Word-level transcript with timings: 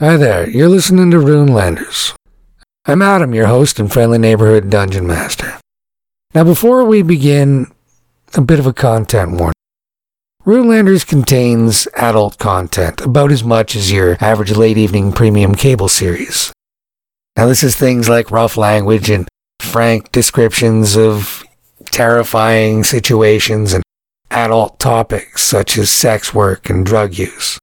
Hi 0.00 0.16
there, 0.16 0.48
you're 0.48 0.70
listening 0.70 1.10
to 1.10 1.18
Runelanders. 1.18 2.14
I'm 2.86 3.02
Adam, 3.02 3.34
your 3.34 3.48
host 3.48 3.78
and 3.78 3.92
friendly 3.92 4.16
neighborhood 4.16 4.70
dungeon 4.70 5.06
master. 5.06 5.60
Now, 6.34 6.42
before 6.42 6.84
we 6.84 7.02
begin, 7.02 7.70
a 8.32 8.40
bit 8.40 8.58
of 8.58 8.66
a 8.66 8.72
content 8.72 9.32
warning. 9.32 9.52
Runelanders 10.46 11.06
contains 11.06 11.86
adult 11.96 12.38
content, 12.38 13.02
about 13.02 13.30
as 13.30 13.44
much 13.44 13.76
as 13.76 13.92
your 13.92 14.16
average 14.22 14.52
late 14.52 14.78
evening 14.78 15.12
premium 15.12 15.54
cable 15.54 15.90
series. 15.90 16.50
Now, 17.36 17.44
this 17.44 17.62
is 17.62 17.76
things 17.76 18.08
like 18.08 18.30
rough 18.30 18.56
language 18.56 19.10
and 19.10 19.28
frank 19.60 20.12
descriptions 20.12 20.96
of 20.96 21.44
terrifying 21.90 22.84
situations 22.84 23.74
and 23.74 23.84
adult 24.30 24.78
topics 24.78 25.42
such 25.42 25.76
as 25.76 25.90
sex 25.90 26.32
work 26.32 26.70
and 26.70 26.86
drug 26.86 27.18
use. 27.18 27.58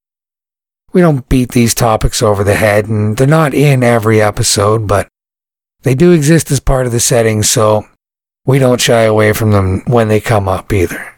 We 0.93 1.01
don't 1.01 1.27
beat 1.29 1.51
these 1.51 1.75
topics 1.75 2.23
over 2.23 2.43
the 2.43 2.55
head, 2.55 2.87
and 2.87 3.17
they're 3.17 3.27
not 3.27 3.54
in 3.54 3.83
every 3.83 4.21
episode, 4.21 4.87
but 4.87 5.07
they 5.83 5.96
do 5.96 6.11
exist 6.11 6.50
as 6.50 6.60
part 6.60 6.86
of 6.86 6.91
the 6.91 7.00
setting, 7.00 7.43
so 7.43 7.86
we 8.46 8.60
don't 8.60 8.82
shy 8.82 9.01
away 9.01 9.33
from 9.33 9.51
them 9.51 9.83
when 9.86 10.07
they 10.07 10.19
come 10.19 10.47
up 10.47 10.71
either. 10.71 11.13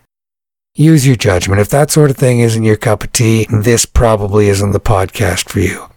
Use 0.75 1.05
your 1.05 1.15
judgment. 1.15 1.61
If 1.61 1.69
that 1.69 1.91
sort 1.91 2.09
of 2.09 2.17
thing 2.17 2.39
isn't 2.39 2.63
your 2.63 2.77
cup 2.77 3.03
of 3.03 3.11
tea, 3.11 3.47
this 3.51 3.85
probably 3.85 4.47
isn't 4.47 4.71
the 4.71 4.79
podcast 4.79 5.49
for 5.49 5.59
you. 5.59 5.89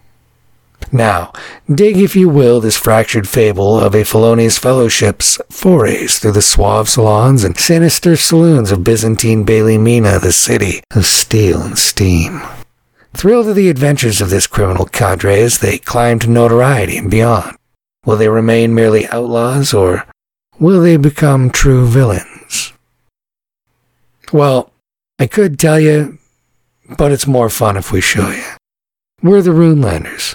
Now, 0.91 1.33
dig, 1.73 1.97
if 1.97 2.17
you 2.17 2.29
will, 2.29 2.61
this 2.61 2.77
fractured 2.77 3.29
fable 3.29 3.79
of 3.79 3.95
a 3.95 4.05
felonious 4.05 4.59
fellowship's 4.59 5.39
forays 5.51 6.19
through 6.19 6.33
the 6.33 6.43
suave 6.43 6.89
salons 6.89 7.45
and 7.45 7.57
sinister 7.57 8.17
saloons 8.17 8.73
of 8.73 8.85
Byzantine 8.85 9.45
Bailey 9.45 9.79
Mina, 9.79 10.19
the 10.19 10.33
city 10.33 10.83
of 10.91 11.07
steel 11.07 11.63
and 11.63 11.79
steam. 11.79 12.43
Thrilled 13.15 13.49
at 13.49 13.57
the 13.57 13.69
adventures 13.69 14.21
of 14.21 14.31
this 14.31 14.47
criminal 14.47 14.87
cadre 14.87 15.41
as 15.41 15.59
they 15.59 15.79
climb 15.79 16.19
to 16.21 16.31
notoriety 16.31 16.97
and 16.97 17.11
beyond. 17.11 17.57
Will 18.05 18.17
they 18.17 18.29
remain 18.29 18.75
merely 18.75 19.07
outlaws, 19.09 19.73
or 19.73 20.07
will 20.59 20.81
they 20.81 20.97
become 20.97 21.51
true 21.51 21.87
villains? 21.87 22.73
Well, 24.33 24.73
I 25.19 25.27
could 25.27 25.59
tell 25.59 25.79
you, 25.79 26.19
but 26.99 27.13
it's 27.13 27.27
more 27.27 27.51
fun 27.51 27.77
if 27.77 27.93
we 27.93 28.01
show 28.01 28.31
you. 28.31 28.45
We're 29.23 29.43
the 29.43 29.51
Runelanders. 29.51 30.35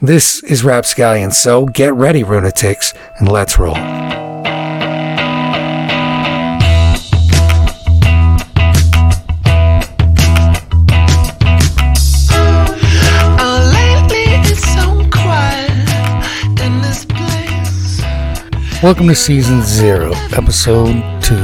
This 0.00 0.42
is 0.42 0.64
Rapscallion, 0.64 1.30
so 1.30 1.66
get 1.66 1.94
ready, 1.94 2.24
Runatics, 2.24 2.96
and 3.18 3.30
let's 3.30 3.58
roll. 3.58 3.76
Welcome 18.84 19.08
to 19.08 19.14
Season 19.14 19.62
0, 19.62 20.12
Episode 20.36 21.00
2. 21.22 21.34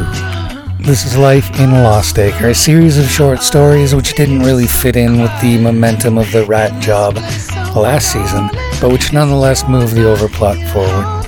This 0.84 1.06
is 1.06 1.16
Life 1.16 1.58
in 1.58 1.72
Lost 1.72 2.18
Acre, 2.18 2.48
a 2.48 2.54
series 2.54 2.98
of 2.98 3.06
short 3.06 3.40
stories 3.40 3.94
which 3.94 4.12
didn't 4.14 4.40
really 4.40 4.66
fit 4.66 4.94
in 4.94 5.22
with 5.22 5.30
the 5.40 5.56
momentum 5.58 6.18
of 6.18 6.30
the 6.32 6.44
rat 6.44 6.82
job 6.82 7.16
last 7.74 8.12
season, 8.12 8.50
but 8.78 8.92
which 8.92 9.14
nonetheless 9.14 9.66
moved 9.66 9.94
the 9.94 10.02
overplot 10.02 10.60
forward. 10.70 11.24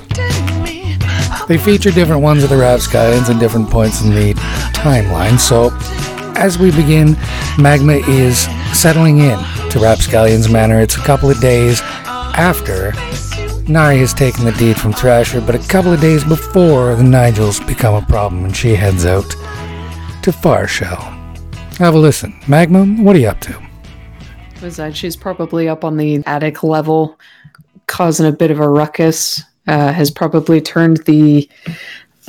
They 1.49 1.57
feature 1.57 1.91
different 1.91 2.21
ones 2.21 2.45
of 2.45 2.51
the 2.51 2.59
Rapscallions 2.59 3.31
at 3.31 3.41
different 3.41 3.71
points 3.71 4.03
in 4.03 4.11
the 4.11 4.35
timeline, 4.75 5.41
so 5.41 5.71
as 6.39 6.59
we 6.59 6.73
begin, 6.73 7.17
Magma 7.59 7.95
is 8.07 8.41
settling 8.79 9.21
in 9.21 9.39
to 9.71 9.79
Rapscallion's 9.79 10.51
manor. 10.51 10.79
It's 10.79 10.97
a 10.97 11.03
couple 11.05 11.31
of 11.31 11.41
days 11.41 11.81
after 12.35 12.93
Nari 13.69 13.99
has 13.99 14.13
taken 14.15 14.45
the 14.45 14.53
deed 14.53 14.79
from 14.79 14.93
Thrasher, 14.93 15.41
but 15.41 15.55
a 15.55 15.69
couple 15.69 15.93
of 15.93 16.01
days 16.01 16.25
before 16.25 16.95
the 16.95 17.03
Nigels 17.03 17.65
become 17.67 17.95
a 17.95 18.07
problem 18.07 18.45
and 18.45 18.57
she 18.57 18.75
heads 18.75 19.07
out 19.07 19.29
to 20.23 20.33
Farshell. 20.33 21.01
Have 21.79 21.95
a 21.95 21.99
listen. 21.99 22.39
Magma, 22.49 22.85
what 23.03 23.17
are 23.17 23.21
you 23.21 23.29
up 23.29 23.41
to? 23.41 23.73
was 24.63 24.77
that 24.77 24.97
she's 24.97 25.17
probably 25.17 25.69
up 25.69 25.85
on 25.85 25.97
the 25.97 26.23
attic 26.25 26.63
level, 26.63 27.19
causing 27.87 28.27
a 28.27 28.33
bit 28.33 28.51
of 28.51 28.61
a 28.61 28.69
ruckus. 28.69 29.43
Uh, 29.69 29.93
has 29.93 30.11
probably 30.11 30.61
turned 30.61 30.97
the 31.05 31.49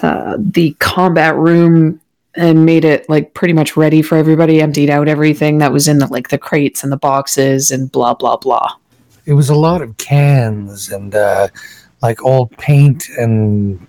uh, 0.04 0.38
the 0.38 0.76
combat 0.80 1.36
room 1.36 2.00
and 2.36 2.66
made 2.66 2.86
it 2.86 3.08
like 3.10 3.34
pretty 3.34 3.54
much 3.54 3.76
ready 3.76 4.02
for 4.04 4.16
everybody. 4.16 4.62
Emptied 4.62 4.90
out 4.90 5.08
everything 5.08 5.58
that 5.60 5.72
was 5.72 5.88
in 5.88 6.00
the 6.00 6.08
like 6.08 6.30
the 6.30 6.38
crates 6.38 6.84
and 6.84 6.92
the 6.92 6.98
boxes 6.98 7.72
and 7.72 7.92
blah 7.92 8.14
blah 8.14 8.38
blah. 8.38 8.72
It 9.26 9.34
was 9.34 9.50
a 9.50 9.56
lot 9.56 9.82
of 9.82 9.98
cans 9.98 10.92
and 10.92 11.16
uh, 11.16 11.48
like 12.02 12.24
old 12.24 12.52
paint 12.58 13.08
and 13.18 13.86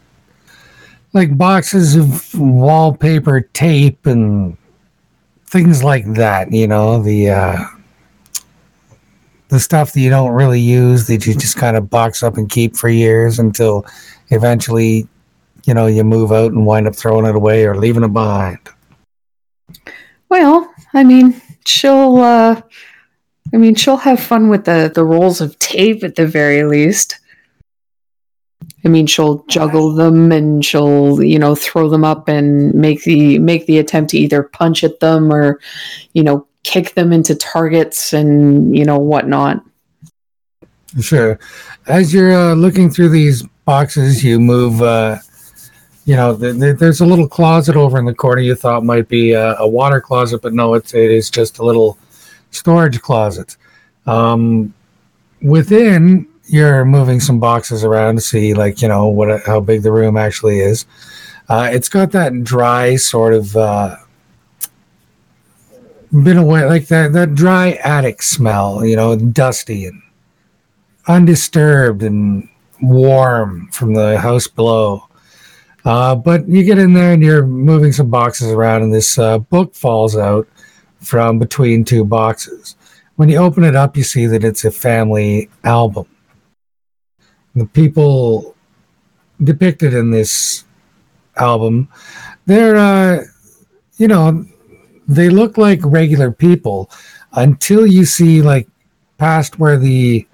like 1.12 1.36
boxes 1.36 1.96
of 1.96 2.34
wallpaper 2.38 3.40
tape 3.40 4.06
and 4.06 4.56
things 5.46 5.82
like 5.82 6.14
that. 6.14 6.52
You 6.52 6.68
know 6.68 7.02
the 7.02 7.30
uh, 7.30 7.64
the 9.48 9.60
stuff 9.60 9.92
that 9.92 10.00
you 10.00 10.10
don't 10.10 10.32
really 10.32 10.60
use 10.60 11.06
that 11.06 11.26
you 11.26 11.34
just 11.34 11.56
kind 11.56 11.76
of 11.76 11.90
box 11.90 12.22
up 12.22 12.36
and 12.36 12.50
keep 12.50 12.76
for 12.76 12.88
years 12.88 13.38
until 13.38 13.86
eventually, 14.30 15.06
you 15.64 15.74
know, 15.74 15.86
you 15.86 16.02
move 16.02 16.32
out 16.32 16.52
and 16.52 16.66
wind 16.66 16.88
up 16.88 16.96
throwing 16.96 17.26
it 17.26 17.36
away 17.36 17.64
or 17.64 17.76
leaving 17.76 18.02
it 18.02 18.12
behind. 18.12 18.58
Well, 20.28 20.72
I 20.92 21.04
mean, 21.04 21.40
she'll 21.64 22.16
uh 22.16 22.60
I 23.52 23.56
mean, 23.56 23.74
she'll 23.74 23.98
have 23.98 24.20
fun 24.20 24.48
with 24.48 24.64
the 24.64 24.90
the 24.94 25.04
rolls 25.04 25.40
of 25.40 25.58
tape 25.58 26.02
at 26.02 26.16
the 26.16 26.26
very 26.26 26.64
least. 26.64 27.18
I 28.84 28.88
mean, 28.88 29.06
she'll 29.06 29.44
juggle 29.44 29.92
them 29.92 30.30
and 30.30 30.64
she'll, 30.64 31.22
you 31.22 31.38
know, 31.38 31.54
throw 31.54 31.88
them 31.88 32.04
up 32.04 32.28
and 32.28 32.74
make 32.74 33.04
the 33.04 33.38
make 33.38 33.66
the 33.66 33.78
attempt 33.78 34.10
to 34.10 34.18
either 34.18 34.42
punch 34.42 34.84
at 34.84 35.00
them 35.00 35.32
or, 35.32 35.60
you 36.12 36.22
know, 36.22 36.46
kick 36.64 36.94
them 36.94 37.12
into 37.12 37.34
targets 37.34 38.12
and 38.12 38.76
you 38.76 38.84
know 38.84 38.98
whatnot. 38.98 39.62
Sure. 41.00 41.38
As 41.86 42.12
you're 42.12 42.32
uh, 42.32 42.54
looking 42.54 42.90
through 42.90 43.10
these 43.10 43.42
boxes, 43.64 44.24
you 44.24 44.40
move. 44.40 44.82
Uh, 44.82 45.18
you 46.06 46.16
know, 46.16 46.36
th- 46.36 46.58
th- 46.58 46.76
there's 46.76 47.00
a 47.00 47.06
little 47.06 47.26
closet 47.26 47.76
over 47.76 47.98
in 47.98 48.04
the 48.04 48.14
corner 48.14 48.42
you 48.42 48.54
thought 48.54 48.84
might 48.84 49.08
be 49.08 49.32
a, 49.32 49.54
a 49.56 49.66
water 49.66 50.02
closet, 50.02 50.42
but 50.42 50.52
no, 50.52 50.74
it's 50.74 50.92
it 50.92 51.10
is 51.10 51.30
just 51.30 51.58
a 51.58 51.64
little 51.64 51.98
storage 52.54 53.00
closet. 53.00 53.56
Um, 54.06 54.74
within, 55.42 56.26
you're 56.46 56.84
moving 56.84 57.20
some 57.20 57.40
boxes 57.40 57.84
around 57.84 58.16
to 58.16 58.20
see, 58.20 58.54
like, 58.54 58.82
you 58.82 58.88
know, 58.88 59.08
what 59.08 59.42
how 59.44 59.60
big 59.60 59.82
the 59.82 59.92
room 59.92 60.16
actually 60.16 60.60
is. 60.60 60.86
Uh, 61.48 61.68
it's 61.72 61.88
got 61.88 62.12
that 62.12 62.44
dry 62.44 62.96
sort 62.96 63.34
of. 63.34 63.56
Uh, 63.56 63.96
been 66.22 66.36
away 66.36 66.64
like 66.64 66.86
that 66.86 67.12
that 67.12 67.34
dry 67.34 67.72
attic 67.82 68.22
smell 68.22 68.84
you 68.84 68.94
know 68.94 69.16
dusty 69.16 69.84
and 69.86 70.00
undisturbed 71.08 72.04
and 72.04 72.48
warm 72.80 73.68
from 73.72 73.94
the 73.94 74.16
house 74.20 74.46
below 74.46 75.08
uh, 75.84 76.14
but 76.14 76.46
you 76.48 76.62
get 76.62 76.78
in 76.78 76.92
there 76.92 77.12
and 77.12 77.22
you're 77.22 77.44
moving 77.44 77.90
some 77.90 78.08
boxes 78.10 78.52
around 78.52 78.82
and 78.82 78.94
this 78.94 79.18
uh, 79.18 79.38
book 79.38 79.74
falls 79.74 80.16
out 80.16 80.46
from 81.04 81.38
between 81.38 81.84
two 81.84 82.04
boxes. 82.04 82.76
When 83.16 83.28
you 83.28 83.38
open 83.38 83.64
it 83.64 83.76
up 83.76 83.96
you 83.96 84.02
see 84.02 84.26
that 84.26 84.44
it's 84.44 84.64
a 84.64 84.70
family 84.70 85.48
album. 85.62 86.06
The 87.54 87.66
people 87.66 88.56
depicted 89.42 89.94
in 89.94 90.10
this 90.10 90.64
album 91.36 91.88
they're 92.46 92.76
uh, 92.76 93.24
you 93.96 94.08
know 94.08 94.44
they 95.08 95.28
look 95.28 95.58
like 95.58 95.80
regular 95.82 96.30
people 96.30 96.90
until 97.32 97.86
you 97.86 98.04
see 98.04 98.42
like 98.42 98.68
past 99.18 99.58
where 99.58 99.78
the 99.78 100.26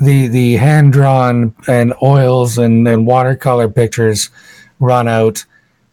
the 0.00 0.28
the 0.28 0.56
hand 0.56 0.92
drawn 0.92 1.54
and 1.68 1.92
oils 2.02 2.58
and, 2.58 2.86
and 2.88 3.06
watercolor 3.06 3.68
pictures 3.68 4.30
run 4.78 5.06
out 5.06 5.44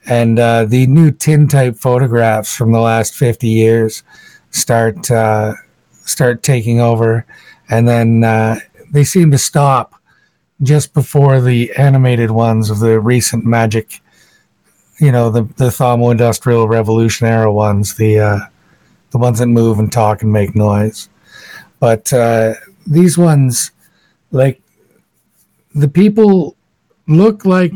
and 0.08 0.40
uh, 0.40 0.66
the 0.66 0.88
new 0.88 1.12
tintype 1.12 1.76
photographs 1.76 2.56
from 2.56 2.72
the 2.72 2.80
last 2.80 3.14
50 3.14 3.48
years 3.48 4.04
start 4.52 5.10
uh, 5.12 5.54
start 5.92 6.44
taking 6.44 6.80
over. 6.80 7.26
And 7.70 7.88
then 7.88 8.24
uh, 8.24 8.60
they 8.92 9.04
seem 9.04 9.32
to 9.32 9.38
stop 9.38 9.94
just 10.62 10.94
before 10.94 11.42
the 11.42 11.72
animated 11.78 12.32
ones 12.32 12.70
of 12.70 12.80
the 12.80 13.00
recent 13.00 13.46
magic 13.46 14.02
you 15.00 15.12
know 15.12 15.30
the 15.30 15.44
the 15.58 15.72
thermo 15.72 16.10
industrial 16.10 16.68
revolution 16.68 17.28
era 17.28 17.52
ones 17.52 17.96
the 17.96 18.20
uh 18.20 18.40
the 19.12 19.18
ones 19.18 19.40
that 19.40 19.48
move 19.48 19.80
and 19.80 19.92
talk 19.92 20.22
and 20.22 20.34
make 20.34 20.56
noise. 20.56 21.10
But 21.80 22.12
uh 22.12 22.56
these 22.86 23.18
ones 23.18 23.72
like 24.32 24.62
the 25.74 25.88
people 25.88 26.56
look 27.08 27.46
like 27.46 27.74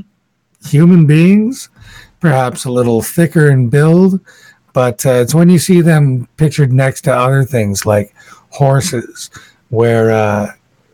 human 0.65 1.05
beings 1.05 1.69
perhaps 2.21 2.63
a 2.63 2.71
little 2.71 3.01
thicker 3.01 3.49
in 3.49 3.67
build 3.67 4.21
but 4.73 5.05
uh, 5.05 5.11
it's 5.11 5.35
when 5.35 5.49
you 5.49 5.59
see 5.59 5.81
them 5.81 6.27
pictured 6.37 6.71
next 6.71 7.01
to 7.01 7.13
other 7.13 7.43
things 7.43 7.85
like 7.85 8.13
horses 8.51 9.29
where 9.69 10.11
uh, 10.11 10.47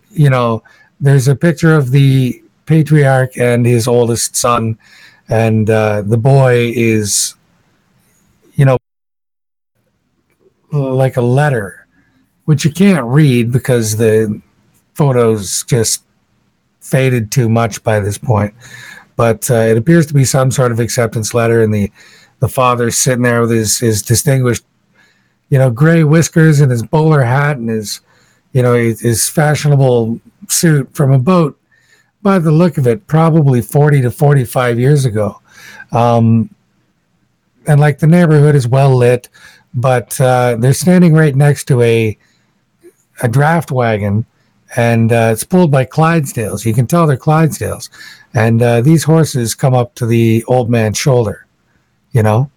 you 0.10 0.30
know 0.30 0.64
there's 1.00 1.28
a 1.28 1.36
picture 1.36 1.76
of 1.76 1.92
the 1.92 2.42
patriarch 2.66 3.38
and 3.38 3.66
his 3.66 3.88
oldest 3.88 4.36
son, 4.36 4.78
and 5.30 5.70
uh, 5.70 6.02
the 6.04 6.18
boy 6.18 6.72
is, 6.76 7.36
you 8.54 8.66
know, 8.66 8.78
like 10.72 11.18
a 11.18 11.22
letter, 11.22 11.88
which 12.46 12.66
you 12.66 12.72
can't 12.72 13.06
read 13.06 13.52
because 13.52 13.98
the 13.98 14.42
photos 14.94 15.64
just 15.64 16.04
faded 16.82 17.32
too 17.32 17.50
much 17.50 17.84
by 17.84 18.00
this 18.00 18.18
point. 18.18 18.54
But 19.18 19.52
uh, 19.52 19.56
it 19.56 19.78
appears 19.78 20.06
to 20.06 20.14
be 20.14 20.24
some 20.24 20.52
sort 20.52 20.72
of 20.72 20.80
acceptance 20.80 21.34
letter, 21.34 21.62
and 21.62 21.74
the 21.74 21.92
the 22.40 22.48
father's 22.48 22.98
sitting 22.98 23.24
there 23.24 23.42
with 23.42 23.52
his 23.52 23.80
his 23.80 24.02
distinguished, 24.02 24.64
you 25.50 25.58
know, 25.58 25.70
gray 25.70 26.06
whiskers 26.06 26.62
and 26.62 26.72
his 26.72 26.84
bowler 26.84 27.24
hat 27.24 27.58
and 27.58 27.68
his, 27.68 28.00
you 28.54 28.62
know, 28.62 28.76
his, 28.76 29.02
his 29.02 29.28
fashionable 29.28 30.22
suit 30.48 30.96
from 30.96 31.12
a 31.12 31.20
boat. 31.20 31.60
By 32.22 32.40
the 32.40 32.52
look 32.52 32.78
of 32.78 32.88
it, 32.88 33.08
probably 33.08 33.62
forty 33.62 34.02
to 34.02 34.12
forty 34.12 34.46
five 34.46 34.80
years 34.80 35.04
ago. 35.04 35.42
Um, 35.92 36.54
and 37.68 37.80
like 37.80 38.00
the 38.00 38.08
neighborhood 38.08 38.56
is 38.56 38.68
well 38.68 38.96
lit, 38.96 39.30
but 39.74 40.20
uh, 40.22 40.58
they're 40.60 40.74
standing 40.74 41.14
right 41.14 41.36
next 41.36 41.66
to 41.66 41.82
a 41.82 42.18
a 43.24 43.28
draft 43.28 43.72
wagon, 43.72 44.26
and 44.76 45.12
uh, 45.12 45.30
it's 45.32 45.44
pulled 45.44 45.72
by 45.72 45.86
Clydesdales. 45.86 46.66
You 46.66 46.74
can 46.74 46.88
tell 46.88 47.08
they're 47.08 47.18
Clydesdales, 47.18 47.90
and 48.34 48.62
uh, 48.62 48.82
these 48.82 49.04
horses 49.04 49.56
come 49.56 49.74
up 49.74 49.96
to 49.96 50.06
the 50.06 50.44
old 50.48 50.70
man's 50.70 50.98
shoulder. 50.98 51.46
You 52.12 52.24
know, 52.24 52.52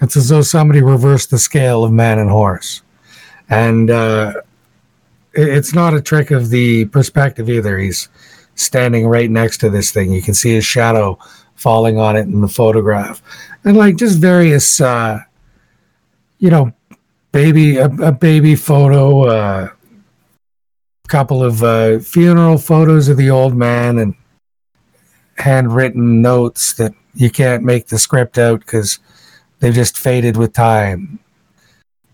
it's 0.00 0.16
as 0.16 0.28
though 0.28 0.42
somebody 0.42 0.82
reversed 0.82 1.30
the 1.30 1.38
scale 1.38 1.84
of 1.84 1.92
man 1.92 2.18
and 2.18 2.30
horse, 2.30 2.82
and 3.48 3.90
uh, 3.90 4.34
it's 5.32 5.74
not 5.74 5.94
a 5.94 6.00
trick 6.00 6.30
of 6.30 6.50
the 6.50 6.86
perspective 6.86 7.50
either. 7.50 7.78
He's 7.78 8.08
standing 8.54 9.06
right 9.06 9.30
next 9.30 9.58
to 9.58 9.70
this 9.70 9.90
thing. 9.90 10.12
You 10.12 10.22
can 10.22 10.34
see 10.34 10.54
his 10.54 10.64
shadow 10.64 11.18
falling 11.56 11.98
on 11.98 12.16
it 12.16 12.22
in 12.22 12.40
the 12.40 12.48
photograph, 12.48 13.22
and 13.64 13.76
like 13.76 13.96
just 13.96 14.18
various, 14.18 14.80
uh, 14.80 15.20
you 16.38 16.50
know, 16.50 16.72
baby 17.32 17.76
a, 17.78 17.86
a 17.86 18.12
baby 18.12 18.54
photo, 18.54 19.22
uh, 19.22 19.68
couple 21.08 21.42
of 21.42 21.62
uh, 21.62 21.98
funeral 21.98 22.58
photos 22.58 23.08
of 23.08 23.16
the 23.16 23.30
old 23.30 23.54
man, 23.54 23.98
and 23.98 24.14
handwritten 25.36 26.22
notes 26.22 26.74
that 26.74 26.94
you 27.14 27.30
can't 27.30 27.62
make 27.62 27.88
the 27.88 27.98
script 27.98 28.38
out 28.38 28.60
because 28.60 28.98
they've 29.58 29.74
just 29.74 29.98
faded 29.98 30.36
with 30.36 30.52
time. 30.52 31.18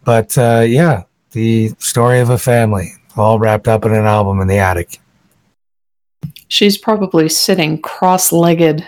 But 0.04 0.36
uh, 0.36 0.64
yeah, 0.66 1.04
the 1.32 1.70
story 1.78 2.20
of 2.20 2.30
a 2.30 2.38
family, 2.38 2.92
all 3.16 3.38
wrapped 3.38 3.68
up 3.68 3.84
in 3.84 3.92
an 3.92 4.06
album 4.06 4.40
in 4.40 4.48
the 4.48 4.58
attic. 4.58 5.00
She's 6.48 6.76
probably 6.76 7.28
sitting 7.28 7.80
cross 7.80 8.32
legged, 8.32 8.86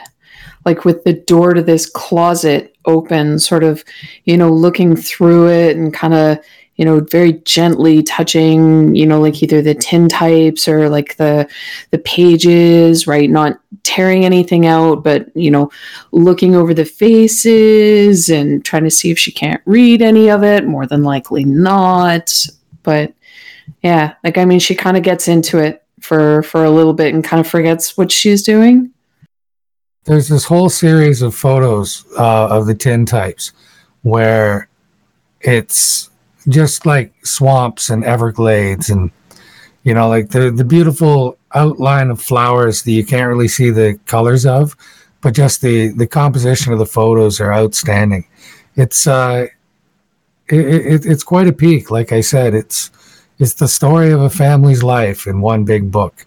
like 0.64 0.84
with 0.84 1.04
the 1.04 1.12
door 1.12 1.54
to 1.54 1.62
this 1.62 1.88
closet 1.88 2.74
open, 2.84 3.38
sort 3.38 3.62
of, 3.62 3.84
you 4.24 4.36
know, 4.36 4.50
looking 4.50 4.96
through 4.96 5.48
it 5.48 5.76
and 5.76 5.94
kind 5.94 6.14
of, 6.14 6.38
you 6.76 6.84
know, 6.84 7.00
very 7.00 7.34
gently 7.44 8.02
touching, 8.02 8.94
you 8.94 9.06
know, 9.06 9.20
like 9.20 9.42
either 9.42 9.60
the 9.60 9.74
tintypes 9.74 10.66
or 10.66 10.88
like 10.88 11.16
the 11.16 11.48
the 11.90 11.98
pages, 11.98 13.06
right? 13.06 13.28
Not 13.28 13.60
tearing 13.82 14.24
anything 14.24 14.66
out, 14.66 15.04
but 15.04 15.34
you 15.36 15.50
know, 15.50 15.70
looking 16.12 16.54
over 16.54 16.72
the 16.72 16.84
faces 16.84 18.30
and 18.30 18.64
trying 18.64 18.84
to 18.84 18.90
see 18.90 19.10
if 19.10 19.18
she 19.18 19.30
can't 19.30 19.60
read 19.66 20.00
any 20.00 20.30
of 20.30 20.42
it. 20.42 20.66
More 20.66 20.86
than 20.86 21.02
likely 21.02 21.44
not. 21.44 22.46
But 22.82 23.12
yeah, 23.82 24.14
like 24.24 24.38
I 24.38 24.44
mean, 24.44 24.58
she 24.58 24.74
kind 24.74 24.96
of 24.96 25.02
gets 25.02 25.28
into 25.28 25.58
it 25.58 25.84
for 26.00 26.42
for 26.42 26.64
a 26.64 26.70
little 26.70 26.94
bit 26.94 27.14
and 27.14 27.22
kind 27.22 27.40
of 27.40 27.46
forgets 27.46 27.96
what 27.96 28.10
she's 28.10 28.42
doing. 28.42 28.90
There's 30.04 30.28
this 30.28 30.44
whole 30.44 30.68
series 30.68 31.22
of 31.22 31.34
photos 31.34 32.04
uh, 32.18 32.48
of 32.48 32.66
the 32.66 32.74
tin 32.74 33.06
types 33.06 33.52
where 34.02 34.68
it's 35.42 36.10
just 36.48 36.86
like 36.86 37.12
swamps 37.24 37.90
and 37.90 38.04
everglades 38.04 38.90
and 38.90 39.10
you 39.84 39.94
know 39.94 40.08
like 40.08 40.30
the 40.30 40.50
the 40.50 40.64
beautiful 40.64 41.36
outline 41.54 42.10
of 42.10 42.20
flowers 42.20 42.82
that 42.82 42.92
you 42.92 43.04
can't 43.04 43.28
really 43.28 43.48
see 43.48 43.70
the 43.70 43.98
colors 44.06 44.44
of 44.46 44.76
but 45.22 45.34
just 45.34 45.62
the 45.62 45.88
the 45.92 46.06
composition 46.06 46.72
of 46.72 46.78
the 46.78 46.86
photos 46.86 47.40
are 47.40 47.54
outstanding. 47.54 48.26
It's 48.76 49.06
uh 49.06 49.46
it, 50.48 50.66
it, 50.66 51.06
it's 51.06 51.22
quite 51.22 51.46
a 51.46 51.52
peak 51.52 51.90
like 51.90 52.12
i 52.12 52.20
said 52.20 52.52
it's 52.52 52.90
it's 53.38 53.54
the 53.54 53.68
story 53.68 54.10
of 54.10 54.20
a 54.20 54.28
family's 54.28 54.82
life 54.82 55.26
in 55.26 55.40
one 55.40 55.64
big 55.64 55.90
book. 55.90 56.26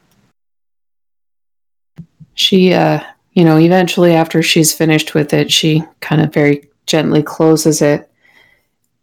She 2.34 2.74
uh 2.74 3.04
you 3.34 3.44
know, 3.44 3.60
eventually 3.60 4.14
after 4.14 4.42
she's 4.42 4.74
finished 4.74 5.14
with 5.14 5.34
it, 5.34 5.52
she 5.52 5.84
kind 6.00 6.22
of 6.22 6.34
very 6.34 6.70
gently 6.86 7.22
closes 7.22 7.82
it 7.82 8.10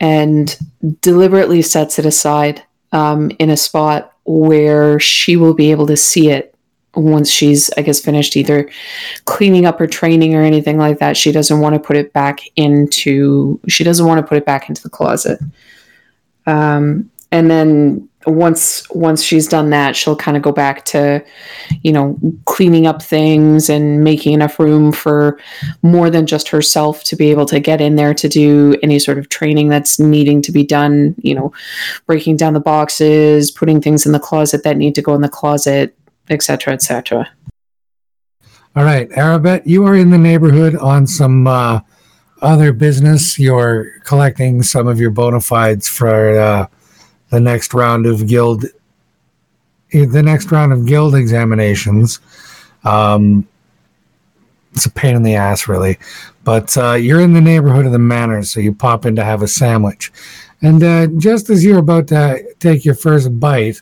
and 0.03 0.59
deliberately 1.01 1.63
sets 1.63 1.99
it 1.99 2.05
aside 2.05 2.63
um, 2.91 3.31
in 3.39 3.49
a 3.49 3.57
spot 3.57 4.13
where 4.25 5.01
she 5.01 5.37
will 5.37 5.55
be 5.55 5.71
able 5.71 5.87
to 5.87 5.97
see 5.97 6.29
it 6.29 6.55
once 6.95 7.31
she's, 7.31 7.71
I 7.79 7.83
guess, 7.83 8.01
finished 8.01 8.37
either 8.37 8.69
cleaning 9.25 9.65
up 9.65 9.79
her 9.79 9.87
training 9.87 10.35
or 10.35 10.43
anything 10.43 10.77
like 10.77 10.99
that. 10.99 11.17
She 11.17 11.33
doesn't 11.33 11.61
want 11.61 11.75
to 11.75 11.81
put 11.81 11.97
it 11.97 12.13
back 12.13 12.41
into. 12.57 13.59
She 13.69 13.85
doesn't 13.85 14.05
want 14.05 14.19
to 14.19 14.27
put 14.27 14.37
it 14.37 14.45
back 14.45 14.69
into 14.69 14.83
the 14.83 14.91
closet. 14.91 15.39
Um, 16.47 17.09
and 17.31 17.51
then 17.51 18.09
once 18.27 18.89
once 18.91 19.23
she's 19.23 19.47
done 19.47 19.71
that, 19.71 19.97
she'll 19.97 20.17
kind 20.17 20.37
of 20.37 20.43
go 20.43 20.53
back 20.53 20.85
to, 20.87 21.25
you 21.83 21.93
know, 21.93 22.19
cleaning 22.45 22.87
up 22.87 23.03
things 23.03 23.69
and 23.69 24.05
making 24.05 24.33
enough 24.33 24.59
room 24.59 24.93
for 24.93 25.39
more 25.83 26.11
than 26.11 26.27
just 26.27 26.49
herself 26.49 27.05
to 27.05 27.17
be 27.17 27.31
able 27.31 27.47
to 27.47 27.61
get 27.61 27.81
in 27.81 27.97
there 27.97 28.15
to 28.15 28.29
do 28.29 28.77
any 28.83 28.99
sort 28.99 29.19
of 29.19 29.29
training 29.29 29.69
that's 29.69 29.99
needing 29.99 30.43
to 30.43 30.53
be 30.53 30.65
done. 30.65 31.15
You 31.23 31.35
know, 31.35 31.53
breaking 32.07 32.37
down 32.37 32.53
the 32.53 32.61
boxes, 32.61 33.51
putting 33.51 33.81
things 33.81 34.07
in 34.07 34.13
the 34.13 34.21
closet 34.21 34.63
that 34.65 34.77
need 34.77 34.95
to 34.95 35.03
go 35.03 35.15
in 35.15 35.21
the 35.21 35.29
closet, 35.29 35.97
etc., 36.31 36.75
etc. 36.75 37.29
All 38.75 38.85
right, 38.85 39.09
Arabet, 39.11 39.67
you 39.67 39.85
are 39.87 39.95
in 39.95 40.11
the 40.11 40.19
neighborhood 40.19 40.77
on 40.77 41.07
some 41.07 41.47
uh, 41.47 41.81
other 42.41 42.73
business. 42.73 43.39
You're 43.39 44.01
collecting 44.01 44.63
some 44.63 44.89
of 44.89 44.99
your 44.99 45.11
bona 45.11 45.41
fides 45.41 45.89
for 45.89 46.39
uh, 46.39 46.67
the 47.33 47.41
next 47.41 47.73
round 47.73 48.05
of 48.05 48.27
guild, 48.27 48.67
the 49.91 50.23
next 50.23 50.53
round 50.53 50.73
of 50.73 50.85
guild 50.87 51.15
examinations. 51.15 52.21
Um, 52.85 53.49
it's 54.75 54.85
a 54.85 54.91
pain 54.91 55.17
in 55.17 55.23
the 55.23 55.35
ass, 55.35 55.67
really, 55.67 55.99
but 56.45 56.77
uh, 56.77 56.93
you're 56.93 57.21
in 57.21 57.33
the 57.33 57.41
neighborhood 57.41 57.87
of 57.87 57.93
the 57.93 57.99
manor, 57.99 58.43
so 58.43 58.61
you 58.61 58.75
pop 58.75 59.07
in 59.07 59.17
to 59.17 59.25
have 59.25 59.41
a 59.41 59.49
sandwich, 59.49 60.13
and 60.61 60.83
uh, 60.85 61.07
just 61.19 61.49
as 61.49 61.65
you're 61.65 61.79
about 61.79 62.07
to 62.09 62.55
take 62.61 62.85
your 62.85 62.95
first 62.95 63.41
bite 63.41 63.81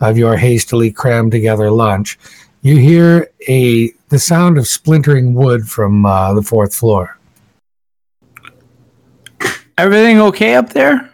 of 0.00 0.16
your 0.16 0.36
hastily 0.36 0.90
crammed 0.92 1.32
together 1.32 1.70
lunch, 1.70 2.18
you 2.62 2.76
hear 2.76 3.30
a 3.48 3.92
the 4.10 4.18
sound 4.18 4.58
of 4.58 4.68
splintering 4.68 5.34
wood 5.34 5.68
from 5.68 6.06
uh, 6.06 6.34
the 6.34 6.42
fourth 6.42 6.74
floor. 6.74 7.18
Everything 9.76 10.20
okay 10.20 10.54
up 10.54 10.70
there? 10.70 11.11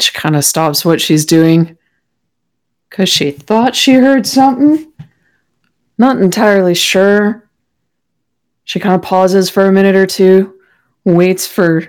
She 0.00 0.12
kind 0.12 0.36
of 0.36 0.44
stops 0.44 0.84
what 0.84 1.00
she's 1.00 1.26
doing 1.26 1.76
because 2.88 3.08
she 3.08 3.30
thought 3.30 3.74
she 3.74 3.94
heard 3.94 4.26
something. 4.26 4.92
Not 5.98 6.18
entirely 6.18 6.74
sure. 6.74 7.48
She 8.64 8.78
kind 8.78 8.94
of 8.94 9.02
pauses 9.02 9.50
for 9.50 9.66
a 9.66 9.72
minute 9.72 9.96
or 9.96 10.06
two, 10.06 10.54
waits 11.04 11.46
for, 11.46 11.88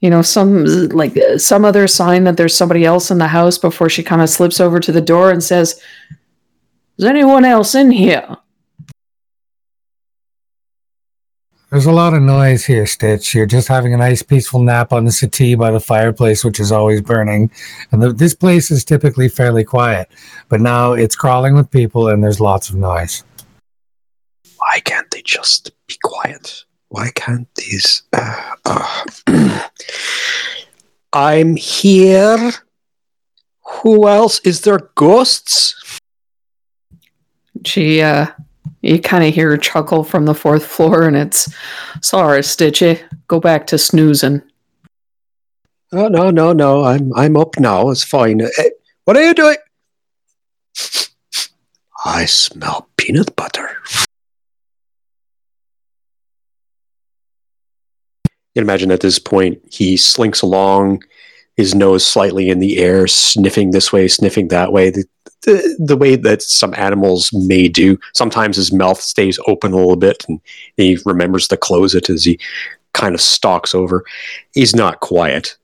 you 0.00 0.10
know, 0.10 0.20
some 0.20 0.64
like 0.88 1.16
some 1.38 1.64
other 1.64 1.86
sign 1.86 2.24
that 2.24 2.36
there's 2.36 2.54
somebody 2.54 2.84
else 2.84 3.10
in 3.10 3.18
the 3.18 3.28
house 3.28 3.56
before 3.56 3.88
she 3.88 4.02
kind 4.02 4.20
of 4.20 4.28
slips 4.28 4.60
over 4.60 4.80
to 4.80 4.92
the 4.92 5.00
door 5.00 5.30
and 5.30 5.42
says, 5.42 5.80
"Is 6.98 7.04
anyone 7.04 7.44
else 7.44 7.74
in 7.74 7.90
here?" 7.90 8.36
There's 11.70 11.86
a 11.86 11.92
lot 11.92 12.14
of 12.14 12.22
noise 12.22 12.64
here, 12.64 12.86
Stitch. 12.86 13.34
You're 13.34 13.44
just 13.44 13.66
having 13.66 13.92
a 13.92 13.96
nice 13.96 14.22
peaceful 14.22 14.62
nap 14.62 14.92
on 14.92 15.04
the 15.04 15.10
settee 15.10 15.56
by 15.56 15.72
the 15.72 15.80
fireplace, 15.80 16.44
which 16.44 16.60
is 16.60 16.70
always 16.70 17.00
burning. 17.00 17.50
And 17.90 18.00
the, 18.00 18.12
this 18.12 18.34
place 18.34 18.70
is 18.70 18.84
typically 18.84 19.28
fairly 19.28 19.64
quiet, 19.64 20.08
but 20.48 20.60
now 20.60 20.92
it's 20.92 21.16
crawling 21.16 21.56
with 21.56 21.68
people 21.72 22.08
and 22.08 22.22
there's 22.22 22.38
lots 22.40 22.70
of 22.70 22.76
noise. 22.76 23.24
Why 24.58 24.78
can't 24.84 25.10
they 25.10 25.22
just 25.22 25.72
be 25.88 25.98
quiet? 26.04 26.64
Why 26.88 27.10
can't 27.16 27.52
these? 27.56 28.04
Uh, 28.12 28.52
uh, 28.64 29.02
I'm 31.12 31.56
here. 31.56 32.52
Who 33.82 34.06
else? 34.06 34.38
Is 34.44 34.60
there 34.60 34.78
ghosts? 34.94 35.98
She, 37.64 38.02
uh, 38.02 38.28
you 38.86 39.00
kind 39.00 39.24
of 39.24 39.34
hear 39.34 39.52
a 39.52 39.58
chuckle 39.58 40.04
from 40.04 40.24
the 40.24 40.34
fourth 40.34 40.64
floor, 40.64 41.02
and 41.02 41.16
it's, 41.16 41.52
sorry, 42.02 42.40
Stitchy, 42.40 43.02
go 43.28 43.40
back 43.40 43.66
to 43.68 43.78
snoozing. 43.78 44.42
Oh 45.92 46.08
no, 46.08 46.30
no, 46.30 46.52
no! 46.52 46.84
I'm 46.84 47.12
I'm 47.14 47.36
up 47.36 47.58
now. 47.58 47.90
It's 47.90 48.02
fine. 48.02 48.40
Eh, 48.40 48.70
what 49.04 49.16
are 49.16 49.22
you 49.22 49.34
doing? 49.34 49.56
I 52.04 52.24
smell 52.24 52.88
peanut 52.96 53.34
butter. 53.36 53.68
You 58.24 58.62
can 58.62 58.64
imagine 58.64 58.90
at 58.90 59.00
this 59.00 59.18
point 59.18 59.60
he 59.70 59.96
slinks 59.96 60.42
along, 60.42 61.02
his 61.56 61.74
nose 61.74 62.04
slightly 62.04 62.48
in 62.48 62.58
the 62.58 62.78
air, 62.78 63.06
sniffing 63.06 63.70
this 63.70 63.92
way, 63.92 64.08
sniffing 64.08 64.48
that 64.48 64.72
way. 64.72 64.90
The, 64.90 65.04
the, 65.46 65.76
the 65.78 65.96
way 65.96 66.16
that 66.16 66.42
some 66.42 66.74
animals 66.76 67.32
may 67.32 67.68
do. 67.68 67.98
Sometimes 68.14 68.56
his 68.56 68.72
mouth 68.72 69.00
stays 69.00 69.38
open 69.46 69.72
a 69.72 69.76
little 69.76 69.96
bit, 69.96 70.24
and 70.28 70.40
he 70.76 70.98
remembers 71.06 71.48
to 71.48 71.56
close 71.56 71.94
it 71.94 72.10
as 72.10 72.24
he 72.24 72.38
kind 72.92 73.14
of 73.14 73.20
stalks 73.20 73.74
over. 73.74 74.04
He's 74.52 74.74
not 74.74 75.00
quiet. 75.00 75.56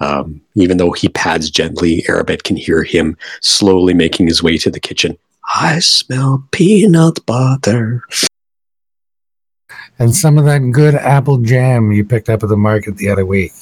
Um, 0.00 0.40
even 0.54 0.76
though 0.76 0.92
he 0.92 1.08
pads 1.08 1.50
gently, 1.50 2.02
Arabet 2.08 2.44
can 2.44 2.56
hear 2.56 2.84
him 2.84 3.16
slowly 3.40 3.94
making 3.94 4.26
his 4.26 4.42
way 4.42 4.58
to 4.58 4.70
the 4.70 4.80
kitchen. 4.80 5.16
I 5.54 5.78
smell 5.80 6.46
peanut 6.52 7.24
butter. 7.26 8.02
And 9.98 10.14
some 10.14 10.38
of 10.38 10.44
that 10.44 10.60
good 10.72 10.94
apple 10.94 11.38
jam 11.38 11.90
you 11.90 12.04
picked 12.04 12.28
up 12.28 12.42
at 12.42 12.48
the 12.48 12.56
market 12.56 12.96
the 12.96 13.08
other 13.08 13.26
week. 13.26 13.52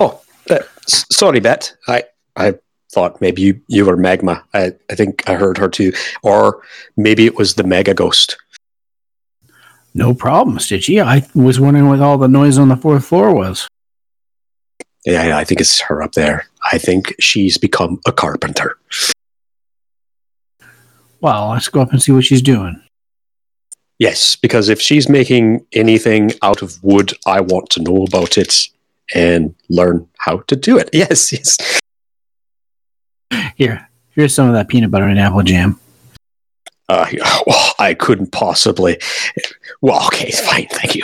Oh, 0.00 0.20
uh, 0.50 0.58
sorry, 0.86 1.38
Bet. 1.38 1.74
I 1.86 2.04
I 2.34 2.54
thought 2.96 3.20
maybe 3.20 3.42
you, 3.42 3.60
you 3.68 3.84
were 3.84 3.94
Magma. 3.98 4.42
I, 4.54 4.72
I 4.90 4.94
think 4.94 5.28
I 5.28 5.34
heard 5.34 5.58
her 5.58 5.68
too. 5.68 5.92
Or 6.22 6.62
maybe 6.96 7.26
it 7.26 7.36
was 7.36 7.54
the 7.54 7.62
Mega 7.62 7.92
Ghost. 7.92 8.38
No 9.92 10.14
problem, 10.14 10.56
Stitchy. 10.56 11.04
I 11.04 11.26
was 11.34 11.60
wondering 11.60 11.88
what 11.88 12.00
all 12.00 12.16
the 12.16 12.26
noise 12.26 12.56
on 12.56 12.70
the 12.70 12.76
fourth 12.76 13.04
floor 13.04 13.34
was. 13.34 13.68
Yeah, 15.04 15.26
yeah, 15.26 15.36
I 15.36 15.44
think 15.44 15.60
it's 15.60 15.78
her 15.80 16.02
up 16.02 16.12
there. 16.12 16.46
I 16.72 16.78
think 16.78 17.14
she's 17.20 17.58
become 17.58 18.00
a 18.06 18.12
carpenter. 18.12 18.78
Well, 21.20 21.50
let's 21.50 21.68
go 21.68 21.82
up 21.82 21.92
and 21.92 22.02
see 22.02 22.12
what 22.12 22.24
she's 22.24 22.42
doing. 22.42 22.82
Yes, 23.98 24.36
because 24.36 24.70
if 24.70 24.80
she's 24.80 25.06
making 25.06 25.66
anything 25.74 26.32
out 26.42 26.62
of 26.62 26.82
wood, 26.82 27.12
I 27.26 27.42
want 27.42 27.68
to 27.70 27.82
know 27.82 28.04
about 28.04 28.38
it 28.38 28.68
and 29.14 29.54
learn 29.68 30.08
how 30.18 30.38
to 30.48 30.56
do 30.56 30.78
it. 30.78 30.88
Yes, 30.94 31.30
yes. 31.30 31.58
Here, 33.56 33.88
here's 34.10 34.34
some 34.34 34.48
of 34.48 34.54
that 34.54 34.68
peanut 34.68 34.90
butter 34.90 35.06
and 35.06 35.18
apple 35.18 35.42
jam. 35.42 35.78
Uh, 36.88 37.06
well, 37.46 37.74
I 37.78 37.94
couldn't 37.94 38.32
possibly. 38.32 38.98
Well, 39.80 40.06
okay, 40.06 40.28
it's 40.28 40.40
fine, 40.40 40.68
thank 40.70 40.94
you. 40.94 41.02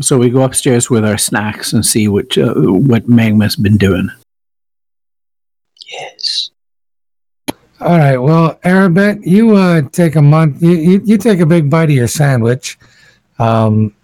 So 0.00 0.18
we 0.18 0.28
go 0.28 0.42
upstairs 0.42 0.90
with 0.90 1.04
our 1.06 1.16
snacks 1.16 1.72
and 1.72 1.84
see 1.84 2.06
what 2.06 2.36
uh, 2.36 2.52
what 2.54 3.08
Magma's 3.08 3.56
been 3.56 3.78
doing. 3.78 4.10
yes. 5.86 6.50
All 7.80 7.98
right. 7.98 8.18
Well, 8.18 8.58
Arabet, 8.64 9.24
you 9.26 9.56
uh, 9.56 9.82
take 9.92 10.16
a 10.16 10.22
month. 10.22 10.62
You, 10.62 10.72
you 10.72 11.00
you 11.04 11.18
take 11.18 11.40
a 11.40 11.46
big 11.46 11.70
bite 11.70 11.84
of 11.84 11.90
your 11.90 12.08
sandwich, 12.08 12.78
um, 13.38 13.94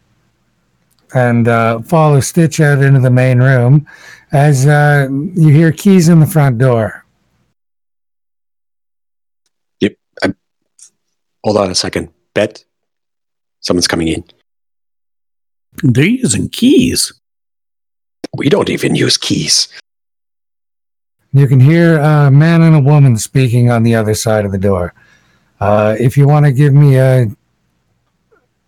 and 1.14 1.48
uh, 1.48 1.80
follow 1.80 2.20
Stitch 2.20 2.60
out 2.60 2.82
into 2.82 3.00
the 3.00 3.10
main 3.10 3.38
room 3.38 3.86
as 4.32 4.66
uh, 4.66 5.08
you 5.10 5.48
hear 5.48 5.70
keys 5.72 6.08
in 6.08 6.20
the 6.20 6.26
front 6.26 6.58
door. 6.58 7.04
Yep. 9.80 9.96
Hold 11.44 11.56
on 11.58 11.70
a 11.70 11.74
second. 11.74 12.08
Bet. 12.34 12.64
Someone's 13.60 13.86
coming 13.86 14.08
in. 14.08 14.24
They're 15.82 16.04
using 16.04 16.48
keys. 16.48 17.12
We 18.34 18.48
don't 18.48 18.70
even 18.70 18.94
use 18.94 19.16
keys. 19.16 19.68
You 21.34 21.46
can 21.46 21.60
hear 21.60 21.98
a 21.98 22.30
man 22.30 22.62
and 22.62 22.74
a 22.74 22.80
woman 22.80 23.16
speaking 23.16 23.70
on 23.70 23.82
the 23.82 23.94
other 23.94 24.14
side 24.14 24.44
of 24.44 24.52
the 24.52 24.58
door. 24.58 24.94
Uh, 25.60 25.96
if 25.98 26.16
you 26.16 26.26
want 26.26 26.44
to 26.44 26.52
give 26.52 26.74
me 26.74 26.98
a 26.98 27.26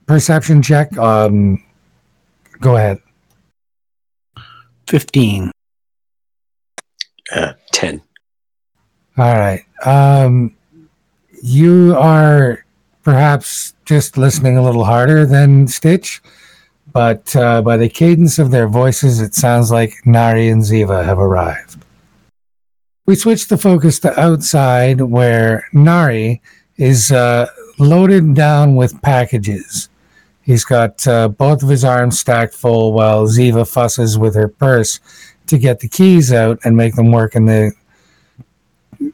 perception 0.06 0.62
check, 0.62 0.96
um, 0.96 1.62
go 2.60 2.76
ahead. 2.76 3.00
Fifteen. 4.86 5.50
Uh, 7.34 7.54
10. 7.72 8.02
All 9.16 9.34
right. 9.34 9.62
Um, 9.84 10.54
you 11.42 11.94
are 11.96 12.64
perhaps 13.02 13.74
just 13.84 14.18
listening 14.18 14.56
a 14.56 14.62
little 14.62 14.84
harder 14.84 15.26
than 15.26 15.66
Stitch, 15.66 16.22
but 16.92 17.34
uh, 17.36 17.62
by 17.62 17.76
the 17.76 17.88
cadence 17.88 18.38
of 18.38 18.50
their 18.50 18.68
voices, 18.68 19.20
it 19.20 19.34
sounds 19.34 19.70
like 19.70 19.94
Nari 20.04 20.48
and 20.48 20.62
Ziva 20.62 21.04
have 21.04 21.18
arrived. 21.18 21.84
We 23.06 23.14
switch 23.14 23.48
the 23.48 23.58
focus 23.58 23.98
to 24.00 24.18
outside, 24.18 25.00
where 25.00 25.66
Nari 25.72 26.40
is 26.76 27.12
uh, 27.12 27.46
loaded 27.78 28.34
down 28.34 28.76
with 28.76 29.00
packages. 29.02 29.88
He's 30.44 30.64
got 30.64 31.06
uh, 31.08 31.28
both 31.28 31.62
of 31.62 31.70
his 31.70 31.84
arms 31.84 32.20
stacked 32.20 32.54
full 32.54 32.92
while 32.92 33.26
Ziva 33.26 33.66
fusses 33.66 34.18
with 34.18 34.34
her 34.34 34.48
purse 34.48 35.00
to 35.46 35.58
get 35.58 35.80
the 35.80 35.88
keys 35.88 36.32
out 36.32 36.58
and 36.64 36.76
make 36.76 36.94
them 36.94 37.10
work 37.10 37.34
in 37.34 37.46
the 37.46 37.72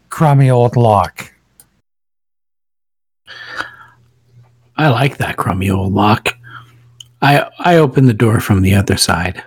crummy 0.09 0.51
old 0.51 0.77
lock. 0.77 1.33
I 4.77 4.89
like 4.89 5.19
that 5.19 5.37
crummy 5.37 5.71
old 5.71 5.93
lock. 5.93 6.37
I 7.23 7.49
I 7.59 7.77
opened 7.77 8.09
the 8.09 8.15
door 8.15 8.41
from 8.41 8.63
the 8.63 8.75
other 8.75 8.97
side. 8.97 9.45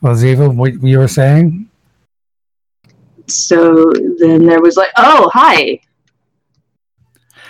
Well, 0.00 0.14
Ziva, 0.14 0.54
what 0.54 0.82
you 0.82 0.98
were 0.98 1.08
saying? 1.08 1.68
So 3.26 3.92
then 4.18 4.46
there 4.46 4.60
was 4.60 4.76
like, 4.76 4.90
oh, 4.96 5.30
hi. 5.32 5.80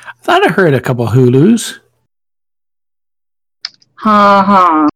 I 0.07 0.13
thought 0.23 0.45
I 0.45 0.53
heard 0.53 0.75
a 0.75 0.81
couple 0.81 1.07
hulus. 1.07 1.79
Ha 4.03 4.43
ha. 4.45 4.89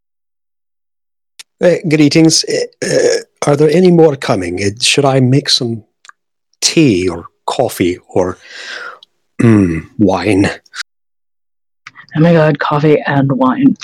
Uh, 1.60 1.76
greetings. 1.88 2.44
Uh, 2.44 2.66
uh, 2.84 3.18
are 3.46 3.56
there 3.56 3.70
any 3.70 3.92
more 3.92 4.16
coming? 4.16 4.60
Uh, 4.60 4.70
should 4.80 5.04
I 5.04 5.20
make 5.20 5.48
some 5.48 5.84
tea 6.60 7.08
or 7.08 7.26
coffee 7.46 7.98
or 8.08 8.36
mm, 9.40 9.88
wine? 9.98 10.46
Oh 12.16 12.20
my 12.20 12.32
god, 12.32 12.58
coffee 12.58 13.00
and 13.06 13.30
wine. 13.30 13.76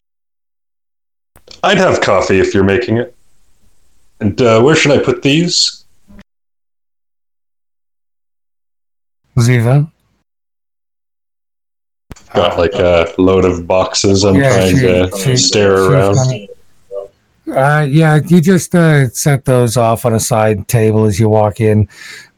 I'd 1.62 1.79
have 1.79 2.00
coffee 2.00 2.41
if 2.41 2.52
you're 2.52 2.64
making 2.64 2.97
it. 2.97 3.14
And 4.19 4.43
uh, 4.43 4.61
where 4.61 4.75
should 4.75 4.91
I 4.91 4.99
put 4.99 5.23
these? 5.23 5.85
Ziva? 9.38 9.92
Got 12.35 12.59
like 12.59 12.75
a 12.75 13.12
load 13.19 13.45
of 13.45 13.67
boxes 13.67 14.25
I'm 14.25 14.37
Yeah, 14.37 14.55
trying 14.57 14.77
she- 14.77 14.83
to 14.83 15.19
she- 15.19 15.37
stare 15.37 15.75
around. 15.77 16.17
Uh, 17.49 17.87
yeah, 17.91 18.21
you 18.29 18.41
just 18.41 18.75
uh, 18.75 19.09
set 19.11 19.45
those 19.45 19.77
off 19.77 20.07
on 20.07 20.15
a 20.15 20.21
side 20.21 20.69
table 20.69 21.05
as 21.05 21.19
you 21.21 21.29
walk 21.29 21.61
in. 21.61 21.89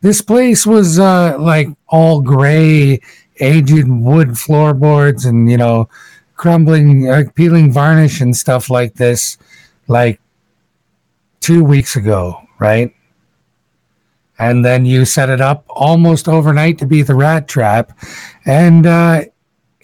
This 0.01 0.21
place 0.21 0.67
was 0.67 0.99
uh, 0.99 1.37
like 1.39 1.69
all 1.89 2.21
gray, 2.21 3.01
aged 3.39 3.87
wood 3.89 4.39
floorboards 4.39 5.25
and, 5.25 5.49
you 5.51 5.57
know, 5.59 5.89
crumbling, 6.37 7.09
uh, 7.09 7.25
peeling 7.35 7.71
varnish 7.71 8.21
and 8.21 8.35
stuff 8.35 8.71
like 8.71 8.95
this, 8.95 9.39
like 9.89 10.21
two 11.41 11.63
weeks 11.63 11.95
ago, 11.97 12.41
right? 12.59 12.93
And 14.39 14.65
then 14.65 14.85
you 14.85 15.05
set 15.05 15.29
it 15.29 15.41
up 15.41 15.65
almost 15.69 16.29
overnight 16.29 16.79
to 16.79 16.87
be 16.87 17.03
the 17.03 17.15
rat 17.15 17.47
trap. 17.47 17.97
And 18.47 18.85
uh, 18.87 19.25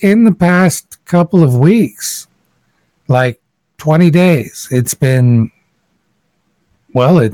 in 0.00 0.24
the 0.24 0.34
past 0.34 1.04
couple 1.04 1.42
of 1.42 1.56
weeks, 1.56 2.26
like 3.08 3.40
20 3.78 4.10
days. 4.10 4.68
It's 4.70 4.94
been, 4.94 5.50
well, 6.92 7.18
it, 7.18 7.32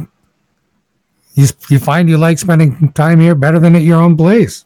you, 1.34 1.46
you 1.68 1.78
find 1.78 2.08
you 2.08 2.18
like 2.18 2.38
spending 2.38 2.92
time 2.92 3.20
here 3.20 3.34
better 3.34 3.58
than 3.58 3.76
at 3.76 3.82
your 3.82 4.00
own 4.00 4.16
place. 4.16 4.64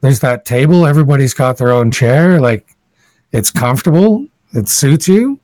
There's 0.00 0.20
that 0.20 0.44
table, 0.44 0.86
everybody's 0.86 1.34
got 1.34 1.56
their 1.56 1.72
own 1.72 1.90
chair. 1.90 2.40
Like, 2.40 2.76
it's 3.32 3.50
comfortable, 3.50 4.26
it 4.52 4.68
suits 4.68 5.08
you. 5.08 5.40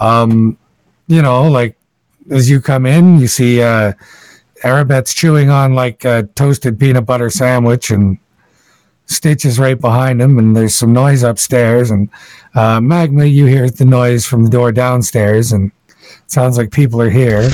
Um, 0.00 0.58
you 1.06 1.22
know, 1.22 1.48
like, 1.50 1.76
as 2.30 2.50
you 2.50 2.60
come 2.60 2.86
in, 2.86 3.18
you 3.18 3.26
see, 3.26 3.62
uh, 3.62 3.92
Arabet's 4.62 5.14
chewing 5.14 5.50
on 5.50 5.74
like 5.74 6.04
a 6.04 6.24
toasted 6.34 6.78
peanut 6.78 7.06
butter 7.06 7.30
sandwich 7.30 7.90
and 7.90 8.18
Stitch 9.10 9.44
is 9.44 9.58
right 9.58 9.78
behind 9.78 10.22
him, 10.22 10.38
and 10.38 10.56
there's 10.56 10.74
some 10.74 10.92
noise 10.92 11.24
upstairs. 11.24 11.90
And 11.90 12.08
uh, 12.54 12.80
Magma, 12.80 13.24
you 13.24 13.46
hear 13.46 13.68
the 13.68 13.84
noise 13.84 14.24
from 14.24 14.44
the 14.44 14.50
door 14.50 14.70
downstairs, 14.70 15.50
and 15.50 15.72
sounds 16.28 16.56
like 16.56 16.70
people 16.70 17.02
are 17.02 17.10
here. 17.10 17.50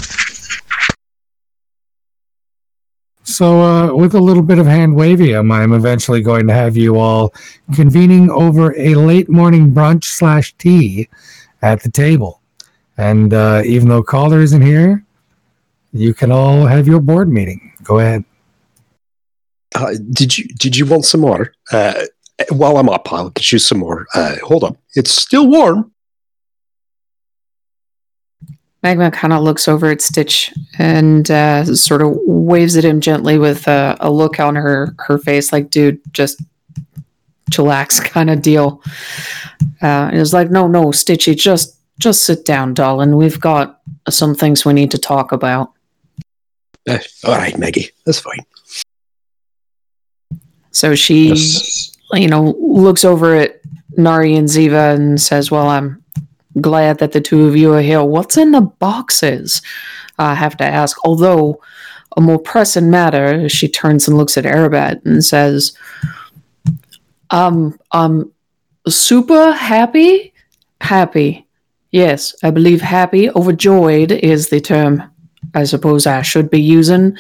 So, 3.23 3.61
uh, 3.63 3.95
with 3.95 4.15
a 4.15 4.21
little 4.21 4.43
bit 4.43 4.59
of 4.59 4.67
hand 4.67 4.97
wavium, 4.97 5.51
I'm 5.51 5.73
eventually 5.73 6.21
going 6.21 6.47
to 6.47 6.53
have 6.53 6.77
you 6.77 6.99
all 6.99 7.33
convening 7.75 8.31
over 8.31 8.79
a 8.79 8.95
late 8.95 9.31
morning 9.31 9.73
brunch 9.73 10.05
slash 10.05 10.55
tea 10.59 11.09
at 11.63 11.83
the 11.83 11.91
table. 11.91 12.41
And 12.99 13.33
uh, 13.33 13.63
even 13.65 13.89
though 13.89 14.03
Calder 14.03 14.41
isn't 14.41 14.63
here, 14.63 15.05
you 15.93 16.13
can 16.13 16.31
all 16.31 16.67
have 16.67 16.87
your 16.87 17.01
board 17.01 17.31
meeting. 17.31 17.73
Go 17.83 17.99
ahead. 17.99 18.25
Uh, 19.77 19.95
did 20.11 20.37
you 20.39 20.45
did 20.59 20.77
you 20.77 20.87
want 20.87 21.05
some 21.05 21.21
more? 21.21 21.53
Uh, 21.71 22.05
while 22.51 22.79
I'm 22.79 22.89
up, 22.89 23.13
I'll 23.13 23.31
get 23.31 23.53
you 23.53 23.59
some 23.59 23.79
more. 23.79 24.07
Uh, 24.15 24.37
hold 24.43 24.65
on, 24.65 24.77
it's 24.95 25.11
still 25.11 25.47
warm. 25.49 25.93
Magma 28.83 29.11
kind 29.11 29.33
of 29.33 29.43
looks 29.43 29.69
over 29.69 29.91
at 29.91 30.01
Stitch 30.01 30.53
and 30.79 31.31
uh, 31.31 31.65
sort 31.75 32.03
of 32.03 32.17
waves 32.25 32.77
at 32.77 32.85
him 32.85 33.01
gently 33.01 33.37
with 33.37 33.67
a, 33.67 33.97
a 33.99 34.11
look 34.11 34.39
on 34.39 34.55
her, 34.55 34.95
her 34.99 35.19
face, 35.19 35.53
like, 35.53 35.71
dude, 35.71 36.01
just 36.13 36.41
chillax 37.51 38.03
kind 38.13 38.31
of 38.31 38.43
deal. 38.43 38.81
Uh, 39.83 40.09
and 40.11 40.21
it's 40.21 40.33
like, 40.33 40.51
no, 40.51 40.69
no, 40.69 40.87
Stitchy, 40.87 41.37
just 41.37 41.77
just 41.99 42.25
sit 42.25 42.45
down, 42.45 42.75
darling. 42.75 43.17
We've 43.17 43.41
got 43.41 43.81
some 44.09 44.35
things 44.35 44.65
we 44.65 44.73
need 44.73 44.91
to 44.91 44.99
talk 44.99 45.33
about. 45.33 45.73
Uh, 46.89 46.99
all 47.25 47.37
right, 47.37 47.59
Maggie, 47.59 47.91
that's 48.05 48.21
fine. 48.21 48.45
So 50.77 50.95
she, 50.95 51.29
Yes. 51.29 51.97
you 52.13 52.29
know, 52.29 52.55
looks 52.61 53.03
over 53.03 53.35
at 53.35 53.61
Nari 53.97 54.37
and 54.37 54.47
Ziva 54.47 54.95
and 54.95 55.19
says, 55.19 55.51
Well, 55.51 55.69
I'm 55.69 56.03
glad 56.61 56.99
that 56.99 57.13
the 57.13 57.21
two 57.21 57.47
of 57.47 57.57
you 57.57 57.73
are 57.73 57.81
here. 57.81 58.05
What's 58.05 58.37
in 58.37 58.51
the 58.51 58.61
boxes? 58.61 59.63
I 60.19 60.35
have 60.35 60.55
to 60.59 60.65
ask. 60.65 60.99
Although, 61.03 61.63
a 62.19 62.21
more 62.21 62.39
pressing 62.39 62.91
matter, 62.91 63.49
she 63.49 63.69
turns 63.69 64.07
and 64.07 64.19
looks 64.19 64.37
at 64.37 64.45
Arabet 64.45 65.05
and 65.07 65.25
says, 65.25 65.77
um, 67.31 67.79
I'm 67.93 68.31
super 68.87 69.53
happy. 69.53 70.33
Happy. 70.83 71.47
Yes, 71.91 72.35
I 72.43 72.51
believe 72.51 72.83
happy, 72.83 73.31
overjoyed 73.31 74.13
is 74.13 74.51
the 74.51 74.61
term 74.61 75.03
I 75.55 75.65
suppose 75.65 76.07
I 76.07 76.21
should 76.23 76.51
be 76.51 76.61
using 76.61 77.17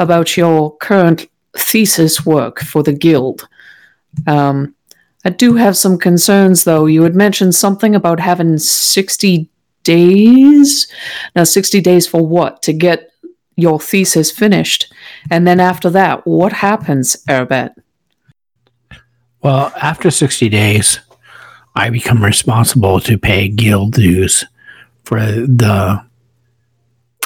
about 0.00 0.36
your 0.36 0.76
current 0.78 1.26
thesis 1.58 2.24
work 2.24 2.60
for 2.60 2.82
the 2.82 2.92
guild. 2.92 3.48
Um, 4.26 4.74
I 5.24 5.30
do 5.30 5.54
have 5.54 5.76
some 5.76 5.98
concerns, 5.98 6.64
though. 6.64 6.86
You 6.86 7.02
had 7.02 7.16
mentioned 7.16 7.54
something 7.54 7.94
about 7.94 8.20
having 8.20 8.58
60 8.58 9.48
days. 9.82 10.86
Now, 11.34 11.44
60 11.44 11.80
days 11.80 12.06
for 12.06 12.26
what? 12.26 12.62
To 12.62 12.72
get 12.72 13.10
your 13.56 13.80
thesis 13.80 14.30
finished. 14.30 14.92
And 15.30 15.46
then 15.46 15.60
after 15.60 15.90
that, 15.90 16.26
what 16.26 16.52
happens, 16.52 17.16
Arabet? 17.28 17.74
Well, 19.42 19.72
after 19.80 20.10
60 20.10 20.48
days, 20.48 21.00
I 21.74 21.90
become 21.90 22.24
responsible 22.24 23.00
to 23.00 23.18
pay 23.18 23.48
guild 23.48 23.92
dues 23.94 24.44
for 25.04 25.20
the. 25.20 26.04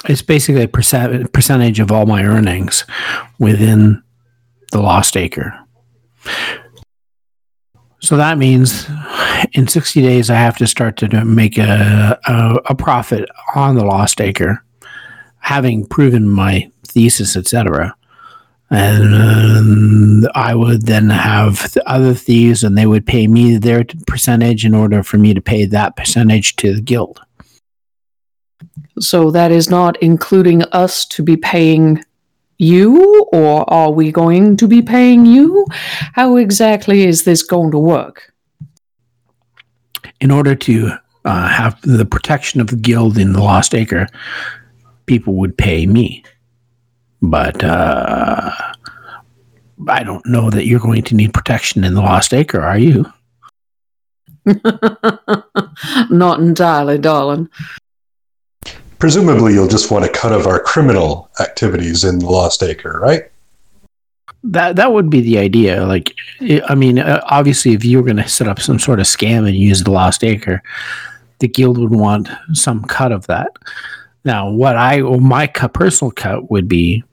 It's 0.09 0.21
basically 0.23 0.63
a 0.63 0.67
percent, 0.67 1.31
percentage 1.31 1.79
of 1.79 1.91
all 1.91 2.05
my 2.07 2.23
earnings 2.23 2.85
within 3.37 4.01
the 4.71 4.81
Lost 4.81 5.15
Acre. 5.15 5.57
So 7.99 8.17
that 8.17 8.37
means 8.37 8.87
in 9.53 9.67
60 9.67 10.01
days, 10.01 10.29
I 10.29 10.35
have 10.35 10.57
to 10.57 10.67
start 10.67 10.97
to 10.97 11.23
make 11.23 11.57
a, 11.57 12.19
a, 12.25 12.55
a 12.65 12.75
profit 12.75 13.29
on 13.55 13.75
the 13.75 13.85
Lost 13.85 14.19
Acre, 14.19 14.63
having 15.39 15.85
proven 15.85 16.27
my 16.27 16.69
thesis, 16.87 17.37
etc 17.37 17.95
and 18.71 20.25
uh, 20.25 20.31
I 20.33 20.55
would 20.55 20.83
then 20.83 21.09
have 21.09 21.73
the 21.73 21.87
other 21.89 22.13
thieves, 22.13 22.63
and 22.63 22.77
they 22.77 22.85
would 22.85 23.05
pay 23.05 23.27
me 23.27 23.57
their 23.57 23.83
percentage 24.07 24.65
in 24.65 24.73
order 24.73 25.03
for 25.03 25.17
me 25.17 25.33
to 25.33 25.41
pay 25.41 25.65
that 25.65 25.97
percentage 25.97 26.55
to 26.55 26.73
the 26.73 26.81
guild. 26.81 27.19
So 28.99 29.29
that 29.31 29.51
is 29.51 29.69
not 29.69 30.01
including 30.01 30.63
us 30.63 31.05
to 31.07 31.21
be 31.21 31.35
paying 31.35 32.01
you, 32.61 33.25
or 33.31 33.67
are 33.73 33.91
we 33.91 34.11
going 34.11 34.55
to 34.57 34.67
be 34.67 34.81
paying 34.81 35.25
you? 35.25 35.65
How 36.13 36.35
exactly 36.37 37.03
is 37.03 37.23
this 37.23 37.41
going 37.43 37.71
to 37.71 37.79
work? 37.79 38.31
In 40.19 40.29
order 40.29 40.53
to 40.55 40.91
uh, 41.25 41.47
have 41.47 41.81
the 41.81 42.05
protection 42.05 42.61
of 42.61 42.67
the 42.67 42.75
guild 42.75 43.17
in 43.17 43.33
the 43.33 43.41
Lost 43.41 43.73
Acre, 43.73 44.07
people 45.07 45.33
would 45.35 45.57
pay 45.57 45.87
me. 45.87 46.23
But 47.21 47.63
uh, 47.63 48.51
I 49.87 50.03
don't 50.03 50.25
know 50.25 50.49
that 50.51 50.67
you're 50.67 50.79
going 50.79 51.03
to 51.03 51.15
need 51.15 51.33
protection 51.33 51.83
in 51.83 51.95
the 51.95 52.01
Lost 52.01 52.33
Acre, 52.33 52.61
are 52.61 52.77
you? 52.77 53.11
not 56.09 56.39
entirely, 56.39 56.97
darling. 56.97 57.49
Presumably, 59.01 59.53
you'll 59.53 59.67
just 59.67 59.89
want 59.89 60.05
a 60.05 60.09
cut 60.09 60.31
of 60.31 60.45
our 60.45 60.59
criminal 60.59 61.27
activities 61.39 62.03
in 62.03 62.19
the 62.19 62.27
Lost 62.27 62.61
Acre, 62.61 62.99
right? 63.01 63.23
That 64.43 64.75
that 64.75 64.93
would 64.93 65.09
be 65.09 65.21
the 65.21 65.39
idea. 65.39 65.87
Like, 65.87 66.13
I 66.39 66.61
I 66.69 66.75
mean, 66.75 66.99
uh, 66.99 67.19
obviously, 67.25 67.73
if 67.73 67.83
you 67.83 67.97
were 67.97 68.03
going 68.03 68.17
to 68.17 68.29
set 68.29 68.47
up 68.47 68.59
some 68.59 68.77
sort 68.77 68.99
of 68.99 69.07
scam 69.07 69.47
and 69.47 69.55
use 69.57 69.83
the 69.83 69.89
Lost 69.89 70.23
Acre, 70.23 70.61
the 71.39 71.47
guild 71.47 71.79
would 71.79 71.95
want 71.95 72.29
some 72.53 72.83
cut 72.83 73.11
of 73.11 73.25
that. 73.25 73.51
Now, 74.23 74.51
what 74.51 74.77
I 74.77 75.01
well, 75.01 75.19
my 75.19 75.47
cut, 75.47 75.73
personal 75.73 76.11
cut 76.11 76.51
would 76.51 76.67
be 76.67 77.03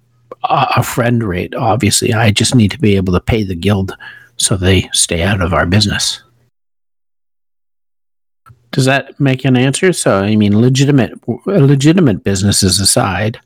a, 0.44 0.66
a 0.77 0.83
friend 0.83 1.24
rate. 1.24 1.55
Obviously, 1.55 2.12
I 2.12 2.33
just 2.33 2.55
need 2.55 2.70
to 2.72 2.79
be 2.79 2.96
able 2.96 3.14
to 3.14 3.20
pay 3.20 3.44
the 3.44 3.57
guild 3.57 3.96
so 4.37 4.59
they 4.59 4.90
stay 4.92 5.22
out 5.22 5.40
of 5.40 5.55
our 5.55 5.64
business. 5.64 6.22
Does 8.79 8.85
that 8.85 9.19
make 9.19 9.45
an 9.45 9.57
answer? 9.57 9.93
So, 9.93 10.21
I 10.21 10.37
mean, 10.37 10.57
legitimate 10.57 11.19
legitimate 11.47 12.23
businesses 12.23 12.79
aside, 12.79 13.41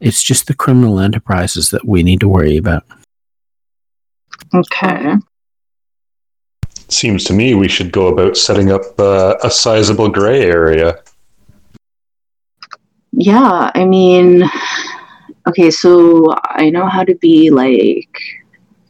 it's 0.00 0.22
just 0.22 0.48
the 0.48 0.54
criminal 0.54 1.00
enterprises 1.00 1.70
that 1.70 1.86
we 1.86 2.02
need 2.02 2.20
to 2.20 2.28
worry 2.28 2.58
about. 2.58 2.84
Okay. 4.54 5.14
Seems 6.88 7.24
to 7.24 7.32
me 7.32 7.54
we 7.54 7.68
should 7.68 7.90
go 7.90 8.08
about 8.08 8.36
setting 8.36 8.70
up 8.70 8.82
uh, 9.00 9.36
a 9.42 9.50
sizable 9.50 10.10
gray 10.10 10.42
area. 10.42 10.98
Yeah, 13.12 13.70
I 13.74 13.86
mean, 13.86 14.44
okay, 15.48 15.70
so 15.70 16.34
I 16.44 16.68
know 16.68 16.86
how 16.86 17.02
to 17.02 17.14
be 17.14 17.48
like, 17.48 18.14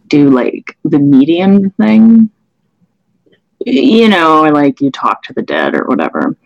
do 0.09 0.31
like 0.31 0.77
the 0.83 0.99
medium 0.99 1.71
thing. 1.71 2.29
You 3.69 4.09
know, 4.09 4.43
like 4.43 4.81
you 4.81 4.91
talk 4.91 5.23
to 5.25 5.33
the 5.33 5.43
dead 5.43 5.75
or 5.75 5.85
whatever. 5.87 6.37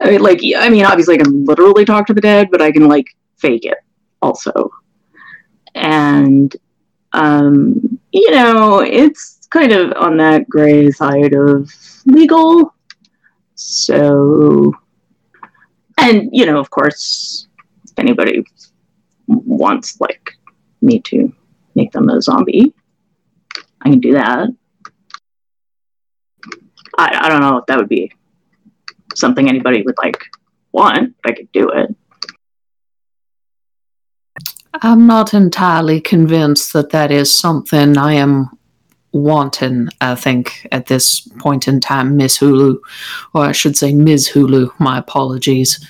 I 0.00 0.10
mean, 0.10 0.22
like, 0.22 0.40
I 0.56 0.68
mean, 0.68 0.84
obviously 0.84 1.14
I 1.14 1.22
can 1.22 1.44
literally 1.44 1.84
talk 1.84 2.06
to 2.06 2.14
the 2.14 2.20
dead, 2.20 2.48
but 2.50 2.62
I 2.62 2.72
can 2.72 2.88
like 2.88 3.06
fake 3.36 3.64
it 3.64 3.78
also. 4.22 4.70
And, 5.74 6.54
um, 7.12 7.98
you 8.12 8.30
know, 8.30 8.80
it's 8.80 9.46
kind 9.50 9.72
of 9.72 9.92
on 9.96 10.16
that 10.16 10.48
gray 10.48 10.90
side 10.90 11.34
of 11.34 11.70
legal. 12.06 12.74
So, 13.54 14.72
and 15.98 16.28
you 16.32 16.46
know 16.46 16.58
of 16.58 16.70
course 16.70 17.48
if 17.84 17.98
anybody 17.98 18.44
wants 19.26 20.00
like 20.00 20.30
me 20.80 21.00
to 21.00 21.32
make 21.74 21.92
them 21.92 22.08
a 22.08 22.20
zombie 22.20 22.72
i 23.82 23.90
can 23.90 24.00
do 24.00 24.12
that 24.12 24.48
i, 26.98 27.20
I 27.22 27.28
don't 27.28 27.40
know 27.40 27.58
if 27.58 27.66
that 27.66 27.78
would 27.78 27.88
be 27.88 28.12
something 29.14 29.48
anybody 29.48 29.82
would 29.82 29.96
like 30.02 30.22
want 30.72 31.14
but 31.22 31.32
i 31.32 31.34
could 31.34 31.52
do 31.52 31.68
it 31.70 31.94
I'm 34.82 35.06
not 35.06 35.32
entirely 35.32 36.02
convinced 36.02 36.74
that 36.74 36.90
that 36.90 37.10
is 37.10 37.34
something 37.34 37.96
I 37.96 38.12
am 38.12 38.50
wanting, 39.10 39.88
I 40.02 40.14
think, 40.16 40.68
at 40.70 40.84
this 40.84 41.20
point 41.38 41.66
in 41.66 41.80
time, 41.80 42.18
Miss 42.18 42.38
Hulu. 42.38 42.76
Or 43.32 43.46
I 43.46 43.52
should 43.52 43.74
say 43.74 43.94
Ms. 43.94 44.28
Hulu. 44.28 44.78
My 44.78 44.98
apologies. 44.98 45.82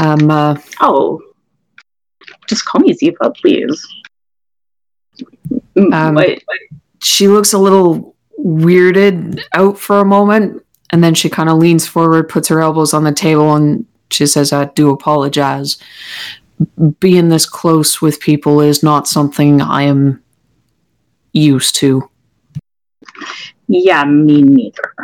Um, 0.00 0.30
uh, 0.30 0.56
oh 0.80 1.20
just 2.48 2.64
call 2.64 2.80
me 2.80 2.94
ziva 2.94 3.34
please 3.36 3.86
Um, 5.92 6.18
she 7.00 7.28
looks 7.28 7.52
a 7.52 7.58
little 7.58 8.11
weirded 8.44 9.42
out 9.54 9.78
for 9.78 9.98
a 9.98 10.04
moment, 10.04 10.64
and 10.90 11.02
then 11.02 11.14
she 11.14 11.30
kind 11.30 11.48
of 11.48 11.58
leans 11.58 11.86
forward, 11.86 12.28
puts 12.28 12.48
her 12.48 12.60
elbows 12.60 12.92
on 12.92 13.04
the 13.04 13.12
table, 13.12 13.54
and 13.54 13.86
she 14.10 14.26
says, 14.26 14.52
I 14.52 14.66
do 14.66 14.90
apologize. 14.90 15.78
Being 17.00 17.28
this 17.28 17.46
close 17.46 18.02
with 18.02 18.20
people 18.20 18.60
is 18.60 18.82
not 18.82 19.08
something 19.08 19.60
I 19.60 19.82
am 19.82 20.22
used 21.32 21.76
to. 21.76 22.08
Yeah, 23.68 24.04
me 24.04 24.42
neither. 24.42 24.94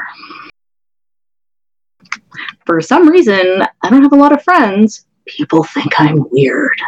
For 2.67 2.81
some 2.81 3.09
reason, 3.09 3.65
I 3.83 3.91
don't 3.91 4.03
have 4.03 4.13
a 4.13 4.17
lot 4.17 4.33
of 4.33 4.43
friends. 4.43 5.07
People 5.27 5.65
think 5.65 5.99
I'm 5.99 6.29
weird. 6.31 6.81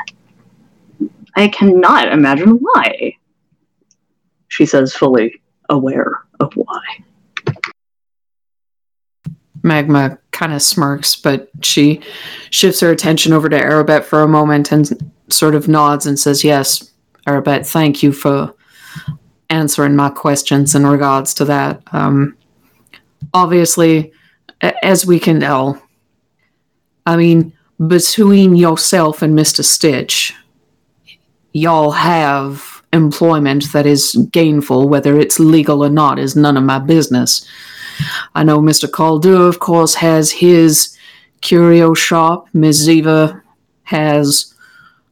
I 1.36 1.48
cannot 1.48 2.12
imagine 2.12 2.58
why. 2.60 3.16
She 4.48 4.66
says, 4.66 4.94
fully 4.94 5.40
aware 5.68 6.24
of 6.40 6.52
why. 6.54 6.82
Magma 9.62 10.18
kind 10.30 10.52
of 10.52 10.62
smirks, 10.62 11.16
but 11.16 11.50
she 11.60 12.00
shifts 12.50 12.80
her 12.80 12.90
attention 12.90 13.32
over 13.32 13.48
to 13.48 13.58
Arabet 13.58 14.04
for 14.04 14.22
a 14.22 14.28
moment 14.28 14.72
and 14.72 15.12
sort 15.28 15.54
of 15.54 15.68
nods 15.68 16.06
and 16.06 16.18
says, 16.18 16.42
Yes, 16.42 16.92
Arabet, 17.26 17.66
thank 17.66 18.02
you 18.02 18.12
for 18.12 18.54
answering 19.50 19.96
my 19.96 20.08
questions 20.08 20.74
in 20.74 20.86
regards 20.86 21.34
to 21.34 21.44
that. 21.44 21.82
Um, 21.92 22.36
obviously, 23.34 24.12
as 24.60 25.04
we 25.04 25.18
can 25.18 25.40
tell, 25.40 25.82
I 27.06 27.16
mean, 27.16 27.52
between 27.86 28.56
yourself 28.56 29.22
and 29.22 29.38
Mr. 29.38 29.64
Stitch, 29.64 30.34
y'all 31.52 31.90
have 31.90 32.69
employment 32.92 33.72
that 33.72 33.86
is 33.86 34.14
gainful, 34.32 34.88
whether 34.88 35.18
it's 35.18 35.38
legal 35.38 35.84
or 35.84 35.90
not, 35.90 36.18
is 36.18 36.36
none 36.36 36.56
of 36.56 36.64
my 36.64 36.78
business. 36.78 37.46
I 38.34 38.42
know 38.42 38.58
Mr. 38.58 38.88
Caldew, 38.88 39.48
of 39.48 39.60
course, 39.60 39.94
has 39.94 40.30
his 40.30 40.96
curio 41.40 41.94
shop. 41.94 42.48
Ms. 42.52 42.88
Ziva 42.88 43.40
has 43.84 44.54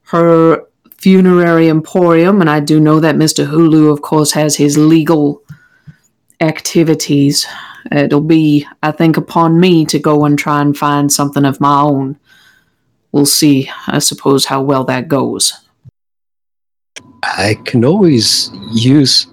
her 0.05 0.65
funerary 0.97 1.69
emporium, 1.69 2.41
and 2.41 2.51
I 2.51 2.61
do 2.61 2.81
know 2.81 3.01
that 3.01 3.17
Mr. 3.17 3.47
Hulu, 3.47 3.93
of 3.93 4.03
course, 4.03 4.33
has 4.33 4.57
his 4.57 4.77
legal 4.77 5.43
activities. 6.41 7.47
It'll 7.93 8.21
be, 8.21 8.67
I 8.83 8.91
think, 8.93 9.17
upon 9.17 9.61
me 9.61 9.85
to 9.87 9.99
go 9.99 10.25
and 10.25 10.39
try 10.39 10.61
and 10.61 10.77
find 10.77 11.13
something 11.13 11.45
of 11.45 11.61
my 11.61 11.81
own. 11.81 12.19
We'll 13.13 13.27
see, 13.27 13.71
I 13.87 14.01
suppose, 14.01 14.45
how 14.45 14.63
well 14.63 14.85
that 14.85 15.09
goes. 15.09 15.53
I 17.23 17.57
can 17.65 17.85
always 17.85 18.51
use 18.73 19.27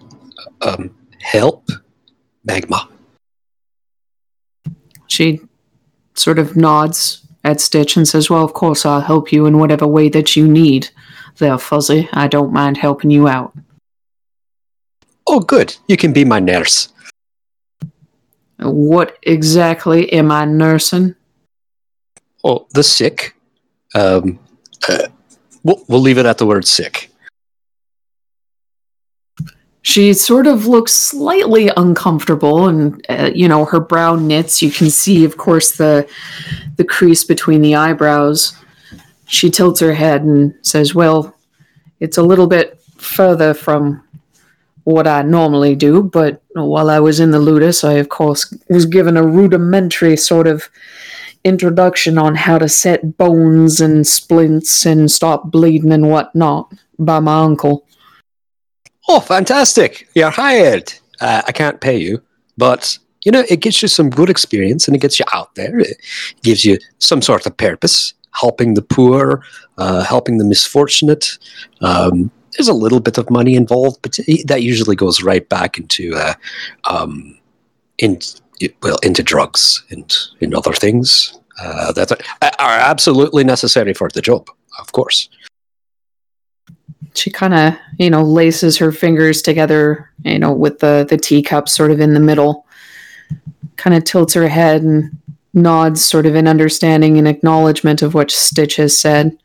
um, 0.62 0.96
help, 1.20 1.70
Magma. 2.44 2.90
She 5.08 5.42
sort 6.14 6.40
of 6.40 6.56
nods 6.56 7.26
at 7.44 7.62
Stitch 7.62 7.96
and 7.96 8.08
says, 8.08 8.30
Well, 8.30 8.44
of 8.44 8.54
course, 8.54 8.86
I'll 8.86 9.02
help 9.02 9.32
you 9.32 9.46
in 9.46 9.60
whatever 9.60 9.88
way 9.88 10.10
that 10.10 10.36
you 10.36 10.48
need 10.48 10.90
there, 11.38 11.58
Fuzzy. 11.58 12.10
I 12.14 12.28
don't 12.28 12.54
mind 12.54 12.78
helping 12.78 13.12
you 13.12 13.28
out. 13.28 13.56
Oh, 15.28 15.40
good. 15.40 15.76
You 15.88 15.98
can 15.98 16.14
be 16.14 16.26
my 16.26 16.40
nurse. 16.40 16.90
What 18.60 19.18
exactly 19.24 20.12
am 20.14 20.32
I 20.32 20.46
nursing? 20.46 21.16
Oh, 22.44 22.68
the 22.74 22.84
sick. 22.84 23.36
Um, 23.94 24.40
uh, 24.88 25.08
we'll, 25.64 25.84
we'll 25.88 26.02
leave 26.02 26.18
it 26.18 26.26
at 26.26 26.38
the 26.38 26.46
word 26.46 26.68
sick. 26.68 27.12
She 29.86 30.16
sort 30.16 30.48
of 30.48 30.66
looks 30.66 30.94
slightly 30.94 31.70
uncomfortable, 31.78 32.68
and 32.68 33.06
uh, 33.08 33.30
you 33.36 33.48
know 33.48 33.66
her 33.66 33.80
brow 33.80 34.16
knits. 34.16 34.60
You 34.60 34.72
can 34.72 34.90
see, 34.90 35.24
of 35.24 35.38
course, 35.38 35.74
the 35.74 36.10
the 36.78 36.84
crease 36.84 37.24
between 37.24 37.62
the 37.62 37.76
eyebrows. 37.76 38.58
She 39.28 39.52
tilts 39.52 39.80
her 39.82 39.94
head 39.94 40.24
and 40.24 40.56
says, 40.64 40.96
"Well, 40.96 41.36
it's 42.00 42.18
a 42.18 42.24
little 42.24 42.48
bit 42.48 42.82
further 42.98 43.54
from 43.54 44.02
what 44.86 45.06
I 45.06 45.22
normally 45.22 45.76
do, 45.76 46.02
but 46.02 46.42
while 46.54 46.90
I 46.90 47.00
was 47.00 47.20
in 47.20 47.30
the 47.30 47.38
Ludus, 47.38 47.84
I 47.84 47.94
of 47.94 48.10
course 48.10 48.52
was 48.70 48.88
given 48.88 49.18
a 49.18 49.28
rudimentary 49.28 50.18
sort 50.18 50.48
of 50.48 50.68
introduction 51.44 52.18
on 52.18 52.34
how 52.34 52.58
to 52.58 52.68
set 52.68 53.20
bones 53.20 53.80
and 53.82 54.08
splints 54.08 54.84
and 54.84 55.12
stop 55.12 55.52
bleeding 55.52 55.92
and 55.92 56.10
whatnot 56.10 56.74
by 56.98 57.20
my 57.20 57.44
uncle." 57.44 57.85
Oh, 59.08 59.20
fantastic. 59.20 60.08
You're 60.16 60.32
hired. 60.32 60.94
Uh, 61.22 61.42
I 61.48 61.52
can't 61.52 61.80
pay 61.80 61.98
you, 61.98 62.22
but 62.58 62.98
you 63.24 63.32
know, 63.32 63.44
it 63.50 63.60
gets 63.60 63.82
you 63.82 63.88
some 63.88 64.10
good 64.10 64.30
experience 64.30 64.88
and 64.88 64.96
it 64.96 65.02
gets 65.02 65.20
you 65.20 65.26
out 65.34 65.56
there. 65.56 65.80
It 65.80 65.98
gives 66.44 66.64
you 66.64 66.78
some 67.00 67.22
sort 67.22 67.46
of 67.46 67.58
purpose, 67.58 68.14
helping 68.32 68.76
the 68.76 68.82
poor, 68.84 69.44
uh, 69.78 70.04
helping 70.04 70.38
the 70.38 70.46
misfortunate. 70.46 71.38
Um, 71.82 72.32
there's 72.52 72.68
a 72.68 72.74
little 72.74 73.00
bit 73.00 73.18
of 73.18 73.30
money 73.30 73.56
involved, 73.56 74.00
but 74.02 74.20
that 74.46 74.62
usually 74.62 74.96
goes 74.96 75.24
right 75.24 75.48
back 75.50 75.78
into, 75.78 76.14
uh, 76.16 76.34
um, 76.86 77.38
in 77.98 78.20
well, 78.82 78.98
into 79.04 79.24
drugs 79.24 79.84
and 79.90 80.16
in 80.40 80.56
other 80.56 80.74
things 80.74 81.38
uh, 81.60 81.92
that 81.94 82.12
are 82.60 82.80
absolutely 82.80 83.44
necessary 83.44 83.94
for 83.94 84.10
the 84.14 84.22
job, 84.22 84.50
of 84.80 84.92
course. 84.92 85.30
She 87.18 87.30
kind 87.30 87.54
of 87.54 87.74
you 87.98 88.10
know 88.10 88.24
laces 88.24 88.78
her 88.78 88.92
fingers 88.92 89.42
together 89.42 90.12
you 90.24 90.40
know 90.40 90.52
with 90.52 90.80
the 90.80 91.06
the 91.10 91.18
teacup 91.18 91.70
sort 91.70 91.92
of 91.92 92.00
in 92.00 92.14
the 92.14 92.20
middle 92.20 92.66
kind 93.78 93.96
of 93.96 94.04
tilts 94.04 94.34
her 94.34 94.48
head 94.48 94.82
and 94.82 95.18
nods 95.54 96.04
sort 96.04 96.26
of 96.26 96.36
in 96.36 96.48
understanding 96.48 97.18
and 97.18 97.28
acknowledgement 97.28 98.02
of 98.02 98.14
what 98.14 98.32
stitch 98.32 98.76
has 98.76 98.98
said 98.98 99.38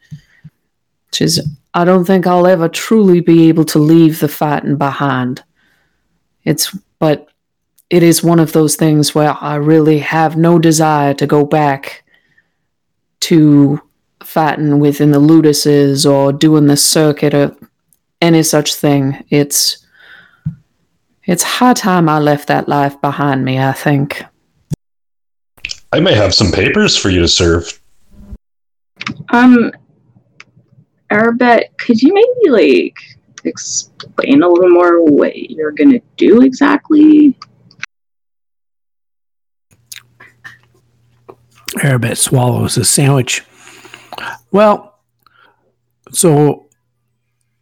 is 1.20 1.40
i 1.74 1.84
don't 1.84 2.04
think 2.04 2.26
i'll 2.26 2.46
ever 2.46 2.68
truly 2.68 3.20
be 3.20 3.48
able 3.48 3.64
to 3.64 3.78
leave 3.78 4.20
the 4.20 4.28
fighting 4.28 4.76
behind. 4.76 5.42
It's 6.44 6.76
but 6.98 7.28
it 7.90 8.02
is 8.02 8.22
one 8.22 8.40
of 8.40 8.52
those 8.52 8.76
things 8.76 9.14
where 9.14 9.36
i 9.40 9.56
really 9.56 9.98
have 9.98 10.36
no 10.36 10.58
desire 10.58 11.14
to 11.14 11.26
go 11.26 11.44
back 11.44 12.04
to 13.20 13.80
fighting 14.22 14.78
within 14.78 15.10
the 15.10 15.20
luduses 15.20 16.10
or 16.10 16.32
doing 16.32 16.66
the 16.66 16.76
circuit 16.76 17.34
or 17.34 17.56
any 18.20 18.42
such 18.42 18.74
thing. 18.74 19.24
It's 19.30 19.86
it's 21.24 21.42
high 21.42 21.74
time 21.74 22.08
I 22.08 22.18
left 22.18 22.48
that 22.48 22.68
life 22.68 23.00
behind 23.00 23.44
me, 23.44 23.58
I 23.58 23.72
think. 23.72 24.24
I 25.92 26.00
may 26.00 26.14
have 26.14 26.34
some 26.34 26.50
papers 26.50 26.96
for 26.96 27.10
you 27.10 27.20
to 27.20 27.28
serve. 27.28 27.80
Um, 29.30 29.72
Arabet, 31.10 31.76
could 31.78 32.00
you 32.00 32.14
maybe 32.14 32.50
like 32.50 32.96
explain 33.44 34.42
a 34.42 34.48
little 34.48 34.70
more 34.70 35.04
what 35.04 35.36
you're 35.36 35.72
gonna 35.72 36.00
do 36.16 36.42
exactly? 36.42 37.36
Arabet 41.78 42.16
swallows 42.16 42.76
a 42.76 42.84
sandwich. 42.84 43.44
Well, 44.52 44.98
so 46.12 46.68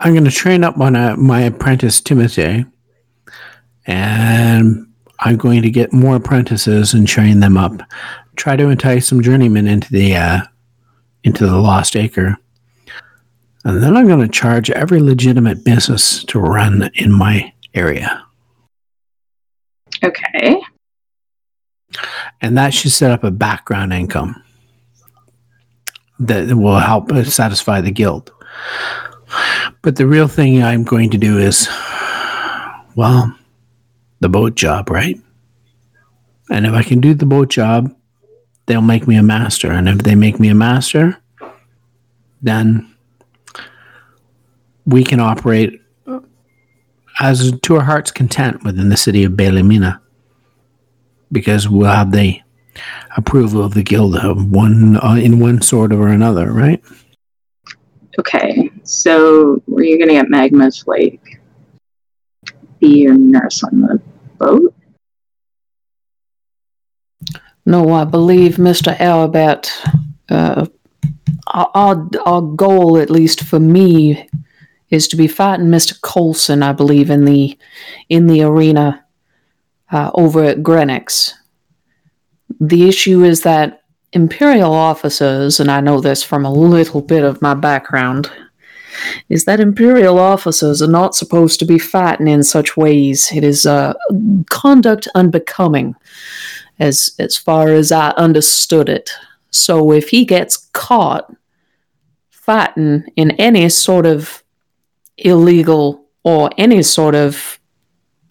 I'm 0.01 0.13
going 0.13 0.25
to 0.25 0.31
train 0.31 0.65
up 0.65 0.79
on 0.79 0.97
a, 0.97 1.17
my 1.17 1.43
apprentice 1.43 2.01
Timothy, 2.01 2.65
and 3.87 4.87
I'm 5.21 5.37
going 5.37 5.63
to 5.63 5.71
get 5.71 5.93
more 5.93 6.17
apprentices 6.17 6.95
and 6.95 7.07
train 7.07 7.41
them 7.41 7.57
up. 7.57 7.81
Try 8.37 8.57
to 8.57 8.69
entice 8.69 9.09
some 9.09 9.23
journeymen 9.23 9.67
into 9.67 9.91
the 9.91 10.17
uh, 10.17 10.41
into 11.25 11.47
the 11.47 11.57
Lost 11.59 11.97
Acre, 11.97 12.37
and 13.65 13.83
then 13.83 13.97
I'm 13.97 14.07
going 14.07 14.21
to 14.21 14.29
charge 14.29 14.71
every 14.71 15.01
legitimate 15.01 15.65
business 15.65 16.23
to 16.25 16.39
run 16.39 16.91
in 16.95 17.13
my 17.13 17.53
area, 17.75 18.25
Okay. 20.05 20.61
and 22.41 22.57
that 22.57 22.73
should 22.73 22.93
set 22.93 23.11
up 23.11 23.25
a 23.25 23.31
background 23.33 23.93
income 23.93 24.41
that 26.21 26.57
will 26.57 26.79
help 26.79 27.13
uh, 27.13 27.25
satisfy 27.25 27.81
the 27.81 27.91
guilt. 27.91 28.31
But 29.83 29.97
the 29.97 30.07
real 30.07 30.29
thing 30.29 30.63
I'm 30.63 30.85
going 30.85 31.11
to 31.11 31.19
do 31.19 31.39
is, 31.39 31.69
well, 32.97 33.35
the 34.21 34.29
boat 34.29 34.55
job, 34.55 34.91
right? 34.91 35.21
And 36.51 36.67
if 36.67 36.73
I 36.73 36.83
can 36.83 37.01
do 37.01 37.15
the 37.15 37.27
boat 37.27 37.51
job, 37.51 37.95
they'll 38.67 38.81
make 38.81 39.07
me 39.07 39.17
a 39.17 39.23
master. 39.23 39.71
And 39.71 39.89
if 39.89 39.99
they 39.99 40.15
make 40.15 40.41
me 40.41 40.49
a 40.49 40.55
master, 40.55 41.19
then 42.43 42.95
we 44.87 45.05
can 45.05 45.21
operate 45.21 45.81
as 47.21 47.53
to 47.61 47.77
our 47.77 47.83
heart's 47.83 48.11
content 48.11 48.65
within 48.65 48.89
the 48.89 48.97
city 48.97 49.25
of 49.25 49.33
Bailimina. 49.33 50.01
Because 51.31 51.69
we'll 51.69 51.91
have 51.91 52.13
the 52.13 52.41
approval 53.19 53.63
of 53.63 53.75
the 53.75 53.83
guild 53.83 54.17
one 54.51 54.97
uh, 55.05 55.17
in 55.17 55.41
one 55.41 55.61
sort 55.61 55.93
or 55.93 56.09
another, 56.09 56.53
right? 56.53 56.83
Okay. 58.19 58.71
So 58.85 59.63
were 59.67 59.83
you 59.83 59.99
gonna 59.99 60.13
get 60.13 60.27
Magma's 60.27 60.85
like 60.87 61.21
be 62.81 63.01
your 63.01 63.15
nurse 63.15 63.63
on 63.65 63.81
the 63.81 64.01
boat? 64.39 64.75
No, 67.67 67.93
I 67.93 68.05
believe 68.05 68.57
Mr. 68.57 68.97
Arabet, 68.97 69.69
uh, 70.31 70.65
our, 71.49 71.71
our, 71.75 72.11
our 72.25 72.41
goal, 72.41 72.97
at 72.97 73.11
least 73.11 73.45
for 73.45 73.61
me, 73.61 74.27
is 74.89 75.07
to 75.09 75.17
be 75.17 75.29
fighting 75.29 75.67
Mr. 75.67 76.01
Colson, 76.01 76.63
I 76.63 76.73
believe, 76.73 77.11
in 77.11 77.27
the 77.27 77.59
in 78.09 78.27
the 78.27 78.43
arena 78.43 79.05
uh, 79.93 80.11
over 80.15 80.45
at 80.45 80.63
Greenwich. 80.63 81.33
The 82.61 82.89
issue 82.89 83.25
is 83.25 83.43
that 83.43 83.83
Imperial 84.13 84.73
officers, 84.73 85.61
and 85.61 85.71
I 85.71 85.81
know 85.81 86.01
this 86.01 86.23
from 86.23 86.47
a 86.47 86.53
little 86.53 87.03
bit 87.03 87.23
of 87.23 87.43
my 87.43 87.55
background, 87.55 88.31
is 89.29 89.45
that 89.45 89.61
Imperial 89.61 90.19
officers 90.19 90.81
are 90.81 90.89
not 90.91 91.15
supposed 91.15 91.59
to 91.59 91.67
be 91.67 91.79
fighting 91.79 92.27
in 92.27 92.43
such 92.43 92.77
ways. 92.77 93.31
It 93.33 93.45
is 93.45 93.67
uh, 93.67 93.93
conduct 94.51 95.09
unbecoming, 95.15 95.95
as 96.79 97.15
as 97.19 97.37
far 97.37 97.69
as 97.69 97.93
I 97.93 98.11
understood 98.11 98.89
it. 98.89 99.11
So 99.51 99.93
if 99.93 100.09
he 100.09 100.25
gets 100.25 100.57
caught 100.73 101.31
fighting 102.31 103.05
in 103.15 103.33
any 103.33 103.69
sort 103.69 104.07
of 104.07 104.43
illegal 105.19 106.07
or 106.23 106.51
any 106.57 106.83
sort 106.83 107.15
of 107.15 107.61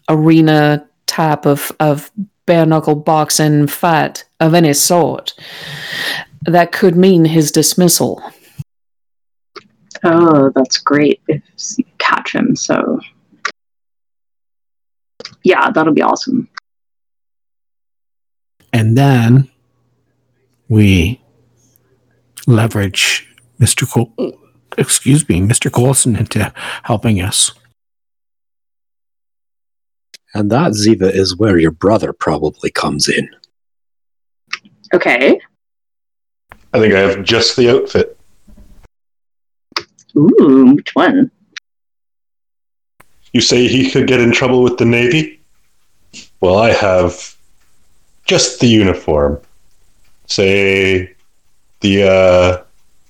arena 0.09 0.87
type 1.05 1.45
of, 1.45 1.71
of 1.79 2.11
bare 2.47 2.65
knuckle 2.65 2.95
boxing 2.95 3.67
fight 3.67 4.25
of 4.39 4.55
any 4.55 4.73
sort, 4.73 5.35
that 6.41 6.71
could 6.71 6.95
mean 6.95 7.25
his 7.25 7.51
dismissal. 7.51 8.23
Oh, 10.03 10.51
that's 10.55 10.77
great 10.77 11.21
if 11.27 11.43
you 11.77 11.85
catch 11.99 12.33
him. 12.33 12.55
So, 12.55 12.99
yeah, 15.43 15.69
that'll 15.69 15.93
be 15.93 16.01
awesome. 16.01 16.49
And 18.73 18.97
then 18.97 19.49
we 20.69 21.21
leverage 22.45 23.27
Mr. 23.59 23.89
Col- 23.89 24.13
excuse 24.77 25.27
me, 25.27 25.41
Mr. 25.41 25.71
Colson 25.71 26.15
into 26.15 26.53
helping 26.83 27.21
us. 27.21 27.51
And 30.37 30.51
that, 30.51 30.73
Ziva, 30.73 31.11
is 31.11 31.35
where 31.35 31.57
your 31.57 31.71
brother 31.71 32.13
probably 32.13 32.69
comes 32.69 33.09
in. 33.09 33.27
Okay. 34.93 35.41
I 36.71 36.79
think 36.79 36.93
I 36.93 36.99
have 36.99 37.23
just 37.23 37.57
the 37.57 37.71
outfit. 37.71 38.15
Ooh, 40.15 40.75
which 40.75 40.93
one? 40.93 41.31
You 43.33 43.41
say 43.41 43.67
he 43.67 43.89
could 43.89 44.05
get 44.05 44.19
in 44.19 44.31
trouble 44.31 44.61
with 44.61 44.77
the 44.77 44.85
Navy? 44.85 45.39
Well, 46.39 46.59
I 46.59 46.71
have 46.71 47.35
just 48.25 48.59
the 48.59 48.67
uniform. 48.67 49.41
Say 50.27 51.15
the 51.79 52.03
uh, 52.03 52.63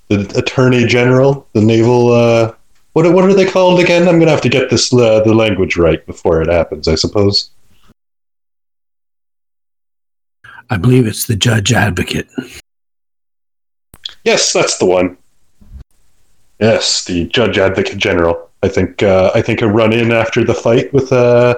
the 0.07 0.33
Attorney 0.37 0.85
General, 0.85 1.45
the 1.51 1.61
naval. 1.61 2.13
Uh, 2.13 2.53
what 2.97 3.13
what 3.13 3.25
are 3.25 3.33
they 3.35 3.45
called 3.45 3.79
again? 3.79 4.07
I'm 4.07 4.17
gonna 4.17 4.31
have 4.31 4.41
to 4.41 4.49
get 4.49 4.71
this 4.71 4.91
uh, 4.91 5.21
the 5.21 5.35
language 5.35 5.77
right 5.77 6.03
before 6.07 6.41
it 6.41 6.49
happens. 6.49 6.87
I 6.87 6.95
suppose. 6.95 7.51
I 10.71 10.77
believe 10.77 11.05
it's 11.05 11.27
the 11.27 11.35
judge 11.35 11.71
advocate. 11.71 12.27
Yes, 14.23 14.51
that's 14.51 14.79
the 14.79 14.87
one. 14.87 15.15
Yes, 16.59 17.05
the 17.05 17.27
Judge 17.27 17.59
Advocate 17.59 17.99
General. 17.99 18.49
I 18.63 18.67
think 18.67 19.03
uh, 19.03 19.29
I 19.35 19.43
think 19.43 19.61
a 19.61 19.67
run 19.67 19.93
in 19.93 20.11
after 20.11 20.43
the 20.43 20.55
fight 20.55 20.91
with 20.91 21.11
uh 21.13 21.55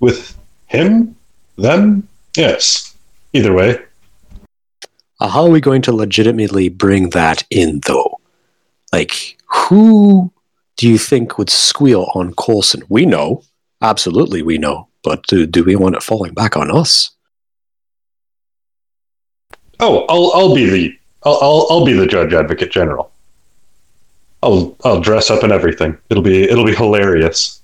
with 0.00 0.34
him, 0.68 1.14
them. 1.56 2.08
Yes. 2.34 2.96
Either 3.34 3.52
way, 3.52 3.78
Uh, 5.20 5.28
how 5.28 5.44
are 5.44 5.50
we 5.50 5.60
going 5.60 5.82
to 5.82 5.92
legitimately 5.92 6.70
bring 6.70 7.10
that 7.10 7.44
in, 7.50 7.80
though? 7.86 8.18
Like, 8.90 9.36
who 9.46 10.31
do 10.76 10.88
you 10.88 10.98
think 10.98 11.38
would 11.38 11.50
squeal 11.50 12.10
on 12.14 12.34
Colson? 12.34 12.82
We 12.88 13.06
know. 13.06 13.42
Absolutely, 13.80 14.42
we 14.42 14.58
know. 14.58 14.88
But 15.02 15.26
do, 15.26 15.46
do 15.46 15.64
we 15.64 15.76
want 15.76 15.96
it 15.96 16.02
falling 16.02 16.34
back 16.34 16.56
on 16.56 16.70
us? 16.70 17.10
Oh, 19.80 20.06
I'll 20.08 20.32
I'll 20.34 20.54
be 20.54 20.70
the 20.70 20.98
I'll 21.24 21.38
I'll, 21.42 21.66
I'll 21.70 21.84
be 21.84 21.92
the 21.92 22.06
judge 22.06 22.32
advocate 22.32 22.70
general. 22.70 23.12
I'll 24.42 24.76
I'll 24.84 25.00
dress 25.00 25.30
up 25.30 25.42
and 25.42 25.52
everything. 25.52 25.98
It'll 26.08 26.22
be 26.22 26.44
it'll 26.44 26.64
be 26.64 26.74
hilarious. 26.74 27.60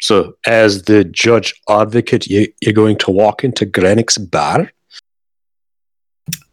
So, 0.00 0.36
as 0.46 0.82
the 0.82 1.04
judge 1.04 1.54
advocate, 1.68 2.26
you, 2.26 2.52
you're 2.60 2.74
going 2.74 2.98
to 2.98 3.10
walk 3.10 3.44
into 3.44 3.64
Grenick's 3.64 4.18
bar? 4.18 4.70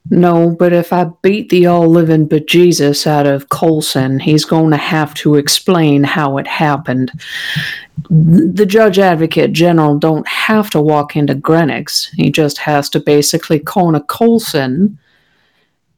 No, 0.10 0.50
but 0.50 0.74
if 0.74 0.92
I 0.92 1.06
beat 1.22 1.50
the 1.50 1.66
all 1.66 1.88
living 1.88 2.28
bejesus 2.28 3.08
out 3.08 3.26
of 3.26 3.50
Colson, 3.50 4.20
he's 4.20 4.44
going 4.44 4.72
to 4.72 4.78
have 4.78 5.14
to 5.16 5.36
explain 5.36 6.04
how 6.04 6.38
it 6.38 6.46
happened. 6.46 7.12
The 8.10 8.66
judge 8.66 9.00
advocate 9.00 9.54
general 9.54 9.98
don't 9.98 10.28
have 10.28 10.70
to 10.72 10.82
walk 10.82 11.16
into 11.16 11.36
Greenwich. 11.36 12.10
He 12.16 12.32
just 12.32 12.58
has 12.58 12.90
to 12.90 13.00
basically 13.00 13.60
corner 13.60 14.02
Colson, 14.02 15.00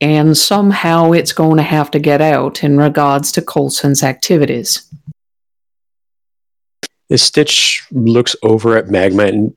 and 0.02 0.38
somehow 0.38 1.12
it's 1.12 1.34
going 1.34 1.58
to 1.58 1.64
have 1.64 1.90
to 1.92 2.00
get 2.00 2.22
out 2.22 2.64
in 2.64 2.78
regards 2.78 3.32
to 3.34 3.42
Colson's 3.42 4.04
activities. 4.04 4.84
Stitch 7.16 7.84
looks 7.92 8.36
over 8.44 8.78
at 8.78 8.90
Magma 8.90 9.26
and 9.26 9.56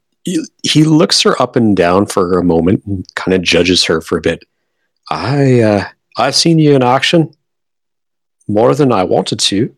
he 0.63 0.85
looks 0.85 1.23
her 1.23 1.41
up 1.41 1.57
and 1.57 1.77
down 1.77 2.07
for 2.07 2.39
a 2.39 2.45
moment 2.45 2.85
and 2.87 3.07
kind 3.15 3.35
of 3.35 3.43
judges 3.43 3.85
her 3.85 4.01
for 4.01 4.19
a 4.19 4.21
bit. 4.21 4.45
I 5.11 5.61
uh, 5.61 5.85
I've 6.17 6.37
seen 6.37 6.59
you 6.59 6.75
in 6.75 6.83
action 6.83 7.33
more 8.49 8.75
than 8.75 8.93
I 8.93 9.05
wanted 9.05 9.41
to. 9.41 9.75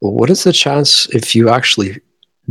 What 0.00 0.30
is 0.30 0.44
the 0.44 0.52
chance 0.52 1.08
if 1.14 1.34
you 1.34 1.48
actually 1.48 2.00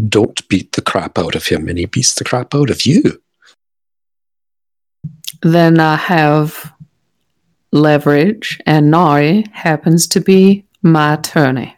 don't 0.10 0.48
beat 0.50 0.74
the 0.74 0.82
crap 0.82 1.18
out 1.18 1.36
of 1.36 1.46
him 1.48 1.68
and 1.68 1.78
he 1.78 1.86
beats 1.86 2.16
the 2.16 2.24
crap 2.24 2.54
out 2.54 2.70
of 2.70 2.86
you? 2.86 3.22
Then 5.42 5.80
I 5.80 5.96
have 5.96 6.74
leverage, 7.72 8.60
and 8.66 8.90
Nari 8.90 9.46
happens 9.52 10.08
to 10.08 10.20
be 10.20 10.66
my 10.82 11.14
attorney. 11.14 11.76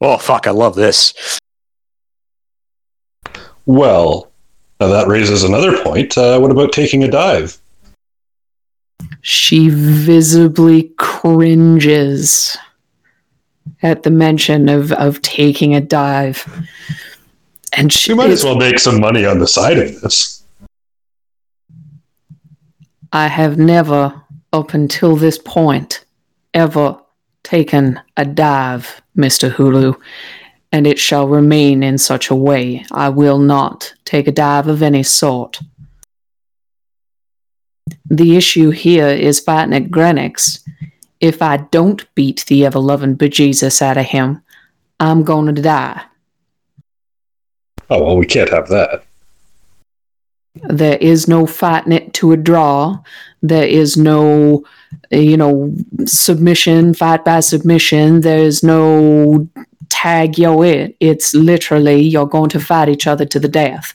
Oh 0.00 0.16
fuck! 0.16 0.46
I 0.46 0.50
love 0.50 0.74
this. 0.76 1.38
Well, 3.70 4.32
now 4.80 4.88
that 4.88 5.06
raises 5.06 5.44
another 5.44 5.80
point. 5.84 6.18
Uh, 6.18 6.40
what 6.40 6.50
about 6.50 6.72
taking 6.72 7.04
a 7.04 7.08
dive? 7.08 7.56
She 9.20 9.68
visibly 9.68 10.92
cringes 10.98 12.58
at 13.80 14.02
the 14.02 14.10
mention 14.10 14.68
of, 14.68 14.90
of 14.90 15.22
taking 15.22 15.76
a 15.76 15.80
dive. 15.80 16.44
And 17.72 17.92
she 17.92 18.12
We 18.12 18.16
might 18.16 18.30
as 18.30 18.42
well 18.42 18.56
make 18.56 18.80
some 18.80 18.98
money 18.98 19.24
on 19.24 19.38
the 19.38 19.46
side 19.46 19.78
of 19.78 20.00
this. 20.00 20.42
I 23.12 23.28
have 23.28 23.56
never, 23.56 24.20
up 24.52 24.74
until 24.74 25.14
this 25.14 25.38
point, 25.38 26.04
ever 26.54 26.98
taken 27.44 28.00
a 28.16 28.24
dive, 28.24 29.00
Mr. 29.16 29.48
Hulu, 29.48 29.96
and 30.72 30.86
it 30.86 30.98
shall 30.98 31.26
remain 31.28 31.82
in 31.82 31.98
such 31.98 32.30
a 32.30 32.34
way. 32.34 32.84
I 32.92 33.08
will 33.08 33.38
not 33.38 33.92
take 34.04 34.28
a 34.28 34.32
dive 34.32 34.68
of 34.68 34.82
any 34.82 35.02
sort. 35.02 35.60
The 38.08 38.36
issue 38.36 38.70
here 38.70 39.08
is 39.08 39.40
fighting 39.40 39.74
at 39.74 39.90
Greenwich. 39.90 40.58
If 41.20 41.42
I 41.42 41.58
don't 41.58 42.12
beat 42.14 42.44
the 42.46 42.64
ever 42.64 42.78
loving 42.78 43.16
bejesus 43.16 43.82
out 43.82 43.98
of 43.98 44.06
him, 44.06 44.42
I'm 44.98 45.22
going 45.22 45.54
to 45.54 45.62
die. 45.62 46.02
Oh 47.88 48.04
well, 48.04 48.16
we 48.16 48.26
can't 48.26 48.50
have 48.50 48.68
that. 48.68 49.04
There 50.54 50.98
is 50.98 51.28
no 51.28 51.46
fighting 51.46 51.92
it 51.92 52.14
to 52.14 52.32
a 52.32 52.36
draw. 52.36 52.98
There 53.42 53.66
is 53.66 53.96
no, 53.96 54.64
you 55.10 55.36
know, 55.36 55.74
submission, 56.04 56.94
fight 56.94 57.24
by 57.24 57.40
submission. 57.40 58.20
There's 58.20 58.62
no 58.62 59.48
tag 59.90 60.38
yo 60.38 60.62
it. 60.62 60.96
It's 61.00 61.34
literally 61.34 62.00
you're 62.00 62.26
going 62.26 62.48
to 62.50 62.60
fight 62.60 62.88
each 62.88 63.06
other 63.06 63.26
to 63.26 63.38
the 63.38 63.48
death. 63.48 63.92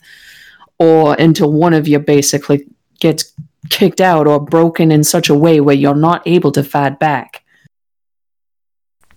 Or 0.78 1.16
until 1.16 1.52
one 1.52 1.74
of 1.74 1.88
you 1.88 2.00
basically 2.00 2.68
gets 3.00 3.34
kicked 3.70 4.02
out 4.02 4.28
or 4.28 4.40
broken 4.40 4.92
in 4.92 5.04
such 5.04 5.30
a 5.30 5.36
way 5.36 5.60
where 5.60 5.76
you're 5.76 5.96
not 5.96 6.22
able 6.28 6.52
to 6.52 6.64
fight 6.64 7.00
back. 7.00 7.44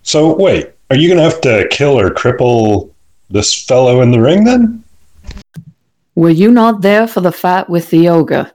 So 0.03 0.35
wait, 0.35 0.71
are 0.91 0.97
you 0.97 1.09
going 1.09 1.19
to 1.19 1.25
have 1.25 1.41
to 1.43 1.69
kill 1.71 1.99
or 1.99 2.11
cripple 2.11 2.91
this 3.29 3.63
fellow 3.65 4.01
in 4.01 4.11
the 4.11 4.21
ring 4.21 4.45
then? 4.45 4.83
Were 6.15 6.31
you 6.31 6.51
not 6.51 6.81
there 6.81 7.07
for 7.07 7.21
the 7.21 7.33
fight 7.33 7.69
with 7.69 7.91
the 7.91 8.09
ogre? 8.09 8.51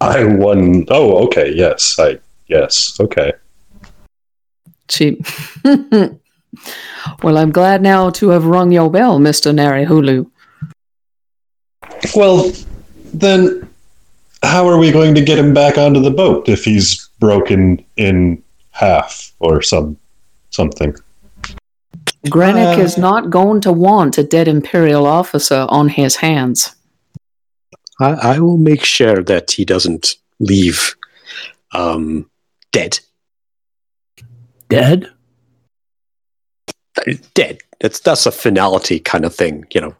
I 0.00 0.24
won. 0.24 0.84
Oh, 0.88 1.24
okay. 1.26 1.52
Yes, 1.54 1.98
I. 1.98 2.18
Yes. 2.46 2.98
Okay. 3.00 3.32
She. 4.88 5.20
well, 7.22 7.38
I'm 7.38 7.50
glad 7.50 7.82
now 7.82 8.10
to 8.10 8.30
have 8.30 8.44
rung 8.44 8.72
your 8.72 8.90
bell, 8.90 9.18
Mr. 9.18 9.54
Nari 9.54 9.84
Hulu. 9.84 10.30
Well, 12.14 12.52
then, 13.12 13.68
how 14.42 14.66
are 14.68 14.78
we 14.78 14.92
going 14.92 15.14
to 15.14 15.20
get 15.20 15.38
him 15.38 15.52
back 15.52 15.78
onto 15.78 16.00
the 16.00 16.10
boat 16.10 16.48
if 16.48 16.64
he's 16.64 17.08
broken 17.18 17.84
in 17.96 18.42
half 18.70 19.32
or 19.40 19.62
some 19.62 19.96
something? 20.50 20.94
Grenick 22.26 22.78
Uh, 22.78 22.80
is 22.80 22.98
not 22.98 23.30
going 23.30 23.60
to 23.62 23.72
want 23.72 24.18
a 24.18 24.24
dead 24.24 24.48
Imperial 24.48 25.06
officer 25.06 25.66
on 25.68 25.88
his 25.88 26.16
hands. 26.16 26.74
I, 28.00 28.10
I 28.10 28.38
will 28.38 28.58
make 28.58 28.84
sure 28.84 29.22
that 29.22 29.52
he 29.52 29.64
doesn't 29.64 30.16
leave 30.40 30.96
um, 31.72 32.28
dead. 32.72 33.00
Dead? 34.68 35.10
Dead. 37.34 37.58
That's 37.80 38.00
that's 38.00 38.26
a 38.26 38.32
finality 38.32 39.00
kind 39.00 39.24
of 39.24 39.34
thing, 39.34 39.64
you 39.72 39.80
know. 39.80 39.96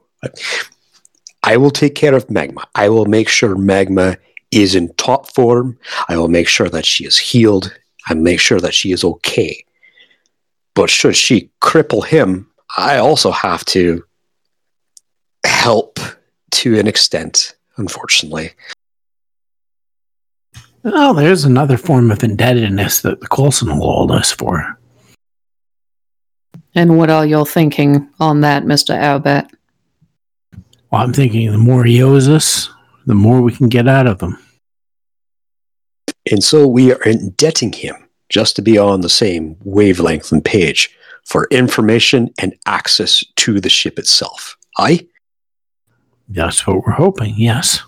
I 1.43 1.57
will 1.57 1.71
take 1.71 1.95
care 1.95 2.15
of 2.15 2.31
Magma. 2.31 2.65
I 2.75 2.89
will 2.89 3.07
make 3.07 3.29
sure 3.29 3.57
Magma 3.57 4.17
is 4.51 4.75
in 4.75 4.93
top 4.95 5.33
form. 5.35 5.79
I 6.09 6.17
will 6.17 6.29
make 6.29 6.49
sure 6.49 6.69
that 6.69 6.85
she 6.85 7.05
is 7.05 7.17
healed 7.17 7.73
I 8.09 8.15
make 8.15 8.41
sure 8.41 8.61
that 8.61 8.75
she 8.75 8.93
is 8.93 9.05
okay. 9.05 9.65
But 10.75 10.91
should 10.91 11.17
she 11.17 11.51
cripple 11.63 12.05
him, 12.05 12.49
I 12.77 12.99
also 12.99 13.31
have 13.31 13.65
to 13.67 14.05
help 15.45 15.99
to 16.53 16.79
an 16.79 16.87
extent, 16.87 17.57
unfortunately. 17.77 18.53
Oh, 20.85 21.13
there's 21.13 21.45
another 21.45 21.77
form 21.77 22.11
of 22.11 22.23
indebtedness 22.23 23.03
that 23.03 23.21
the 23.21 23.27
Colson 23.27 23.69
will 23.69 23.93
hold 23.93 24.13
us 24.13 24.31
for. 24.31 24.78
And 26.79 26.97
what 26.97 27.11
are 27.11 27.27
you 27.27 27.45
thinking 27.45 28.09
on 28.21 28.43
that, 28.43 28.63
Mr. 28.63 28.97
Albert? 28.97 29.49
Well, 30.93 31.03
I'm 31.03 31.13
thinking 31.13 31.51
the 31.51 31.59
more 31.59 31.83
he 31.83 32.01
owes 32.01 32.29
us, 32.29 32.71
the 33.05 33.17
more 33.17 33.43
we 33.43 33.51
can 33.51 33.69
get 33.69 33.89
out 33.89 34.07
of 34.07 34.23
him. 34.23 34.39
And 36.31 36.45
so 36.45 36.69
we 36.69 36.93
are 36.93 37.03
indebting 37.03 37.73
him 37.73 37.97
just 38.29 38.55
to 38.55 38.63
be 38.63 38.79
on 38.79 39.01
the 39.01 39.09
same 39.09 39.57
wavelength 39.65 40.31
and 40.31 40.45
page 40.45 40.97
for 41.25 41.49
information 41.51 42.33
and 42.39 42.55
access 42.65 43.25
to 43.39 43.59
the 43.59 43.69
ship 43.69 43.99
itself. 43.99 44.57
Aye? 44.79 45.05
That's 46.29 46.65
what 46.65 46.87
we're 46.87 46.93
hoping, 46.93 47.35
yes. 47.37 47.83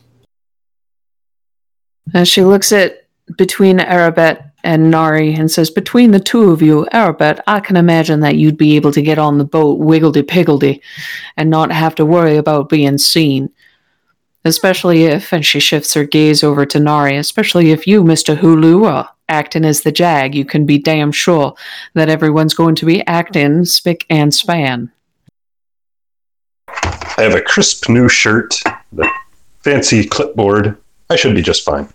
As 2.12 2.26
she 2.26 2.42
looks 2.42 2.72
at 2.72 3.06
between 3.38 3.78
Arabet 3.78 4.49
and 4.62 4.90
Nari 4.90 5.34
and 5.34 5.50
says, 5.50 5.70
Between 5.70 6.10
the 6.10 6.20
two 6.20 6.50
of 6.50 6.62
you, 6.62 6.86
Arabet, 6.92 7.40
I 7.46 7.60
can 7.60 7.76
imagine 7.76 8.20
that 8.20 8.36
you'd 8.36 8.56
be 8.56 8.76
able 8.76 8.92
to 8.92 9.02
get 9.02 9.18
on 9.18 9.38
the 9.38 9.44
boat 9.44 9.78
wiggledy 9.78 10.22
piggledy 10.22 10.82
and 11.36 11.50
not 11.50 11.72
have 11.72 11.94
to 11.96 12.06
worry 12.06 12.36
about 12.36 12.68
being 12.68 12.98
seen. 12.98 13.50
Especially 14.44 15.04
if, 15.04 15.32
and 15.32 15.44
she 15.44 15.60
shifts 15.60 15.94
her 15.94 16.04
gaze 16.04 16.42
over 16.42 16.64
to 16.64 16.80
Nari, 16.80 17.16
especially 17.16 17.72
if 17.72 17.86
you, 17.86 18.02
Mr. 18.02 18.36
Hulu, 18.36 18.86
are 18.86 19.10
acting 19.28 19.64
as 19.64 19.82
the 19.82 19.92
Jag, 19.92 20.34
you 20.34 20.44
can 20.44 20.66
be 20.66 20.78
damn 20.78 21.12
sure 21.12 21.54
that 21.94 22.08
everyone's 22.08 22.54
going 22.54 22.74
to 22.76 22.86
be 22.86 23.06
acting 23.06 23.64
spick 23.64 24.04
and 24.10 24.34
span. 24.34 24.90
I 26.68 27.22
have 27.22 27.34
a 27.34 27.40
crisp 27.40 27.88
new 27.88 28.08
shirt, 28.08 28.62
the 28.92 29.08
fancy 29.60 30.04
clipboard. 30.04 30.76
I 31.10 31.16
should 31.16 31.34
be 31.34 31.42
just 31.42 31.64
fine. 31.64 31.88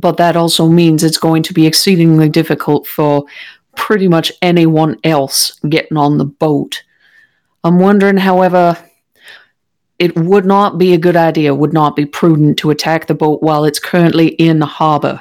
But 0.00 0.16
that 0.16 0.36
also 0.36 0.68
means 0.68 1.02
it's 1.02 1.18
going 1.18 1.42
to 1.44 1.54
be 1.54 1.66
exceedingly 1.66 2.28
difficult 2.28 2.86
for 2.86 3.24
pretty 3.76 4.08
much 4.08 4.32
anyone 4.42 4.96
else 5.04 5.58
getting 5.68 5.96
on 5.96 6.18
the 6.18 6.24
boat. 6.24 6.82
I'm 7.64 7.78
wondering, 7.78 8.16
however, 8.16 8.76
it 9.98 10.16
would 10.16 10.44
not 10.44 10.78
be 10.78 10.92
a 10.92 10.98
good 10.98 11.16
idea, 11.16 11.54
would 11.54 11.72
not 11.72 11.96
be 11.96 12.06
prudent 12.06 12.58
to 12.58 12.70
attack 12.70 13.06
the 13.06 13.14
boat 13.14 13.42
while 13.42 13.64
it's 13.64 13.80
currently 13.80 14.28
in 14.28 14.58
the 14.58 14.66
harbor. 14.66 15.20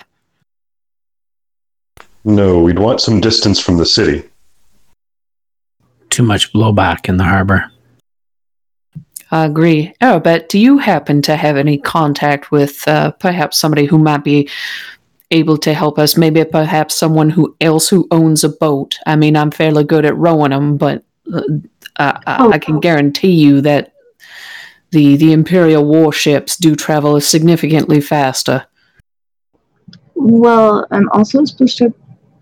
No, 2.23 2.59
we'd 2.59 2.79
want 2.79 3.01
some 3.01 3.21
distance 3.21 3.59
from 3.59 3.77
the 3.77 3.85
city. 3.85 4.27
Too 6.09 6.23
much 6.23 6.51
blowback 6.53 7.09
in 7.09 7.17
the 7.17 7.23
harbor. 7.23 7.71
I 9.31 9.45
agree. 9.45 9.93
Arabet, 10.01 10.47
do 10.47 10.57
you 10.57 10.77
happen 10.77 11.21
to 11.23 11.35
have 11.35 11.57
any 11.57 11.77
contact 11.77 12.51
with 12.51 12.87
uh, 12.87 13.11
perhaps 13.11 13.57
somebody 13.57 13.85
who 13.85 13.97
might 13.97 14.23
be 14.23 14.49
able 15.31 15.57
to 15.57 15.73
help 15.73 15.99
us? 15.99 16.15
Maybe 16.15 16.43
perhaps 16.45 16.95
someone 16.95 17.29
who 17.29 17.55
else 17.59 17.89
who 17.89 18.07
owns 18.11 18.43
a 18.43 18.49
boat. 18.49 18.97
I 19.05 19.15
mean, 19.15 19.35
I'm 19.35 19.51
fairly 19.51 19.83
good 19.83 20.05
at 20.05 20.15
rowing 20.15 20.51
them, 20.51 20.77
but 20.77 21.03
uh, 21.33 21.41
I, 21.97 22.19
I, 22.25 22.47
I 22.53 22.57
can 22.57 22.79
guarantee 22.79 23.33
you 23.33 23.61
that 23.61 23.93
the 24.91 25.17
the 25.17 25.33
Imperial 25.33 25.83
warships 25.85 26.55
do 26.55 26.75
travel 26.75 27.19
significantly 27.19 27.99
faster. 27.99 28.65
Well, 30.15 30.87
I'm 30.91 31.09
also 31.09 31.43
supposed 31.45 31.77
to 31.79 31.93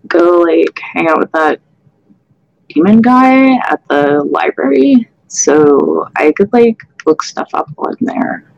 go 0.06 0.40
like 0.40 0.78
hang 0.78 1.08
out 1.08 1.18
with 1.18 1.32
that 1.32 1.60
demon 2.68 3.02
guy 3.02 3.56
at 3.56 3.86
the 3.88 4.22
library, 4.22 5.08
so 5.36 6.08
I 6.16 6.32
could 6.32 6.52
like 6.52 6.82
look 7.04 7.22
stuff 7.22 7.48
up 7.54 7.68
on 7.78 7.94
there. 8.00 8.50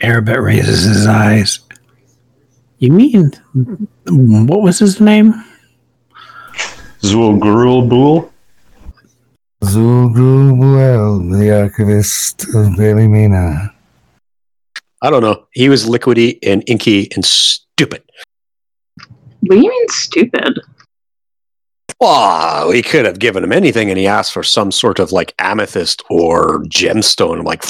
Arabet 0.00 0.42
raises 0.42 0.84
his 0.84 1.06
eyes. 1.06 1.60
You 2.78 2.92
mean, 2.92 3.32
what 4.06 4.62
was 4.62 4.78
his 4.78 5.00
name? 5.00 5.34
Zulgrul 7.00 7.88
Bool? 7.88 8.32
Zulgrubuel, 9.62 11.38
the 11.38 11.62
archivist 11.62 12.52
of 12.54 12.76
Bailey 12.76 13.06
Mina. 13.06 13.72
I 15.00 15.10
don't 15.10 15.22
know. 15.22 15.46
He 15.52 15.68
was 15.68 15.86
liquidy 15.86 16.38
and 16.42 16.64
inky 16.66 17.08
and 17.14 17.24
stupid. 17.24 18.02
What 19.42 19.56
do 19.56 19.56
you 19.56 19.70
mean 19.70 19.88
stupid? 19.88 20.60
Well, 22.02 22.70
we 22.70 22.82
could 22.82 23.04
have 23.04 23.20
given 23.20 23.44
him 23.44 23.52
anything, 23.52 23.88
and 23.88 23.96
he 23.96 24.08
asked 24.08 24.32
for 24.32 24.42
some 24.42 24.72
sort 24.72 24.98
of 24.98 25.12
like 25.12 25.32
amethyst 25.38 26.02
or 26.10 26.64
gemstone. 26.64 27.38
I'm 27.38 27.44
like, 27.44 27.64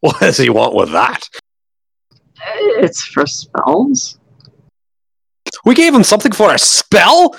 what 0.00 0.18
does 0.18 0.38
he 0.38 0.50
want 0.50 0.74
with 0.74 0.90
that? 0.90 1.22
It's 2.56 3.04
for 3.04 3.28
spells. 3.28 4.18
We 5.64 5.76
gave 5.76 5.94
him 5.94 6.02
something 6.02 6.32
for 6.32 6.52
a 6.52 6.58
spell? 6.58 7.36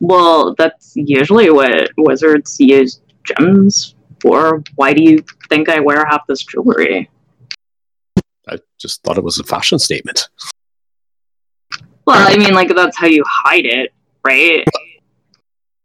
Well, 0.00 0.56
that's 0.58 0.94
usually 0.96 1.50
what 1.50 1.90
wizards 1.96 2.56
use 2.58 3.00
gems 3.22 3.94
for. 4.20 4.60
Why 4.74 4.92
do 4.92 5.04
you 5.04 5.24
think 5.48 5.68
I 5.68 5.78
wear 5.78 6.04
half 6.04 6.26
this 6.26 6.42
jewelry? 6.42 7.08
I 8.48 8.58
just 8.76 9.04
thought 9.04 9.18
it 9.18 9.24
was 9.24 9.38
a 9.38 9.44
fashion 9.44 9.78
statement. 9.78 10.28
Well, 12.06 12.26
I 12.26 12.36
mean, 12.36 12.54
like 12.54 12.74
that's 12.74 12.96
how 12.96 13.06
you 13.06 13.22
hide 13.24 13.66
it, 13.66 13.92
right? 14.24 14.64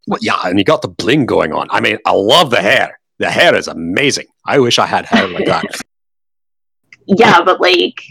Well, 0.07 0.19
yeah, 0.21 0.39
and 0.43 0.57
you 0.59 0.63
got 0.63 0.81
the 0.81 0.87
bling 0.87 1.25
going 1.25 1.51
on. 1.51 1.67
I 1.71 1.79
mean, 1.79 1.97
I 2.05 2.11
love 2.11 2.51
the 2.51 2.61
hair. 2.61 2.99
The 3.17 3.29
hair 3.29 3.55
is 3.55 3.67
amazing. 3.67 4.27
I 4.45 4.59
wish 4.59 4.77
I 4.77 4.85
had 4.85 5.05
hair 5.05 5.27
like 5.27 5.45
that. 5.45 5.65
yeah, 7.07 7.41
but 7.43 7.59
like 7.59 8.01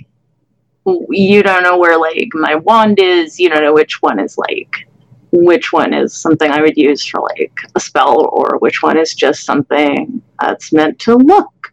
you 1.11 1.43
don't 1.43 1.63
know 1.63 1.79
where 1.79 1.99
like 1.99 2.29
my 2.35 2.57
wand 2.57 2.99
is. 2.99 3.39
You 3.39 3.49
don't 3.49 3.63
know 3.63 3.73
which 3.73 4.03
one 4.03 4.19
is 4.19 4.37
like 4.37 4.89
which 5.31 5.73
one 5.73 5.93
is 5.93 6.15
something 6.15 6.51
I 6.51 6.61
would 6.61 6.77
use 6.77 7.05
for 7.05 7.21
like 7.21 7.53
a 7.75 7.81
spell, 7.81 8.29
or 8.33 8.59
which 8.59 8.83
one 8.83 8.99
is 8.99 9.15
just 9.15 9.45
something 9.45 10.23
that's 10.41 10.73
meant 10.73 10.99
to 11.01 11.17
look 11.17 11.73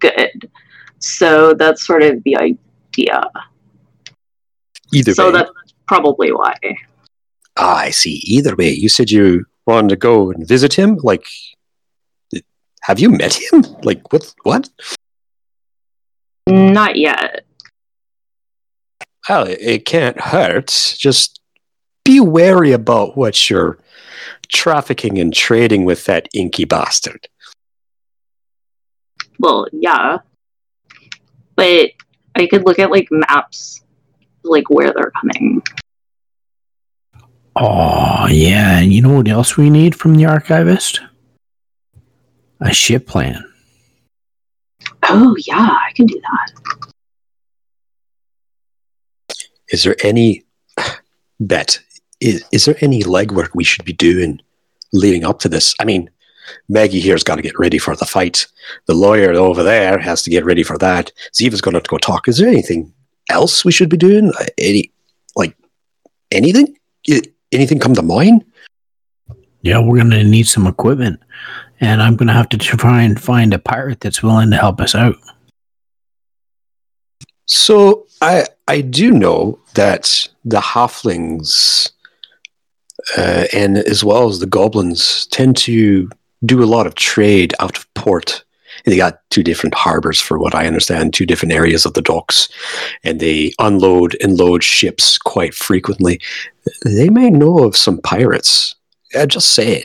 good. 0.00 0.50
So 0.98 1.54
that's 1.54 1.86
sort 1.86 2.02
of 2.02 2.22
the 2.24 2.36
idea. 2.36 3.22
Either 4.92 5.10
way. 5.10 5.14
so 5.14 5.26
way, 5.26 5.38
that's 5.38 5.74
probably 5.86 6.32
why. 6.32 6.54
Ah, 7.56 7.78
I 7.78 7.90
see. 7.90 8.20
Either 8.24 8.56
way, 8.56 8.70
you 8.70 8.88
said 8.88 9.10
you 9.10 9.44
wanted 9.68 9.90
to 9.90 9.96
go 9.96 10.30
and 10.30 10.48
visit 10.48 10.72
him. 10.72 10.98
Like, 11.02 11.26
have 12.82 12.98
you 12.98 13.10
met 13.10 13.34
him? 13.34 13.64
Like, 13.82 14.12
what? 14.12 14.34
What? 14.42 14.68
Not 16.48 16.96
yet. 16.96 17.44
Well, 19.28 19.46
it, 19.46 19.58
it 19.60 19.84
can't 19.84 20.18
hurt. 20.18 20.68
Just 20.98 21.40
be 22.04 22.18
wary 22.18 22.72
about 22.72 23.16
what 23.16 23.50
you're 23.50 23.78
trafficking 24.48 25.18
and 25.18 25.32
trading 25.34 25.84
with 25.84 26.06
that 26.06 26.28
inky 26.32 26.64
bastard. 26.64 27.28
Well, 29.38 29.66
yeah. 29.72 30.18
But 31.54 31.90
I 32.34 32.46
could 32.46 32.64
look 32.64 32.78
at 32.78 32.90
like 32.90 33.08
maps, 33.10 33.82
like 34.42 34.70
where 34.70 34.92
they're 34.92 35.12
coming. 35.20 35.62
Oh, 37.60 38.26
yeah. 38.30 38.78
And 38.78 38.92
you 38.92 39.02
know 39.02 39.14
what 39.14 39.28
else 39.28 39.56
we 39.56 39.68
need 39.70 39.94
from 39.96 40.14
the 40.14 40.26
archivist? 40.26 41.00
A 42.60 42.72
ship 42.72 43.06
plan. 43.06 43.44
Oh 45.04 45.34
yeah, 45.46 45.56
I 45.88 45.92
can 45.94 46.06
do 46.06 46.20
that. 46.20 46.52
Is 49.70 49.82
there 49.82 49.96
any 50.02 50.44
bet? 51.40 51.80
Is, 52.20 52.44
is 52.52 52.64
there 52.64 52.76
any 52.80 53.02
legwork 53.02 53.50
we 53.54 53.64
should 53.64 53.84
be 53.84 53.92
doing 53.92 54.40
leading 54.92 55.24
up 55.24 55.38
to 55.40 55.48
this? 55.48 55.74
I 55.80 55.84
mean, 55.84 56.10
Maggie 56.68 57.00
here's 57.00 57.22
got 57.22 57.36
to 57.36 57.42
get 57.42 57.58
ready 57.58 57.78
for 57.78 57.94
the 57.94 58.06
fight. 58.06 58.46
The 58.86 58.94
lawyer 58.94 59.32
over 59.34 59.62
there 59.62 59.98
has 59.98 60.22
to 60.22 60.30
get 60.30 60.44
ready 60.44 60.62
for 60.62 60.76
that. 60.78 61.12
Ziva's 61.32 61.60
going 61.60 61.72
to 61.74 61.78
have 61.78 61.84
to 61.84 61.90
go 61.90 61.98
talk. 61.98 62.26
Is 62.28 62.38
there 62.38 62.48
anything 62.48 62.92
else 63.30 63.64
we 63.64 63.72
should 63.72 63.88
be 63.88 63.96
doing? 63.96 64.32
Uh, 64.38 64.46
Any, 64.58 64.92
like, 65.36 65.56
anything? 66.32 66.76
I- 67.08 67.22
Anything 67.52 67.78
come 67.78 67.94
to 67.94 68.02
mind? 68.02 68.44
Yeah, 69.62 69.78
we're 69.78 69.96
going 69.96 70.10
to 70.10 70.24
need 70.24 70.46
some 70.46 70.66
equipment. 70.66 71.20
And 71.80 72.02
I'm 72.02 72.16
going 72.16 72.26
to 72.28 72.34
have 72.34 72.48
to 72.50 72.58
try 72.58 73.02
and 73.02 73.20
find 73.20 73.54
a 73.54 73.58
pirate 73.58 74.00
that's 74.00 74.22
willing 74.22 74.50
to 74.50 74.56
help 74.56 74.80
us 74.80 74.94
out. 74.94 75.16
So, 77.46 78.06
I 78.20 78.44
I 78.66 78.80
do 78.82 79.10
know 79.10 79.58
that 79.74 80.28
the 80.44 80.58
halflings 80.58 81.90
uh, 83.16 83.44
and 83.52 83.78
as 83.78 84.04
well 84.04 84.28
as 84.28 84.40
the 84.40 84.46
goblins 84.46 85.26
tend 85.26 85.56
to 85.56 86.10
do 86.44 86.62
a 86.62 86.66
lot 86.66 86.86
of 86.86 86.94
trade 86.94 87.54
out 87.60 87.78
of 87.78 87.92
port. 87.94 88.44
And 88.84 88.92
they 88.92 88.96
got 88.96 89.20
two 89.30 89.42
different 89.42 89.74
harbors, 89.74 90.20
for 90.20 90.38
what 90.38 90.54
I 90.54 90.66
understand, 90.66 91.14
two 91.14 91.26
different 91.26 91.52
areas 91.52 91.84
of 91.84 91.94
the 91.94 92.02
docks, 92.02 92.48
and 93.04 93.20
they 93.20 93.52
unload 93.58 94.16
and 94.20 94.38
load 94.38 94.62
ships 94.62 95.18
quite 95.18 95.54
frequently. 95.54 96.20
They 96.84 97.08
may 97.08 97.30
know 97.30 97.58
of 97.58 97.76
some 97.76 98.00
pirates. 98.00 98.74
Uh, 99.14 99.26
just 99.26 99.54
saying. 99.54 99.84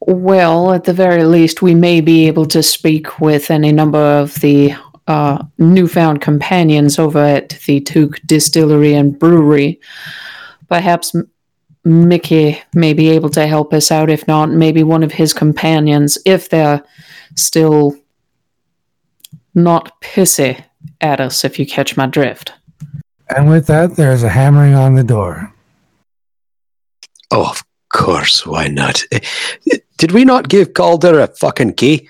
Well, 0.00 0.72
at 0.72 0.84
the 0.84 0.92
very 0.92 1.24
least, 1.24 1.62
we 1.62 1.74
may 1.74 2.00
be 2.00 2.26
able 2.26 2.46
to 2.46 2.62
speak 2.62 3.20
with 3.20 3.50
any 3.50 3.72
number 3.72 3.98
of 3.98 4.34
the 4.36 4.74
uh, 5.06 5.42
newfound 5.58 6.20
companions 6.20 6.98
over 6.98 7.18
at 7.18 7.50
the 7.66 7.80
Took 7.80 8.20
Distillery 8.26 8.94
and 8.94 9.18
Brewery. 9.18 9.80
Perhaps 10.68 11.14
Mickey 11.84 12.60
may 12.72 12.92
be 12.94 13.10
able 13.10 13.28
to 13.30 13.46
help 13.46 13.72
us 13.74 13.90
out. 13.90 14.10
If 14.10 14.26
not, 14.26 14.50
maybe 14.50 14.82
one 14.82 15.02
of 15.02 15.12
his 15.12 15.32
companions, 15.32 16.16
if 16.24 16.48
they're 16.48 16.82
still 17.36 17.96
not 19.54 20.00
pissy 20.00 20.62
at 21.00 21.20
us, 21.20 21.44
if 21.44 21.58
you 21.58 21.66
catch 21.66 21.96
my 21.96 22.06
drift. 22.06 22.52
And 23.34 23.48
with 23.48 23.66
that, 23.66 23.96
there's 23.96 24.22
a 24.22 24.28
hammering 24.28 24.74
on 24.74 24.94
the 24.94 25.04
door. 25.04 25.52
Oh, 27.30 27.50
of 27.50 27.62
course. 27.92 28.46
Why 28.46 28.68
not? 28.68 29.02
Eh, 29.12 29.20
Did 29.98 30.12
we 30.12 30.24
not 30.24 30.48
give 30.48 30.74
Calder 30.74 31.20
a 31.20 31.26
fucking 31.26 31.74
key? 31.74 32.08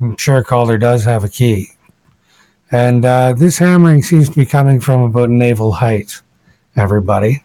I'm 0.00 0.16
sure 0.16 0.44
Calder 0.44 0.78
does 0.78 1.04
have 1.04 1.24
a 1.24 1.28
key. 1.28 1.70
And 2.70 3.04
uh, 3.04 3.32
this 3.32 3.58
hammering 3.58 4.02
seems 4.02 4.28
to 4.28 4.34
be 4.34 4.46
coming 4.46 4.80
from 4.80 5.02
about 5.02 5.30
naval 5.30 5.72
height, 5.72 6.20
everybody. 6.78 7.44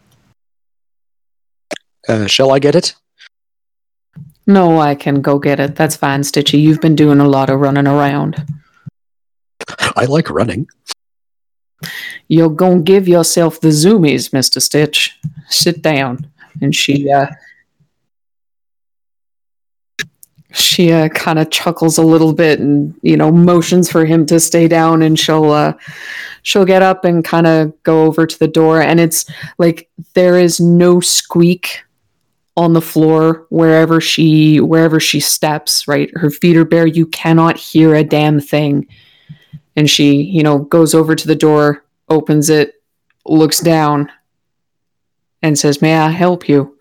Uh, 2.07 2.27
shall 2.27 2.51
I 2.51 2.59
get 2.59 2.75
it? 2.75 2.95
No, 4.45 4.79
I 4.79 4.95
can 4.95 5.21
go 5.21 5.39
get 5.39 5.59
it. 5.59 5.75
That's 5.75 5.95
fine, 5.95 6.21
Stitchy. 6.21 6.61
You've 6.61 6.81
been 6.81 6.95
doing 6.95 7.19
a 7.19 7.27
lot 7.27 7.49
of 7.49 7.59
running 7.59 7.87
around. 7.87 8.45
I 9.95 10.05
like 10.05 10.29
running. 10.29 10.67
You're 12.27 12.49
gonna 12.49 12.81
give 12.81 13.07
yourself 13.07 13.59
the 13.59 13.69
zoomies, 13.69 14.31
Mr. 14.31 14.61
Stitch. 14.61 15.17
Sit 15.49 15.81
down. 15.81 16.27
And 16.61 16.75
she 16.75 17.11
uh 17.11 17.27
she 20.53 20.89
kind 21.09 21.39
of 21.39 21.49
chuckles 21.49 21.97
a 21.97 22.03
little 22.03 22.33
bit 22.33 22.59
and 22.59 22.93
you 23.01 23.17
know 23.17 23.31
motions 23.31 23.89
for 23.91 24.05
him 24.05 24.25
to 24.27 24.39
stay 24.39 24.67
down 24.67 25.01
and 25.01 25.19
she'll 25.19 25.51
uh 25.51 25.73
she'll 26.43 26.65
get 26.65 26.81
up 26.83 27.05
and 27.05 27.25
kind 27.25 27.47
of 27.47 27.81
go 27.83 28.03
over 28.03 28.27
to 28.27 28.37
the 28.37 28.47
door. 28.47 28.81
And 28.81 28.99
it's 28.99 29.25
like 29.57 29.89
there 30.13 30.37
is 30.37 30.59
no 30.59 30.99
squeak 30.99 31.83
on 32.55 32.73
the 32.73 32.81
floor 32.81 33.47
wherever 33.49 33.99
she 33.99 34.59
wherever 34.59 34.99
she 34.99 35.19
steps 35.19 35.87
right? 35.87 36.11
Her 36.15 36.29
feet 36.29 36.55
are 36.55 36.65
bare. 36.65 36.85
You 36.85 37.07
cannot 37.07 37.57
hear 37.57 37.95
a 37.95 38.03
damn 38.03 38.39
thing. 38.39 38.87
And 39.75 39.89
she 39.89 40.21
you 40.21 40.43
know 40.43 40.59
goes 40.59 40.93
over 40.93 41.15
to 41.15 41.27
the 41.27 41.35
door 41.35 41.83
opens 42.09 42.49
it 42.49 42.75
looks 43.25 43.59
down 43.59 44.11
and 45.41 45.57
says 45.57 45.81
may 45.81 45.97
i 45.97 46.09
help 46.09 46.49
you 46.49 46.77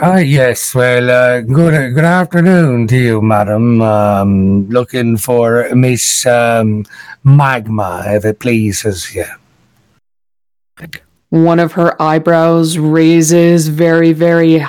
Ah, 0.00 0.18
yes. 0.18 0.74
Well, 0.74 1.10
uh, 1.10 1.40
good 1.40 1.94
good 1.94 2.04
afternoon 2.04 2.86
to 2.88 2.96
you, 2.96 3.22
madam. 3.22 3.80
Um, 3.82 4.68
looking 4.68 5.16
for 5.16 5.68
Miss 5.74 6.26
um, 6.26 6.84
Magma, 7.24 8.02
if 8.06 8.24
it 8.24 8.38
pleases 8.40 9.14
you. 9.14 9.26
one 11.30 11.58
of 11.60 11.72
her 11.72 12.00
eyebrows 12.00 12.78
raises 12.78 13.68
very 13.68 14.12
very 14.12 14.64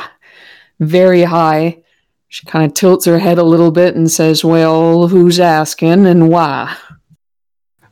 very 0.80 1.24
high 1.24 1.78
she 2.28 2.46
kind 2.46 2.66
of 2.66 2.74
tilts 2.74 3.06
her 3.06 3.20
head 3.20 3.38
a 3.38 3.44
little 3.44 3.72
bit 3.72 3.96
and 3.96 4.12
says 4.12 4.44
well 4.44 5.08
who's 5.08 5.40
asking 5.40 6.06
and 6.06 6.30
why 6.30 6.76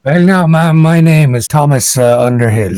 Well, 0.03 0.23
now, 0.23 0.47
ma'am, 0.47 0.77
my 0.77 1.01
name 1.01 1.35
is 1.35 1.47
Thomas 1.47 1.97
uh, 1.97 2.21
Underhill. 2.21 2.77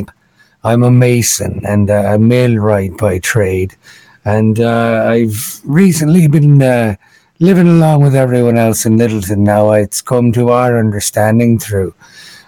I'm 0.64 0.82
a 0.82 0.90
mason 0.90 1.60
and 1.64 1.88
uh, 1.90 2.14
a 2.14 2.18
millwright 2.18 2.96
by 2.96 3.18
trade, 3.20 3.76
and 4.24 4.60
uh, 4.60 5.06
I've 5.08 5.60
recently 5.64 6.28
been 6.28 6.62
uh, 6.62 6.96
living 7.38 7.68
along 7.68 8.02
with 8.02 8.14
everyone 8.14 8.58
else 8.58 8.84
in 8.84 8.96
Littleton. 8.96 9.44
Now, 9.44 9.72
it's 9.72 10.02
come 10.02 10.32
to 10.32 10.50
our 10.50 10.78
understanding 10.78 11.58
through 11.58 11.94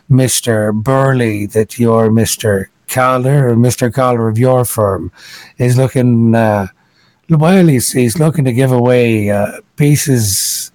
Mister 0.09 0.73
Burley 0.73 1.47
that 1.47 1.79
you're 1.79 2.11
Mister 2.11 2.70
Calder, 2.89 3.49
or 3.49 3.57
Mister 3.57 3.91
Calder 3.91 4.29
of 4.29 4.39
your 4.39 4.64
firm, 4.64 5.11
is 5.59 5.77
looking. 5.77 6.35
Uh, 6.35 6.66
well, 7.29 7.66
he's, 7.66 7.93
he's 7.93 8.18
looking 8.18 8.45
to 8.45 8.53
give 8.53 8.73
away 8.73 9.31
uh, 9.31 9.61
pieces, 9.77 10.70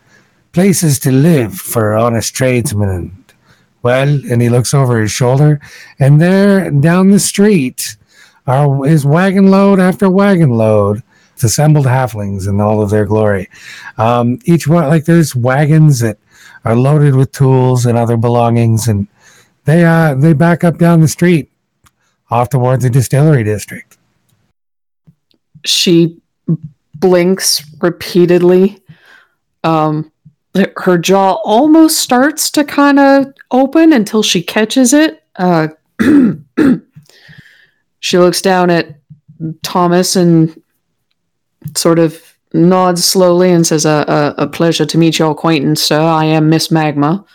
places 0.54 0.98
to 1.00 1.12
live 1.12 1.54
for 1.54 1.94
honest 1.94 2.34
tradesmen 2.34 3.26
well, 3.84 4.10
and 4.32 4.42
he 4.42 4.50
looks 4.50 4.74
over 4.74 5.00
his 5.00 5.12
shoulder, 5.12 5.62
and 6.00 6.20
there 6.20 6.72
down 6.72 7.12
the 7.12 7.20
street 7.20 7.97
are 8.48 8.86
his 8.86 9.06
wagon 9.06 9.52
load 9.52 9.80
after 9.80 10.10
wagon 10.10 10.50
load, 10.52 11.04
assembled 11.44 11.86
halflings 11.86 12.48
in 12.48 12.60
all 12.62 12.82
of 12.82 12.90
their 12.90 13.06
glory. 13.06 13.50
Um, 13.98 14.40
each 14.46 14.68
one, 14.68 14.88
like 14.88 15.06
there's 15.06 15.36
wagons 15.36 16.00
that 16.00 16.18
are 16.66 16.76
loaded 16.76 17.16
with 17.16 17.32
tools 17.32 17.86
and 17.86 17.98
other 17.98 18.18
belongings, 18.18 18.88
and 18.88 19.08
they 19.66 19.86
uh 19.86 20.16
they 20.16 20.34
back 20.34 20.64
up 20.64 20.78
down 20.78 21.02
the 21.02 21.08
street, 21.08 21.52
off 22.32 22.50
towards 22.50 22.84
the 22.84 22.90
distillery 22.90 23.44
district. 23.44 23.98
she 25.66 26.18
blinks 26.96 27.62
repeatedly 27.82 28.82
um 29.64 30.12
her 30.78 30.98
jaw 30.98 31.34
almost 31.44 32.00
starts 32.00 32.50
to 32.50 32.64
kind 32.64 33.00
of 33.00 33.28
open 33.52 33.94
until 33.94 34.24
she 34.24 34.42
catches 34.42 34.94
it 34.94 35.24
uh 35.36 35.68
she 38.00 38.18
looks 38.18 38.42
down 38.42 38.70
at 38.70 39.00
thomas 39.62 40.16
and 40.16 40.62
sort 41.76 42.00
of 42.00 42.38
nods 42.54 43.04
slowly 43.04 43.52
and 43.52 43.66
says 43.66 43.86
a, 43.86 44.36
a, 44.38 44.44
a 44.44 44.48
pleasure 44.48 44.86
to 44.86 44.98
meet 44.98 45.20
your 45.20 45.32
acquaintance 45.32 45.82
sir. 45.82 46.00
I 46.00 46.26
am 46.26 46.50
miss 46.50 46.72
magma. 46.72 47.26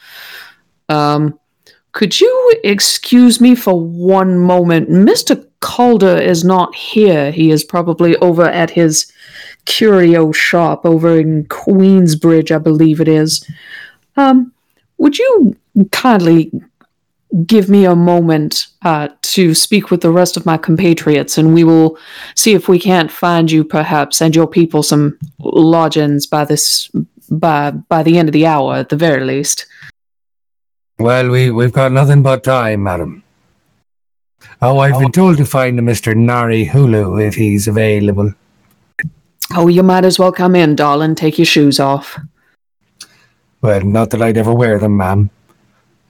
Um 0.88 1.38
could 1.92 2.18
you 2.20 2.54
excuse 2.64 3.38
me 3.40 3.54
for 3.54 3.78
one 3.78 4.38
moment? 4.38 4.88
Mr 4.88 5.46
calder 5.60 6.16
is 6.16 6.42
not 6.42 6.74
here. 6.74 7.30
He 7.30 7.50
is 7.50 7.62
probably 7.62 8.16
over 8.16 8.44
at 8.44 8.70
his 8.70 9.12
curio 9.66 10.32
shop 10.32 10.84
over 10.84 11.16
in 11.20 11.44
queensbridge 11.44 12.50
i 12.50 12.58
believe 12.58 13.00
it 13.00 13.08
is. 13.08 13.48
Um 14.16 14.52
would 14.98 15.18
you 15.18 15.56
kindly 15.92 16.50
give 17.46 17.68
me 17.68 17.86
a 17.86 17.96
moment 17.96 18.66
uh, 18.82 19.08
to 19.22 19.54
speak 19.54 19.90
with 19.90 20.02
the 20.02 20.10
rest 20.10 20.36
of 20.36 20.44
my 20.44 20.56
compatriots, 20.58 21.38
and 21.38 21.54
we 21.54 21.64
will 21.64 21.98
see 22.34 22.52
if 22.52 22.68
we 22.68 22.78
can't 22.78 23.10
find 23.10 23.50
you, 23.50 23.64
perhaps, 23.64 24.20
and 24.20 24.36
your 24.36 24.46
people 24.46 24.82
some 24.82 25.18
lodgings 25.38 26.26
by 26.26 26.44
this 26.44 26.90
by 27.30 27.70
by 27.70 28.02
the 28.02 28.18
end 28.18 28.28
of 28.28 28.32
the 28.32 28.46
hour, 28.46 28.74
at 28.74 28.88
the 28.90 28.96
very 28.96 29.24
least. 29.24 29.66
Well, 30.98 31.30
we 31.30 31.50
we've 31.50 31.72
got 31.72 31.92
nothing 31.92 32.22
but 32.22 32.44
time, 32.44 32.82
madam. 32.82 33.22
Oh, 34.60 34.78
I've 34.78 35.00
been 35.00 35.12
told 35.12 35.38
to 35.38 35.44
find 35.44 35.78
a 35.78 35.82
Mister 35.82 36.14
Nari 36.14 36.66
Hulu 36.66 37.26
if 37.26 37.34
he's 37.34 37.66
available. 37.66 38.34
Oh, 39.54 39.68
you 39.68 39.82
might 39.82 40.04
as 40.04 40.18
well 40.18 40.32
come 40.32 40.54
in, 40.54 40.76
darling. 40.76 41.14
Take 41.14 41.38
your 41.38 41.46
shoes 41.46 41.80
off. 41.80 42.18
Well, 43.60 43.80
not 43.80 44.10
that 44.10 44.22
I'd 44.22 44.36
ever 44.36 44.54
wear 44.54 44.78
them, 44.78 44.96
ma'am. 44.96 45.30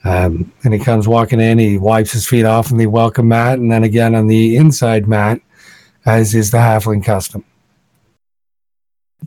Um, 0.04 0.52
and 0.64 0.74
he 0.74 0.80
comes 0.80 1.06
walking 1.06 1.40
in, 1.40 1.58
he 1.58 1.78
wipes 1.78 2.12
his 2.12 2.26
feet 2.26 2.44
off 2.44 2.72
on 2.72 2.78
the 2.78 2.86
welcome 2.86 3.28
mat, 3.28 3.58
and 3.58 3.70
then 3.70 3.84
again 3.84 4.14
on 4.14 4.26
the 4.26 4.56
inside 4.56 5.06
mat, 5.06 5.40
as 6.04 6.34
is 6.34 6.50
the 6.50 6.58
halfling 6.58 7.04
custom. 7.04 7.44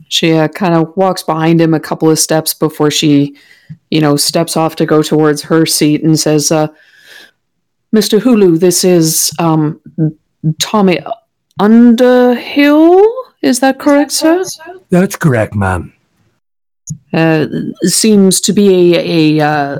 She 0.08 0.32
uh, 0.34 0.48
kind 0.48 0.74
of 0.74 0.94
walks 0.96 1.22
behind 1.22 1.60
him 1.60 1.72
a 1.72 1.80
couple 1.80 2.10
of 2.10 2.18
steps 2.18 2.52
before 2.52 2.90
she, 2.90 3.36
you 3.90 4.00
know, 4.00 4.16
steps 4.16 4.56
off 4.56 4.76
to 4.76 4.86
go 4.86 5.02
towards 5.02 5.42
her 5.42 5.64
seat 5.64 6.02
and 6.02 6.18
says, 6.18 6.52
uh, 6.52 6.68
"Mr. 7.94 8.20
Hulu, 8.20 8.60
this 8.60 8.84
is 8.84 9.32
um, 9.38 9.80
Tommy 10.58 11.00
Underhill. 11.58 13.02
Is 13.40 13.60
that 13.60 13.78
correct, 13.78 14.12
sir?" 14.12 14.44
That's 14.90 15.16
correct, 15.16 15.54
ma'am. 15.54 15.94
uh, 17.14 17.46
seems 17.82 18.40
to 18.42 18.52
be 18.52 18.94
a, 18.94 19.38
a 19.40 19.46
uh, 19.46 19.78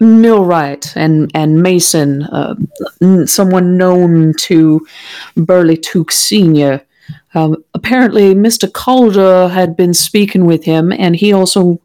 millwright 0.00 0.92
and 0.96 1.30
and 1.34 1.62
mason, 1.62 2.22
uh, 2.24 2.54
someone 3.26 3.76
known 3.76 4.34
to 4.40 4.86
Burley 5.36 5.76
Took 5.76 6.12
Senior. 6.12 6.82
Um, 7.34 7.64
apparently, 7.74 8.34
Mister 8.34 8.68
Calder 8.68 9.48
had 9.48 9.76
been 9.76 9.94
speaking 9.94 10.44
with 10.46 10.64
him, 10.64 10.92
and 10.92 11.16
he 11.16 11.32
also 11.32 11.80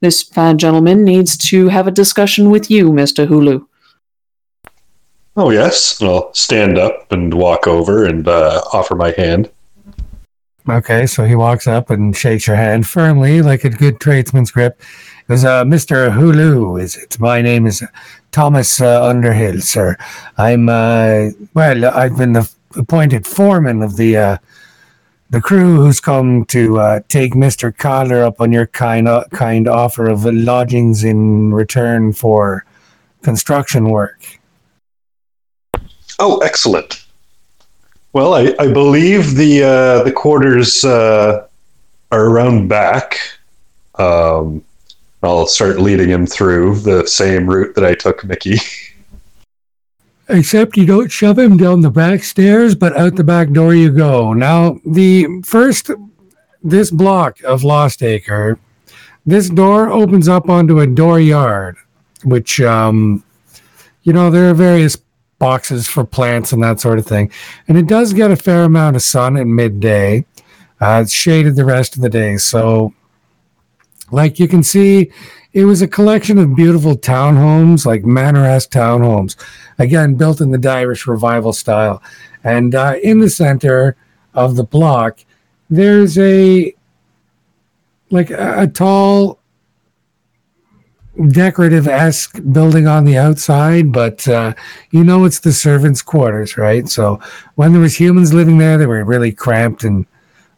this 0.00 0.22
fine 0.22 0.58
gentleman 0.58 1.04
needs 1.04 1.36
to 1.36 1.68
have 1.68 1.86
a 1.86 1.90
discussion 1.90 2.50
with 2.50 2.70
you, 2.70 2.90
Mr. 2.90 3.26
Hulu. 3.26 3.66
Oh, 5.36 5.50
yes. 5.50 6.00
I'll 6.02 6.32
stand 6.32 6.78
up 6.78 7.12
and 7.12 7.32
walk 7.34 7.66
over 7.66 8.04
and 8.06 8.26
uh, 8.26 8.62
offer 8.72 8.94
my 8.94 9.12
hand. 9.12 9.50
Okay, 10.68 11.06
so 11.06 11.24
he 11.24 11.36
walks 11.36 11.68
up 11.68 11.90
and 11.90 12.16
shakes 12.16 12.48
your 12.48 12.56
hand 12.56 12.88
firmly, 12.88 13.40
like 13.40 13.62
a 13.62 13.70
good 13.70 14.00
tradesman's 14.00 14.50
grip. 14.50 14.80
It 15.28 15.32
was 15.32 15.44
uh, 15.44 15.62
Mr. 15.62 16.10
Hulu, 16.10 16.82
is 16.82 16.96
it? 16.96 17.20
My 17.20 17.40
name 17.40 17.66
is 17.66 17.84
Thomas 18.32 18.80
uh, 18.80 19.04
Underhill, 19.04 19.60
sir. 19.60 19.96
I'm, 20.38 20.68
uh, 20.68 21.28
well, 21.54 21.84
I've 21.84 22.16
been 22.16 22.32
the 22.32 22.50
appointed 22.74 23.28
foreman 23.28 23.80
of 23.80 23.96
the 23.96 24.16
uh, 24.16 24.38
the 25.30 25.40
crew 25.40 25.76
who's 25.76 26.00
come 26.00 26.44
to 26.46 26.78
uh, 26.78 27.00
take 27.08 27.34
Mr. 27.34 27.76
Calder 27.76 28.24
up 28.24 28.40
on 28.40 28.52
your 28.52 28.66
kind, 28.66 29.08
uh, 29.08 29.24
kind 29.32 29.66
offer 29.68 30.08
of 30.08 30.24
lodgings 30.24 31.04
in 31.04 31.52
return 31.52 32.12
for 32.12 32.64
construction 33.22 33.88
work. 33.88 34.40
Oh, 36.18 36.38
excellent. 36.38 37.05
Well, 38.16 38.32
I, 38.32 38.54
I 38.58 38.72
believe 38.72 39.34
the 39.34 39.62
uh, 39.62 40.02
the 40.02 40.10
quarters 40.10 40.82
uh, 40.86 41.46
are 42.10 42.24
around 42.24 42.66
back. 42.66 43.18
Um, 43.96 44.64
I'll 45.22 45.46
start 45.46 45.80
leading 45.80 46.08
him 46.08 46.26
through 46.26 46.76
the 46.76 47.06
same 47.06 47.46
route 47.46 47.74
that 47.74 47.84
I 47.84 47.94
took 47.94 48.24
Mickey. 48.24 48.56
Except 50.30 50.78
you 50.78 50.86
don't 50.86 51.12
shove 51.12 51.38
him 51.38 51.58
down 51.58 51.82
the 51.82 51.90
back 51.90 52.24
stairs, 52.24 52.74
but 52.74 52.96
out 52.96 53.16
the 53.16 53.22
back 53.22 53.50
door 53.50 53.74
you 53.74 53.90
go. 53.92 54.32
Now, 54.32 54.80
the 54.86 55.42
first, 55.44 55.90
this 56.62 56.90
block 56.90 57.42
of 57.42 57.64
Lost 57.64 58.02
Acre, 58.02 58.58
this 59.26 59.50
door 59.50 59.90
opens 59.90 60.26
up 60.26 60.48
onto 60.48 60.80
a 60.80 60.86
dooryard, 60.86 61.76
which, 62.24 62.62
um, 62.62 63.22
you 64.04 64.14
know, 64.14 64.30
there 64.30 64.48
are 64.48 64.54
various 64.54 64.96
boxes 65.38 65.86
for 65.86 66.04
plants 66.04 66.52
and 66.52 66.62
that 66.62 66.80
sort 66.80 66.98
of 66.98 67.06
thing. 67.06 67.30
And 67.68 67.76
it 67.76 67.86
does 67.86 68.12
get 68.12 68.30
a 68.30 68.36
fair 68.36 68.64
amount 68.64 68.96
of 68.96 69.02
sun 69.02 69.36
at 69.36 69.46
midday. 69.46 70.24
Uh, 70.80 71.00
it's 71.02 71.12
shaded 71.12 71.56
the 71.56 71.64
rest 71.64 71.96
of 71.96 72.02
the 72.02 72.08
day. 72.08 72.36
So, 72.36 72.94
like 74.10 74.38
you 74.38 74.48
can 74.48 74.62
see, 74.62 75.10
it 75.52 75.64
was 75.64 75.80
a 75.80 75.88
collection 75.88 76.38
of 76.38 76.54
beautiful 76.54 76.96
townhomes, 76.96 77.86
like 77.86 78.04
manor-esque 78.04 78.70
townhomes, 78.70 79.36
again 79.78 80.14
built 80.14 80.40
in 80.40 80.50
the 80.50 80.70
Irish 80.70 81.06
Revival 81.06 81.52
style. 81.52 82.02
And 82.44 82.74
uh, 82.74 82.96
in 83.02 83.20
the 83.20 83.30
center 83.30 83.96
of 84.34 84.56
the 84.56 84.64
block, 84.64 85.20
there's 85.70 86.18
a 86.18 86.74
like 88.10 88.30
a, 88.30 88.62
a 88.62 88.66
tall, 88.68 89.40
decorative-esque 91.28 92.40
building 92.52 92.86
on 92.86 93.04
the 93.04 93.16
outside, 93.16 93.92
but 93.92 94.26
uh, 94.28 94.52
you 94.90 95.02
know 95.02 95.24
it's 95.24 95.40
the 95.40 95.52
servants' 95.52 96.02
quarters, 96.02 96.56
right? 96.56 96.88
So 96.88 97.20
when 97.54 97.72
there 97.72 97.80
was 97.80 97.98
humans 97.98 98.34
living 98.34 98.58
there, 98.58 98.78
they 98.78 98.86
were 98.86 99.04
really 99.04 99.32
cramped 99.32 99.84
and 99.84 100.06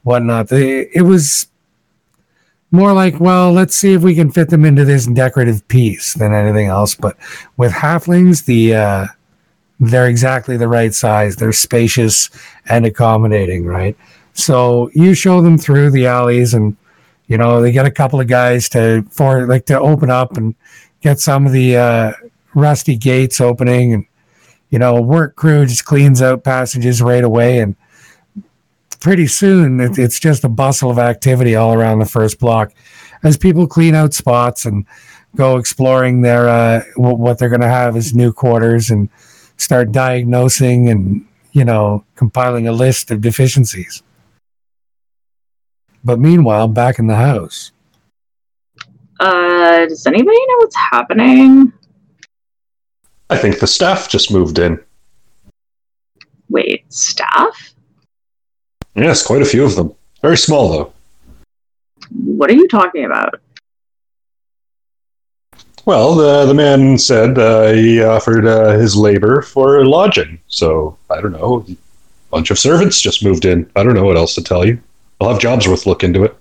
whatnot. 0.02 0.48
They, 0.48 0.88
it 0.94 1.02
was 1.02 1.46
more 2.70 2.92
like, 2.92 3.18
well, 3.20 3.52
let's 3.52 3.74
see 3.74 3.94
if 3.94 4.02
we 4.02 4.14
can 4.14 4.30
fit 4.30 4.50
them 4.50 4.64
into 4.64 4.84
this 4.84 5.06
decorative 5.06 5.66
piece 5.68 6.14
than 6.14 6.34
anything 6.34 6.66
else. 6.66 6.94
But 6.94 7.16
with 7.56 7.72
halflings, 7.72 8.44
the 8.44 8.74
uh, 8.74 9.06
they're 9.80 10.08
exactly 10.08 10.56
the 10.56 10.68
right 10.68 10.92
size. 10.92 11.36
They're 11.36 11.52
spacious 11.52 12.30
and 12.68 12.84
accommodating, 12.84 13.64
right? 13.64 13.96
So 14.34 14.90
you 14.94 15.14
show 15.14 15.40
them 15.40 15.56
through 15.56 15.90
the 15.90 16.06
alleys, 16.06 16.52
and 16.52 16.76
you 17.28 17.38
know 17.38 17.60
they 17.62 17.70
get 17.70 17.86
a 17.86 17.90
couple 17.90 18.20
of 18.20 18.26
guys 18.26 18.68
to 18.70 19.04
for 19.10 19.46
like 19.46 19.66
to 19.66 19.78
open 19.78 20.10
up 20.10 20.36
and 20.36 20.54
get 21.00 21.20
some 21.20 21.46
of 21.46 21.52
the 21.52 21.76
uh, 21.76 22.12
rusty 22.54 22.96
gates 22.96 23.40
opening, 23.40 23.92
and 23.92 24.06
you 24.70 24.78
know 24.78 25.00
work 25.00 25.36
crew 25.36 25.66
just 25.66 25.84
cleans 25.84 26.20
out 26.20 26.42
passages 26.42 27.00
right 27.00 27.22
away. 27.22 27.60
And 27.60 27.76
pretty 29.00 29.26
soon 29.26 29.80
it, 29.80 29.98
it's 29.98 30.18
just 30.18 30.42
a 30.42 30.48
bustle 30.48 30.90
of 30.90 30.98
activity 30.98 31.54
all 31.54 31.74
around 31.74 32.00
the 32.00 32.06
first 32.06 32.38
block 32.40 32.72
as 33.22 33.36
people 33.36 33.66
clean 33.66 33.94
out 33.94 34.14
spots 34.14 34.64
and 34.64 34.84
go 35.36 35.56
exploring 35.56 36.22
their 36.22 36.48
uh, 36.48 36.82
w- 36.96 37.16
what 37.16 37.38
they're 37.38 37.48
going 37.48 37.60
to 37.60 37.68
have 37.68 37.94
as 37.94 38.14
new 38.14 38.32
quarters 38.32 38.90
and 38.90 39.08
start 39.56 39.92
diagnosing 39.92 40.88
and 40.88 41.24
you 41.52 41.64
know 41.64 42.04
compiling 42.16 42.66
a 42.66 42.72
list 42.72 43.10
of 43.10 43.20
deficiencies 43.20 44.02
but 46.04 46.18
meanwhile 46.18 46.68
back 46.68 46.98
in 46.98 47.06
the 47.06 47.16
house 47.16 47.72
Uh, 49.20 49.86
does 49.86 50.06
anybody 50.06 50.36
know 50.36 50.56
what's 50.58 50.76
happening? 50.76 51.72
I 53.30 53.36
think 53.36 53.58
the 53.58 53.66
staff 53.66 54.08
just 54.08 54.32
moved 54.32 54.58
in. 54.58 54.78
Wait, 56.48 56.90
staff? 56.92 57.74
Yes, 58.94 59.26
quite 59.26 59.42
a 59.42 59.44
few 59.44 59.64
of 59.64 59.76
them. 59.76 59.92
Very 60.22 60.36
small, 60.36 60.68
though. 60.70 60.92
What 62.10 62.48
are 62.48 62.54
you 62.54 62.66
talking 62.68 63.04
about? 63.04 63.40
Well, 65.84 66.14
the, 66.14 66.46
the 66.46 66.54
man 66.54 66.96
said 66.98 67.38
uh, 67.38 67.72
he 67.72 68.02
offered 68.02 68.46
uh, 68.46 68.78
his 68.78 68.96
labor 68.96 69.42
for 69.42 69.84
lodging. 69.84 70.38
So, 70.48 70.96
I 71.10 71.20
don't 71.20 71.32
know. 71.32 71.66
A 71.68 71.76
bunch 72.30 72.50
of 72.50 72.58
servants 72.58 73.00
just 73.00 73.24
moved 73.24 73.44
in. 73.44 73.70
I 73.76 73.82
don't 73.82 73.94
know 73.94 74.04
what 74.04 74.16
else 74.16 74.34
to 74.36 74.42
tell 74.42 74.66
you. 74.66 74.80
I'll 75.20 75.30
have 75.30 75.38
Jobsworth 75.38 75.86
look 75.86 76.04
into 76.04 76.24
it. 76.24 76.36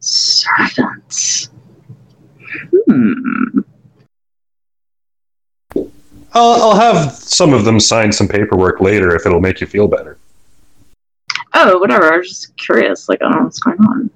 Servants. 0.00 1.50
Hmm. 2.88 3.60
I'll, 6.34 6.62
I'll 6.62 6.76
have 6.76 7.12
some 7.12 7.54
of 7.54 7.64
them 7.64 7.78
sign 7.80 8.12
some 8.12 8.28
paperwork 8.28 8.80
later 8.80 9.14
if 9.14 9.24
it'll 9.24 9.40
make 9.40 9.60
you 9.60 9.66
feel 9.66 9.88
better. 9.88 10.18
Oh, 11.54 11.78
whatever. 11.78 12.12
I 12.12 12.18
was 12.18 12.28
just 12.28 12.56
curious. 12.56 13.08
Like, 13.08 13.22
I 13.22 13.26
don't 13.26 13.38
know 13.38 13.44
what's 13.44 13.60
going 13.60 13.78
on. 13.80 14.10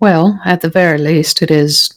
Well, 0.00 0.40
at 0.44 0.62
the 0.62 0.70
very 0.70 0.98
least, 0.98 1.42
it 1.42 1.50
is 1.50 1.92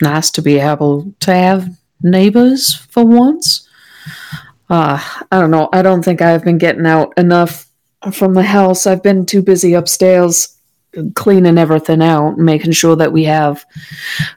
nice 0.00 0.30
to 0.32 0.42
be 0.42 0.58
able 0.58 1.12
to 1.20 1.34
have 1.34 1.68
neighbors 2.02 2.74
for 2.74 3.04
once. 3.04 3.68
Uh, 4.70 4.98
I 5.30 5.40
don't 5.40 5.50
know. 5.50 5.68
I 5.72 5.82
don't 5.82 6.04
think 6.04 6.22
I've 6.22 6.44
been 6.44 6.58
getting 6.58 6.86
out 6.86 7.12
enough 7.16 7.63
from 8.12 8.34
the 8.34 8.42
house. 8.42 8.86
I've 8.86 9.02
been 9.02 9.26
too 9.26 9.42
busy 9.42 9.74
upstairs 9.74 10.54
cleaning 11.14 11.58
everything 11.58 12.02
out, 12.02 12.38
making 12.38 12.72
sure 12.72 12.96
that 12.96 13.12
we 13.12 13.24
have 13.24 13.64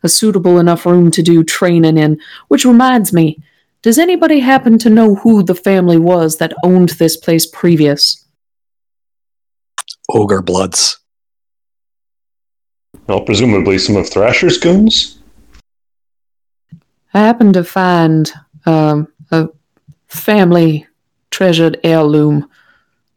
a 0.04 0.10
suitable 0.10 0.60
enough 0.60 0.86
room 0.86 1.12
to 1.12 1.22
do 1.22 1.44
training 1.44 1.98
in. 1.98 2.20
Which 2.48 2.66
reminds 2.66 3.14
me, 3.14 3.42
does 3.82 4.00
anybody 4.00 4.40
happen 4.40 4.78
to 4.80 4.90
know 4.90 5.16
who 5.16 5.44
the 5.44 5.56
family 5.56 5.98
was 5.98 6.38
that 6.38 6.54
owned 6.64 6.90
this 6.90 7.16
place 7.16 7.46
previous? 7.46 8.26
Ogre 10.10 10.42
Bloods. 10.42 11.00
Well, 13.08 13.22
presumably 13.22 13.78
some 13.78 13.96
of 13.96 14.10
Thrasher's 14.10 14.58
goons? 14.58 15.20
I 17.14 17.20
happened 17.20 17.54
to 17.54 17.64
find 17.64 18.32
um, 18.66 19.08
a 19.32 19.48
family 20.08 20.86
treasured 21.32 21.80
heirloom 21.84 22.50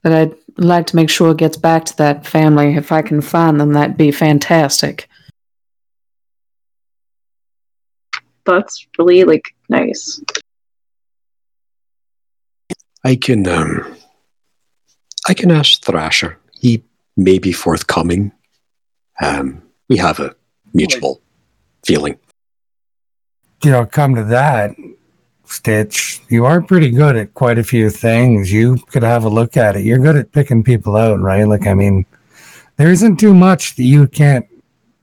that 0.03 0.13
I'd 0.13 0.35
like 0.57 0.87
to 0.89 0.97
make 0.97 1.11
sure 1.11 1.31
it 1.31 1.37
gets 1.39 1.57
back 1.57 1.85
to 1.87 1.97
that 1.99 2.27
family. 2.27 2.75
If 2.77 2.93
I 2.93 3.03
can 3.03 3.21
find 3.21 3.61
them, 3.61 3.73
that'd 3.73 3.97
be 3.97 4.11
fantastic. 4.11 5.09
That's 8.47 8.87
really, 8.99 9.25
like, 9.25 9.55
nice. 9.69 10.21
I 13.05 13.17
can 13.17 13.47
um 13.47 13.97
I 15.29 15.35
can 15.35 15.51
ask 15.51 15.83
Thrasher. 15.83 16.39
He 16.61 16.83
may 17.17 17.39
be 17.39 17.53
forthcoming. 17.53 18.33
Um 19.23 19.63
we 19.89 19.97
have 19.97 20.21
a 20.21 20.35
mutual 20.75 21.21
feeling. 21.85 22.19
you 23.65 23.71
know 23.71 23.87
come 23.87 24.15
to 24.15 24.25
that 24.25 24.71
stitch 25.53 26.23
you 26.29 26.45
are 26.45 26.63
pretty 26.63 26.91
good 26.91 27.17
at 27.17 27.35
quite 27.35 27.59
a 27.59 27.65
few 27.65 27.91
things. 27.91 28.53
You 28.53 28.77
could 28.89 29.03
have 29.03 29.25
a 29.25 29.29
look 29.29 29.57
at 29.57 29.77
it. 29.77 29.85
You're 29.85 29.99
good 29.99 30.17
at 30.17 30.33
picking 30.33 30.63
people 30.63 30.97
out 30.97 31.21
right? 31.21 31.45
Like 31.45 31.67
i 31.67 31.75
mean 31.75 32.07
there 32.77 32.91
isn't 32.91 33.19
too 33.19 33.35
much 33.35 33.77
that 33.77 33.85
you 33.85 34.07
can't 34.07 34.47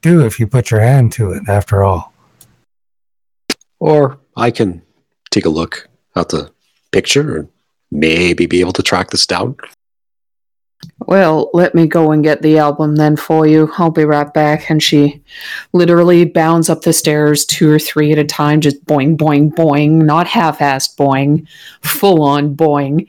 do 0.01 0.25
if 0.25 0.39
you 0.39 0.47
put 0.47 0.71
your 0.71 0.81
hand 0.81 1.11
to 1.13 1.31
it 1.31 1.43
after 1.47 1.83
all. 1.83 2.13
Or 3.79 4.19
I 4.35 4.51
can 4.51 4.81
take 5.29 5.45
a 5.45 5.49
look 5.49 5.87
at 6.15 6.29
the 6.29 6.51
picture 6.91 7.37
and 7.37 7.49
maybe 7.91 8.45
be 8.45 8.59
able 8.59 8.73
to 8.73 8.83
track 8.83 9.11
this 9.11 9.27
down. 9.27 9.57
Well, 11.07 11.49
let 11.53 11.73
me 11.73 11.87
go 11.87 12.11
and 12.11 12.23
get 12.23 12.41
the 12.41 12.59
album 12.59 12.97
then 12.97 13.15
for 13.15 13.47
you. 13.47 13.71
I'll 13.77 13.89
be 13.89 14.05
right 14.05 14.31
back. 14.33 14.69
And 14.69 14.83
she 14.83 15.21
literally 15.73 16.25
bounds 16.25 16.69
up 16.69 16.81
the 16.81 16.93
stairs 16.93 17.45
two 17.45 17.69
or 17.69 17.79
three 17.79 18.11
at 18.11 18.19
a 18.19 18.25
time, 18.25 18.61
just 18.61 18.85
boing, 18.85 19.17
boing, 19.17 19.51
boing, 19.51 20.03
not 20.03 20.27
half 20.27 20.59
assed 20.59 20.95
boing, 20.97 21.47
full 21.81 22.21
on 22.21 22.55
boing. 22.55 23.07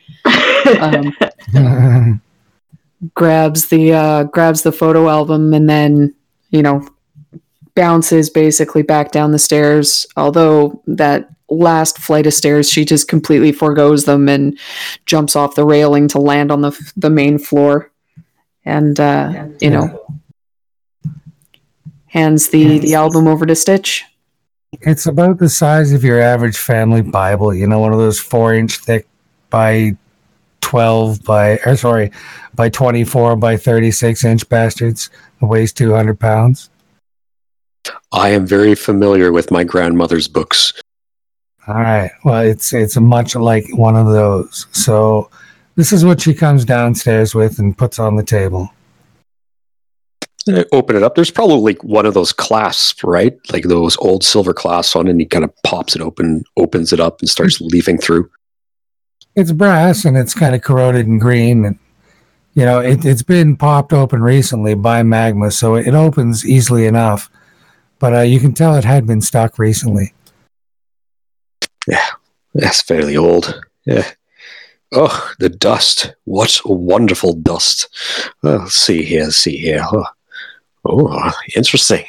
Um, 0.80 2.22
grabs 3.14 3.68
the 3.68 3.92
uh, 3.92 4.24
grabs 4.24 4.62
the 4.62 4.72
photo 4.72 5.08
album 5.08 5.52
and 5.52 5.68
then 5.68 6.14
you 6.50 6.62
know, 6.62 6.86
bounces 7.74 8.30
basically 8.30 8.82
back 8.82 9.12
down 9.12 9.32
the 9.32 9.38
stairs. 9.38 10.06
Although 10.16 10.82
that 10.86 11.30
last 11.50 11.98
flight 11.98 12.26
of 12.26 12.34
stairs, 12.34 12.70
she 12.70 12.84
just 12.84 13.08
completely 13.08 13.52
foregoes 13.52 14.04
them 14.04 14.28
and 14.28 14.58
jumps 15.06 15.36
off 15.36 15.54
the 15.54 15.64
railing 15.64 16.08
to 16.08 16.18
land 16.18 16.50
on 16.50 16.60
the 16.60 16.92
the 16.96 17.10
main 17.10 17.38
floor, 17.38 17.90
and 18.64 18.98
uh, 19.00 19.46
you 19.60 19.70
know, 19.70 20.20
hands 22.06 22.48
the 22.48 22.78
the 22.78 22.94
album 22.94 23.26
over 23.26 23.46
to 23.46 23.54
Stitch. 23.54 24.04
It's 24.82 25.06
about 25.06 25.38
the 25.38 25.48
size 25.48 25.92
of 25.92 26.04
your 26.04 26.20
average 26.20 26.58
family 26.58 27.02
Bible. 27.02 27.54
You 27.54 27.66
know, 27.66 27.78
one 27.78 27.92
of 27.92 27.98
those 27.98 28.20
four 28.20 28.52
inch 28.54 28.78
thick 28.78 29.06
by 29.50 29.96
twelve 30.60 31.22
by 31.24 31.58
or 31.64 31.76
sorry, 31.76 32.10
by 32.54 32.68
twenty 32.68 33.04
four 33.04 33.36
by 33.36 33.56
thirty 33.56 33.90
six 33.90 34.24
inch 34.24 34.48
bastards. 34.48 35.10
That 35.40 35.46
weighs 35.46 35.72
two 35.72 35.94
hundred 35.94 36.20
pounds. 36.20 36.68
I 38.12 38.30
am 38.30 38.46
very 38.46 38.74
familiar 38.74 39.32
with 39.32 39.50
my 39.50 39.64
grandmother's 39.64 40.28
books. 40.28 40.74
All 41.68 41.74
right. 41.74 42.10
Well, 42.24 42.40
it's 42.40 42.72
it's 42.72 42.96
much 42.96 43.36
like 43.36 43.66
one 43.76 43.94
of 43.94 44.06
those. 44.06 44.66
So 44.72 45.30
this 45.74 45.92
is 45.92 46.02
what 46.02 46.20
she 46.20 46.32
comes 46.32 46.64
downstairs 46.64 47.34
with 47.34 47.58
and 47.58 47.76
puts 47.76 47.98
on 47.98 48.16
the 48.16 48.22
table. 48.22 48.72
Uh, 50.48 50.64
Open 50.72 50.96
it 50.96 51.02
up. 51.02 51.14
There's 51.14 51.30
probably 51.30 51.74
like 51.74 51.84
one 51.84 52.06
of 52.06 52.14
those 52.14 52.32
clasps, 52.32 53.04
right? 53.04 53.36
Like 53.52 53.64
those 53.64 53.98
old 53.98 54.24
silver 54.24 54.54
clasps 54.54 54.96
on, 54.96 55.08
it, 55.08 55.10
and 55.10 55.20
he 55.20 55.26
kind 55.26 55.44
of 55.44 55.52
pops 55.62 55.94
it 55.94 56.00
open, 56.00 56.42
opens 56.56 56.90
it 56.94 57.00
up, 57.00 57.20
and 57.20 57.28
starts 57.28 57.60
leafing 57.60 57.98
through. 57.98 58.30
It's 59.34 59.52
brass 59.52 60.06
and 60.06 60.16
it's 60.16 60.32
kind 60.32 60.54
of 60.54 60.62
corroded 60.62 61.06
and 61.06 61.20
green 61.20 61.64
and 61.64 61.78
you 62.54 62.64
know 62.64 62.80
it, 62.80 63.04
it's 63.04 63.22
been 63.22 63.56
popped 63.56 63.92
open 63.92 64.20
recently 64.20 64.74
by 64.74 65.04
magma 65.04 65.52
so 65.52 65.76
it 65.76 65.94
opens 65.94 66.44
easily 66.44 66.86
enough 66.86 67.30
but 68.00 68.12
uh, 68.12 68.20
you 68.20 68.40
can 68.40 68.52
tell 68.52 68.74
it 68.74 68.82
had 68.82 69.06
been 69.06 69.20
stuck 69.20 69.60
recently 69.60 70.12
Yeah, 71.88 72.06
that's 72.54 72.82
fairly 72.82 73.16
old. 73.16 73.60
Yeah. 73.86 74.06
Oh, 74.92 75.32
the 75.38 75.48
dust. 75.48 76.14
What 76.24 76.60
a 76.64 76.72
wonderful 76.72 77.32
dust. 77.32 77.88
Well, 78.42 78.58
let's 78.60 78.74
see 78.74 79.02
here, 79.02 79.24
let's 79.24 79.36
see 79.36 79.56
here. 79.56 79.82
Oh, 79.90 80.04
oh 80.84 81.32
interesting. 81.56 82.04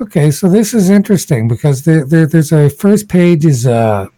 okay 0.00 0.30
so 0.30 0.48
this 0.48 0.74
is 0.74 0.90
interesting 0.90 1.48
because 1.48 1.84
there, 1.84 2.04
there 2.04 2.26
there's 2.26 2.52
a 2.52 2.68
first 2.68 3.08
page 3.08 3.44
is 3.46 3.64
a 3.66 4.08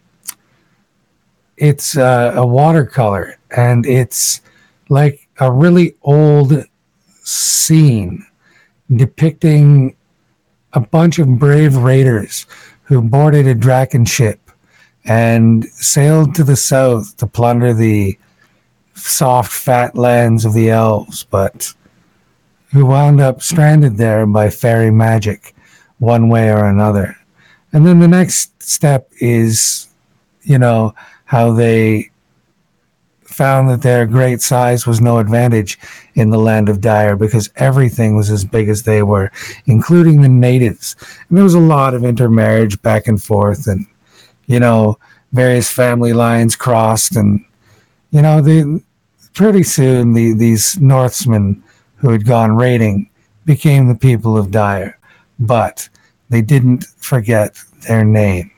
it's 1.57 1.97
uh, 1.97 2.33
a 2.35 2.45
watercolor 2.45 3.37
and 3.55 3.85
it's 3.85 4.41
like 4.89 5.27
a 5.39 5.51
really 5.51 5.95
old 6.01 6.65
scene 7.23 8.25
depicting 8.95 9.95
a 10.73 10.79
bunch 10.79 11.19
of 11.19 11.27
brave 11.39 11.75
raiders 11.77 12.45
who 12.89 13.03
boarded 13.03 13.45
a 13.45 13.53
Draken 13.53 14.03
ship 14.03 14.49
and 15.05 15.63
sailed 15.65 16.33
to 16.35 16.43
the 16.43 16.55
south 16.55 17.15
to 17.17 17.27
plunder 17.27 17.71
the 17.71 18.17
soft, 18.95 19.53
fat 19.53 19.95
lands 19.95 20.43
of 20.43 20.53
the 20.53 20.71
elves, 20.71 21.23
but 21.23 21.71
who 22.73 22.87
wound 22.87 23.21
up 23.21 23.43
stranded 23.43 23.97
there 23.97 24.25
by 24.25 24.49
fairy 24.49 24.89
magic, 24.89 25.53
one 25.99 26.29
way 26.29 26.49
or 26.49 26.65
another. 26.65 27.15
And 27.71 27.85
then 27.85 27.99
the 27.99 28.07
next 28.07 28.61
step 28.61 29.11
is, 29.21 29.87
you 30.41 30.57
know, 30.57 30.95
how 31.25 31.53
they 31.53 32.08
found 33.39 33.69
that 33.69 33.83
their 33.83 34.05
great 34.05 34.41
size 34.41 34.85
was 34.85 34.99
no 34.99 35.17
advantage 35.17 35.79
in 36.13 36.29
the 36.29 36.37
land 36.37 36.67
of 36.67 36.81
Dire 36.81 37.15
because 37.15 37.49
everything 37.55 38.17
was 38.17 38.29
as 38.29 38.43
big 38.43 38.67
as 38.67 38.83
they 38.83 39.01
were, 39.01 39.31
including 39.65 40.21
the 40.21 40.27
natives. 40.27 40.97
And 41.29 41.37
there 41.37 41.45
was 41.45 41.53
a 41.53 41.69
lot 41.75 41.93
of 41.93 42.03
intermarriage 42.03 42.81
back 42.81 43.07
and 43.07 43.23
forth, 43.23 43.65
and 43.65 43.87
you 44.47 44.59
know, 44.59 44.99
various 45.31 45.71
family 45.71 46.11
lines 46.11 46.57
crossed, 46.57 47.15
and 47.15 47.45
you 48.11 48.21
know, 48.21 48.41
the 48.41 48.83
pretty 49.33 49.63
soon 49.63 50.11
the 50.11 50.33
these 50.33 50.77
Northmen 50.81 51.63
who 51.95 52.09
had 52.09 52.25
gone 52.25 52.57
raiding 52.57 53.09
became 53.45 53.87
the 53.87 53.95
people 54.07 54.37
of 54.37 54.51
Dire, 54.51 54.99
but 55.39 55.87
they 56.27 56.41
didn't 56.41 56.83
forget 56.97 57.57
their 57.87 58.03
name. 58.03 58.51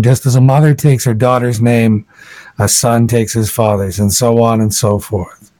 Just 0.00 0.26
as 0.26 0.34
a 0.34 0.40
mother 0.40 0.74
takes 0.74 1.04
her 1.04 1.14
daughter's 1.14 1.60
name, 1.60 2.06
a 2.58 2.68
son 2.68 3.06
takes 3.06 3.32
his 3.32 3.50
father's, 3.50 3.98
and 3.98 4.12
so 4.12 4.42
on 4.42 4.60
and 4.60 4.72
so 4.72 4.98
forth. 4.98 5.52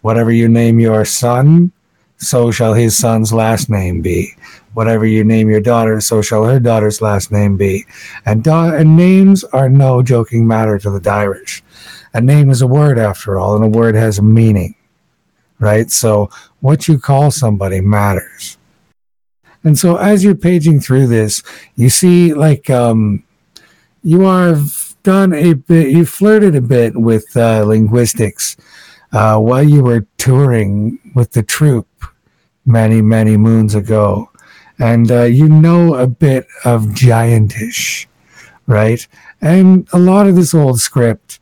Whatever 0.00 0.32
you 0.32 0.48
name 0.48 0.80
your 0.80 1.04
son, 1.04 1.72
so 2.16 2.50
shall 2.50 2.74
his 2.74 2.96
son's 2.96 3.32
last 3.32 3.70
name 3.70 4.00
be. 4.00 4.34
Whatever 4.72 5.06
you 5.06 5.22
name 5.22 5.48
your 5.48 5.60
daughter, 5.60 6.00
so 6.00 6.22
shall 6.22 6.44
her 6.44 6.58
daughter's 6.58 7.00
last 7.00 7.30
name 7.30 7.56
be. 7.56 7.86
And, 8.26 8.42
da- 8.42 8.74
and 8.74 8.96
names 8.96 9.44
are 9.44 9.68
no 9.68 10.02
joking 10.02 10.46
matter 10.46 10.78
to 10.80 10.98
the 10.98 11.10
Irish. 11.10 11.62
A 12.12 12.20
name 12.20 12.50
is 12.50 12.62
a 12.62 12.66
word, 12.66 12.98
after 12.98 13.38
all, 13.38 13.54
and 13.54 13.64
a 13.64 13.68
word 13.68 13.94
has 13.94 14.18
a 14.18 14.22
meaning, 14.22 14.74
right? 15.58 15.90
So 15.90 16.30
what 16.60 16.88
you 16.88 16.98
call 16.98 17.30
somebody 17.30 17.80
matters. 17.80 18.58
And 19.62 19.78
so 19.78 19.96
as 19.96 20.22
you're 20.22 20.34
paging 20.34 20.80
through 20.80 21.06
this, 21.06 21.42
you 21.76 21.88
see 21.88 22.34
like 22.34 22.68
um, 22.68 23.24
you 24.04 24.26
are 24.26 24.56
done 25.02 25.32
a 25.32 25.54
bit, 25.54 25.88
you 25.88 26.04
flirted 26.04 26.54
a 26.54 26.60
bit 26.60 26.94
with 26.94 27.24
uh, 27.36 27.64
linguistics 27.64 28.56
uh, 29.12 29.38
while 29.38 29.62
you 29.62 29.82
were 29.82 30.06
touring 30.18 31.00
with 31.14 31.32
the 31.32 31.42
troupe 31.42 32.04
many, 32.66 33.00
many 33.00 33.36
moons 33.36 33.74
ago. 33.74 34.30
And 34.78 35.10
uh, 35.10 35.22
you 35.22 35.48
know 35.48 35.94
a 35.94 36.06
bit 36.06 36.46
of 36.64 36.82
giantish, 36.94 38.06
right? 38.66 39.06
And 39.40 39.88
a 39.92 39.98
lot 39.98 40.26
of 40.26 40.36
this 40.36 40.52
old 40.52 40.80
script 40.80 41.38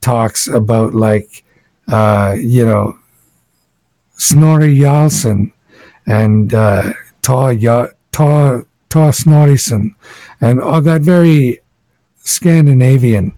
talks 0.00 0.46
about, 0.46 0.94
like, 0.94 1.44
uh, 1.88 2.36
you 2.38 2.64
know, 2.64 2.96
Snorri 4.16 4.76
Jarlsson 4.76 5.52
and 6.06 6.54
uh, 6.54 6.92
ya, 7.26 7.88
Ta, 8.12 8.60
Ta 8.88 9.10
Snorrison 9.10 9.94
and 10.40 10.60
all 10.60 10.80
that 10.82 11.00
very 11.00 11.60
Scandinavian 12.24 13.34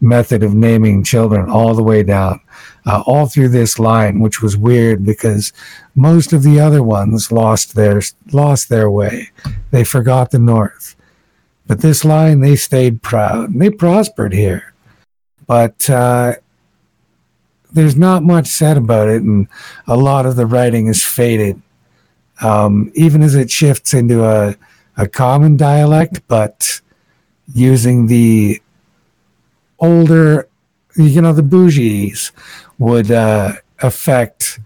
method 0.00 0.42
of 0.42 0.54
naming 0.54 1.02
children 1.02 1.48
all 1.50 1.74
the 1.74 1.82
way 1.82 2.02
down, 2.02 2.40
uh, 2.84 3.02
all 3.06 3.26
through 3.26 3.48
this 3.48 3.78
line, 3.78 4.20
which 4.20 4.42
was 4.42 4.56
weird 4.56 5.04
because 5.04 5.52
most 5.94 6.32
of 6.32 6.42
the 6.42 6.60
other 6.60 6.82
ones 6.82 7.32
lost 7.32 7.74
their 7.74 8.02
lost 8.32 8.68
their 8.68 8.90
way. 8.90 9.30
They 9.70 9.84
forgot 9.84 10.30
the 10.30 10.38
North, 10.38 10.94
but 11.66 11.80
this 11.80 12.04
line 12.04 12.40
they 12.40 12.56
stayed 12.56 13.02
proud. 13.02 13.50
And 13.50 13.60
they 13.60 13.70
prospered 13.70 14.34
here, 14.34 14.74
but 15.46 15.88
uh, 15.88 16.34
there's 17.72 17.96
not 17.96 18.22
much 18.22 18.46
said 18.46 18.76
about 18.76 19.08
it, 19.08 19.22
and 19.22 19.48
a 19.86 19.96
lot 19.96 20.26
of 20.26 20.36
the 20.36 20.46
writing 20.46 20.88
is 20.88 21.04
faded, 21.04 21.60
um, 22.42 22.92
even 22.94 23.22
as 23.22 23.34
it 23.34 23.50
shifts 23.50 23.94
into 23.94 24.24
a 24.24 24.56
a 24.98 25.06
common 25.06 25.56
dialect, 25.56 26.22
but 26.26 26.80
using 27.54 28.06
the 28.06 28.60
older, 29.78 30.48
you 30.96 31.20
know, 31.20 31.32
the 31.32 31.42
bougies 31.42 32.32
would 32.78 33.10
uh, 33.10 33.52
affect 33.80 34.58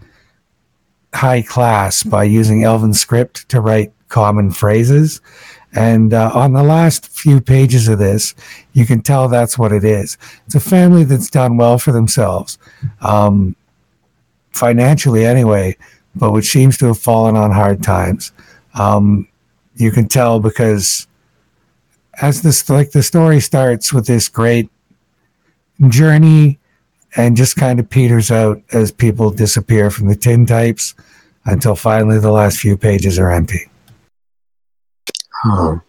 high 1.15 1.43
class 1.43 2.03
by 2.03 2.25
using 2.25 2.65
Elven 2.65 2.95
script 2.95 3.49
to 3.49 3.61
write 3.61 3.93
common 4.09 4.51
phrases. 4.51 5.21
And 5.73 6.13
uh, 6.13 6.33
on 6.35 6.53
the 6.53 6.63
last 6.63 7.09
few 7.09 7.41
pages 7.41 7.87
of 7.87 7.99
this, 7.99 8.35
you 8.73 8.87
can 8.87 9.03
tell 9.03 9.29
that's 9.29 9.57
what 9.59 9.73
it 9.73 9.85
is. 9.85 10.19
It's 10.47 10.55
a 10.57 10.61
family 10.61 11.05
that's 11.05 11.31
done 11.31 11.57
well 11.57 11.79
for 11.79 11.93
themselves, 11.93 12.59
um, 13.03 13.55
financially 14.51 15.25
anyway, 15.25 15.77
but 16.17 16.33
which 16.33 16.47
seems 16.47 16.77
to 16.79 16.87
have 16.87 16.99
fallen 16.99 17.37
on 17.37 17.53
hard 17.53 17.83
times. 17.85 18.33
Um, 18.75 19.29
you 19.77 19.93
can 19.93 20.09
tell 20.09 20.41
because 20.41 21.07
as 22.21 22.43
this 22.43 22.69
like 22.69 22.91
the 22.93 23.03
story 23.03 23.41
starts 23.41 23.93
with 23.93 24.07
this 24.07 24.29
great 24.29 24.69
journey 25.89 26.59
and 27.17 27.37
just 27.37 27.57
kind 27.57 27.81
of 27.81 27.89
peters 27.89 28.31
out 28.31 28.61
as 28.73 28.93
people 28.93 29.31
disappear 29.31 29.91
from 29.91 30.09
the 30.09 30.15
tin 30.15 30.47
types 30.47 30.95
until 31.47 31.75
finally 31.75 32.19
the 32.19 32.31
last 32.31 32.59
few 32.59 32.77
pages 32.77 33.19
are 33.19 33.31
empty. 33.31 33.69
Oh. 35.45 35.81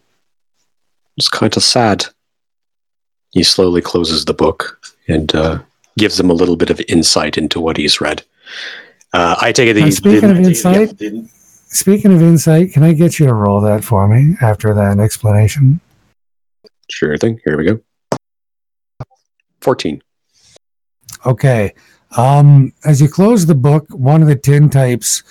It's 1.17 1.29
kind 1.29 1.55
of 1.55 1.63
sad. 1.63 2.05
He 3.31 3.43
slowly 3.43 3.81
closes 3.81 4.25
the 4.25 4.33
book 4.33 4.79
and 5.07 5.33
uh, 5.35 5.59
gives 5.97 6.17
them 6.17 6.29
a 6.29 6.33
little 6.33 6.55
bit 6.55 6.69
of 6.69 6.81
insight 6.87 7.37
into 7.37 7.59
what 7.59 7.77
he's 7.77 8.01
read. 8.01 8.23
Uh, 9.13 9.35
I 9.41 9.51
take 9.51 9.69
it 9.69 9.73
that 9.73 9.91
speaking 9.91 10.21
didn't- 10.21 10.37
of 10.37 10.45
insight, 10.47 11.27
speaking 11.67 12.13
of 12.13 12.21
insight, 12.21 12.71
can 12.71 12.83
I 12.83 12.93
get 12.93 13.19
you 13.19 13.25
to 13.27 13.33
roll 13.33 13.59
that 13.61 13.83
for 13.83 14.07
me 14.07 14.35
after 14.41 14.73
that 14.73 14.99
explanation? 14.99 15.81
Sure 16.91 17.17
thing. 17.17 17.39
Here 17.45 17.57
we 17.57 17.65
go. 17.65 17.79
14. 19.61 20.01
Okay. 21.25 21.73
Um, 22.17 22.73
as 22.83 23.01
you 23.01 23.07
close 23.07 23.45
the 23.45 23.55
book, 23.55 23.85
one 23.89 24.21
of 24.21 24.27
the 24.27 24.35
tin 24.35 24.69
types 24.69 25.23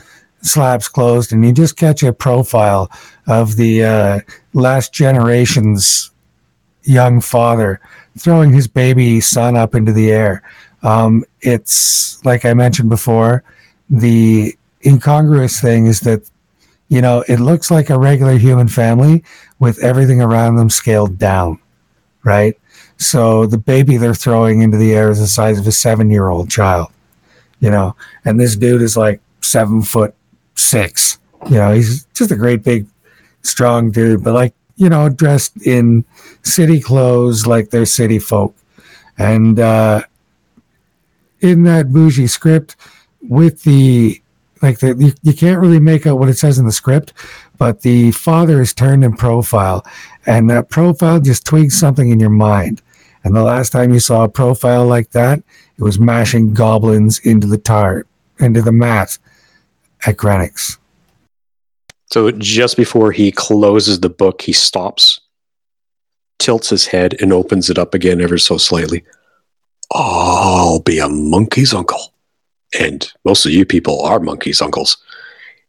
slabs 0.42 0.88
closed, 0.88 1.32
and 1.32 1.44
you 1.44 1.52
just 1.52 1.76
catch 1.76 2.02
a 2.02 2.12
profile 2.12 2.90
of 3.26 3.56
the 3.56 3.84
uh, 3.84 4.20
last 4.54 4.92
generation's 4.92 6.10
young 6.82 7.20
father 7.20 7.80
throwing 8.18 8.52
his 8.52 8.66
baby 8.66 9.20
son 9.20 9.56
up 9.56 9.74
into 9.74 9.92
the 9.92 10.10
air. 10.10 10.42
Um, 10.82 11.24
it's 11.42 12.24
like 12.24 12.44
I 12.44 12.54
mentioned 12.54 12.88
before, 12.88 13.44
the 13.90 14.56
incongruous 14.84 15.60
thing 15.60 15.86
is 15.86 16.00
that 16.00 16.28
you 16.90 17.00
know 17.00 17.24
it 17.26 17.40
looks 17.40 17.70
like 17.70 17.88
a 17.88 17.98
regular 17.98 18.36
human 18.36 18.68
family 18.68 19.24
with 19.58 19.82
everything 19.82 20.20
around 20.20 20.56
them 20.56 20.68
scaled 20.68 21.18
down, 21.18 21.58
right? 22.24 22.58
So 22.98 23.46
the 23.46 23.56
baby 23.56 23.96
they're 23.96 24.12
throwing 24.12 24.60
into 24.60 24.76
the 24.76 24.92
air 24.92 25.10
is 25.10 25.20
the 25.20 25.26
size 25.26 25.58
of 25.58 25.66
a 25.66 25.72
seven-year-old 25.72 26.50
child, 26.50 26.88
you 27.60 27.70
know, 27.70 27.96
and 28.26 28.38
this 28.38 28.56
dude 28.56 28.82
is 28.82 28.96
like 28.98 29.22
seven 29.40 29.80
foot 29.80 30.14
six. 30.54 31.18
You 31.48 31.56
know, 31.56 31.72
he's 31.72 32.04
just 32.12 32.30
a 32.30 32.36
great 32.36 32.62
big, 32.62 32.86
strong 33.40 33.90
dude, 33.90 34.22
but 34.22 34.34
like 34.34 34.52
you 34.76 34.88
know, 34.88 35.08
dressed 35.08 35.66
in 35.66 36.04
city 36.42 36.80
clothes 36.80 37.46
like 37.46 37.70
they're 37.70 37.86
city 37.86 38.18
folk, 38.18 38.54
and 39.16 39.60
uh, 39.60 40.02
in 41.40 41.62
that 41.64 41.92
bougie 41.92 42.26
script 42.26 42.76
with 43.22 43.62
the 43.62 44.19
like 44.62 44.78
the 44.80 44.94
you, 44.98 45.12
you 45.22 45.32
can't 45.32 45.60
really 45.60 45.80
make 45.80 46.06
out 46.06 46.18
what 46.18 46.28
it 46.28 46.38
says 46.38 46.58
in 46.58 46.66
the 46.66 46.72
script 46.72 47.12
but 47.58 47.82
the 47.82 48.10
father 48.12 48.60
is 48.60 48.74
turned 48.74 49.04
in 49.04 49.14
profile 49.14 49.84
and 50.26 50.48
that 50.50 50.68
profile 50.70 51.20
just 51.20 51.44
twigs 51.44 51.78
something 51.78 52.10
in 52.10 52.20
your 52.20 52.30
mind 52.30 52.82
and 53.24 53.36
the 53.36 53.42
last 53.42 53.70
time 53.70 53.92
you 53.92 54.00
saw 54.00 54.24
a 54.24 54.28
profile 54.28 54.86
like 54.86 55.10
that 55.10 55.38
it 55.78 55.82
was 55.82 55.98
mashing 55.98 56.54
goblins 56.54 57.18
into 57.20 57.46
the 57.46 57.58
tar 57.58 58.06
into 58.40 58.62
the 58.62 58.72
mat 58.72 59.18
at 60.06 60.16
Greenwich. 60.16 60.76
So 62.06 62.30
just 62.32 62.76
before 62.76 63.12
he 63.12 63.30
closes 63.30 64.00
the 64.00 64.08
book, 64.08 64.42
he 64.42 64.52
stops, 64.52 65.20
tilts 66.38 66.70
his 66.70 66.86
head, 66.86 67.16
and 67.20 67.32
opens 67.32 67.70
it 67.70 67.78
up 67.78 67.94
again 67.94 68.20
ever 68.20 68.38
so 68.38 68.56
slightly. 68.56 69.04
I'll 69.92 70.80
be 70.80 70.98
a 70.98 71.08
monkey's 71.08 71.72
uncle. 71.72 72.12
And 72.78 73.10
most 73.24 73.46
of 73.46 73.52
you 73.52 73.64
people 73.64 74.02
are 74.02 74.20
monkey's 74.20 74.60
uncles. 74.60 74.96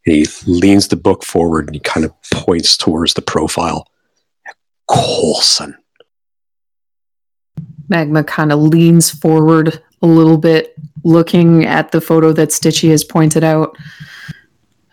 And 0.06 0.14
he 0.14 0.26
leans 0.46 0.88
the 0.88 0.96
book 0.96 1.24
forward 1.24 1.66
and 1.66 1.74
he 1.74 1.80
kind 1.80 2.04
of 2.04 2.12
points 2.32 2.76
towards 2.76 3.14
the 3.14 3.22
profile. 3.22 3.88
Colson. 4.88 5.76
Magma 7.88 8.24
kind 8.24 8.52
of 8.52 8.60
leans 8.60 9.10
forward 9.10 9.82
a 10.00 10.06
little 10.06 10.38
bit, 10.38 10.74
looking 11.04 11.64
at 11.64 11.92
the 11.92 12.00
photo 12.00 12.32
that 12.32 12.48
Stitchy 12.48 12.90
has 12.90 13.04
pointed 13.04 13.44
out. 13.44 13.76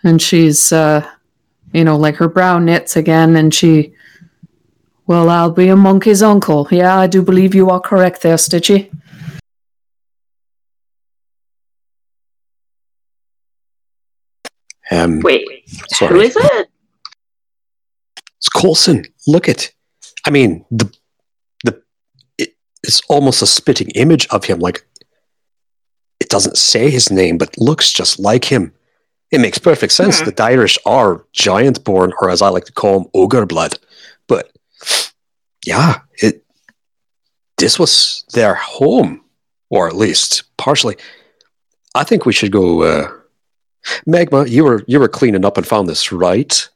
And 0.03 0.21
she's, 0.21 0.71
uh, 0.71 1.07
you 1.73 1.83
know, 1.83 1.97
like 1.97 2.15
her 2.15 2.27
brow 2.27 2.59
knits 2.59 2.95
again, 2.95 3.35
and 3.35 3.53
she, 3.53 3.93
well, 5.07 5.29
I'll 5.29 5.51
be 5.51 5.69
a 5.69 5.75
monkey's 5.75 6.21
uncle. 6.21 6.67
Yeah, 6.71 6.97
I 6.97 7.07
do 7.07 7.21
believe 7.21 7.55
you 7.55 7.69
are 7.69 7.79
correct 7.79 8.21
there, 8.21 8.35
Stitchy. 8.35 8.91
Um, 14.91 15.19
Wait, 15.21 15.45
sorry. 15.89 16.13
who 16.13 16.19
is 16.21 16.35
it? 16.35 16.67
It's 18.37 18.49
Colson. 18.49 19.05
Look 19.27 19.47
at, 19.49 19.71
I 20.25 20.29
mean, 20.29 20.65
the 20.71 20.91
the 21.63 21.81
it, 22.37 22.55
it's 22.83 23.01
almost 23.09 23.41
a 23.41 23.47
spitting 23.47 23.89
image 23.91 24.27
of 24.29 24.45
him. 24.45 24.59
Like 24.59 24.85
it 26.19 26.29
doesn't 26.29 26.57
say 26.57 26.89
his 26.89 27.11
name, 27.11 27.37
but 27.37 27.57
looks 27.57 27.91
just 27.91 28.19
like 28.19 28.45
him. 28.45 28.73
It 29.31 29.41
makes 29.41 29.59
perfect 29.59 29.93
sense. 29.93 30.19
Hmm. 30.21 30.29
The 30.29 30.43
Irish 30.43 30.77
are 30.85 31.25
giant 31.33 31.83
born, 31.83 32.13
or 32.19 32.29
as 32.29 32.41
I 32.41 32.49
like 32.49 32.65
to 32.65 32.71
call 32.71 32.99
them, 32.99 33.09
ogre 33.13 33.45
blood. 33.45 33.77
But 34.27 34.51
yeah, 35.65 35.99
it 36.21 36.43
this 37.57 37.77
was 37.77 38.23
their 38.33 38.55
home, 38.55 39.21
or 39.69 39.87
at 39.87 39.95
least 39.95 40.43
partially. 40.57 40.95
I 41.93 42.03
think 42.03 42.25
we 42.25 42.33
should 42.33 42.51
go. 42.51 42.83
Uh, 42.83 43.18
Magma, 44.05 44.45
you 44.45 44.63
were 44.63 44.83
you 44.87 44.99
were 44.99 45.07
cleaning 45.07 45.45
up 45.45 45.57
and 45.57 45.65
found 45.65 45.87
this, 45.87 46.11
right? 46.11 46.67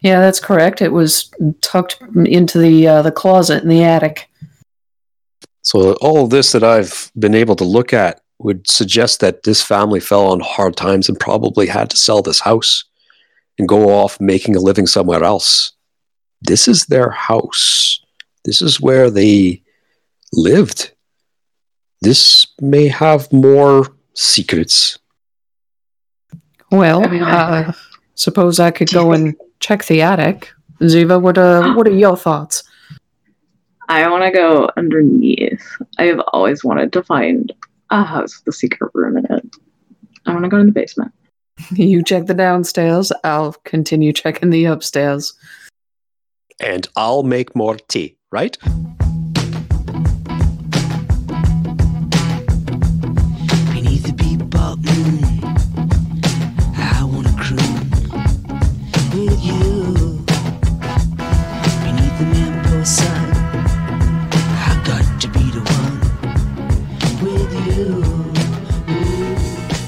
Yeah, 0.00 0.20
that's 0.20 0.40
correct. 0.40 0.82
It 0.82 0.92
was 0.92 1.30
tucked 1.62 2.00
into 2.26 2.58
the 2.58 2.86
uh, 2.86 3.02
the 3.02 3.12
closet 3.12 3.62
in 3.62 3.68
the 3.68 3.84
attic. 3.84 4.28
So 5.62 5.94
all 5.94 6.22
of 6.22 6.30
this 6.30 6.52
that 6.52 6.62
I've 6.62 7.10
been 7.18 7.34
able 7.34 7.56
to 7.56 7.64
look 7.64 7.92
at 7.92 8.20
would 8.38 8.68
suggest 8.68 9.20
that 9.20 9.42
this 9.42 9.62
family 9.62 10.00
fell 10.00 10.26
on 10.26 10.40
hard 10.40 10.76
times 10.76 11.08
and 11.08 11.18
probably 11.18 11.66
had 11.66 11.90
to 11.90 11.96
sell 11.96 12.22
this 12.22 12.40
house 12.40 12.84
and 13.58 13.66
go 13.66 13.90
off 13.90 14.20
making 14.20 14.54
a 14.54 14.60
living 14.60 14.86
somewhere 14.86 15.24
else. 15.24 15.72
This 16.42 16.68
is 16.68 16.86
their 16.86 17.10
house. 17.10 18.00
This 18.44 18.62
is 18.62 18.80
where 18.80 19.10
they 19.10 19.62
lived. 20.32 20.92
This 22.02 22.46
may 22.60 22.88
have 22.88 23.32
more 23.32 23.96
secrets. 24.14 24.98
Well, 26.70 27.04
I 27.04 27.08
mean, 27.08 27.22
uh, 27.22 27.72
suppose 28.14 28.58
I 28.58 28.70
could 28.70 28.90
go 28.90 29.12
and 29.14 29.34
check 29.60 29.84
the 29.84 30.02
attic. 30.02 30.52
Ziva, 30.80 31.20
what 31.20 31.38
uh, 31.38 31.72
what 31.74 31.86
are 31.86 31.92
your 31.92 32.16
thoughts? 32.16 32.62
I 33.88 34.08
want 34.08 34.24
to 34.24 34.30
go 34.32 34.68
underneath. 34.76 35.64
I 35.98 36.04
have 36.04 36.20
always 36.32 36.64
wanted 36.64 36.92
to 36.94 37.02
find 37.02 37.52
a 37.90 38.02
house 38.02 38.38
with 38.38 38.54
a 38.54 38.56
secret 38.56 38.90
room 38.94 39.16
in 39.16 39.26
it. 39.26 39.56
I 40.26 40.32
want 40.32 40.44
to 40.44 40.48
go 40.48 40.58
in 40.58 40.66
the 40.66 40.72
basement. 40.72 41.12
You 41.70 42.02
check 42.02 42.26
the 42.26 42.34
downstairs. 42.34 43.12
I'll 43.24 43.54
continue 43.64 44.12
checking 44.12 44.50
the 44.50 44.66
upstairs. 44.66 45.32
And 46.60 46.86
I'll 46.96 47.22
make 47.22 47.56
more 47.56 47.76
tea, 47.76 48.18
right? 48.30 48.58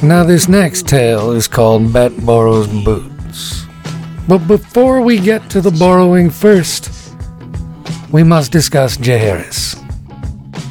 Now, 0.08 0.24
this 0.24 0.48
next 0.48 0.88
tale 0.88 1.32
is 1.32 1.46
called 1.46 1.92
Bet 1.92 2.24
Borrows 2.24 2.66
Boots. 2.82 3.66
But 4.26 4.38
before 4.48 5.02
we 5.02 5.18
get 5.18 5.50
to 5.50 5.60
the 5.60 5.70
borrowing 5.70 6.30
first, 6.30 7.12
we 8.10 8.22
must 8.22 8.50
discuss 8.50 8.96
Jaehaerys. 8.96 9.76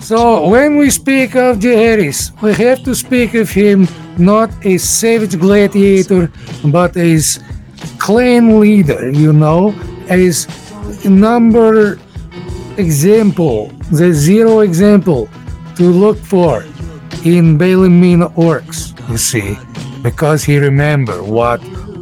So, 0.02 0.50
when 0.50 0.78
we 0.78 0.90
speak 0.90 1.36
of 1.36 1.60
Jaehaerys, 1.60 2.34
we 2.42 2.52
have 2.56 2.84
to 2.86 2.96
speak 2.96 3.36
of 3.36 3.52
him 3.52 3.88
not 4.18 4.50
a 4.66 4.80
savage 4.80 5.38
gladiator, 5.38 6.32
but 6.66 6.98
as 6.98 7.40
clan 8.00 8.60
leader, 8.60 9.12
you 9.12 9.34
know, 9.34 9.76
as 10.10 10.48
number 11.06 12.00
example, 12.78 13.68
the 13.92 14.12
zero 14.14 14.62
example 14.62 15.30
to 15.76 15.84
look 15.84 16.18
for 16.18 16.64
in 17.24 17.56
Balamina 17.60 18.34
orcs, 18.34 18.97
you 19.10 19.18
see, 19.18 19.58
because 20.02 20.44
he 20.44 20.58
remember 20.58 21.24
what 21.24 21.62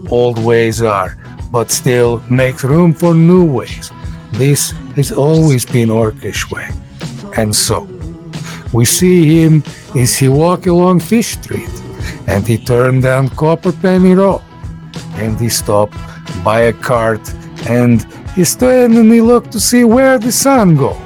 old 0.10 0.40
ways 0.44 0.82
are, 0.82 1.18
but 1.52 1.72
still 1.72 2.22
makes 2.30 2.64
room 2.64 2.94
for 2.94 3.14
new 3.14 3.46
ways. 3.46 3.92
This 4.32 4.72
has 4.96 5.12
always 5.12 5.66
been 5.66 5.90
orcish 5.90 6.52
way. 6.52 6.70
And 7.38 7.56
so, 7.56 7.88
we 8.74 8.86
see 8.86 9.44
him 9.44 9.64
as 9.96 10.16
he 10.18 10.28
walk 10.28 10.66
along 10.66 11.00
Fish 11.00 11.34
Street, 11.34 11.70
and 12.28 12.46
he 12.48 12.58
turn 12.58 13.02
down 13.02 13.30
Copper 13.30 13.72
Penny 13.72 14.14
Road, 14.14 14.42
and 15.16 15.40
he 15.40 15.50
stop 15.50 15.92
by 16.44 16.62
a 16.62 16.74
cart, 16.74 17.22
and 17.68 18.06
he 18.36 18.44
stand 18.44 18.98
and 18.98 19.12
he 19.12 19.22
look 19.22 19.50
to 19.52 19.60
see 19.60 19.84
where 19.84 20.18
the 20.18 20.32
sun 20.32 20.76
go 20.76 21.05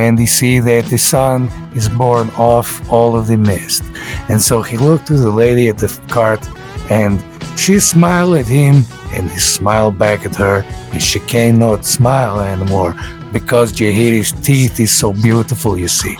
and 0.00 0.18
he 0.18 0.26
see 0.26 0.60
that 0.60 0.86
the 0.86 0.98
sun 0.98 1.48
is 1.74 1.88
born 1.88 2.30
off 2.30 2.68
all 2.90 3.16
of 3.16 3.26
the 3.26 3.36
mist. 3.36 3.82
And 4.30 4.40
so 4.40 4.62
he 4.62 4.76
looked 4.76 5.06
to 5.08 5.16
the 5.26 5.30
lady 5.30 5.68
at 5.68 5.78
the 5.78 5.90
cart, 6.08 6.42
and 6.90 7.22
she 7.58 7.78
smiled 7.80 8.36
at 8.36 8.46
him, 8.46 8.84
and 9.14 9.30
he 9.30 9.38
smiled 9.38 9.98
back 9.98 10.24
at 10.24 10.34
her, 10.36 10.64
and 10.92 11.02
she 11.02 11.20
cannot 11.20 11.84
smile 11.84 12.40
anymore 12.40 12.94
because 13.32 13.72
Jahiri's 13.72 14.32
teeth 14.32 14.80
is 14.80 14.90
so 14.90 15.12
beautiful, 15.12 15.78
you 15.78 15.88
see. 15.88 16.16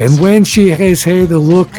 And 0.00 0.18
when 0.20 0.44
she 0.44 0.68
has 0.70 1.02
had 1.02 1.30
a 1.32 1.38
look, 1.38 1.70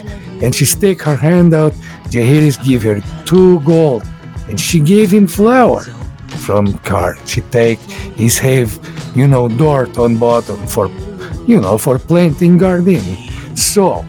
and 0.42 0.54
she 0.54 0.66
stick 0.66 1.02
her 1.02 1.16
hand 1.16 1.54
out, 1.54 1.74
Jahiris 2.14 2.64
give 2.64 2.84
her 2.84 3.02
two 3.26 3.60
gold, 3.62 4.04
and 4.50 4.60
she 4.60 4.80
gave 4.80 5.10
him 5.10 5.26
flour 5.26 5.82
from 6.46 6.78
cart. 6.80 7.18
She 7.26 7.42
take 7.42 7.80
his 8.20 8.38
have, 8.40 8.72
you 9.16 9.28
know, 9.28 9.48
dirt 9.48 9.98
on 9.98 10.18
bottom 10.18 10.66
for, 10.68 10.88
you 11.48 11.60
know, 11.60 11.78
for 11.78 12.00
planting 12.00 12.58
garden. 12.58 13.04
So 13.56 14.06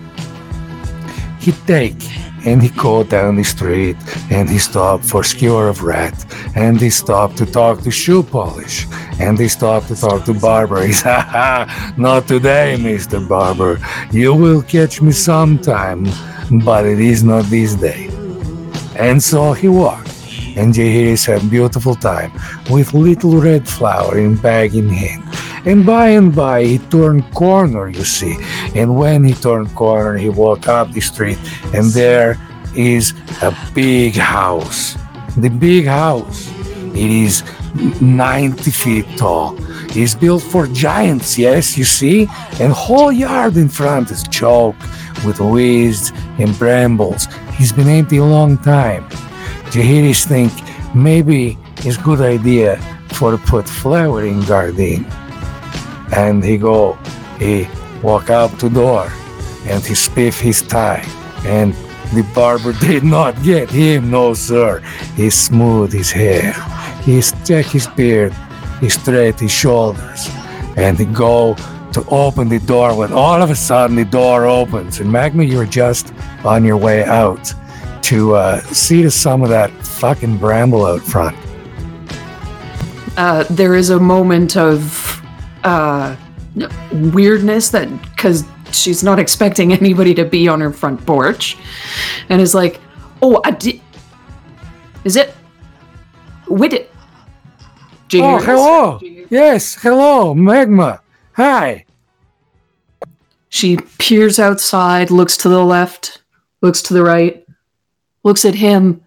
he 1.41 1.53
take 1.67 2.03
and 2.47 2.63
he 2.63 2.69
go 2.71 3.03
down 3.03 3.37
the 3.37 3.45
street 3.45 3.97
and 4.31 4.49
he 4.49 4.59
stop 4.59 5.03
for 5.03 5.25
skewer 5.25 5.69
of 5.69 5.83
rat 5.83 6.15
and 6.55 6.81
he 6.81 6.91
stop 6.91 7.35
to 7.35 7.47
talk 7.47 7.81
to 7.83 7.91
shoe 7.91 8.23
polish 8.23 8.87
and 9.19 9.39
he 9.39 9.49
stop 9.49 9.87
to 9.87 9.97
talk 9.97 10.25
to 10.25 10.35
barber. 10.35 10.87
He 10.87 10.93
ha, 10.93 11.95
not 11.97 12.29
today, 12.29 12.77
Mr. 12.79 13.27
Barber. 13.27 13.79
You 14.11 14.35
will 14.35 14.63
catch 14.63 15.01
me 15.01 15.13
sometime, 15.13 16.07
but 16.65 16.85
it 16.85 17.01
is 17.01 17.23
not 17.23 17.45
this 17.45 17.75
day. 17.75 18.11
And 18.97 19.23
so 19.23 19.53
he 19.53 19.69
walked, 19.69 20.04
and 20.57 20.73
Jahiris 20.73 21.27
had 21.27 21.43
a 21.43 21.47
beautiful 21.47 21.95
time 21.95 22.33
with 22.71 22.95
little 22.95 23.41
red 23.41 23.69
flower 23.69 24.19
in 24.19 24.37
bag 24.37 24.75
in 24.75 24.89
hand. 24.89 25.25
And 25.67 25.87
by 25.87 26.09
and 26.09 26.35
by 26.35 26.65
he 26.65 26.79
turned 26.79 27.33
corner, 27.35 27.89
you 27.89 28.05
see. 28.05 28.37
And 28.75 28.97
when 28.97 29.25
he 29.25 29.33
turned 29.35 29.75
corner, 29.75 30.17
he 30.17 30.29
walked 30.29 30.69
up 30.69 30.93
the 30.93 31.01
street, 31.01 31.39
and 31.73 31.87
there 31.93 32.39
is 32.77 33.15
a 33.43 33.57
big 33.75 34.15
house. 34.15 34.97
The 35.37 35.49
big 35.49 35.87
house. 35.87 36.51
It 36.95 37.11
is 37.11 37.43
90 38.01 38.71
feet 38.71 39.07
tall. 39.17 39.57
It's 39.97 40.15
built 40.15 40.43
for 40.43 40.67
giants, 40.67 41.39
yes, 41.39 41.77
you 41.79 41.85
see? 41.85 42.29
And 42.61 42.73
whole 42.73 43.11
yard 43.11 43.57
in 43.57 43.69
front 43.69 44.11
is 44.11 44.23
choked 44.29 44.83
with 45.25 45.41
weeds 45.41 46.13
and 46.39 46.57
brambles. 46.59 47.27
He's 47.55 47.73
been 47.73 47.89
empty 47.89 48.19
a 48.19 48.25
long 48.25 48.59
time. 48.59 49.09
Jahiris 49.75 50.25
think 50.25 50.53
maybe 50.95 51.59
it's 51.79 51.97
good 51.97 52.20
idea 52.20 52.77
for 53.09 53.37
put 53.37 53.68
flower 53.68 54.25
in 54.25 54.41
garden. 54.43 55.05
And 56.14 56.45
he 56.45 56.59
go, 56.59 56.97
he 57.41 57.66
walk 58.01 58.31
out 58.31 58.57
to 58.61 58.70
door 58.70 59.11
and 59.66 59.83
he 59.83 59.95
spiff 59.95 60.41
his 60.41 60.62
tie. 60.62 61.05
And 61.45 61.75
the 62.14 62.22
barber 62.37 62.72
did 62.87 63.03
not 63.03 63.43
get 63.43 63.68
him, 63.68 64.12
no 64.12 64.35
sir. 64.35 64.79
He 65.16 65.29
smooth 65.29 65.93
his 65.93 66.12
hair. 66.12 66.53
He 67.03 67.20
check 67.45 67.66
his 67.66 67.89
beard. 67.89 68.33
He 68.79 68.89
straight 68.89 69.41
his 69.41 69.51
shoulders. 69.51 70.29
And 70.77 70.97
he 70.97 71.05
go 71.05 71.57
to 71.95 72.05
open 72.11 72.49
the 72.49 72.61
door 72.61 72.97
when 72.97 73.12
all 73.12 73.43
of 73.43 73.51
a 73.51 73.57
sudden 73.57 73.97
the 73.97 74.05
door 74.05 74.45
opens. 74.45 75.01
And 75.01 75.11
Magma, 75.11 75.43
you're 75.43 75.66
just 75.66 76.14
on 76.45 76.64
your 76.64 76.77
way 76.77 77.03
out 77.03 77.53
to 78.05 78.35
uh, 78.35 78.61
see 78.61 79.03
to 79.03 79.11
some 79.11 79.43
of 79.43 79.49
that 79.49 79.71
fucking 79.85 80.37
bramble 80.37 80.85
out 80.85 81.01
front. 81.01 81.37
Uh, 83.17 83.45
there 83.49 83.75
is 83.75 83.91
a 83.91 83.99
moment 83.99 84.57
of 84.57 85.23
uh, 85.65 86.17
weirdness 86.93 87.71
that 87.71 87.89
because 88.03 88.45
she's 88.73 89.03
not 89.03 89.19
expecting 89.19 89.73
anybody 89.81 90.15
to 90.15 90.25
be 90.25 90.49
on 90.49 90.61
her 90.61 90.73
front 90.73 91.05
porch, 91.07 91.57
and 92.29 92.41
is 92.41 92.55
like, 92.55 92.81
"Oh, 93.23 93.41
I 93.45 93.53
did. 93.53 93.81
Is 95.05 95.17
it? 95.17 95.35
With 96.49 96.73
it? 96.73 96.91
Oh, 98.15 98.39
hello. 98.39 99.01
Yes, 99.31 99.75
hello, 99.75 100.35
Magma. 100.35 101.01
Hi. 101.33 101.85
She 103.49 103.77
peers 103.99 104.39
outside, 104.39 105.11
looks 105.11 105.37
to 105.39 105.49
the 105.49 105.65
left, 105.65 106.23
looks 106.61 106.83
to 106.83 106.95
the 106.95 107.03
right, 107.03 107.44
looks 108.25 108.45
at 108.45 108.55
him, 108.55 109.01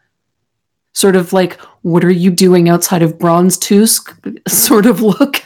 sort 0.93 1.15
of 1.15 1.33
like, 1.33 1.59
What 1.81 2.05
are 2.05 2.11
you 2.11 2.31
doing 2.31 2.69
outside 2.69 3.01
of 3.01 3.19
Bronze 3.19 3.57
Tusk? 3.57 4.15
sort 4.47 4.85
of 4.85 5.01
look, 5.01 5.43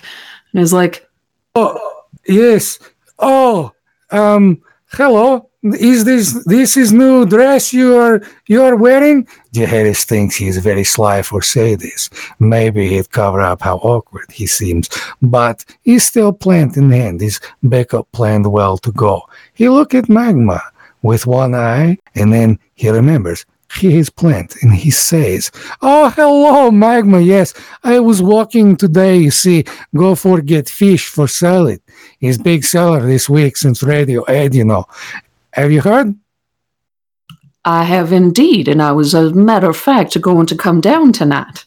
and 0.53 0.61
is 0.61 0.73
like, 0.73 1.09
Oh, 1.55 2.03
yes. 2.27 2.79
Oh, 3.17 3.71
um, 4.11 4.61
hello. 4.91 5.49
Is 5.63 6.05
this 6.05 6.43
this 6.45 6.75
is 6.75 6.91
new 6.91 7.23
dress 7.23 7.71
you 7.71 7.95
are 7.95 8.23
you 8.47 8.63
are 8.63 8.75
wearing? 8.75 9.27
Jaharis 9.53 10.05
thinks 10.05 10.35
he 10.35 10.47
is 10.47 10.57
very 10.57 10.83
sly 10.83 11.21
for 11.21 11.43
say 11.43 11.75
this. 11.75 12.09
Maybe 12.39 12.89
he'd 12.89 13.11
cover 13.11 13.41
up 13.41 13.61
how 13.61 13.77
awkward 13.77 14.31
he 14.31 14.47
seems, 14.47 14.89
but 15.21 15.63
he's 15.83 16.03
still 16.03 16.33
planned 16.33 16.77
in 16.77 16.89
hand. 16.89 17.21
His 17.21 17.39
backup 17.61 18.11
planned 18.11 18.51
well 18.51 18.79
to 18.79 18.91
go. 18.91 19.21
He 19.53 19.69
look 19.69 19.93
at 19.93 20.09
Magma 20.09 20.63
with 21.03 21.27
one 21.27 21.53
eye, 21.53 21.99
and 22.15 22.33
then 22.33 22.57
he 22.73 22.89
remembers 22.89 23.45
he 23.79 23.97
is 23.97 24.09
planned, 24.09 24.55
and 24.61 24.73
he 24.73 24.91
says, 24.91 25.51
"Oh, 25.81 26.09
hello, 26.09 26.71
Magma. 26.71 27.19
Yes, 27.19 27.53
I 27.83 27.99
was 27.99 28.21
walking 28.21 28.75
today. 28.75 29.17
You 29.17 29.31
see, 29.31 29.65
go 29.95 30.15
for 30.15 30.41
get 30.41 30.69
fish 30.69 31.07
for 31.07 31.27
salad. 31.27 31.81
He's 32.19 32.37
big 32.37 32.63
seller 32.63 33.05
this 33.05 33.29
week 33.29 33.57
since 33.57 33.83
Radio 33.83 34.23
Ed, 34.23 34.55
you 34.55 34.65
know. 34.65 34.85
Have 35.53 35.71
you 35.71 35.81
heard? 35.81 36.15
I 37.63 37.83
have 37.83 38.11
indeed, 38.11 38.67
and 38.67 38.81
I 38.81 38.91
was, 38.91 39.13
as 39.13 39.31
a 39.31 39.35
matter 39.35 39.69
of 39.69 39.77
fact, 39.77 40.19
going 40.19 40.47
to 40.47 40.55
come 40.55 40.81
down 40.81 41.13
tonight. 41.13 41.65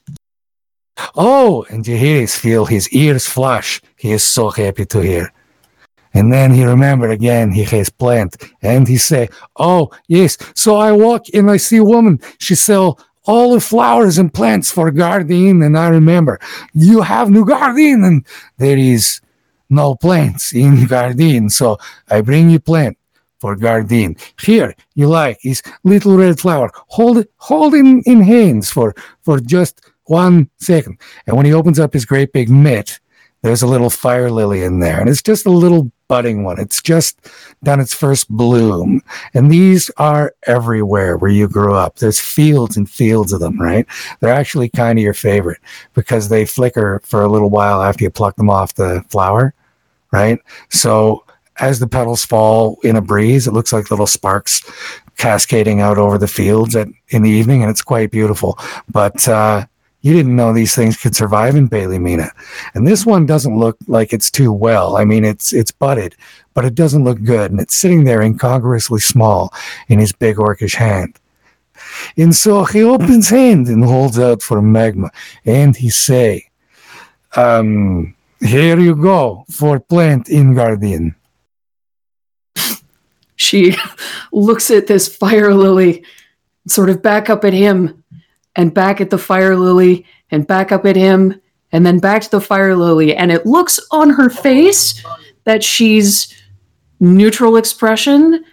Oh, 1.15 1.67
and 1.71 1.87
you 1.87 1.97
hear 1.97 2.21
his 2.21 2.37
feel 2.37 2.67
his 2.67 2.89
ears 2.91 3.27
flush. 3.27 3.81
He 3.97 4.13
is 4.13 4.23
so 4.23 4.51
happy 4.51 4.85
to 4.87 5.01
hear. 5.01 5.33
And 6.15 6.33
then 6.33 6.53
he 6.53 6.65
remembered 6.65 7.11
again 7.11 7.51
he 7.53 7.65
has 7.65 7.91
plant, 7.91 8.37
and 8.63 8.87
he 8.89 8.97
say, 8.97 9.29
"Oh 9.57 9.91
yes." 10.09 10.39
So 10.55 10.77
I 10.77 10.93
walk 10.93 11.27
and 11.35 11.51
I 11.51 11.59
see 11.59 11.79
a 11.79 11.85
woman. 11.85 12.21
She 12.39 12.55
sell 12.55 12.99
all 13.27 13.55
the 13.55 13.61
flowers 13.61 14.19
and 14.19 14.33
plants 14.33 14.71
for 14.71 14.91
garden, 14.91 15.63
and 15.63 15.77
I 15.77 15.89
remember 15.89 16.39
you 16.73 17.03
have 17.03 17.31
no 17.31 17.45
garden, 17.45 18.05
and 18.05 18.27
there 18.59 18.79
is 18.79 19.21
no 19.71 19.97
plants 19.97 20.53
in 20.55 20.87
garden. 20.87 21.51
So 21.51 21.79
I 22.09 22.21
bring 22.21 22.49
you 22.49 22.61
plant 22.61 22.97
for 23.41 23.57
garden. 23.57 24.17
Here 24.41 24.75
you 24.95 25.09
like 25.09 25.39
is 25.45 25.63
little 25.83 26.17
red 26.17 26.39
flower. 26.39 26.71
Hold 26.89 27.19
it, 27.19 27.31
hold 27.37 27.75
in 27.75 28.03
in 28.07 28.23
hands 28.23 28.71
for 28.71 28.95
for 29.23 29.41
just 29.41 29.81
one 30.05 30.49
second. 30.59 30.99
And 31.27 31.37
when 31.37 31.47
he 31.47 31.53
opens 31.53 31.79
up 31.79 31.93
his 31.93 32.05
great 32.05 32.33
big 32.33 32.51
mitt, 32.51 33.01
there's 33.43 33.63
a 33.63 33.67
little 33.67 33.91
fire 33.91 34.31
lily 34.31 34.63
in 34.63 34.81
there, 34.81 35.01
and 35.01 35.09
it's 35.09 35.23
just 35.23 35.45
a 35.47 35.51
little 35.51 35.91
budding 36.09 36.45
one. 36.45 36.59
It's 36.61 36.83
just 36.83 37.19
done 37.63 37.81
its 37.81 37.95
first 37.95 38.29
bloom. 38.29 39.01
And 39.33 39.51
these 39.51 39.91
are 39.97 40.35
everywhere 40.47 41.17
where 41.17 41.31
you 41.31 41.49
grew 41.49 41.75
up. 41.75 41.97
There's 41.97 42.21
fields 42.21 42.77
and 42.77 42.89
fields 42.89 43.33
of 43.33 43.41
them, 43.41 43.61
right? 43.61 43.87
They're 44.21 44.33
actually 44.33 44.69
kind 44.69 44.99
of 44.99 45.03
your 45.03 45.15
favorite 45.15 45.61
because 45.95 46.29
they 46.29 46.45
flicker 46.45 47.01
for 47.05 47.23
a 47.23 47.29
little 47.29 47.51
while 47.51 47.83
after 47.83 48.05
you 48.05 48.11
pluck 48.11 48.37
them 48.37 48.51
off 48.51 48.75
the 48.75 49.05
flower, 49.09 49.55
right? 50.13 50.39
So 50.69 51.25
as 51.59 51.79
the 51.79 51.87
petals 51.87 52.25
fall 52.25 52.79
in 52.83 52.97
a 52.97 53.03
breeze, 53.03 53.47
it 53.47 53.53
looks 53.53 53.73
like 53.73 53.91
little 53.91 54.07
sparks 54.07 54.63
cascading 55.17 55.81
out 55.81 55.99
over 55.99 56.19
the 56.19 56.29
fields 56.29 56.75
at, 56.75 56.89
in 57.09 57.23
the 57.23 57.31
evening, 57.31 57.63
and 57.63 57.71
it's 57.71 57.83
quite 57.83 58.11
beautiful. 58.11 58.59
But 58.91 59.29
uh, 59.29 59.67
you 60.05 60.13
didn't 60.13 60.37
know 60.37 60.53
these 60.53 60.75
things 60.75 60.99
could 60.99 61.17
survive 61.17 61.57
in 61.57 61.67
Bailey 61.67 61.99
Mina. 61.99 62.31
And 62.75 62.87
this 62.87 63.07
one 63.07 63.25
doesn't 63.25 63.59
look 63.59 63.79
like 63.87 64.13
it's 64.13 64.31
too 64.31 64.53
well. 64.53 64.99
I 64.99 65.05
mean, 65.07 65.25
it's 65.25 65.55
it's 65.55 65.71
budded, 65.71 66.15
but 66.53 66.67
it 66.67 66.75
doesn't 66.75 67.05
look 67.05 67.25
good, 67.25 67.51
and 67.51 67.59
it's 67.59 67.75
sitting 67.75 68.05
there 68.05 68.21
incongruously 68.21 69.01
small 69.01 69.51
in 69.89 69.99
his 69.99 70.13
big 70.13 70.37
orcish 70.37 70.75
hand. 70.75 71.19
And 72.19 72.37
so 72.37 72.65
he 72.65 72.83
opens 72.83 73.31
hand 73.31 73.67
and 73.69 73.83
holds 73.83 74.19
out 74.19 74.43
for 74.43 74.61
magma, 74.61 75.11
and 75.47 75.75
he 75.75 75.89
say, 75.89 76.51
um, 77.35 78.15
"Here 78.41 78.79
you 78.79 78.95
go 78.95 79.47
for 79.51 79.81
plant 79.81 80.29
in 80.29 80.53
guardian." 80.55 81.15
She 83.37 83.75
looks 84.33 84.71
at 84.71 84.87
this 84.87 85.09
fire 85.09 85.55
lily, 85.55 86.05
sort 86.69 86.91
of 86.91 87.01
back 87.01 87.31
up 87.31 87.43
at 87.47 87.55
him, 87.55 88.04
and 88.57 88.73
back 88.73 89.01
at 89.01 89.11
the 89.11 89.19
fire 89.19 89.57
lily, 89.57 90.07
and 90.31 90.47
back 90.47 90.73
up 90.73 90.85
at 90.87 90.97
him, 90.97 91.41
and 91.73 91.85
then 91.85 91.99
back 91.99 92.23
to 92.23 92.31
the 92.31 92.41
fire 92.41 92.77
lily. 92.77 93.15
And 93.17 93.33
it 93.33 93.47
looks 93.47 93.81
on 93.91 94.11
her 94.11 94.29
face 94.31 95.05
that 95.45 95.63
she's 95.65 96.33
neutral 97.01 97.57
expression. 97.57 98.45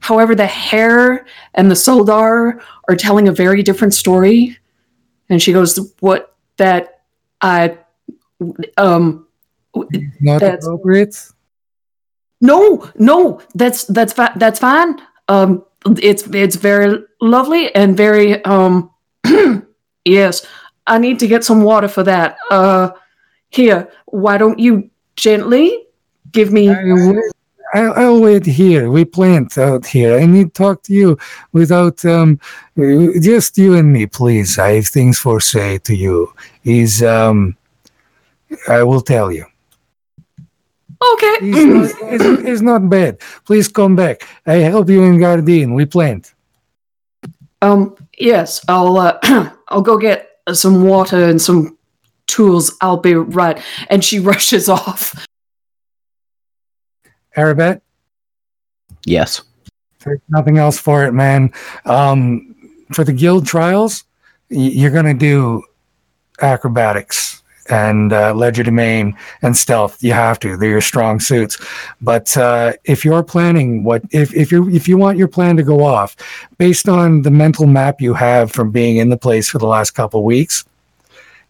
However, 0.00 0.34
the 0.34 0.46
hair 0.46 1.26
and 1.54 1.70
the 1.70 1.74
soldar 1.74 2.60
are 2.88 2.96
telling 2.96 3.28
a 3.28 3.32
very 3.32 3.62
different 3.62 3.92
story. 3.94 4.56
And 5.28 5.40
she 5.42 5.52
goes, 5.52 5.78
What 6.00 6.34
that 6.56 7.02
I 7.42 7.76
um 8.78 9.26
Not 10.20 10.40
That's- 10.40 10.64
appropriate. 10.66 11.16
no, 12.40 12.90
no, 12.96 13.40
that's 13.54 13.84
that's 13.84 14.12
fi- 14.14 14.32
that's 14.36 14.58
fine. 14.58 14.96
Um, 15.28 15.64
it's 16.02 16.22
it's 16.34 16.56
very 16.56 17.04
lovely 17.20 17.74
and 17.74 17.96
very 17.96 18.42
um. 18.44 18.90
Yes, 20.04 20.46
I 20.86 20.98
need 20.98 21.18
to 21.20 21.26
get 21.26 21.44
some 21.44 21.62
water 21.62 21.88
for 21.88 22.02
that. 22.02 22.36
Uh, 22.50 22.90
here, 23.50 23.90
why 24.06 24.38
don't 24.38 24.58
you 24.58 24.90
gently 25.16 25.86
give 26.32 26.52
me? 26.52 26.68
I'll, 27.72 27.92
I'll 27.94 28.20
wait 28.20 28.46
here. 28.46 28.90
We 28.90 29.04
plant 29.04 29.56
out 29.56 29.86
here. 29.86 30.18
I 30.18 30.26
need 30.26 30.54
to 30.54 30.62
talk 30.62 30.82
to 30.84 30.92
you 30.92 31.18
without 31.52 32.04
um, 32.04 32.40
just 32.76 33.56
you 33.58 33.74
and 33.74 33.92
me, 33.92 34.06
please. 34.06 34.58
I 34.58 34.72
have 34.72 34.88
things 34.88 35.18
for 35.18 35.40
say 35.40 35.78
to 35.78 35.94
you. 35.94 36.32
Is 36.64 37.02
um, 37.02 37.56
I 38.68 38.82
will 38.82 39.00
tell 39.00 39.30
you. 39.30 39.44
Okay, 41.12 41.36
It's 41.40 41.98
not, 42.00 42.12
it's, 42.12 42.24
it's 42.24 42.60
not 42.60 42.90
bad. 42.90 43.20
Please 43.46 43.68
come 43.68 43.96
back. 43.96 44.28
I 44.46 44.56
help 44.56 44.90
you 44.90 45.02
in 45.02 45.18
garden. 45.18 45.72
We 45.72 45.86
plant. 45.86 46.34
Um, 47.62 47.96
yes, 48.20 48.64
I'll 48.68 48.96
uh, 48.98 49.18
I'll 49.68 49.82
go 49.82 49.96
get 49.98 50.28
some 50.52 50.82
water 50.84 51.24
and 51.28 51.40
some 51.40 51.76
tools. 52.26 52.76
I'll 52.80 52.96
be 52.96 53.14
right. 53.14 53.60
And 53.88 54.04
she 54.04 54.18
rushes 54.30 54.68
off. 54.68 55.26
Arabet, 57.36 57.80
Yes. 59.06 59.42
there's 60.04 60.20
nothing 60.28 60.58
else 60.58 60.78
for 60.78 61.04
it, 61.04 61.12
man. 61.12 61.52
Um, 61.84 62.54
for 62.92 63.04
the 63.04 63.12
guild 63.12 63.46
trials, 63.46 64.04
y- 64.50 64.56
you're 64.58 64.90
going 64.90 65.04
to 65.06 65.14
do 65.14 65.62
acrobatics 66.40 67.39
and 67.70 68.12
uh, 68.12 68.32
legerdemain 68.34 69.16
and 69.42 69.56
stealth. 69.56 70.02
You 70.02 70.12
have 70.12 70.38
to; 70.40 70.56
they're 70.56 70.70
your 70.70 70.80
strong 70.80 71.20
suits. 71.20 71.58
But 72.00 72.36
uh, 72.36 72.72
if 72.84 73.04
you're 73.04 73.22
planning 73.22 73.84
what 73.84 74.02
if 74.10 74.34
if 74.34 74.52
you 74.52 74.68
if 74.70 74.88
you 74.88 74.96
want 74.96 75.18
your 75.18 75.28
plan 75.28 75.56
to 75.56 75.62
go 75.62 75.84
off 75.84 76.16
based 76.58 76.88
on 76.88 77.22
the 77.22 77.30
mental 77.30 77.66
map 77.66 78.00
you 78.00 78.14
have 78.14 78.52
from 78.52 78.70
being 78.70 78.96
in 78.96 79.08
the 79.08 79.16
place 79.16 79.48
for 79.48 79.58
the 79.58 79.66
last 79.66 79.92
couple 79.92 80.24
weeks, 80.24 80.64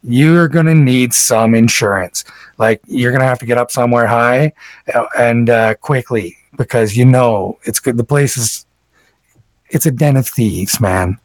you're 0.03 0.49
going 0.49 0.67
to 0.67 0.75
need 0.75 1.13
some 1.13 1.55
insurance. 1.55 2.25
Like 2.59 2.81
you're 2.87 3.13
going 3.13 3.21
to 3.21 3.27
have 3.27 3.39
to 3.41 3.47
get 3.47 3.59
up 3.59 3.71
somewhere 3.71 4.07
high 4.07 4.53
uh, 4.95 5.07
and 5.19 5.51
uh, 5.51 5.75
quickly 5.77 6.37
because 6.57 6.97
you 6.97 7.05
know 7.05 7.59
it's 7.65 7.81
good. 7.81 7.97
The 7.97 8.05
place 8.05 8.37
is 8.37 8.67
it's 9.71 9.87
a 9.87 9.91
den 9.91 10.17
of 10.17 10.27
thieves, 10.27 10.81
man. 10.81 11.19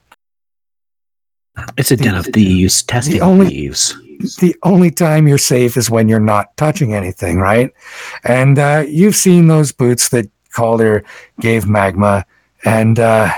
It's 1.77 1.91
a 1.91 1.97
den 1.97 2.15
of 2.15 2.25
thieves, 2.27 2.83
testing 2.83 3.21
only- 3.21 3.47
thieves. 3.47 3.95
The 4.39 4.55
only 4.63 4.91
time 4.91 5.28
you're 5.28 5.38
safe 5.38 5.78
is 5.78 5.89
when 5.89 6.09
you're 6.09 6.20
not 6.20 6.55
touching 6.57 6.93
anything, 6.93 7.39
right? 7.39 7.72
And 8.24 8.59
uh, 8.59 8.86
you've 8.88 9.16
seen 9.16 9.47
those 9.47 9.72
boots 9.72 10.09
that 10.09 10.30
Calder 10.53 11.03
gave 11.39 11.68
Magma, 11.68 12.26
and 12.63 12.97
uh, 12.99 13.32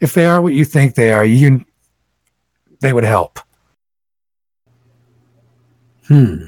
if 0.00 0.14
they 0.14 0.26
are 0.26 0.40
what 0.40 0.54
you 0.54 0.64
think 0.64 0.94
they 0.94 1.12
are, 1.12 1.24
you 1.24 1.64
they 2.80 2.92
would 2.92 3.04
help. 3.04 3.40
Hmm. 6.06 6.44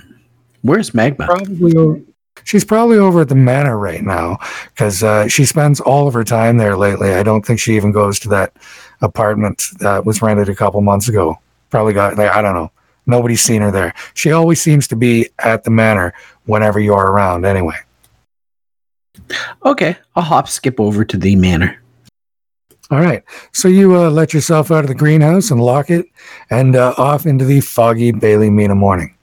Where's 0.63 0.95
Magma? 0.95 1.27
Probably. 1.27 2.05
She's 2.45 2.65
probably 2.65 2.97
over 2.97 3.21
at 3.21 3.29
the 3.29 3.35
manor 3.35 3.79
right 3.79 4.03
now 4.03 4.39
because 4.71 5.03
uh, 5.03 5.29
she 5.29 5.45
spends 5.45 5.81
all 5.81 6.09
of 6.09 6.15
her 6.15 6.25
time 6.25 6.57
there 6.57 6.77
lately. 6.77 7.13
I 7.13 7.23
don't 7.23 7.45
think 7.45 7.61
she 7.61 7.77
even 7.77 7.93
goes 7.93 8.19
to 8.21 8.29
that 8.31 8.55
apartment 9.03 9.65
that 9.81 10.07
was 10.07 10.23
rented 10.23 10.49
a 10.49 10.55
couple 10.55 10.81
months 10.81 11.09
ago. 11.09 11.39
Probably 11.69 11.93
got 11.93 12.17
like 12.17 12.31
I 12.31 12.41
don't 12.41 12.55
know. 12.55 12.73
Nobody's 13.11 13.43
seen 13.43 13.63
her 13.63 13.71
there. 13.71 13.93
She 14.15 14.33
always 14.33 14.61
seems 14.63 14.89
to 14.89 14.97
be 14.97 15.29
at 15.41 15.65
the 15.65 15.71
manor 15.71 16.15
whenever 16.47 16.81
you're 16.81 16.97
around. 16.97 17.45
Anyway. 17.45 17.77
Okay, 19.65 19.97
I'll 20.17 20.23
hop 20.23 20.49
skip 20.49 20.81
over 20.81 21.05
to 21.05 21.17
the 21.17 21.37
manor. 21.37 21.81
All 22.91 23.01
right. 23.01 23.23
So 23.53 23.69
you 23.69 23.97
uh, 23.97 24.11
let 24.11 24.35
yourself 24.35 24.73
out 24.73 24.85
of 24.85 24.89
the 24.89 24.95
greenhouse 24.95 25.51
and 25.51 25.61
lock 25.61 25.91
it, 25.91 26.07
and 26.51 26.75
uh, 26.75 26.95
off 26.99 27.27
into 27.27 27.45
the 27.45 27.61
foggy 27.61 28.11
Bailey 28.11 28.51
Mina 28.51 28.75
morning. 28.75 29.15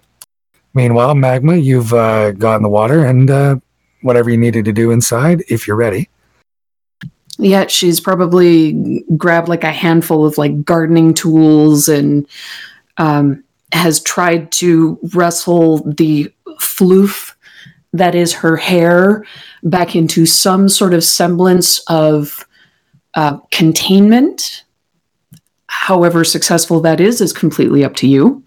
Meanwhile, 0.74 1.16
Magma, 1.16 1.56
you've 1.56 1.94
uh, 1.94 2.32
got 2.32 2.58
in 2.58 2.64
the 2.64 2.70
water 2.70 3.04
and 3.04 3.30
uh, 3.30 3.56
whatever 4.04 4.30
you 4.30 4.38
needed 4.38 4.64
to 4.66 4.72
do 4.72 4.92
inside, 4.92 5.44
if 5.50 5.68
you're 5.68 5.76
ready. 5.76 6.08
Yeah, 7.40 7.68
she's 7.68 8.00
probably 8.00 9.04
grabbed 9.18 9.48
like 9.48 9.64
a 9.64 9.72
handful 9.72 10.26
of 10.26 10.38
like 10.38 10.64
gardening 10.64 11.14
tools 11.14 11.88
and 11.88 12.28
um, 12.98 13.44
has 13.74 14.00
tried 14.02 14.52
to 14.54 15.00
wrestle 15.14 15.80
the 15.80 16.34
floof 16.60 17.34
that 17.94 18.16
is 18.16 18.34
her 18.34 18.58
hair 18.58 19.26
back 19.64 19.96
into 19.96 20.26
some 20.26 20.70
sort 20.70 20.94
of 20.94 21.04
semblance 21.04 21.80
of 21.88 22.46
uh, 23.16 23.38
containment. 23.52 24.64
However 25.68 26.24
successful 26.24 26.80
that 26.82 27.00
is 27.00 27.22
is 27.22 27.34
completely 27.34 27.84
up 27.84 27.96
to 27.98 28.08
you. 28.08 28.44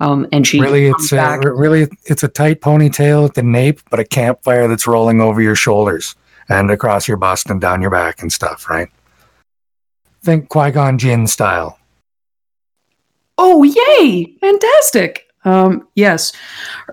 Um, 0.00 0.26
and 0.32 0.46
she 0.46 0.60
really, 0.60 0.86
it's 0.86 1.12
r- 1.12 1.54
really 1.54 1.86
it's 2.04 2.24
a 2.24 2.28
tight 2.28 2.60
ponytail 2.60 3.28
at 3.28 3.34
the 3.34 3.42
nape, 3.42 3.80
but 3.90 4.00
a 4.00 4.04
campfire 4.04 4.66
that's 4.66 4.86
rolling 4.86 5.20
over 5.20 5.40
your 5.40 5.54
shoulders 5.54 6.16
and 6.48 6.70
across 6.70 7.06
your 7.06 7.16
bust 7.16 7.48
and 7.48 7.60
down 7.60 7.80
your 7.80 7.90
back 7.90 8.20
and 8.20 8.32
stuff. 8.32 8.68
Right? 8.68 8.88
Think 10.22 10.48
Qui 10.48 10.72
Gon 10.72 10.98
Jinn 10.98 11.26
style. 11.26 11.78
Oh, 13.38 13.62
yay! 13.62 14.36
Fantastic. 14.40 15.28
Um, 15.44 15.88
yes, 15.94 16.32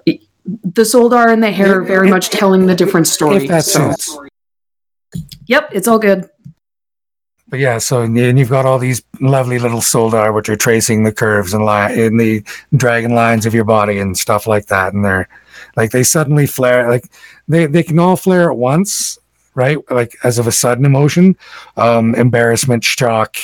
the 0.05 0.81
Soldar 0.81 1.31
and 1.31 1.43
the 1.43 1.51
hair 1.51 1.79
are 1.79 1.83
very 1.83 2.09
much 2.09 2.29
telling 2.29 2.65
the 2.65 2.75
different 2.75 3.07
story. 3.07 3.37
If 3.37 3.47
that 3.49 3.63
so-. 3.63 4.25
Yep, 5.45 5.69
it's 5.73 5.87
all 5.87 5.99
good. 5.99 6.29
But 7.51 7.59
yeah, 7.59 7.79
so 7.79 8.01
and 8.01 8.17
you've 8.17 8.49
got 8.49 8.65
all 8.65 8.79
these 8.79 9.03
lovely 9.19 9.59
little 9.59 9.81
soldar 9.81 10.33
which 10.33 10.47
are 10.47 10.55
tracing 10.55 11.03
the 11.03 11.11
curves 11.11 11.53
and 11.53 11.65
line 11.65 11.99
in 11.99 12.15
the 12.15 12.45
dragon 12.77 13.13
lines 13.13 13.45
of 13.45 13.53
your 13.53 13.65
body 13.65 13.99
and 13.99 14.17
stuff 14.17 14.47
like 14.47 14.67
that. 14.67 14.93
And 14.93 15.03
they're 15.03 15.27
like 15.75 15.91
they 15.91 16.03
suddenly 16.03 16.47
flare 16.47 16.89
like 16.89 17.11
they, 17.49 17.65
they 17.65 17.83
can 17.83 17.99
all 17.99 18.15
flare 18.15 18.49
at 18.49 18.57
once, 18.57 19.19
right? 19.53 19.77
Like 19.91 20.15
as 20.23 20.39
of 20.39 20.47
a 20.47 20.51
sudden 20.53 20.85
emotion. 20.85 21.35
Um, 21.75 22.15
embarrassment, 22.15 22.85
shock, 22.85 23.35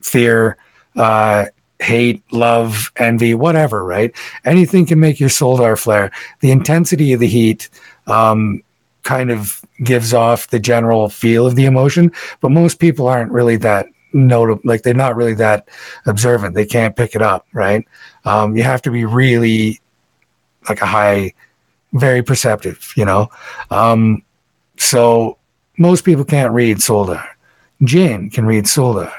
fear, 0.00 0.56
uh, 0.94 1.46
hate, 1.82 2.22
love, 2.32 2.92
envy, 2.96 3.34
whatever, 3.34 3.84
right? 3.84 4.14
Anything 4.44 4.86
can 4.86 5.00
make 5.00 5.20
your 5.20 5.28
solar 5.28 5.76
flare. 5.76 6.10
The 6.40 6.50
intensity 6.50 7.12
of 7.12 7.20
the 7.20 7.28
heat 7.28 7.68
um 8.06 8.62
kind 9.02 9.30
of 9.30 9.62
gives 9.82 10.14
off 10.14 10.48
the 10.48 10.60
general 10.60 11.08
feel 11.08 11.46
of 11.46 11.56
the 11.56 11.66
emotion 11.66 12.10
but 12.40 12.50
most 12.50 12.78
people 12.78 13.08
aren't 13.08 13.32
really 13.32 13.56
that 13.56 13.86
notable 14.12 14.60
like 14.64 14.82
they're 14.82 14.94
not 14.94 15.16
really 15.16 15.34
that 15.34 15.68
observant 16.06 16.54
they 16.54 16.66
can't 16.66 16.96
pick 16.96 17.14
it 17.14 17.22
up 17.22 17.46
right 17.52 17.86
um, 18.24 18.56
you 18.56 18.62
have 18.62 18.82
to 18.82 18.90
be 18.90 19.04
really 19.04 19.80
like 20.68 20.80
a 20.80 20.86
high 20.86 21.32
very 21.94 22.22
perceptive 22.22 22.92
you 22.96 23.04
know 23.04 23.28
um, 23.70 24.22
so 24.76 25.36
most 25.78 26.04
people 26.04 26.24
can't 26.24 26.52
read 26.52 26.80
solar. 26.80 27.24
jin 27.82 28.30
can 28.30 28.44
read 28.46 28.64
soldar 28.64 29.12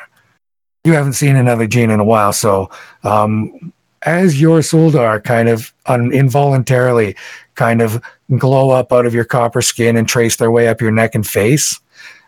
you 0.83 0.93
haven't 0.93 1.13
seen 1.13 1.35
another 1.35 1.67
Gene 1.67 1.89
in 1.89 1.99
a 1.99 2.05
while 2.05 2.33
so 2.33 2.69
um, 3.03 3.73
as 4.03 4.39
your 4.39 4.59
soldar 4.59 5.23
kind 5.23 5.49
of 5.49 5.73
un- 5.85 6.11
involuntarily 6.11 7.15
kind 7.55 7.81
of 7.81 8.01
glow 8.37 8.71
up 8.71 8.91
out 8.91 9.05
of 9.05 9.13
your 9.13 9.25
copper 9.25 9.61
skin 9.61 9.95
and 9.95 10.07
trace 10.07 10.35
their 10.37 10.51
way 10.51 10.67
up 10.67 10.81
your 10.81 10.91
neck 10.91 11.15
and 11.15 11.25
face 11.25 11.79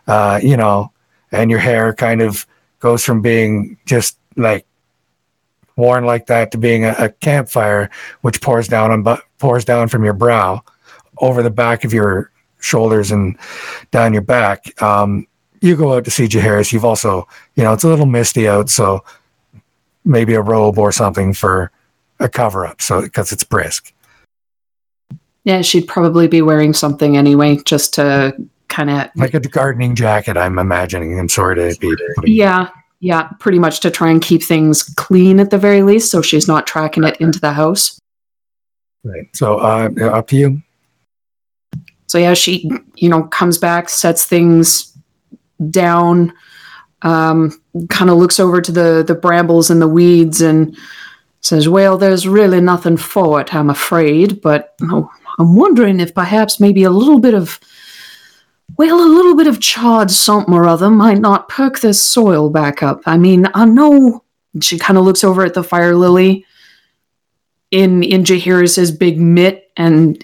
uh, 0.06 0.40
you 0.42 0.56
know 0.56 0.92
and 1.32 1.50
your 1.50 1.60
hair 1.60 1.92
kind 1.92 2.22
of 2.22 2.46
goes 2.80 3.04
from 3.04 3.20
being 3.20 3.76
just 3.86 4.18
like 4.36 4.66
worn 5.76 6.04
like 6.04 6.26
that 6.26 6.50
to 6.50 6.58
being 6.58 6.84
a, 6.84 6.94
a 6.98 7.08
campfire 7.08 7.90
which 8.22 8.40
pours 8.40 8.68
down 8.68 8.90
on 8.90 9.02
bu- 9.02 9.22
pours 9.38 9.64
down 9.64 9.88
from 9.88 10.04
your 10.04 10.14
brow 10.14 10.62
over 11.18 11.42
the 11.42 11.50
back 11.50 11.84
of 11.84 11.92
your 11.92 12.30
shoulders 12.60 13.10
and 13.10 13.38
down 13.90 14.12
your 14.12 14.22
back 14.22 14.80
um, 14.82 15.26
you 15.60 15.76
go 15.76 15.94
out 15.94 16.04
to 16.04 16.10
see 16.10 16.26
Jaharis 16.26 16.72
you've 16.72 16.84
also 16.84 17.26
you 17.54 17.62
know 17.62 17.72
it's 17.72 17.84
a 17.84 17.88
little 17.88 18.06
misty 18.06 18.48
out 18.48 18.68
so 18.70 19.04
maybe 20.04 20.34
a 20.34 20.40
robe 20.40 20.78
or 20.78 20.92
something 20.92 21.32
for 21.32 21.70
a 22.20 22.28
cover 22.28 22.66
up 22.66 22.80
so 22.80 23.02
because 23.02 23.32
it's 23.32 23.44
brisk. 23.44 23.92
Yeah, 25.44 25.62
she'd 25.62 25.86
probably 25.86 26.26
be 26.26 26.42
wearing 26.42 26.74
something 26.74 27.16
anyway, 27.16 27.58
just 27.64 27.94
to 27.94 28.36
kind 28.68 28.90
of 28.90 29.08
like 29.14 29.32
a 29.32 29.38
gardening 29.38 29.94
jacket 29.94 30.36
i'm 30.36 30.58
imagining 30.58 31.16
i'm 31.20 31.28
sorry 31.28 31.54
to 31.54 31.78
be 31.78 31.94
yeah, 32.24 32.68
yeah, 32.98 33.28
pretty 33.38 33.58
much 33.58 33.80
to 33.80 33.90
try 33.90 34.10
and 34.10 34.20
keep 34.20 34.42
things 34.42 34.82
clean 34.82 35.38
at 35.38 35.50
the 35.50 35.58
very 35.58 35.82
least, 35.82 36.10
so 36.10 36.20
she's 36.22 36.48
not 36.48 36.66
tracking 36.66 37.04
it 37.04 37.16
into 37.18 37.38
the 37.38 37.52
house. 37.52 38.00
right 39.04 39.28
so 39.34 39.58
uh 39.58 39.88
up 40.10 40.26
to 40.28 40.36
you. 40.36 40.62
So 42.08 42.18
yeah, 42.18 42.34
she 42.34 42.70
you 42.96 43.08
know 43.08 43.24
comes 43.24 43.58
back, 43.58 43.88
sets 43.88 44.24
things 44.24 44.95
down, 45.70 46.32
um, 47.02 47.60
kind 47.88 48.10
of 48.10 48.18
looks 48.18 48.40
over 48.40 48.60
to 48.60 48.72
the 48.72 49.04
the 49.06 49.14
brambles 49.14 49.70
and 49.70 49.80
the 49.80 49.88
weeds, 49.88 50.40
and 50.40 50.76
says, 51.40 51.68
"Well, 51.68 51.98
there's 51.98 52.28
really 52.28 52.60
nothing 52.60 52.96
for 52.96 53.40
it, 53.40 53.54
I'm 53.54 53.70
afraid, 53.70 54.40
but 54.40 54.74
oh, 54.82 55.10
I'm 55.38 55.56
wondering 55.56 56.00
if 56.00 56.14
perhaps 56.14 56.60
maybe 56.60 56.84
a 56.84 56.90
little 56.90 57.20
bit 57.20 57.34
of." 57.34 57.60
Well, 58.78 59.00
a 59.00 59.08
little 59.08 59.36
bit 59.36 59.46
of 59.46 59.60
charred 59.60 60.10
something 60.10 60.52
or 60.52 60.66
other 60.66 60.90
might 60.90 61.18
not 61.18 61.48
perk 61.48 61.78
this 61.78 62.02
soil 62.02 62.50
back 62.50 62.82
up. 62.82 63.00
I 63.06 63.16
mean, 63.16 63.46
I 63.54 63.64
know. 63.64 64.22
She 64.60 64.78
kind 64.78 64.98
of 64.98 65.04
looks 65.04 65.22
over 65.22 65.44
at 65.44 65.54
the 65.54 65.62
fire 65.62 65.94
lily 65.94 66.44
in 67.70 68.02
in 68.02 68.24
Jahiris's 68.24 68.90
big 68.92 69.20
mitt 69.20 69.70
and 69.76 70.22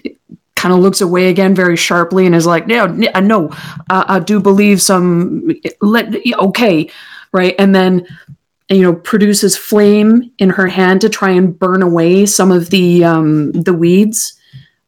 kind 0.63 0.73
of 0.73 0.79
looks 0.79 1.01
away 1.01 1.27
again 1.27 1.53
very 1.53 1.75
sharply 1.75 2.25
and 2.25 2.33
is 2.33 2.45
like, 2.45 2.67
"No, 2.67 2.85
n- 2.85 3.09
uh, 3.13 3.19
no, 3.19 3.49
uh, 3.89 4.05
I 4.07 4.19
do 4.19 4.39
believe 4.39 4.81
some. 4.81 5.51
Let 5.81 6.15
okay, 6.37 6.89
right?" 7.33 7.53
And 7.59 7.75
then 7.75 8.07
you 8.69 8.81
know 8.81 8.93
produces 8.93 9.57
flame 9.57 10.31
in 10.37 10.49
her 10.51 10.67
hand 10.67 11.01
to 11.01 11.09
try 11.09 11.31
and 11.31 11.59
burn 11.59 11.81
away 11.81 12.25
some 12.25 12.49
of 12.49 12.69
the 12.69 13.03
um, 13.03 13.51
the 13.51 13.73
weeds. 13.73 14.39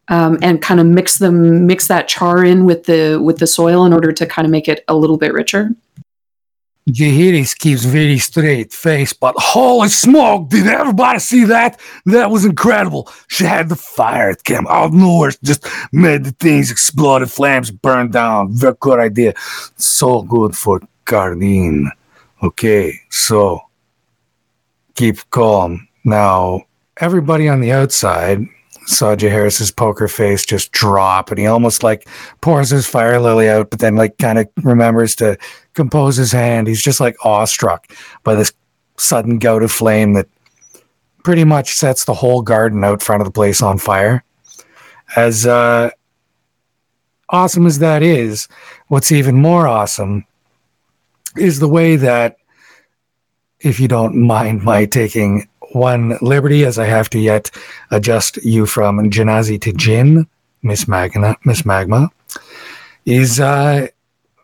Um, 0.08 0.38
and 0.44 0.62
kind 0.62 0.80
of 0.80 0.86
mix 0.86 1.18
them, 1.18 1.66
mix 1.66 1.88
that 1.88 2.08
char 2.08 2.46
in 2.46 2.66
with 2.66 2.84
the 2.84 3.20
with 3.20 3.40
the 3.40 3.48
soil 3.48 3.88
in 3.88 3.92
order 3.92 4.12
to 4.12 4.28
kind 4.28 4.46
of 4.46 4.52
make 4.52 4.68
it 4.68 4.86
a 4.88 4.96
little 4.96 5.18
bit 5.18 5.34
richer. 5.34 5.72
Jahiris 6.90 7.58
keeps 7.58 7.84
very 7.84 8.20
straight 8.20 8.72
face, 8.72 9.12
but 9.12 9.34
holy 9.38 9.90
smoke, 9.90 10.50
did 10.50 10.68
everybody 10.68 11.18
see 11.18 11.44
that? 11.46 11.80
That 12.06 12.30
was 12.30 12.46
incredible. 12.46 13.12
She 13.28 13.44
had 13.44 13.70
the 13.70 13.76
fire. 13.76 14.30
It 14.30 14.44
came 14.44 14.68
out 14.68 14.86
of 14.86 14.94
nowhere, 14.94 15.32
just 15.44 15.68
made 15.92 16.26
the 16.26 16.32
things 16.32 16.70
explode, 16.70 17.20
the 17.20 17.28
flames 17.28 17.72
burn 17.72 18.12
down. 18.12 18.54
Very 18.54 18.76
good 18.80 19.00
idea. 19.00 19.34
So 19.78 20.22
good 20.22 20.56
for 20.56 20.80
Cardine. 21.06 21.92
Okay, 22.44 23.00
so 23.10 23.62
keep 24.94 25.18
calm. 25.32 25.88
Now, 26.04 26.66
everybody 26.98 27.50
on 27.50 27.62
the 27.62 27.72
outside 27.72 28.46
saw 28.86 29.16
Harris's 29.18 29.72
poker 29.72 30.08
face 30.08 30.46
just 30.46 30.72
drop, 30.72 31.32
and 31.32 31.40
he 31.40 31.48
almost 31.48 31.84
like 31.84 32.08
pours 32.42 32.70
his 32.70 32.88
fire 32.88 33.20
lily 33.20 33.50
out, 33.50 33.70
but 33.70 33.80
then 33.80 33.96
like 33.96 34.18
kind 34.18 34.40
of 34.40 34.48
remembers 34.64 35.16
to 35.16 35.38
compose 35.74 36.16
his 36.16 36.32
hand. 36.32 36.68
He's 36.68 36.82
just 36.82 37.00
like 37.00 37.16
awestruck 37.24 37.92
by 38.24 38.36
this 38.36 38.54
sudden 38.98 39.40
gout 39.40 39.64
of 39.64 39.72
flame 39.72 40.14
that 40.14 40.28
pretty 41.24 41.44
much 41.44 41.74
sets 41.74 42.06
the 42.06 42.14
whole 42.14 42.42
garden 42.42 42.84
out 42.84 43.02
front 43.02 43.22
of 43.22 43.26
the 43.26 43.32
place 43.32 43.62
on 43.62 43.78
fire. 43.78 44.24
As 45.16 45.46
uh, 45.46 45.90
awesome 47.30 47.66
as 47.66 47.80
that 47.80 48.04
is, 48.04 48.48
what's 48.88 49.12
even 49.12 49.36
more 49.36 49.68
awesome 49.68 50.26
is 51.38 51.60
the 51.60 51.68
way 51.68 51.96
that, 51.96 52.38
if 53.60 53.80
you 53.80 53.88
don't 53.88 54.16
mind 54.16 54.64
my 54.64 54.86
taking 54.86 55.50
one 55.72 56.18
liberty, 56.22 56.66
as 56.66 56.78
I 56.78 56.86
have 56.86 57.10
to 57.12 57.20
yet 57.20 57.52
adjust 57.92 58.38
you 58.38 58.66
from 58.66 59.10
Janazi 59.10 59.60
to 59.62 59.74
Jin, 59.74 60.28
Miss 60.62 60.88
Magna, 60.88 61.36
Miss 61.46 61.66
Magma, 61.66 62.10
is 63.06 63.40
uh, 63.40 63.88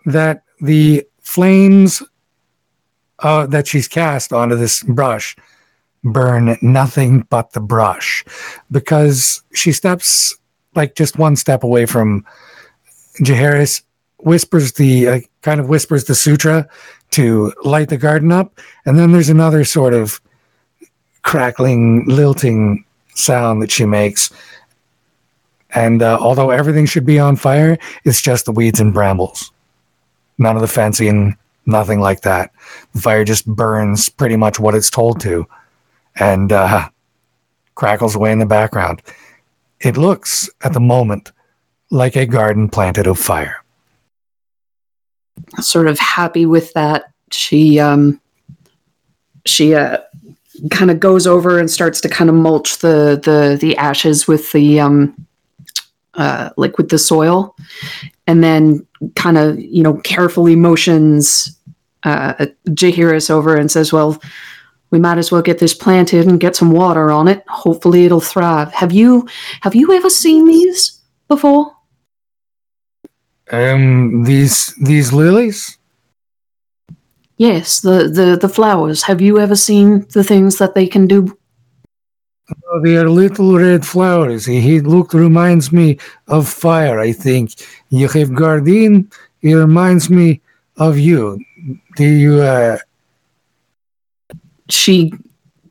that 0.05 0.43
the 0.59 1.05
flames 1.21 2.03
uh, 3.19 3.45
that 3.47 3.67
she's 3.67 3.87
cast 3.87 4.33
onto 4.33 4.55
this 4.55 4.83
brush 4.83 5.35
burn 6.03 6.57
nothing 6.61 7.21
but 7.29 7.51
the 7.51 7.59
brush 7.59 8.25
because 8.71 9.43
she 9.53 9.71
steps 9.71 10.35
like 10.75 10.95
just 10.95 11.17
one 11.17 11.35
step 11.35 11.63
away 11.63 11.85
from 11.85 12.25
Jaharis, 13.19 13.83
whispers 14.19 14.73
the 14.73 15.07
uh, 15.07 15.19
kind 15.41 15.59
of 15.59 15.69
whispers 15.69 16.05
the 16.05 16.15
sutra 16.15 16.67
to 17.11 17.53
light 17.63 17.89
the 17.89 17.97
garden 17.97 18.31
up, 18.31 18.59
and 18.85 18.97
then 18.97 19.11
there's 19.11 19.29
another 19.29 19.65
sort 19.65 19.93
of 19.93 20.21
crackling, 21.23 22.05
lilting 22.05 22.85
sound 23.15 23.61
that 23.61 23.71
she 23.71 23.85
makes. 23.85 24.31
And 25.73 26.01
uh, 26.01 26.17
although 26.19 26.49
everything 26.49 26.85
should 26.85 27.05
be 27.05 27.19
on 27.19 27.35
fire, 27.35 27.77
it's 28.03 28.21
just 28.21 28.45
the 28.45 28.51
weeds 28.51 28.79
and 28.79 28.93
brambles. 28.93 29.51
None 30.37 30.55
of 30.55 30.61
the 30.61 30.67
fencing, 30.67 31.37
nothing 31.65 31.99
like 31.99 32.21
that. 32.21 32.51
The 32.93 33.01
fire 33.01 33.23
just 33.23 33.45
burns 33.45 34.09
pretty 34.09 34.35
much 34.35 34.59
what 34.59 34.75
it's 34.75 34.89
told 34.89 35.21
to 35.21 35.47
and 36.15 36.51
uh, 36.51 36.89
crackles 37.75 38.15
away 38.15 38.31
in 38.31 38.39
the 38.39 38.45
background. 38.45 39.01
It 39.79 39.97
looks, 39.97 40.49
at 40.61 40.73
the 40.73 40.79
moment, 40.79 41.31
like 41.89 42.15
a 42.15 42.25
garden 42.25 42.69
planted 42.69 43.07
of 43.07 43.17
fire. 43.17 43.63
Sort 45.59 45.87
of 45.87 45.97
happy 45.99 46.45
with 46.45 46.73
that, 46.73 47.11
she 47.31 47.79
um, 47.79 48.19
she 49.45 49.73
uh, 49.73 49.97
kind 50.69 50.91
of 50.91 50.99
goes 50.99 51.25
over 51.25 51.59
and 51.59 51.69
starts 51.71 52.01
to 52.01 52.09
kind 52.09 52.29
of 52.29 52.35
mulch 52.35 52.79
the 52.79 53.19
the 53.23 53.57
the 53.59 53.75
ashes 53.77 54.27
with 54.27 54.51
the 54.51 54.79
um 54.79 55.15
uh 56.15 56.49
like 56.57 56.77
with 56.77 56.89
the 56.89 56.99
soil. 56.99 57.55
And 58.27 58.43
then 58.43 58.85
kind 59.15 59.37
of 59.37 59.59
you 59.59 59.83
know 59.83 59.95
carefully 59.97 60.55
motions 60.55 61.57
uh 62.03 62.47
Jahiris 62.69 63.29
over 63.29 63.55
and 63.55 63.71
says 63.71 63.91
well 63.91 64.21
we 64.91 64.99
might 64.99 65.17
as 65.17 65.31
well 65.31 65.41
get 65.41 65.59
this 65.59 65.73
planted 65.73 66.27
and 66.27 66.39
get 66.39 66.55
some 66.55 66.71
water 66.71 67.11
on 67.11 67.27
it. 67.27 67.43
Hopefully 67.47 68.05
it'll 68.05 68.19
thrive. 68.19 68.71
Have 68.73 68.91
you 68.91 69.27
have 69.61 69.73
you 69.73 69.91
ever 69.93 70.09
seen 70.09 70.45
these 70.47 70.99
before? 71.27 71.73
Um, 73.51 74.23
these 74.23 74.73
these 74.75 75.11
lilies. 75.11 75.77
Yes 77.41 77.79
the 77.79 77.97
the 78.17 78.37
the 78.39 78.53
flowers 78.57 79.01
have 79.09 79.19
you 79.19 79.39
ever 79.39 79.55
seen 79.55 80.05
the 80.13 80.23
things 80.23 80.57
that 80.59 80.75
they 80.75 80.85
can 80.85 81.07
do 81.07 81.19
Oh, 82.73 82.81
they 82.83 82.97
are 82.97 83.09
little 83.09 83.57
red 83.57 83.85
flowers. 83.85 84.45
He, 84.45 84.59
he 84.59 84.81
look 84.81 85.13
reminds 85.13 85.71
me 85.71 85.97
of 86.27 86.49
fire. 86.49 86.99
I 86.99 87.13
think 87.13 87.53
you 87.89 88.07
have 88.09 88.35
Gardine. 88.35 89.09
It 89.41 89.53
reminds 89.53 90.09
me 90.09 90.41
of 90.77 90.97
you. 90.97 91.39
Do 91.95 92.05
you? 92.05 92.41
Uh, 92.41 92.77
she 94.69 95.13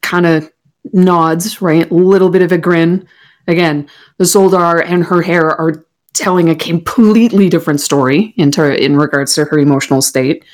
kind 0.01 0.27
of 0.27 0.51
nods, 0.93 1.61
right? 1.61 1.91
A 1.91 1.95
little 1.95 2.31
bit 2.31 2.43
of 2.43 2.53
a 2.53 2.59
grin. 2.59 3.07
Again, 3.47 3.89
the 4.19 4.25
Soldar 4.25 4.83
and 4.85 5.05
her 5.05 5.23
hair 5.23 5.51
are 5.51 5.85
telling 6.21 6.51
a 6.51 6.55
completely 6.55 7.49
different 7.49 7.81
story 7.81 8.35
in, 8.37 8.51
ter- 8.51 8.73
in 8.73 8.97
regards 8.97 9.35
to 9.35 9.45
her 9.47 9.59
emotional 9.59 10.03
state. 10.03 10.45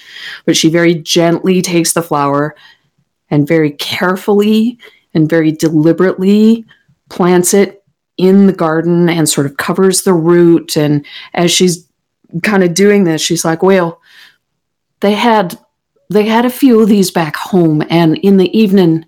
But 0.45 0.57
she 0.57 0.71
very 0.71 0.95
gently 0.95 1.61
takes 1.61 1.93
the 1.93 2.03
flower 2.03 2.55
and 3.31 3.49
very 3.49 3.73
carefully 3.73 4.79
and 5.13 5.29
very 5.29 5.51
deliberately 5.51 6.65
plants 7.09 7.53
it 7.53 7.83
in 8.17 8.47
the 8.47 8.53
garden 8.53 9.09
and 9.09 9.29
sort 9.29 9.47
of 9.47 9.57
covers 9.57 10.03
the 10.03 10.13
root. 10.13 10.77
And 10.77 11.05
as 11.35 11.51
she's 11.51 11.87
kind 12.43 12.63
of 12.63 12.73
doing 12.73 13.05
this, 13.05 13.21
she's 13.21 13.45
like, 13.45 13.63
well, 13.63 14.01
they 15.01 15.13
had 15.13 15.59
they 16.09 16.25
had 16.25 16.45
a 16.45 16.51
few 16.51 16.81
of 16.81 16.89
these 16.89 17.11
back 17.11 17.35
home 17.35 17.83
and 17.91 18.17
in 18.19 18.37
the 18.37 18.57
evening 18.57 19.05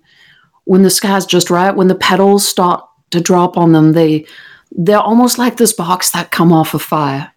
when 0.65 0.83
the 0.83 0.89
sky's 0.89 1.25
just 1.25 1.49
right 1.49 1.75
when 1.75 1.87
the 1.87 1.95
petals 1.95 2.45
start 2.45 2.83
to 3.09 3.21
drop 3.21 3.57
on 3.57 3.71
them 3.71 3.93
they 3.93 4.25
they're 4.71 4.99
almost 4.99 5.37
like 5.37 5.57
this 5.57 5.73
box 5.73 6.11
that 6.11 6.31
come 6.31 6.51
off 6.51 6.73
a 6.73 6.79
fire 6.79 7.31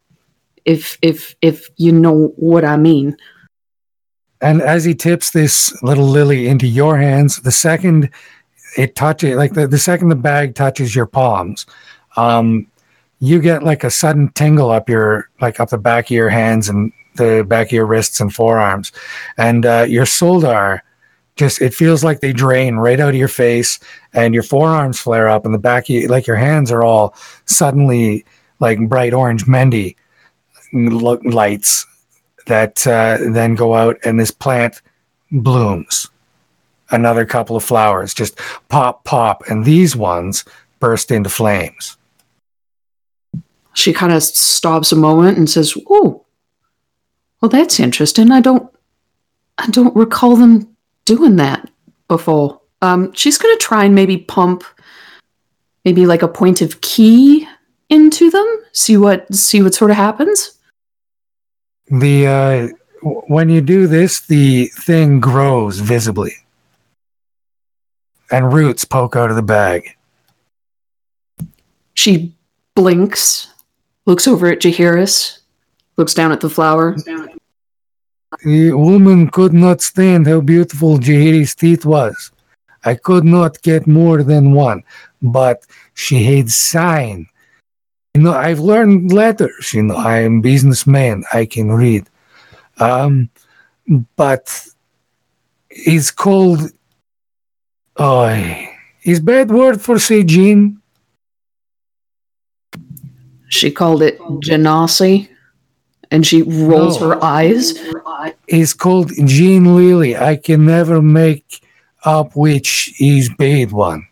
if 0.64 0.98
if 1.02 1.34
if 1.42 1.68
you 1.76 1.92
know 1.92 2.28
what 2.36 2.64
i 2.64 2.76
mean 2.76 3.16
and 4.42 4.60
as 4.60 4.84
he 4.84 4.94
tips 4.94 5.30
this 5.30 5.72
little 5.82 6.06
lily 6.06 6.48
into 6.48 6.66
your 6.66 6.98
hands, 6.98 7.40
the 7.42 7.52
second 7.52 8.10
it 8.76 8.96
touches, 8.96 9.36
like 9.36 9.54
the, 9.54 9.68
the 9.68 9.78
second 9.78 10.08
the 10.08 10.16
bag 10.16 10.56
touches 10.56 10.96
your 10.96 11.06
palms, 11.06 11.64
um, 12.16 12.66
you 13.20 13.40
get 13.40 13.62
like 13.62 13.84
a 13.84 13.90
sudden 13.90 14.30
tingle 14.30 14.70
up 14.70 14.88
your, 14.88 15.30
like 15.40 15.60
up 15.60 15.70
the 15.70 15.78
back 15.78 16.06
of 16.06 16.10
your 16.10 16.28
hands 16.28 16.68
and 16.68 16.92
the 17.14 17.44
back 17.46 17.68
of 17.68 17.72
your 17.72 17.86
wrists 17.86 18.20
and 18.20 18.34
forearms. 18.34 18.90
And 19.38 19.64
uh, 19.64 19.86
your 19.88 20.06
soldar 20.06 20.80
just, 21.36 21.62
it 21.62 21.74
feels 21.74 22.04
like 22.04 22.20
they 22.20 22.32
drain 22.32 22.76
right 22.76 23.00
out 23.00 23.10
of 23.10 23.14
your 23.14 23.28
face 23.28 23.78
and 24.12 24.34
your 24.34 24.42
forearms 24.42 25.00
flare 25.00 25.28
up 25.28 25.44
and 25.44 25.54
the 25.54 25.58
back, 25.58 25.84
of 25.84 25.90
you, 25.90 26.08
like 26.08 26.26
your 26.26 26.36
hands 26.36 26.70
are 26.70 26.82
all 26.82 27.14
suddenly 27.46 28.24
like 28.60 28.88
bright 28.88 29.14
orange 29.14 29.46
Mendy 29.46 29.96
lights 30.72 31.86
that 32.46 32.86
uh, 32.86 33.18
then 33.20 33.54
go 33.54 33.74
out 33.74 33.96
and 34.04 34.18
this 34.18 34.30
plant 34.30 34.82
blooms. 35.30 36.08
Another 36.90 37.24
couple 37.24 37.56
of 37.56 37.64
flowers 37.64 38.12
just 38.12 38.38
pop, 38.68 39.04
pop, 39.04 39.42
and 39.48 39.64
these 39.64 39.96
ones 39.96 40.44
burst 40.80 41.10
into 41.10 41.30
flames. 41.30 41.96
she 43.74 43.92
kind 43.92 44.12
of 44.12 44.22
stops 44.22 44.92
a 44.92 44.96
moment 44.96 45.38
and 45.38 45.48
says 45.48 45.76
oh 45.88 46.24
well 47.40 47.48
that's 47.48 47.80
interesting 47.80 48.30
i 48.30 48.40
don't 48.40 48.70
i 49.58 49.66
don't 49.68 49.94
recall 49.96 50.36
them 50.36 50.71
doing 51.04 51.36
that 51.36 51.70
before. 52.08 52.60
Um 52.80 53.12
she's 53.12 53.38
gonna 53.38 53.56
try 53.56 53.84
and 53.84 53.94
maybe 53.94 54.18
pump 54.18 54.64
maybe 55.84 56.06
like 56.06 56.22
a 56.22 56.28
point 56.28 56.62
of 56.62 56.80
key 56.80 57.46
into 57.88 58.30
them 58.30 58.46
see 58.72 58.96
what 58.96 59.32
see 59.34 59.62
what 59.62 59.74
sort 59.74 59.90
of 59.90 59.96
happens. 59.96 60.58
The 61.88 62.26
uh, 62.26 62.68
w- 63.02 63.22
when 63.26 63.50
you 63.50 63.60
do 63.60 63.86
this, 63.86 64.20
the 64.20 64.66
thing 64.66 65.20
grows 65.20 65.78
visibly, 65.78 66.32
and 68.30 68.52
roots 68.52 68.84
poke 68.84 69.14
out 69.14 69.28
of 69.28 69.36
the 69.36 69.42
bag. 69.42 69.94
she 71.94 72.34
blinks 72.74 73.48
looks 74.06 74.26
over 74.26 74.46
at 74.50 74.60
jahiris 74.60 75.40
looks 75.98 76.14
down 76.14 76.32
at 76.32 76.40
the 76.40 76.48
flower 76.48 76.96
The 78.44 78.72
woman 78.72 79.30
could 79.30 79.52
not 79.52 79.80
stand 79.80 80.26
how 80.26 80.40
beautiful 80.40 80.98
Jahiri's 80.98 81.54
teeth 81.54 81.84
was. 81.84 82.32
I 82.84 82.94
could 82.94 83.24
not 83.24 83.62
get 83.62 83.86
more 83.86 84.22
than 84.22 84.52
one, 84.52 84.82
but 85.20 85.64
she 85.94 86.24
had 86.24 86.50
sign. 86.50 87.26
You 88.14 88.22
know, 88.22 88.32
I've 88.32 88.58
learned 88.58 89.12
letters. 89.12 89.72
You 89.72 89.84
know, 89.84 89.96
I 89.96 90.18
am 90.18 90.40
businessman. 90.40 91.24
I 91.32 91.46
can 91.46 91.70
read. 91.70 92.08
Um, 92.78 93.30
but 94.16 94.66
it's 95.70 96.10
called. 96.10 96.60
Oh, 97.96 98.26
is 99.04 99.20
bad 99.20 99.50
word 99.50 99.80
for 99.80 99.98
say 99.98 100.24
Jean. 100.24 100.82
she 103.52 103.70
called 103.70 104.02
it 104.02 104.18
janasi 104.46 105.28
And 106.12 106.26
she 106.26 106.42
rolls 106.42 107.00
No. 107.00 107.08
her 107.08 107.24
eyes. 107.24 107.72
It's 108.46 108.74
called 108.74 109.10
Jean 109.24 109.74
Lily. 109.74 110.14
I 110.16 110.36
can 110.36 110.66
never 110.66 111.00
make 111.00 111.60
up 112.04 112.36
which 112.36 112.94
is 113.00 113.30
bad 113.38 113.72
one. 113.72 114.06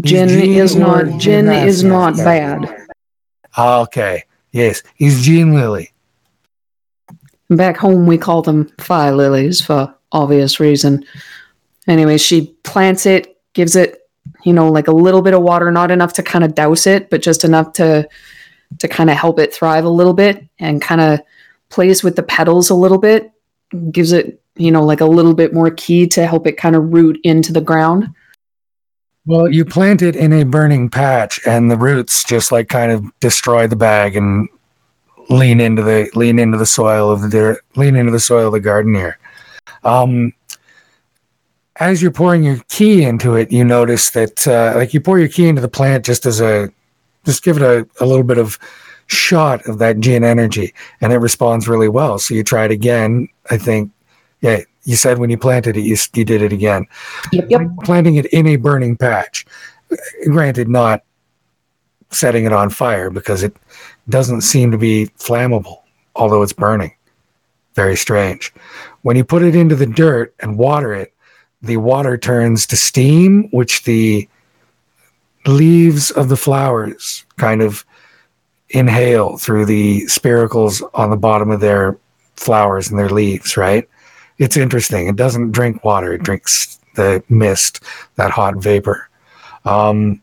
Gin 0.00 0.28
Jean 0.28 0.54
is 0.54 0.74
or 0.76 1.04
not 1.04 1.18
gin 1.20 1.48
is 1.48 1.82
not 1.84 2.16
bad. 2.16 2.86
Ah, 3.56 3.80
Okay. 3.82 4.24
Yes, 4.50 4.82
it's 4.98 5.20
Jean 5.22 5.54
Lily. 5.54 5.92
Back 7.50 7.76
home, 7.76 8.06
we 8.06 8.18
call 8.18 8.42
them 8.42 8.70
fire 8.80 9.12
lilies 9.14 9.60
for 9.60 9.94
obvious 10.10 10.58
reason. 10.58 11.04
Anyway, 11.86 12.18
she 12.18 12.46
plants 12.64 13.04
it, 13.06 13.36
gives 13.52 13.76
it, 13.76 14.08
you 14.44 14.52
know, 14.52 14.70
like 14.70 14.88
a 14.88 14.92
little 14.92 15.22
bit 15.22 15.34
of 15.34 15.42
water, 15.42 15.70
not 15.70 15.90
enough 15.90 16.14
to 16.14 16.22
kind 16.22 16.44
of 16.44 16.54
douse 16.54 16.86
it, 16.86 17.10
but 17.10 17.22
just 17.22 17.44
enough 17.44 17.72
to 17.74 18.08
to 18.78 18.88
kind 18.88 19.10
of 19.10 19.16
help 19.16 19.38
it 19.38 19.54
thrive 19.54 19.84
a 19.84 19.88
little 19.90 20.14
bit, 20.14 20.46
and 20.58 20.82
kind 20.82 21.00
of 21.00 21.20
plays 21.68 22.02
with 22.02 22.16
the 22.16 22.22
petals 22.22 22.70
a 22.70 22.74
little 22.74 22.98
bit, 22.98 23.32
gives 23.90 24.12
it, 24.12 24.40
you 24.56 24.70
know, 24.70 24.84
like 24.84 25.00
a 25.00 25.06
little 25.06 25.34
bit 25.34 25.52
more 25.52 25.70
key 25.70 26.06
to 26.08 26.26
help 26.26 26.46
it 26.46 26.52
kind 26.52 26.76
of 26.76 26.92
root 26.92 27.18
into 27.24 27.52
the 27.52 27.60
ground. 27.60 28.08
Well, 29.26 29.48
you 29.48 29.64
plant 29.64 30.00
it 30.00 30.16
in 30.16 30.32
a 30.32 30.44
burning 30.44 30.88
patch, 30.88 31.40
and 31.46 31.70
the 31.70 31.76
roots 31.76 32.24
just 32.24 32.50
like 32.50 32.68
kind 32.68 32.90
of 32.90 33.04
destroy 33.20 33.66
the 33.66 33.76
bag 33.76 34.16
and 34.16 34.48
lean 35.28 35.60
into 35.60 35.82
the 35.82 36.10
lean 36.14 36.38
into 36.38 36.56
the 36.56 36.64
soil 36.64 37.10
of 37.10 37.30
the 37.30 37.60
lean 37.76 37.96
into 37.96 38.10
the 38.10 38.20
soil 38.20 38.46
of 38.46 38.52
the 38.52 38.60
garden 38.60 38.94
here. 38.94 39.18
Um, 39.84 40.32
as 41.76 42.02
you're 42.02 42.10
pouring 42.10 42.42
your 42.42 42.58
key 42.68 43.04
into 43.04 43.34
it, 43.34 43.52
you 43.52 43.64
notice 43.64 44.10
that 44.10 44.48
uh, 44.48 44.72
like 44.76 44.94
you 44.94 45.00
pour 45.00 45.18
your 45.18 45.28
key 45.28 45.46
into 45.46 45.60
the 45.60 45.68
plant 45.68 46.04
just 46.04 46.26
as 46.26 46.40
a 46.40 46.72
just 47.24 47.42
give 47.42 47.56
it 47.56 47.62
a, 47.62 47.86
a 48.02 48.06
little 48.06 48.24
bit 48.24 48.38
of 48.38 48.58
shot 49.06 49.66
of 49.66 49.78
that 49.78 50.00
gin 50.00 50.24
energy, 50.24 50.74
and 51.00 51.12
it 51.12 51.18
responds 51.18 51.68
really 51.68 51.88
well. 51.88 52.18
So 52.18 52.34
you 52.34 52.44
try 52.44 52.64
it 52.64 52.70
again. 52.70 53.28
I 53.50 53.58
think, 53.58 53.90
yeah, 54.40 54.60
you 54.84 54.96
said 54.96 55.18
when 55.18 55.30
you 55.30 55.38
planted 55.38 55.76
it, 55.76 55.82
you 55.82 55.96
you 56.14 56.24
did 56.24 56.42
it 56.42 56.52
again 56.52 56.86
Yep, 57.32 57.46
yep. 57.50 57.60
planting 57.84 58.16
it 58.16 58.26
in 58.26 58.46
a 58.46 58.56
burning 58.56 58.96
patch. 58.96 59.46
Granted, 60.30 60.68
not 60.68 61.02
setting 62.10 62.44
it 62.44 62.52
on 62.52 62.70
fire 62.70 63.10
because 63.10 63.42
it 63.42 63.54
doesn't 64.08 64.42
seem 64.42 64.70
to 64.70 64.78
be 64.78 65.10
flammable, 65.18 65.82
although 66.16 66.42
it's 66.42 66.52
burning. 66.52 66.94
Very 67.74 67.96
strange. 67.96 68.52
When 69.02 69.16
you 69.16 69.24
put 69.24 69.42
it 69.42 69.54
into 69.54 69.76
the 69.76 69.86
dirt 69.86 70.34
and 70.40 70.58
water 70.58 70.94
it, 70.94 71.12
the 71.62 71.76
water 71.76 72.16
turns 72.16 72.66
to 72.66 72.76
steam, 72.76 73.48
which 73.50 73.84
the 73.84 74.28
leaves 75.48 76.10
of 76.12 76.28
the 76.28 76.36
flowers 76.36 77.24
kind 77.36 77.62
of 77.62 77.84
inhale 78.70 79.38
through 79.38 79.64
the 79.64 80.02
spiracles 80.02 80.82
on 80.94 81.10
the 81.10 81.16
bottom 81.16 81.50
of 81.50 81.60
their 81.60 81.98
flowers 82.36 82.90
and 82.90 82.98
their 82.98 83.08
leaves, 83.08 83.56
right? 83.56 83.88
It's 84.38 84.56
interesting. 84.56 85.08
It 85.08 85.16
doesn't 85.16 85.52
drink 85.52 85.84
water, 85.84 86.12
it 86.12 86.22
drinks 86.22 86.78
the 86.94 87.22
mist, 87.28 87.82
that 88.16 88.30
hot 88.30 88.56
vapor. 88.56 89.08
Um, 89.64 90.22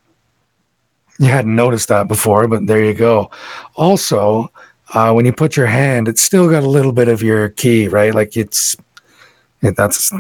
you 1.20 1.28
hadn't 1.28 1.56
noticed 1.56 1.88
that 1.90 2.08
before, 2.08 2.48
but 2.48 2.68
there 2.68 2.84
you 2.84 2.94
go. 2.94 3.32
Also, 3.76 4.52
uh, 4.94 5.12
when 5.14 5.26
you 5.26 5.34
put 5.34 5.58
your 5.58 5.66
hand, 5.66 6.08
it's 6.08 6.22
still 6.22 6.50
got 6.50 6.64
a 6.64 6.70
little 6.70 6.92
bit 6.92 7.08
of 7.08 7.24
your 7.24 7.50
key, 7.50 7.88
right? 7.88 8.14
Like 8.14 8.38
it's, 8.38 8.76
it, 9.62 9.76
that's, 9.76 10.12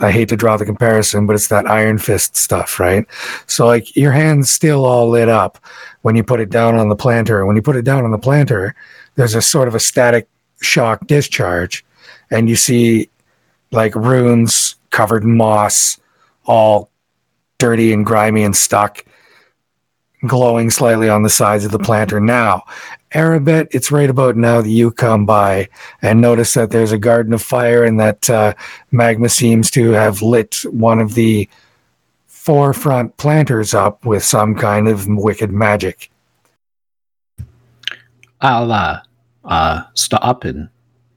I 0.00 0.10
hate 0.10 0.28
to 0.30 0.36
draw 0.36 0.56
the 0.56 0.64
comparison, 0.64 1.26
but 1.26 1.34
it's 1.34 1.48
that 1.48 1.70
iron 1.70 1.98
fist 1.98 2.36
stuff, 2.36 2.80
right? 2.80 3.06
So, 3.46 3.66
like, 3.66 3.94
your 3.96 4.10
hand's 4.10 4.50
still 4.50 4.84
all 4.84 5.08
lit 5.08 5.28
up 5.28 5.58
when 6.02 6.16
you 6.16 6.24
put 6.24 6.40
it 6.40 6.50
down 6.50 6.74
on 6.74 6.88
the 6.88 6.96
planter. 6.96 7.46
When 7.46 7.54
you 7.54 7.62
put 7.62 7.76
it 7.76 7.84
down 7.84 8.04
on 8.04 8.10
the 8.10 8.18
planter, 8.18 8.74
there's 9.14 9.34
a 9.34 9.42
sort 9.42 9.68
of 9.68 9.74
a 9.74 9.80
static 9.80 10.28
shock 10.60 11.06
discharge, 11.06 11.84
and 12.30 12.48
you 12.48 12.56
see 12.56 13.08
like 13.70 13.94
runes 13.94 14.74
covered 14.90 15.22
in 15.22 15.36
moss, 15.36 15.98
all 16.46 16.90
dirty 17.58 17.92
and 17.92 18.04
grimy 18.04 18.42
and 18.42 18.56
stuck, 18.56 19.04
glowing 20.26 20.70
slightly 20.70 21.08
on 21.08 21.22
the 21.22 21.30
sides 21.30 21.64
of 21.64 21.72
the 21.72 21.78
planter. 21.78 22.20
Now, 22.20 22.64
Arabet, 23.14 23.68
it's 23.70 23.92
right 23.92 24.10
about 24.10 24.36
now 24.36 24.60
that 24.60 24.68
you 24.68 24.90
come 24.90 25.24
by 25.24 25.68
and 26.02 26.20
notice 26.20 26.54
that 26.54 26.70
there's 26.70 26.90
a 26.90 26.98
garden 26.98 27.32
of 27.32 27.40
fire 27.40 27.84
and 27.84 27.98
that 28.00 28.28
uh, 28.28 28.54
magma 28.90 29.28
seems 29.28 29.70
to 29.70 29.92
have 29.92 30.20
lit 30.20 30.56
one 30.70 30.98
of 30.98 31.14
the 31.14 31.48
forefront 32.26 33.16
planters 33.16 33.72
up 33.72 34.04
with 34.04 34.24
some 34.24 34.56
kind 34.56 34.88
of 34.88 35.06
wicked 35.06 35.52
magic. 35.52 36.10
I'll 38.40 38.70
uh, 38.72 39.00
uh, 39.44 39.84
stop 39.94 40.44
and 40.44 40.68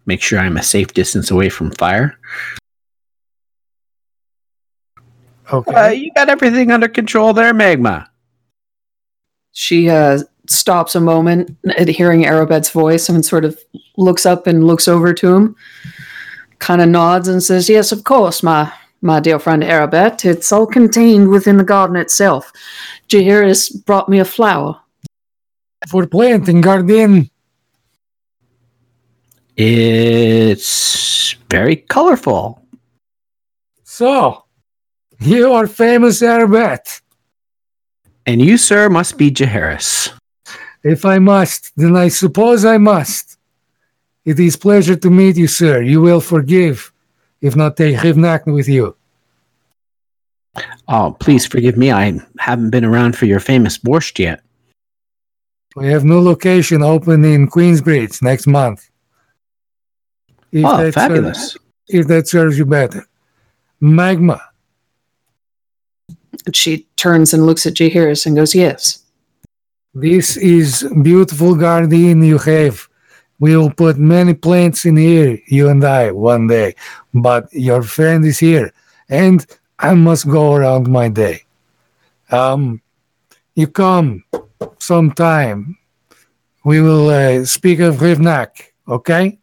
make 0.05 0.21
sure 0.21 0.39
I'm 0.39 0.55
a 0.55 0.63
safe 0.63 0.93
distance 0.93 1.31
away 1.31 1.49
from 1.49 1.71
fire. 1.71 2.17
Okay. 5.51 5.73
Uh, 5.73 5.89
you 5.89 6.11
got 6.13 6.29
everything 6.29 6.71
under 6.71 6.87
control 6.87 7.33
there, 7.33 7.53
Magma. 7.53 8.09
She 9.51 9.89
uh, 9.89 10.19
stops 10.49 10.95
a 10.95 10.99
moment 10.99 11.55
at 11.77 11.87
hearing 11.87 12.23
Arabet's 12.23 12.69
voice 12.69 13.09
and 13.09 13.25
sort 13.25 13.45
of 13.45 13.59
looks 13.97 14.25
up 14.25 14.47
and 14.47 14.65
looks 14.65 14.87
over 14.87 15.13
to 15.13 15.33
him, 15.33 15.55
kind 16.59 16.81
of 16.81 16.89
nods 16.89 17.27
and 17.27 17.41
says, 17.41 17.69
Yes, 17.69 17.91
of 17.91 18.03
course, 18.03 18.43
my, 18.43 18.71
my 19.01 19.19
dear 19.19 19.39
friend 19.39 19.63
Arabet. 19.63 20.25
It's 20.25 20.51
all 20.51 20.67
contained 20.67 21.29
within 21.29 21.57
the 21.57 21.63
garden 21.63 21.95
itself. 21.95 22.51
Jahiris 23.09 23.85
brought 23.85 24.09
me 24.09 24.19
a 24.19 24.25
flower. 24.25 24.79
For 25.89 26.07
planting 26.07 26.61
garden. 26.61 27.29
It's 29.55 31.33
very 31.49 31.77
colorful. 31.77 32.61
So, 33.83 34.43
you 35.19 35.53
are 35.53 35.67
famous 35.67 36.21
Arabet. 36.21 37.01
And 38.25 38.41
you, 38.41 38.57
sir, 38.57 38.89
must 38.89 39.17
be 39.17 39.31
Jaharis. 39.31 40.16
If 40.87 41.03
I 41.03 41.19
must, 41.19 41.75
then 41.75 41.97
I 41.97 42.07
suppose 42.07 42.63
I 42.63 42.77
must. 42.77 43.37
It 44.23 44.39
is 44.39 44.55
pleasure 44.55 44.95
to 44.95 45.09
meet 45.09 45.35
you, 45.35 45.47
sir. 45.47 45.81
You 45.81 45.99
will 45.99 46.21
forgive, 46.21 46.93
if 47.41 47.57
not 47.57 47.75
take 47.75 47.97
Rivnak 47.97 48.45
with 48.45 48.69
you. 48.69 48.95
Oh, 50.87 51.17
please 51.19 51.45
forgive 51.45 51.75
me. 51.75 51.91
I 51.91 52.17
haven't 52.39 52.69
been 52.69 52.85
around 52.85 53.17
for 53.17 53.25
your 53.25 53.41
famous 53.41 53.77
borscht 53.77 54.17
yet. 54.17 54.41
We 55.75 55.87
have 55.87 56.05
new 56.05 56.21
location 56.21 56.81
open 56.81 57.25
in 57.25 57.49
Queensbridge 57.49 58.21
next 58.21 58.47
month. 58.47 58.89
If 60.53 60.65
oh, 60.65 60.77
that 60.77 60.93
fabulous. 60.93 61.51
Serves, 61.51 61.65
if 61.89 62.07
that 62.07 62.29
serves 62.29 62.57
you 62.57 62.65
better. 62.65 63.05
Magma. 63.81 64.41
She 66.53 66.87
turns 66.95 67.33
and 67.33 67.45
looks 67.45 67.65
at 67.65 67.73
Jahiris 67.73 68.25
and 68.25 68.37
goes, 68.37 68.55
Yes. 68.55 69.03
This 69.99 70.37
is 70.37 70.85
beautiful 71.01 71.55
garden 71.55 72.21
you 72.23 72.37
have. 72.37 72.87
We 73.39 73.57
will 73.57 73.71
put 73.71 73.97
many 73.97 74.35
plants 74.35 74.85
in 74.85 74.95
here, 74.97 75.39
you 75.47 75.69
and 75.69 75.83
I, 75.83 76.11
one 76.11 76.45
day. 76.45 76.75
But 77.13 77.49
your 77.51 77.81
friend 77.81 78.23
is 78.25 78.37
here, 78.37 78.71
and 79.09 79.43
I 79.79 79.95
must 79.95 80.27
go 80.29 80.53
around 80.53 80.87
my 80.87 81.09
day. 81.09 81.41
Um, 82.29 82.79
you 83.55 83.65
come 83.67 84.23
sometime. 84.77 85.77
We 86.63 86.81
will 86.81 87.09
uh, 87.09 87.45
speak 87.45 87.79
of 87.79 87.95
Rivnak, 87.97 88.49
okay? 88.87 89.39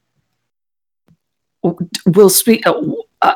We'll 2.07 2.31
speak. 2.31 2.65
Uh, 2.65 2.75
uh, 3.23 3.35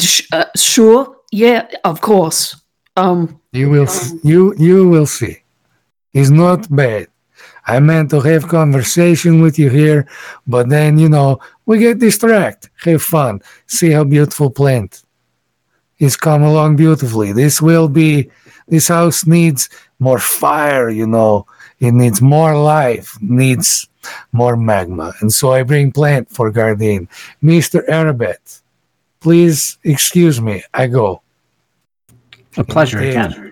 sh- 0.00 0.28
uh, 0.32 0.46
sure. 0.56 1.16
Yeah, 1.32 1.66
of 1.84 2.00
course. 2.00 2.56
Um, 2.96 3.40
You 3.52 3.68
will, 3.68 3.84
s- 3.90 4.14
you 4.24 4.54
you 4.56 4.88
will 4.88 5.06
see. 5.06 5.42
It's 6.12 6.30
not 6.30 6.68
bad. 6.74 7.08
I 7.66 7.80
meant 7.80 8.10
to 8.10 8.20
have 8.20 8.48
conversation 8.48 9.40
with 9.40 9.58
you 9.58 9.70
here, 9.70 10.06
but 10.46 10.68
then 10.68 10.98
you 10.98 11.08
know 11.08 11.40
we 11.66 11.78
get 11.78 11.98
distracted. 11.98 12.70
Have 12.84 13.02
fun. 13.02 13.40
See 13.66 13.90
how 13.90 14.04
beautiful 14.04 14.50
plant. 14.50 15.04
It's 15.98 16.16
come 16.16 16.42
along 16.42 16.76
beautifully. 16.76 17.32
This 17.32 17.60
will 17.62 17.88
be. 17.88 18.30
This 18.68 18.88
house 18.88 19.26
needs 19.26 19.68
more 19.98 20.18
fire. 20.18 20.88
You 20.90 21.06
know, 21.06 21.46
it 21.80 21.92
needs 21.92 22.22
more 22.22 22.56
life. 22.56 23.18
Needs 23.20 23.88
more 24.32 24.56
magma, 24.56 25.12
and 25.20 25.30
so 25.30 25.52
I 25.52 25.62
bring 25.62 25.92
plant 25.92 26.30
for 26.30 26.50
Garden, 26.50 27.08
Mister 27.42 27.82
Arabet. 27.82 28.62
Please 29.20 29.76
excuse 29.84 30.40
me. 30.40 30.64
I 30.72 30.86
go. 30.86 31.20
A 32.56 32.64
pleasure 32.64 32.98
again. 32.98 33.49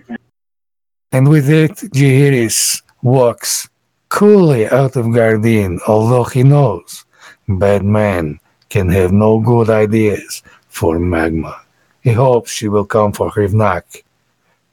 And 1.11 1.27
with 1.27 1.49
it, 1.49 1.71
Jahiris 1.71 2.81
walks 3.01 3.67
coolly 4.09 4.67
out 4.67 4.95
of 4.95 5.11
Garden, 5.11 5.79
although 5.87 6.23
he 6.23 6.43
knows 6.43 7.05
bad 7.47 7.83
man 7.83 8.39
can 8.69 8.89
have 8.89 9.11
no 9.11 9.39
good 9.39 9.69
ideas 9.69 10.43
for 10.67 10.99
Magma. 10.99 11.59
He 12.01 12.11
hopes 12.11 12.51
she 12.51 12.67
will 12.67 12.85
come 12.85 13.11
for 13.11 13.31
Rivnak, 13.31 14.03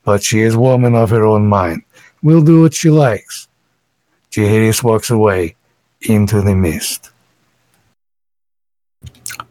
but 0.04 0.22
she 0.22 0.40
is 0.40 0.56
woman 0.56 0.94
of 0.94 1.10
her 1.10 1.24
own 1.24 1.46
mind, 1.46 1.82
will 2.22 2.42
do 2.42 2.62
what 2.62 2.74
she 2.74 2.90
likes. 2.90 3.48
Jahiris 4.30 4.82
walks 4.82 5.10
away, 5.10 5.56
into 6.02 6.42
the 6.42 6.54
mist. 6.54 7.10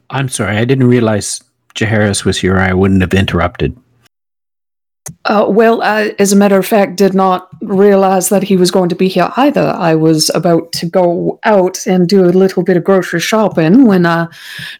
I'm 0.10 0.30
sorry, 0.30 0.58
I 0.58 0.66
didn't 0.66 0.88
realize 0.88 1.42
Jaharis 1.74 2.24
was 2.24 2.38
here. 2.38 2.58
I 2.58 2.74
wouldn't 2.74 3.02
have 3.02 3.14
interrupted. 3.14 3.76
Uh, 5.26 5.46
well, 5.48 5.82
as 5.84 6.34
a 6.34 6.36
matter 6.36 6.58
of 6.58 6.66
fact, 6.66 6.98
did 6.98 7.14
not 7.14 7.50
realize 7.62 8.30
that 8.30 8.44
he 8.44 8.58
was 8.58 8.72
going 8.72 8.90
to 8.90 8.96
be 8.96 9.08
here 9.08 9.32
either. 9.38 9.74
I 9.78 9.96
was 9.96 10.32
about 10.34 10.72
to 10.74 10.88
go 10.88 11.40
out 11.44 11.86
and 11.86 12.08
do 12.08 12.26
a 12.26 12.28
little 12.28 12.64
bit 12.64 12.78
of 12.78 12.84
grocery 12.84 13.20
shopping 13.20 13.86
when 13.86 14.06
I 14.06 14.28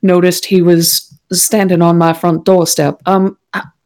noticed 0.02 0.46
he 0.46 0.62
was 0.62 1.14
standing 1.32 1.82
on 1.82 1.98
my 1.98 2.14
front 2.14 2.46
doorstep. 2.46 3.02
Um, 3.06 3.38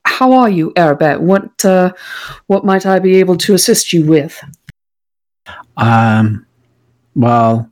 how 0.05 0.31
are 0.33 0.49
you, 0.49 0.71
Arabet? 0.71 1.19
What 1.19 1.63
uh, 1.63 1.93
what 2.47 2.65
might 2.65 2.85
I 2.85 2.99
be 2.99 3.17
able 3.17 3.37
to 3.37 3.53
assist 3.53 3.93
you 3.93 4.05
with? 4.05 4.41
Um, 5.77 6.45
well, 7.15 7.69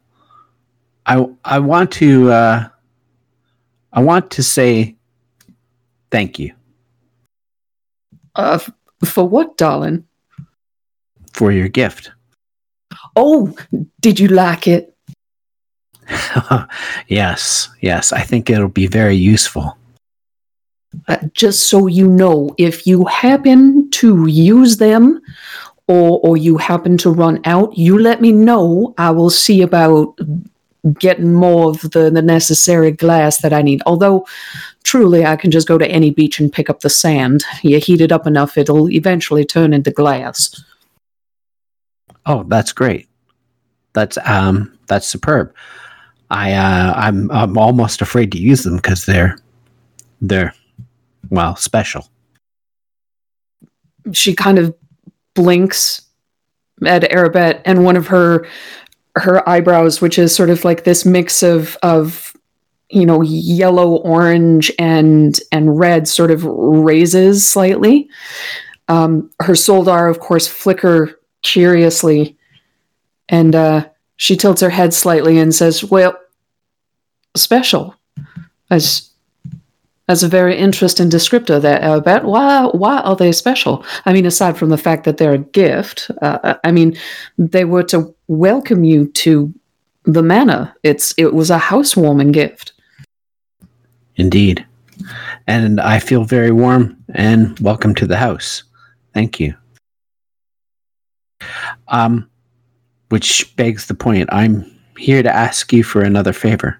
I 1.05 1.25
I 1.43 1.59
want 1.59 1.91
to 1.93 2.31
uh, 2.31 2.69
I 3.91 4.01
want 4.01 4.31
to 4.31 4.43
say 4.43 4.95
thank 6.09 6.39
you 6.39 6.56
Uh, 8.37 8.59
for 9.03 9.27
what, 9.27 9.57
darling? 9.57 10.05
for 11.37 11.51
your 11.51 11.67
gift. 11.69 12.11
Oh, 13.15 13.55
did 14.01 14.19
you 14.19 14.27
like 14.27 14.67
it? 14.67 14.93
yes, 17.07 17.69
yes, 17.81 18.11
I 18.11 18.21
think 18.21 18.49
it'll 18.49 18.69
be 18.69 18.87
very 18.87 19.15
useful. 19.15 19.77
Uh, 21.07 21.17
just 21.33 21.69
so 21.69 21.87
you 21.87 22.07
know, 22.07 22.55
if 22.57 22.87
you 22.87 23.05
happen 23.05 23.89
to 23.91 24.25
use 24.27 24.77
them 24.77 25.21
or 25.87 26.19
or 26.23 26.37
you 26.37 26.57
happen 26.57 26.97
to 26.97 27.11
run 27.11 27.39
out, 27.45 27.77
you 27.77 27.99
let 27.99 28.19
me 28.19 28.31
know. 28.31 28.95
I 28.97 29.11
will 29.11 29.29
see 29.29 29.61
about 29.61 30.17
getting 30.93 31.33
more 31.33 31.69
of 31.69 31.81
the, 31.81 32.09
the 32.09 32.21
necessary 32.21 32.91
glass 32.91 33.39
that 33.39 33.53
I 33.53 33.61
need. 33.61 33.81
Although 33.85 34.27
truly 34.83 35.25
I 35.25 35.35
can 35.35 35.51
just 35.51 35.67
go 35.67 35.77
to 35.77 35.87
any 35.87 36.11
beach 36.11 36.39
and 36.39 36.51
pick 36.51 36.69
up 36.69 36.79
the 36.81 36.89
sand. 36.89 37.43
You 37.61 37.79
heat 37.79 38.01
it 38.01 38.11
up 38.11 38.27
enough, 38.27 38.57
it'll 38.57 38.89
eventually 38.89 39.45
turn 39.45 39.73
into 39.73 39.91
glass. 39.91 40.63
Oh, 42.25 42.43
that's 42.43 42.73
great. 42.73 43.07
That's 43.93 44.17
um 44.25 44.77
that's 44.87 45.07
superb. 45.07 45.53
I 46.29 46.53
uh 46.53 46.93
I'm 46.95 47.31
I'm 47.31 47.57
almost 47.57 48.01
afraid 48.01 48.31
to 48.33 48.37
use 48.37 48.63
them 48.63 48.75
because 48.75 49.05
they're 49.05 49.37
they're 50.21 50.53
well 51.29 51.55
special. 51.55 52.09
she 54.13 54.33
kind 54.33 54.57
of 54.59 54.73
blinks 55.33 56.01
at 56.85 57.03
Arabet 57.03 57.61
and 57.65 57.83
one 57.83 57.95
of 57.95 58.07
her 58.07 58.47
her 59.19 59.47
eyebrows, 59.47 60.01
which 60.01 60.17
is 60.19 60.35
sort 60.35 60.49
of 60.49 60.63
like 60.65 60.83
this 60.83 61.05
mix 61.05 61.43
of 61.43 61.77
of 61.83 62.33
you 62.89 63.05
know 63.05 63.21
yellow, 63.21 63.95
orange, 63.97 64.71
and 64.79 65.39
and 65.51 65.77
red, 65.77 66.07
sort 66.07 66.31
of 66.31 66.43
raises 66.43 67.47
slightly. 67.47 68.09
Um, 68.87 69.29
her 69.41 69.53
soldar, 69.53 70.09
of 70.09 70.19
course, 70.19 70.47
flicker 70.47 71.19
curiously, 71.41 72.37
and 73.27 73.53
uh, 73.55 73.87
she 74.15 74.37
tilts 74.37 74.61
her 74.61 74.69
head 74.69 74.93
slightly 74.93 75.37
and 75.37 75.53
says, 75.53 75.83
"Well, 75.83 76.17
special." 77.35 77.95
As 78.69 79.07
that's 80.07 80.23
a 80.23 80.29
very 80.29 80.57
interesting 80.57 81.09
descriptor 81.09 81.61
there, 81.61 81.79
Arabet. 81.79 82.23
Why, 82.23 82.65
why 82.67 82.99
are 82.99 83.15
they 83.15 83.33
special? 83.33 83.85
I 84.05 84.13
mean, 84.13 84.25
aside 84.25 84.57
from 84.57 84.69
the 84.69 84.77
fact 84.77 85.03
that 85.03 85.17
they're 85.17 85.33
a 85.33 85.37
gift, 85.37 86.09
uh, 86.21 86.55
I 86.63 86.71
mean, 86.71 86.97
they 87.37 87.65
were 87.65 87.83
to 87.83 88.15
welcome 88.27 88.83
you 88.83 89.07
to 89.07 89.53
the 90.03 90.23
manor. 90.23 90.73
It's 90.83 91.13
it 91.17 91.33
was 91.33 91.49
a 91.49 91.57
housewarming 91.57 92.31
gift. 92.31 92.73
Indeed. 94.15 94.65
And 95.47 95.79
I 95.79 95.99
feel 95.99 96.23
very 96.23 96.51
warm 96.51 96.97
and 97.13 97.59
welcome 97.59 97.93
to 97.95 98.07
the 98.07 98.17
house. 98.17 98.63
Thank 99.13 99.39
you. 99.39 99.53
Um 101.87 102.29
which 103.09 103.55
begs 103.55 103.85
the 103.85 103.93
point. 103.93 104.27
I'm 104.33 104.69
here 104.97 105.23
to 105.23 105.33
ask 105.33 105.71
you 105.71 105.83
for 105.83 106.01
another 106.01 106.33
favor. 106.33 106.79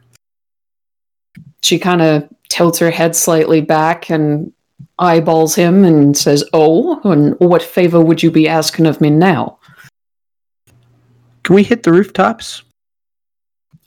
She 1.62 1.80
kind 1.80 2.02
of 2.02 2.28
tilts 2.50 2.80
her 2.80 2.92
head 2.92 3.16
slightly 3.16 3.62
back 3.62 4.10
and 4.10 4.52
eyeballs 5.00 5.56
him 5.56 5.84
and 5.84 6.18
says, 6.18 6.44
"Oh, 6.54 7.00
and 7.04 7.36
what 7.40 7.64
favor 7.64 8.02
would 8.02 8.24
you 8.24 8.32
be 8.32 8.48
asking 8.48 8.88
of 8.88 9.00
me 9.00 9.10
now?" 9.10 9.57
Can 11.48 11.56
we 11.56 11.64
hit 11.64 11.84
the 11.84 11.94
rooftops? 11.94 12.62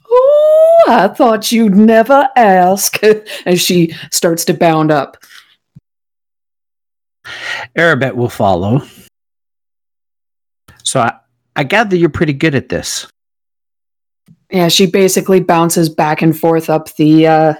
Oh, 0.09 0.85
I 0.87 1.07
thought 1.09 1.51
you'd 1.51 1.75
never 1.75 2.27
ask. 2.35 2.99
As 3.45 3.61
she 3.61 3.93
starts 4.09 4.45
to 4.45 4.55
bound 4.55 4.89
up. 4.89 5.17
Arabet 7.77 8.15
will 8.15 8.29
follow. 8.29 8.81
So 10.81 11.01
I, 11.01 11.13
I 11.55 11.63
gather 11.63 11.95
you're 11.95 12.09
pretty 12.09 12.33
good 12.33 12.55
at 12.55 12.69
this. 12.69 13.05
Yeah, 14.49 14.69
she 14.69 14.87
basically 14.87 15.39
bounces 15.39 15.87
back 15.87 16.23
and 16.23 16.35
forth 16.35 16.67
up 16.67 16.91
the 16.95 17.27
uh 17.27 17.53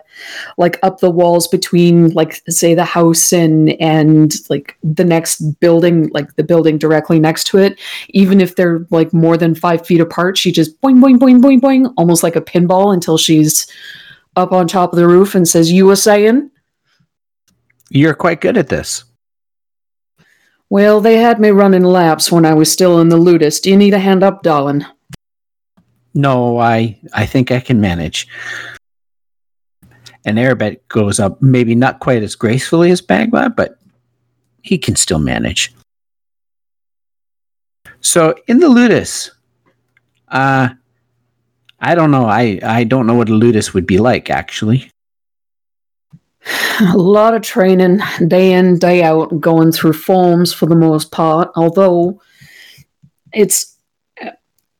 like 0.58 0.80
up 0.84 1.00
the 1.00 1.10
walls 1.10 1.48
between 1.48 2.10
like 2.12 2.42
say 2.50 2.74
the 2.74 2.86
house 2.86 3.34
and 3.34 3.72
and 3.82 4.36
like 4.50 4.78
the 4.84 5.06
next 5.06 5.42
building, 5.60 6.10
like 6.10 6.36
the 6.36 6.44
building 6.44 6.78
directly 6.78 7.20
next 7.20 7.46
to 7.48 7.58
it. 7.58 7.80
Even 8.10 8.42
if 8.42 8.56
they're 8.56 8.86
like 8.90 9.14
more 9.14 9.38
than 9.38 9.56
five 9.56 9.86
feet 9.86 10.02
apart, 10.02 10.38
she 10.38 10.52
just 10.52 10.80
boing 10.82 11.00
boing 11.00 11.18
boing 11.18 11.42
boing 11.42 11.60
boing, 11.60 11.94
almost 11.98 12.24
like 12.24 12.36
a 12.36 12.42
pinball 12.42 12.94
until 12.94 13.18
she's 13.18 13.68
up 14.36 14.52
on 14.52 14.68
top 14.68 14.94
of 14.94 14.98
the 14.98 15.08
roof 15.08 15.36
and 15.36 15.48
says, 15.48 15.72
You 15.72 15.86
were 15.86 15.96
saying? 15.96 16.50
You're 17.90 18.14
quite 18.14 18.42
good 18.42 18.58
at 18.58 18.70
this. 18.70 19.04
Well, 20.70 21.02
they 21.02 21.18
had 21.18 21.42
me 21.42 21.50
running 21.50 21.84
laps 21.84 22.32
when 22.32 22.46
I 22.46 22.54
was 22.54 22.72
still 22.72 23.02
in 23.02 23.10
the 23.10 23.18
ludus. 23.18 23.60
Do 23.60 23.70
you 23.70 23.76
need 23.76 23.94
a 23.94 24.00
hand 24.00 24.24
up, 24.24 24.42
darling? 24.42 24.86
No, 26.14 26.60
I 26.60 26.98
I 27.14 27.26
think 27.26 27.52
I 27.52 27.60
can 27.60 27.82
manage. 27.82 28.28
And 30.26 30.38
Arabet 30.38 30.80
goes 30.88 31.20
up, 31.20 31.42
maybe 31.42 31.76
not 31.76 32.00
quite 32.00 32.24
as 32.24 32.36
gracefully 32.36 32.92
as 32.92 33.08
Magma, 33.08 33.50
but 33.50 33.78
he 34.62 34.78
can 34.78 34.96
still 34.96 35.20
manage. 35.20 35.74
So 38.02 38.36
in 38.48 38.60
the 38.60 38.68
Ludus, 38.68 39.32
uh 40.28 40.70
I 41.84 41.96
don't 41.96 42.12
know. 42.12 42.26
I, 42.26 42.60
I 42.64 42.84
don't 42.84 43.08
know 43.08 43.16
what 43.16 43.30
a 43.30 43.34
Ludus 43.34 43.74
would 43.74 43.88
be 43.88 43.98
like 43.98 44.30
actually. 44.30 44.92
a 46.94 46.98
lot 46.98 47.34
of 47.34 47.42
training 47.42 48.00
day 48.28 48.54
in 48.54 48.78
day 48.80 49.04
out 49.04 49.40
going 49.40 49.72
through 49.72 49.94
forms 49.94 50.52
for 50.52 50.66
the 50.66 50.76
most 50.76 51.12
part 51.12 51.52
although 51.56 52.20
it's 53.34 53.78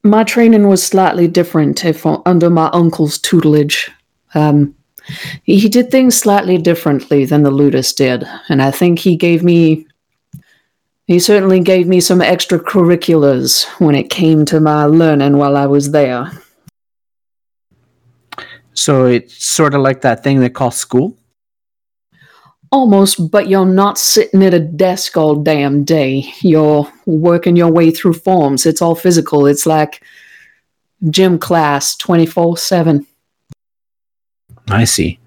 my 0.04 0.24
training 0.24 0.68
was 0.68 0.84
slightly 0.84 1.28
different 1.28 1.86
if 1.86 2.06
under 2.26 2.50
my 2.50 2.68
uncle's 2.74 3.20
tutelage 3.20 3.92
um, 4.34 4.74
he, 5.44 5.70
did 5.70 5.92
things 5.92 6.18
slightly 6.18 6.58
differently 6.58 7.26
than 7.26 7.44
the 7.44 7.52
ludus 7.52 7.94
did 7.94 8.28
and 8.50 8.62
i 8.62 8.72
think 8.72 9.00
he 9.00 9.16
gave 9.16 9.44
me 9.44 9.86
he 11.08 11.20
certainly 11.20 11.60
gave 11.60 11.88
me 11.88 12.00
some 12.00 12.20
extracurriculars 12.20 13.66
when 13.80 13.96
it 13.96 14.10
came 14.10 14.46
to 14.46 14.60
my 14.60 14.86
learning 14.86 15.38
while 15.38 15.58
i 15.58 15.66
was 15.66 15.92
there 15.92 16.32
So 18.74 19.06
it's 19.06 19.44
sort 19.44 19.74
of 19.74 19.82
like 19.82 20.02
that 20.02 20.24
thing 20.24 20.40
they 20.40 20.50
call 20.50 20.72
school. 20.72 21.18
Almost, 22.72 23.30
but 23.30 23.50
you're 23.50 23.66
not 23.66 23.98
sitting 23.98 24.44
at 24.44 24.54
a 24.54 24.60
desk 24.60 25.18
all 25.18 25.36
damn 25.36 25.84
day. 25.84 26.32
You're 26.40 26.92
working 27.06 27.58
your 27.58 27.72
way 27.72 27.92
through 27.92 28.14
forms. 28.14 28.66
It's 28.66 28.82
all 28.82 28.96
physical. 28.96 29.46
It's 29.46 29.66
like 29.66 30.04
gym 31.10 31.38
class 31.38 31.96
24 31.98 32.58
7. 32.58 33.06
I 34.72 34.86
see. 34.86 35.20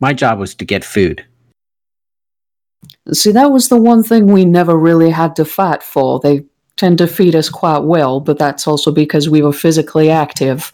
My 0.00 0.12
job 0.12 0.38
was 0.38 0.54
to 0.56 0.64
get 0.64 0.84
food. 0.84 1.24
See, 3.12 3.32
that 3.32 3.50
was 3.50 3.68
the 3.68 3.80
one 3.80 4.02
thing 4.02 4.26
we 4.26 4.44
never 4.44 4.76
really 4.76 5.10
had 5.10 5.34
to 5.36 5.44
fight 5.44 5.82
for. 5.82 6.20
They 6.20 6.44
tend 6.76 6.98
to 6.98 7.06
feed 7.06 7.34
us 7.34 7.48
quite 7.48 7.78
well, 7.84 8.20
but 8.20 8.38
that's 8.38 8.66
also 8.66 8.90
because 8.92 9.28
we 9.28 9.42
were 9.42 9.52
physically 9.52 10.10
active 10.10 10.72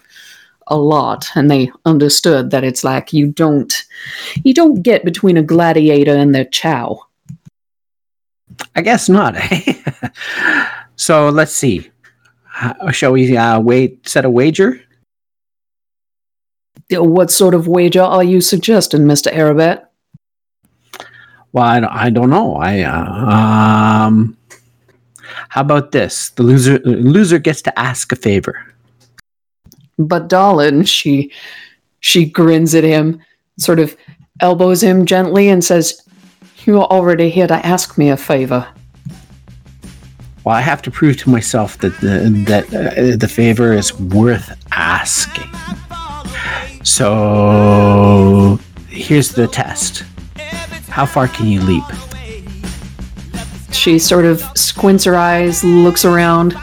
a 0.68 0.76
lot 0.76 1.26
and 1.34 1.50
they 1.50 1.72
understood 1.86 2.50
that 2.50 2.62
it's 2.62 2.84
like 2.84 3.10
you 3.14 3.26
don't 3.26 3.84
you 4.44 4.52
don't 4.52 4.82
get 4.82 5.02
between 5.02 5.38
a 5.38 5.42
gladiator 5.42 6.14
and 6.14 6.34
their 6.34 6.44
chow. 6.44 7.00
I 8.76 8.82
guess 8.82 9.08
not. 9.08 9.34
eh? 9.36 9.74
so 10.96 11.30
let's 11.30 11.52
see. 11.52 11.90
How- 12.44 12.90
Shall 12.90 13.12
we 13.12 13.34
uh, 13.36 13.60
wait? 13.60 14.06
Set 14.08 14.24
a 14.26 14.30
wager? 14.30 14.80
What 16.90 17.30
sort 17.30 17.54
of 17.54 17.68
wager 17.68 18.02
are 18.02 18.24
you 18.24 18.40
suggesting, 18.40 19.02
Mr. 19.02 19.32
Arabet? 19.32 19.84
Well, 21.52 21.64
I, 21.64 21.80
don't- 21.80 21.92
I 21.92 22.10
don't 22.10 22.30
know. 22.30 22.56
I 22.56 22.80
uh, 22.82 24.06
um. 24.06 24.36
How 25.50 25.60
about 25.62 25.92
this? 25.92 26.30
The 26.30 26.42
loser 26.42 26.78
loser 26.80 27.38
gets 27.38 27.62
to 27.62 27.78
ask 27.78 28.12
a 28.12 28.16
favor. 28.16 28.74
But 29.98 30.28
darling, 30.28 30.84
she 30.84 31.32
she 32.00 32.24
grins 32.26 32.74
at 32.74 32.84
him, 32.84 33.20
sort 33.58 33.78
of 33.80 33.96
elbows 34.40 34.82
him 34.82 35.04
gently 35.06 35.48
and 35.48 35.64
says, 35.64 36.00
You 36.64 36.78
are 36.80 36.86
already 36.86 37.28
here 37.30 37.46
to 37.46 37.66
ask 37.66 37.98
me 37.98 38.08
a 38.10 38.16
favor. 38.16 38.66
Well, 40.44 40.54
I 40.54 40.60
have 40.60 40.82
to 40.82 40.90
prove 40.90 41.16
to 41.18 41.30
myself 41.30 41.78
that 41.78 41.98
the 42.00 42.30
that 42.46 42.64
uh, 42.74 43.16
the 43.16 43.28
favor 43.28 43.72
is 43.72 43.98
worth 43.98 44.56
asking. 44.72 45.50
So 46.82 48.58
here's 48.88 49.30
the 49.32 49.46
test. 49.46 50.04
How 50.88 51.06
far 51.06 51.28
can 51.28 51.46
you 51.46 51.60
leap? 51.60 51.84
She 53.72 53.98
sort 53.98 54.24
of 54.24 54.40
squints 54.56 55.04
her 55.04 55.16
eyes, 55.16 55.62
looks 55.62 56.04
around, 56.04 56.54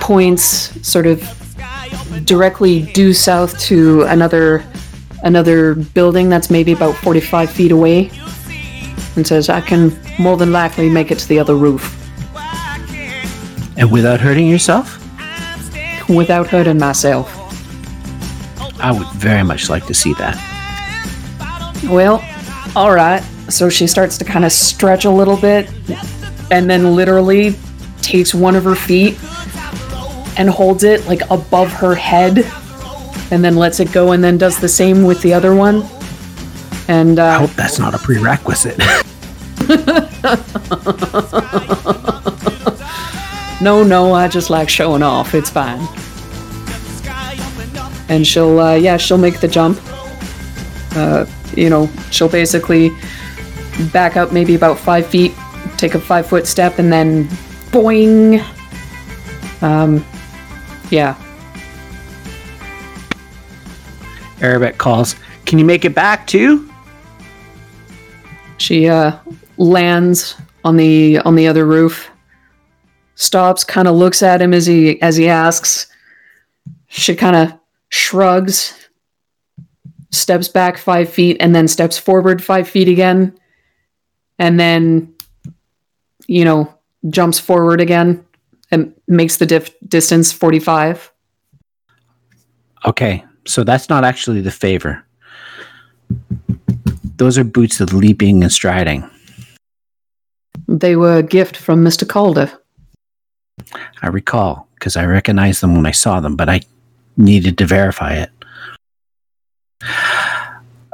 points 0.00 0.42
sort 0.86 1.06
of 1.06 1.22
directly 2.24 2.82
due 2.92 3.12
south 3.12 3.58
to 3.60 4.02
another 4.02 4.64
another 5.22 5.74
building 5.74 6.28
that's 6.30 6.50
maybe 6.50 6.72
about 6.72 6.94
45 6.96 7.50
feet 7.50 7.72
away 7.72 8.10
and 9.16 9.26
says, 9.26 9.48
I 9.50 9.60
can 9.60 9.92
more 10.18 10.36
than 10.38 10.50
likely 10.52 10.88
make 10.88 11.10
it 11.10 11.18
to 11.18 11.28
the 11.28 11.38
other 11.38 11.54
roof 11.56 11.94
And 13.76 13.90
without 13.92 14.20
hurting 14.20 14.48
yourself? 14.48 14.96
without 16.08 16.48
hurting 16.48 16.78
myself. 16.78 17.39
I 18.80 18.92
would 18.92 19.08
very 19.08 19.42
much 19.42 19.68
like 19.68 19.86
to 19.86 19.94
see 19.94 20.14
that. 20.14 20.36
Well, 21.84 22.24
all 22.76 22.94
right. 22.94 23.22
So 23.48 23.68
she 23.68 23.86
starts 23.86 24.18
to 24.18 24.24
kind 24.24 24.44
of 24.44 24.52
stretch 24.52 25.04
a 25.04 25.10
little 25.10 25.36
bit 25.36 25.68
and 26.50 26.68
then 26.68 26.94
literally 26.94 27.54
takes 28.02 28.34
one 28.34 28.56
of 28.56 28.64
her 28.64 28.74
feet 28.74 29.18
and 30.38 30.48
holds 30.48 30.84
it 30.84 31.06
like 31.06 31.22
above 31.30 31.72
her 31.72 31.94
head 31.94 32.46
and 33.30 33.44
then 33.44 33.56
lets 33.56 33.80
it 33.80 33.92
go 33.92 34.12
and 34.12 34.22
then 34.22 34.38
does 34.38 34.58
the 34.58 34.68
same 34.68 35.04
with 35.04 35.20
the 35.22 35.32
other 35.32 35.54
one. 35.54 35.84
And 36.88 37.18
I 37.18 37.36
uh, 37.36 37.38
hope 37.40 37.50
that's 37.50 37.78
not 37.78 37.94
a 37.94 37.98
prerequisite. 37.98 38.78
no, 43.60 43.84
no, 43.84 44.12
I 44.12 44.28
just 44.28 44.50
like 44.50 44.68
showing 44.68 45.02
off. 45.02 45.34
It's 45.34 45.50
fine. 45.50 45.86
And 48.10 48.26
she'll, 48.26 48.60
uh, 48.60 48.74
yeah, 48.74 48.98
she'll 48.98 49.18
make 49.18 49.40
the 49.40 49.48
jump. 49.48 49.80
Uh, 50.94 51.24
you 51.54 51.70
know, 51.70 51.88
she'll 52.10 52.28
basically 52.28 52.90
back 53.92 54.16
up 54.16 54.32
maybe 54.32 54.54
about 54.54 54.78
five 54.78 55.06
feet, 55.06 55.32
take 55.76 55.94
a 55.94 56.00
five 56.00 56.26
foot 56.26 56.46
step, 56.46 56.78
and 56.78 56.92
then 56.92 57.28
boing. 57.70 58.44
Um, 59.62 60.04
yeah. 60.90 61.14
Arabet 64.38 64.78
calls. 64.78 65.14
Can 65.46 65.58
you 65.58 65.64
make 65.64 65.84
it 65.84 65.94
back 65.94 66.26
too? 66.26 66.68
She 68.58 68.88
uh, 68.88 69.16
lands 69.56 70.36
on 70.64 70.76
the 70.76 71.18
on 71.20 71.34
the 71.34 71.46
other 71.46 71.64
roof. 71.64 72.10
Stops, 73.14 73.64
kind 73.64 73.86
of 73.86 73.94
looks 73.94 74.22
at 74.22 74.40
him 74.40 74.54
as 74.54 74.66
he 74.66 75.00
as 75.02 75.16
he 75.16 75.28
asks. 75.28 75.86
She 76.88 77.14
kind 77.14 77.36
of 77.36 77.59
shrugs, 77.90 78.88
steps 80.10 80.48
back 80.48 80.78
five 80.78 81.08
feet, 81.08 81.36
and 81.40 81.54
then 81.54 81.68
steps 81.68 81.98
forward 81.98 82.42
five 82.42 82.68
feet 82.68 82.88
again, 82.88 83.38
and 84.38 84.58
then, 84.58 85.12
you 86.26 86.44
know, 86.44 86.72
jumps 87.08 87.38
forward 87.38 87.80
again 87.80 88.24
and 88.70 88.94
makes 89.06 89.36
the 89.36 89.46
dif- 89.46 89.74
distance 89.88 90.32
forty 90.32 90.58
five. 90.58 91.12
Okay, 92.86 93.24
so 93.46 93.62
that's 93.62 93.88
not 93.88 94.04
actually 94.04 94.40
the 94.40 94.50
favor. 94.50 95.04
Those 97.16 97.36
are 97.36 97.44
boots 97.44 97.80
of 97.80 97.92
leaping 97.92 98.42
and 98.42 98.50
striding. 98.50 99.08
They 100.66 100.96
were 100.96 101.18
a 101.18 101.22
gift 101.22 101.56
from 101.56 101.82
Mister 101.82 102.06
Calder. 102.06 102.50
I 104.02 104.08
recall 104.08 104.68
because 104.74 104.96
I 104.96 105.04
recognized 105.04 105.60
them 105.60 105.74
when 105.74 105.86
I 105.86 105.90
saw 105.90 106.20
them, 106.20 106.36
but 106.36 106.48
I 106.48 106.60
needed 107.20 107.58
to 107.58 107.66
verify 107.66 108.14
it. 108.14 108.30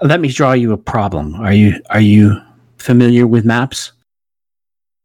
Let 0.03 0.21
me 0.21 0.29
draw 0.29 0.53
you 0.53 0.73
a 0.73 0.77
problem. 0.77 1.35
Are 1.37 1.53
you 1.53 1.81
are 1.91 2.01
you 2.01 2.41
familiar 2.79 3.27
with 3.27 3.45
maps? 3.45 3.93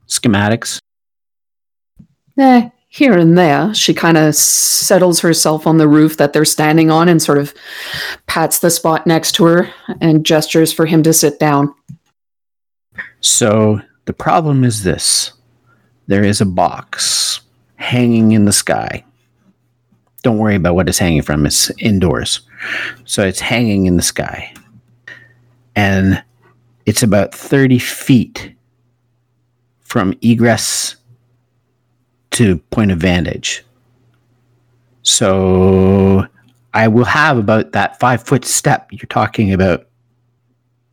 Schematics? 0.07 0.79
Eh, 2.37 2.69
here 2.89 3.17
and 3.17 3.37
there, 3.37 3.73
she 3.73 3.93
kind 3.93 4.17
of 4.17 4.35
settles 4.35 5.21
herself 5.21 5.65
on 5.65 5.77
the 5.77 5.87
roof 5.87 6.17
that 6.17 6.33
they're 6.33 6.43
standing 6.43 6.91
on 6.91 7.07
and 7.07 7.21
sort 7.21 7.37
of 7.37 7.53
pats 8.27 8.59
the 8.59 8.69
spot 8.69 9.07
next 9.07 9.31
to 9.33 9.45
her 9.45 9.69
and 10.01 10.25
gestures 10.25 10.73
for 10.73 10.85
him 10.85 11.01
to 11.03 11.13
sit 11.13 11.39
down. 11.39 11.73
So 13.21 13.79
the 14.05 14.13
problem 14.13 14.65
is 14.65 14.83
this. 14.83 15.31
There 16.07 16.23
is 16.23 16.41
a 16.41 16.45
box 16.45 17.39
hanging 17.75 18.33
in 18.33 18.43
the 18.43 18.51
sky. 18.51 19.05
Don't 20.23 20.37
worry 20.37 20.55
about 20.55 20.75
what 20.75 20.87
it's 20.87 20.99
hanging 20.99 21.21
from. 21.21 21.45
It's 21.45 21.71
indoors. 21.79 22.41
So 23.05 23.23
it's 23.23 23.39
hanging 23.39 23.85
in 23.85 23.97
the 23.97 24.03
sky. 24.03 24.53
And 25.75 26.23
it's 26.85 27.03
about 27.03 27.33
30 27.33 27.79
feet 27.79 28.53
from 29.81 30.13
egress 30.21 30.95
to 32.31 32.57
point 32.71 32.91
of 32.91 32.99
vantage. 32.99 33.63
So 35.03 36.25
I 36.73 36.87
will 36.87 37.05
have 37.05 37.37
about 37.37 37.71
that 37.73 37.99
five 37.99 38.23
foot 38.23 38.45
step 38.45 38.87
you're 38.91 39.07
talking 39.07 39.51
about 39.51 39.87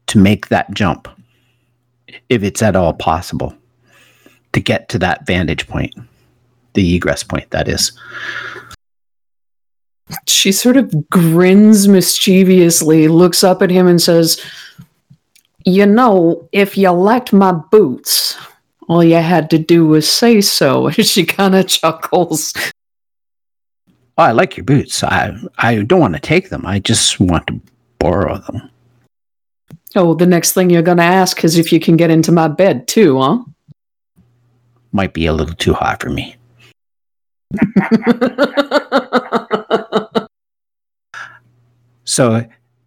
to 0.08 0.18
make 0.18 0.48
that 0.48 0.72
jump, 0.72 1.06
if 2.28 2.42
it's 2.42 2.62
at 2.62 2.74
all 2.74 2.92
possible, 2.94 3.54
to 4.52 4.60
get 4.60 4.88
to 4.88 4.98
that 4.98 5.26
vantage 5.26 5.68
point, 5.68 5.94
the 6.74 6.96
egress 6.96 7.22
point, 7.22 7.50
that 7.50 7.68
is. 7.68 7.92
She 10.26 10.52
sort 10.52 10.76
of 10.76 11.10
grins 11.10 11.88
mischievously, 11.88 13.08
looks 13.08 13.44
up 13.44 13.62
at 13.62 13.70
him, 13.70 13.86
and 13.86 14.00
says, 14.00 14.42
You 15.64 15.86
know, 15.86 16.48
if 16.52 16.78
you 16.78 16.90
liked 16.90 17.32
my 17.32 17.52
boots, 17.52 18.36
all 18.88 19.04
you 19.04 19.16
had 19.16 19.50
to 19.50 19.58
do 19.58 19.86
was 19.86 20.10
say 20.10 20.40
so. 20.40 20.90
she 20.90 21.24
kind 21.24 21.54
of 21.54 21.66
chuckles. 21.66 22.52
I 24.16 24.32
like 24.32 24.56
your 24.56 24.64
boots. 24.64 25.04
I 25.04 25.36
I 25.58 25.82
don't 25.82 26.00
want 26.00 26.14
to 26.14 26.20
take 26.20 26.48
them. 26.48 26.66
I 26.66 26.80
just 26.80 27.20
want 27.20 27.46
to 27.46 27.60
borrow 27.98 28.38
them. 28.38 28.70
Oh, 29.94 30.14
the 30.14 30.26
next 30.26 30.52
thing 30.52 30.70
you're 30.70 30.82
going 30.82 30.98
to 30.98 31.04
ask 31.04 31.44
is 31.44 31.56
if 31.56 31.72
you 31.72 31.80
can 31.80 31.96
get 31.96 32.10
into 32.10 32.30
my 32.30 32.48
bed, 32.48 32.86
too, 32.88 33.18
huh? 33.18 33.38
Might 34.92 35.14
be 35.14 35.26
a 35.26 35.32
little 35.32 35.54
too 35.54 35.72
hot 35.72 36.02
for 36.02 36.10
me. 36.10 36.36
So, 42.18 42.44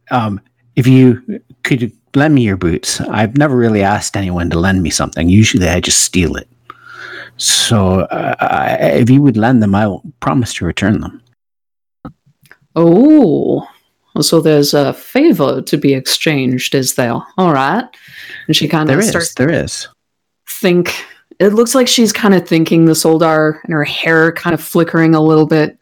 um, 0.09 0.41
if 0.75 0.85
you 0.85 1.41
could 1.63 1.89
lend 2.17 2.35
me 2.35 2.41
your 2.41 2.57
boots, 2.57 2.99
I've 2.99 3.37
never 3.37 3.55
really 3.55 3.81
asked 3.81 4.17
anyone 4.17 4.49
to 4.49 4.59
lend 4.59 4.83
me 4.83 4.89
something. 4.89 5.29
Usually, 5.29 5.69
I 5.69 5.79
just 5.79 6.01
steal 6.01 6.35
it. 6.35 6.49
So, 7.37 8.01
uh, 8.01 8.35
I, 8.41 8.73
if 8.99 9.09
you 9.09 9.21
would 9.21 9.37
lend 9.37 9.63
them, 9.63 9.73
I 9.73 9.87
will 9.87 10.03
promise 10.19 10.53
to 10.55 10.65
return 10.65 10.99
them. 10.99 11.21
Oh, 12.75 13.65
so 14.19 14.41
there's 14.41 14.73
a 14.73 14.91
favor 14.91 15.61
to 15.61 15.77
be 15.77 15.93
exchanged, 15.93 16.75
is 16.75 16.95
there? 16.95 17.13
All 17.37 17.53
right. 17.53 17.85
And 18.47 18.55
she 18.57 18.67
kind 18.67 18.89
There 18.89 18.97
of 18.97 19.03
is, 19.05 19.11
starts 19.11 19.33
there 19.35 19.49
is. 19.49 19.87
think. 20.49 20.93
It 21.39 21.53
looks 21.53 21.73
like 21.73 21.87
she's 21.87 22.11
kind 22.11 22.33
of 22.33 22.45
thinking 22.45 22.83
the 22.83 22.91
Soldar 22.95 23.61
and 23.63 23.71
her 23.71 23.85
hair 23.85 24.33
kind 24.33 24.53
of 24.53 24.61
flickering 24.61 25.15
a 25.15 25.21
little 25.21 25.47
bit. 25.47 25.77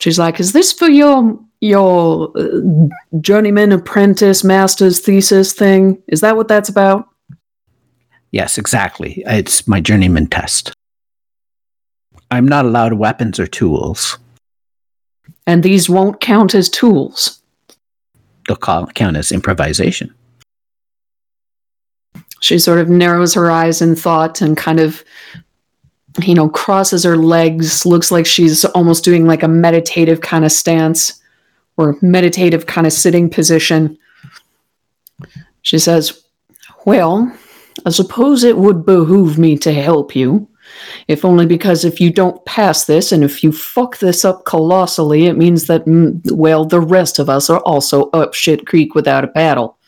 She's 0.00 0.18
like, 0.18 0.40
"Is 0.40 0.52
this 0.52 0.72
for 0.72 0.88
your 0.90 1.38
your 1.60 2.30
uh, 2.36 3.18
journeyman 3.20 3.72
apprentice 3.72 4.44
master's 4.44 5.00
thesis 5.00 5.52
thing? 5.52 6.02
Is 6.08 6.20
that 6.20 6.36
what 6.36 6.48
that's 6.48 6.68
about?" 6.68 7.08
Yes, 8.32 8.58
exactly. 8.58 9.22
It's 9.26 9.66
my 9.66 9.80
journeyman 9.80 10.26
test. 10.26 10.72
I'm 12.30 12.46
not 12.46 12.64
allowed 12.64 12.94
weapons 12.94 13.38
or 13.38 13.46
tools. 13.46 14.18
And 15.46 15.62
these 15.62 15.88
won't 15.88 16.20
count 16.20 16.54
as 16.54 16.68
tools. 16.68 17.40
They'll 18.46 18.56
call, 18.56 18.86
count 18.88 19.16
as 19.16 19.32
improvisation. 19.32 20.12
She 22.40 22.58
sort 22.58 22.78
of 22.78 22.88
narrows 22.88 23.34
her 23.34 23.50
eyes 23.50 23.80
in 23.80 23.96
thought 23.96 24.40
and 24.40 24.56
kind 24.56 24.80
of, 24.80 25.04
you 26.22 26.34
know, 26.34 26.48
crosses 26.48 27.04
her 27.04 27.16
legs. 27.16 27.86
Looks 27.86 28.10
like 28.10 28.26
she's 28.26 28.64
almost 28.66 29.04
doing 29.04 29.26
like 29.26 29.42
a 29.42 29.48
meditative 29.48 30.20
kind 30.20 30.44
of 30.44 30.52
stance 30.52 31.22
or 31.76 31.96
meditative 32.02 32.66
kind 32.66 32.86
of 32.86 32.92
sitting 32.92 33.30
position. 33.30 33.98
She 35.62 35.78
says, 35.78 36.24
Well, 36.84 37.36
I 37.84 37.90
suppose 37.90 38.44
it 38.44 38.56
would 38.56 38.86
behoove 38.86 39.38
me 39.38 39.58
to 39.58 39.72
help 39.72 40.16
you. 40.16 40.48
If 41.08 41.24
only 41.24 41.46
because 41.46 41.84
if 41.84 42.00
you 42.00 42.10
don't 42.10 42.44
pass 42.44 42.84
this 42.84 43.12
and 43.12 43.22
if 43.22 43.42
you 43.44 43.52
fuck 43.52 43.98
this 43.98 44.24
up 44.24 44.44
colossally, 44.44 45.26
it 45.26 45.36
means 45.36 45.66
that, 45.66 45.84
mm, 45.84 46.20
well, 46.32 46.64
the 46.64 46.80
rest 46.80 47.18
of 47.18 47.28
us 47.28 47.48
are 47.48 47.60
also 47.60 48.10
up 48.10 48.34
shit 48.34 48.66
creek 48.66 48.94
without 48.94 49.24
a 49.24 49.28
paddle, 49.28 49.78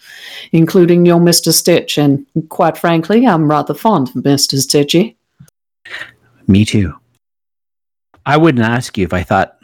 including 0.52 1.04
your 1.04 1.18
Mr. 1.18 1.52
Stitch. 1.52 1.98
And 1.98 2.24
quite 2.48 2.78
frankly, 2.78 3.26
I'm 3.26 3.50
rather 3.50 3.74
fond 3.74 4.08
of 4.08 4.22
Mr. 4.22 4.54
Stitchy. 4.54 5.16
Me 6.46 6.64
too. 6.64 6.94
I 8.24 8.36
wouldn't 8.36 8.64
ask 8.64 8.96
you 8.96 9.04
if 9.04 9.12
I 9.12 9.22
thought. 9.22 9.57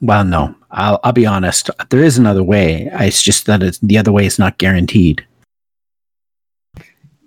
Well, 0.00 0.24
no. 0.24 0.54
I'll 0.70 1.00
I'll 1.04 1.12
be 1.12 1.26
honest. 1.26 1.70
There 1.88 2.02
is 2.02 2.18
another 2.18 2.42
way. 2.42 2.88
It's 2.92 3.22
just 3.22 3.46
that 3.46 3.62
it's, 3.62 3.78
the 3.78 3.98
other 3.98 4.12
way 4.12 4.26
is 4.26 4.38
not 4.38 4.58
guaranteed. 4.58 5.24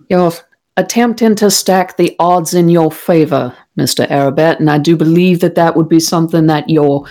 You're 0.10 0.32
attempting 0.78 1.36
to 1.36 1.52
stack 1.52 1.98
the 1.98 2.16
odds 2.20 2.54
in 2.54 2.70
your 2.70 2.92
favor, 2.92 3.56
Mr. 3.78 4.08
Arabet, 4.10 4.60
and 4.60 4.70
I 4.70 4.78
do 4.78 4.96
believe 4.96 5.40
that 5.42 5.56
that 5.56 5.76
would 5.76 5.90
be 5.90 6.00
something 6.00 6.48
that 6.48 6.70
your 6.70 7.06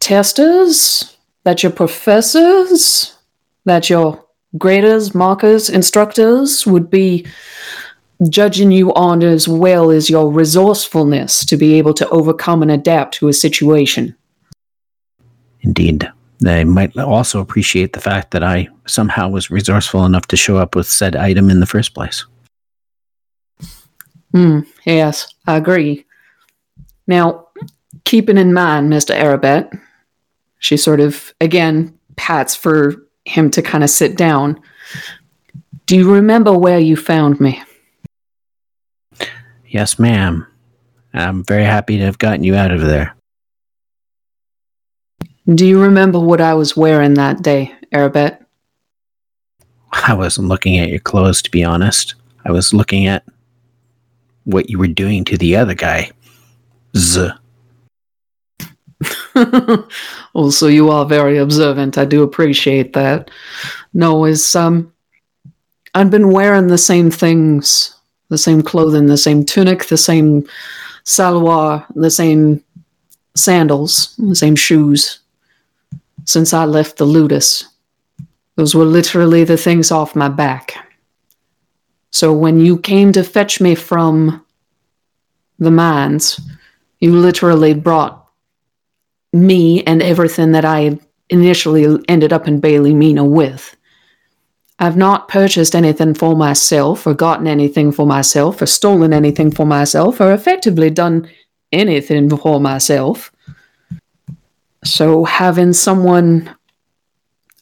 testers, 0.00 1.16
that 1.44 1.62
your 1.62 1.72
professors, 1.72 3.16
that 3.64 3.90
your 3.90 4.24
graders, 4.56 5.14
markers, 5.14 5.68
instructors 5.68 6.66
would 6.66 6.88
be 6.90 7.26
judging 8.28 8.70
you 8.70 8.92
on 8.94 9.22
as 9.22 9.46
well 9.46 9.90
as 9.90 10.10
your 10.10 10.30
resourcefulness 10.30 11.44
to 11.46 11.56
be 11.56 11.74
able 11.74 11.94
to 11.94 12.08
overcome 12.08 12.62
and 12.62 12.70
adapt 12.70 13.14
to 13.14 13.28
a 13.28 13.32
situation. 13.32 14.14
Indeed. 15.60 16.10
They 16.40 16.64
might 16.64 16.96
also 16.96 17.40
appreciate 17.40 17.92
the 17.92 18.00
fact 18.00 18.30
that 18.30 18.44
I 18.44 18.68
somehow 18.86 19.28
was 19.28 19.50
resourceful 19.50 20.04
enough 20.04 20.26
to 20.28 20.36
show 20.36 20.56
up 20.56 20.76
with 20.76 20.86
said 20.86 21.16
item 21.16 21.50
in 21.50 21.60
the 21.60 21.66
first 21.66 21.94
place. 21.94 22.24
Hmm, 24.32 24.60
yes, 24.84 25.26
I 25.46 25.56
agree. 25.56 26.04
Now, 27.06 27.48
keeping 28.04 28.38
in 28.38 28.52
mind, 28.52 28.92
Mr. 28.92 29.18
Arabet, 29.18 29.80
she 30.58 30.76
sort 30.76 31.00
of, 31.00 31.32
again, 31.40 31.98
pats 32.16 32.54
for 32.54 32.94
him 33.24 33.50
to 33.50 33.62
kind 33.62 33.82
of 33.82 33.90
sit 33.90 34.16
down. 34.16 34.60
Do 35.86 35.96
you 35.96 36.12
remember 36.12 36.56
where 36.56 36.78
you 36.78 36.96
found 36.96 37.40
me? 37.40 37.60
Yes, 39.68 39.98
ma'am. 39.98 40.46
I'm 41.12 41.44
very 41.44 41.64
happy 41.64 41.98
to 41.98 42.04
have 42.04 42.18
gotten 42.18 42.44
you 42.44 42.54
out 42.54 42.70
of 42.70 42.80
there. 42.80 43.14
Do 45.54 45.66
you 45.66 45.80
remember 45.80 46.20
what 46.20 46.40
I 46.40 46.54
was 46.54 46.76
wearing 46.76 47.14
that 47.14 47.42
day, 47.42 47.74
Arabet? 47.92 48.44
I 49.92 50.14
wasn't 50.14 50.48
looking 50.48 50.78
at 50.78 50.90
your 50.90 51.00
clothes, 51.00 51.42
to 51.42 51.50
be 51.50 51.64
honest. 51.64 52.14
I 52.44 52.52
was 52.52 52.74
looking 52.74 53.06
at 53.06 53.24
what 54.44 54.70
you 54.70 54.78
were 54.78 54.88
doing 54.88 55.24
to 55.24 55.38
the 55.38 55.56
other 55.56 55.74
guy. 55.74 56.10
Z. 56.96 57.30
also, 60.34 60.66
you 60.66 60.90
are 60.90 61.06
very 61.06 61.38
observant. 61.38 61.98
I 61.98 62.04
do 62.04 62.22
appreciate 62.22 62.92
that. 62.94 63.30
No, 63.94 64.24
is 64.24 64.54
um, 64.56 64.92
I've 65.94 66.10
been 66.10 66.30
wearing 66.30 66.66
the 66.66 66.78
same 66.78 67.10
things, 67.10 67.94
the 68.28 68.38
same 68.38 68.62
clothing, 68.62 69.06
the 69.06 69.16
same 69.16 69.44
tunic, 69.44 69.86
the 69.86 69.96
same 69.96 70.46
salwar, 71.04 71.84
the 71.94 72.10
same 72.10 72.62
sandals, 73.34 74.14
the 74.18 74.36
same 74.36 74.56
shoes 74.56 75.20
since 76.24 76.52
I 76.52 76.64
left 76.64 76.96
the 76.96 77.06
Ludus. 77.06 77.64
Those 78.56 78.74
were 78.74 78.84
literally 78.84 79.44
the 79.44 79.56
things 79.56 79.90
off 79.90 80.16
my 80.16 80.28
back. 80.28 80.74
So 82.10 82.32
when 82.32 82.60
you 82.60 82.78
came 82.78 83.12
to 83.12 83.22
fetch 83.22 83.60
me 83.60 83.74
from 83.74 84.44
the 85.58 85.70
mines, 85.70 86.40
you 87.00 87.12
literally 87.12 87.74
brought 87.74 88.28
me 89.32 89.84
and 89.84 90.02
everything 90.02 90.52
that 90.52 90.64
I 90.64 90.98
initially 91.30 92.02
ended 92.08 92.32
up 92.32 92.48
in 92.48 92.60
Bailey 92.60 92.94
Mina 92.94 93.24
with. 93.24 93.76
I've 94.80 94.96
not 94.96 95.28
purchased 95.28 95.74
anything 95.74 96.14
for 96.14 96.36
myself, 96.36 97.06
or 97.06 97.14
gotten 97.14 97.48
anything 97.48 97.90
for 97.90 98.06
myself, 98.06 98.62
or 98.62 98.66
stolen 98.66 99.12
anything 99.12 99.50
for 99.50 99.66
myself, 99.66 100.20
or 100.20 100.32
effectively 100.32 100.88
done 100.88 101.28
anything 101.72 102.30
for 102.36 102.60
myself. 102.60 103.32
So 104.84 105.24
having 105.24 105.72
someone 105.72 106.54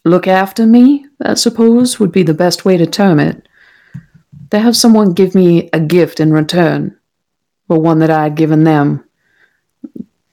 look 0.04 0.28
after 0.28 0.66
me, 0.66 1.06
I 1.22 1.34
suppose, 1.34 1.98
would 1.98 2.12
be 2.12 2.22
the 2.22 2.34
best 2.34 2.64
way 2.66 2.76
to 2.76 2.86
term 2.86 3.18
it. 3.18 3.48
To 4.50 4.58
have 4.58 4.76
someone 4.76 5.14
give 5.14 5.34
me 5.34 5.70
a 5.72 5.80
gift 5.80 6.20
in 6.20 6.32
return, 6.32 6.96
or 7.68 7.80
one 7.80 7.98
that 8.00 8.10
I 8.10 8.24
had 8.24 8.36
given 8.36 8.64
them. 8.64 9.02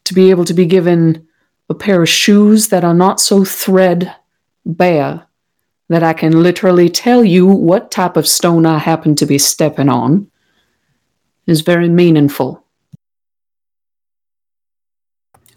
To 0.03 0.13
be 0.13 0.29
able 0.31 0.45
to 0.45 0.53
be 0.53 0.65
given 0.65 1.27
a 1.69 1.73
pair 1.73 2.03
of 2.03 2.09
shoes 2.09 2.67
that 2.67 2.83
are 2.83 2.93
not 2.93 3.21
so 3.21 3.45
thread 3.45 4.13
bare 4.65 5.25
that 5.89 6.03
I 6.03 6.13
can 6.13 6.43
literally 6.43 6.89
tell 6.89 7.23
you 7.23 7.45
what 7.45 7.91
type 7.91 8.17
of 8.17 8.27
stone 8.27 8.65
I 8.65 8.77
happen 8.77 9.15
to 9.15 9.25
be 9.25 9.37
stepping 9.37 9.89
on 9.89 10.29
is 11.45 11.61
very 11.61 11.89
meaningful. 11.89 12.63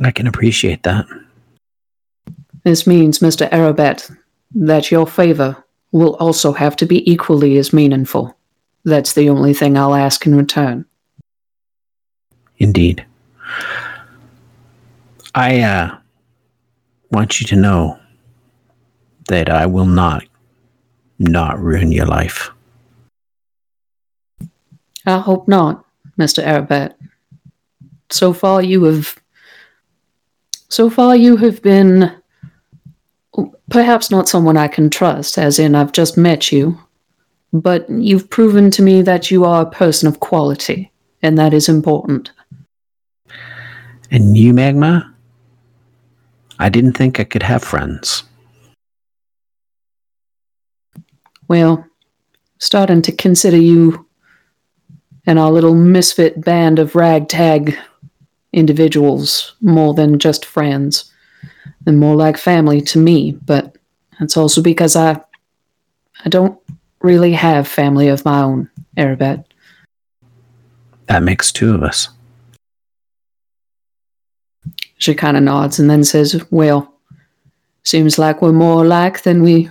I 0.01 0.11
can 0.11 0.27
appreciate 0.27 0.83
that. 0.83 1.07
This 2.65 2.87
means, 2.87 3.21
Mr. 3.21 3.49
Arabet, 3.51 4.15
that 4.55 4.91
your 4.91 5.07
favor 5.07 5.65
will 5.93 6.17
also 6.17 6.53
have 6.53 6.77
to 6.77 6.87
be 6.87 7.11
equally 7.11 7.57
as 7.59 7.73
meaningful. 7.73 8.37
That's 8.85 9.15
the 9.15 9.29
only 9.29 9.55
thing 9.55 9.79
I'll 9.79 9.95
ask 9.95 10.27
in 10.27 10.35
return. 10.35 10.85
Indeed. 12.59 13.05
I 15.35 15.61
uh, 15.61 15.99
want 17.11 17.41
you 17.41 17.47
to 17.49 17.57
know 17.57 17.99
that 19.29 19.49
I 19.49 19.67
will 19.67 19.87
not 19.87 20.25
not 21.19 21.59
ruin 21.59 21.93
your 21.93 22.07
life. 22.07 22.51
I 25.07 25.19
hope 25.19 25.49
not, 25.49 25.85
Mr. 26.19 26.45
Arabet. 26.45 26.95
So 28.11 28.33
far 28.33 28.63
you 28.63 28.85
have 28.85 29.17
so 30.69 30.91
far 30.91 31.17
you 31.17 31.37
have 31.37 31.63
been 31.63 32.13
perhaps 33.71 34.11
not 34.11 34.29
someone 34.29 34.57
I 34.57 34.69
can 34.69 34.91
trust, 34.91 35.39
as 35.39 35.59
in 35.59 35.75
I've 35.75 35.93
just 35.93 36.17
met 36.17 36.51
you, 36.51 36.79
but 37.53 37.89
you've 37.89 38.29
proven 38.31 38.71
to 38.73 38.83
me 38.83 39.03
that 39.03 39.31
you 39.31 39.45
are 39.45 39.63
a 39.63 39.71
person 39.71 40.09
of 40.09 40.21
quality, 40.21 40.91
and 41.23 41.39
that 41.39 41.55
is 41.55 41.69
important. 41.69 42.31
And 44.11 44.37
you, 44.37 44.53
Magma? 44.53 45.13
I 46.59 46.69
didn't 46.69 46.95
think 46.95 47.21
I 47.21 47.25
could 47.25 47.43
have 47.43 47.63
friends. 47.63 48.23
Well, 51.49 51.87
starting 52.59 53.03
to 53.03 53.13
consider 53.13 53.57
you 53.57 54.07
and 55.27 55.39
our 55.39 55.51
little 55.51 55.75
misfit 55.75 56.41
band 56.41 56.79
of 56.79 56.95
ragtag 56.95 57.77
individuals 58.53 59.55
more 59.61 59.93
than 59.95 60.19
just 60.19 60.45
friends 60.45 61.13
and 61.87 61.99
more 61.99 62.17
like 62.17 62.37
family 62.37 62.81
to 62.81 62.99
me, 62.99 63.33
but 63.45 63.77
that's 64.19 64.37
also 64.37 64.63
because 64.63 64.97
I 64.97 65.21
I 66.25 66.29
don't 66.29 66.59
really 67.01 67.33
have 67.33 67.69
family 67.69 68.09
of 68.09 68.25
my 68.25 68.41
own, 68.41 68.71
Arabet. 68.97 69.45
That 71.07 71.23
makes 71.23 71.53
two 71.53 71.75
of 71.75 71.83
us. 71.83 72.09
She 74.99 75.15
kind 75.15 75.37
of 75.37 75.43
nods 75.43 75.79
and 75.79 75.91
then 75.91 76.05
says, 76.05 76.43
Well, 76.51 76.93
seems 77.85 78.19
like 78.19 78.41
we're 78.41 78.53
more 78.53 78.85
alike 78.85 79.23
than 79.23 79.43
we 79.43 79.71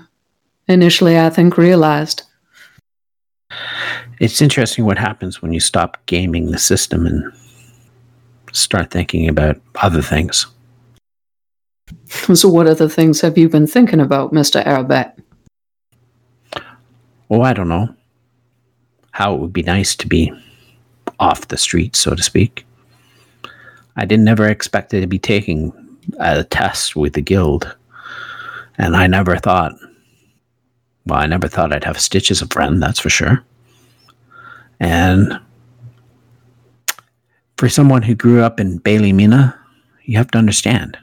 initially, 0.68 1.20
I 1.20 1.30
think, 1.30 1.58
realized. 1.58 2.24
It's 4.20 4.42
interesting 4.42 4.86
what 4.86 4.98
happens 4.98 5.42
when 5.42 5.54
you 5.54 5.60
stop 5.60 5.98
gaming 6.06 6.52
the 6.52 6.58
system 6.58 7.06
and 7.06 7.32
start 8.52 8.92
thinking 8.92 9.28
about 9.28 9.60
other 9.76 10.02
things. 10.02 10.48
So, 12.34 12.50
what 12.50 12.68
other 12.68 12.90
things 12.90 13.22
have 13.22 13.38
you 13.38 13.50
been 13.50 13.68
thinking 13.68 14.00
about, 14.00 14.32
Mr. 14.32 14.64
Arabet? 14.66 15.14
Oh, 17.30 17.42
I 17.42 17.54
don't 17.54 17.68
know. 17.68 17.94
How 19.12 19.36
it 19.36 19.40
would 19.40 19.54
be 19.54 19.64
nice 19.64 19.96
to 19.98 20.08
be 20.08 20.32
off 21.20 21.48
the 21.48 21.58
street, 21.58 21.96
so 21.96 22.16
to 22.16 22.24
speak. 22.24 22.66
I 23.96 24.06
didn't 24.06 24.28
ever 24.28 24.48
expect 24.48 24.92
to 24.92 25.08
be 25.08 25.20
taking 25.20 25.72
a 26.20 26.44
test 26.44 26.96
with 26.96 27.14
the 27.14 27.22
guild. 27.22 27.76
And 28.78 28.96
I 28.96 29.08
never 29.08 29.38
thought, 29.38 29.74
well, 31.06 31.19
I 31.19 31.27
never 31.27 31.48
thought 31.48 31.73
I'd 31.73 31.84
have 31.84 31.99
Stitch 31.99 32.32
as 32.32 32.41
a 32.41 32.48
friend, 32.48 32.82
that's 32.82 32.99
for 32.99 33.10
sure. 33.10 33.44
And 34.80 35.40
for 37.57 37.69
someone 37.69 38.02
who 38.02 38.15
grew 38.15 38.41
up 38.41 38.60
in 38.60 38.80
Bailey 38.80 39.14
Mina, 39.14 39.57
you 40.03 40.18
have 40.18 40.32
to 40.32 40.38
understand 40.38 40.98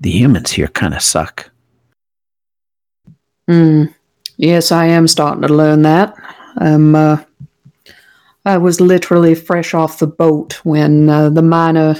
the 0.00 0.10
humans 0.10 0.52
here 0.52 0.68
kind 0.68 0.94
of 0.94 1.02
suck. 1.02 1.50
Hmm. 3.48 3.84
Yes, 4.36 4.70
I 4.70 4.86
am 4.86 5.08
starting 5.08 5.42
to 5.42 5.54
learn 5.54 5.82
that. 5.82 6.14
I'm, 6.58 6.94
uh, 6.94 7.22
I 8.44 8.58
was 8.58 8.80
literally 8.80 9.34
fresh 9.34 9.74
off 9.74 9.98
the 9.98 10.06
boat 10.06 10.64
when 10.64 11.08
uh, 11.08 11.30
the 11.30 11.42
miner, 11.42 11.96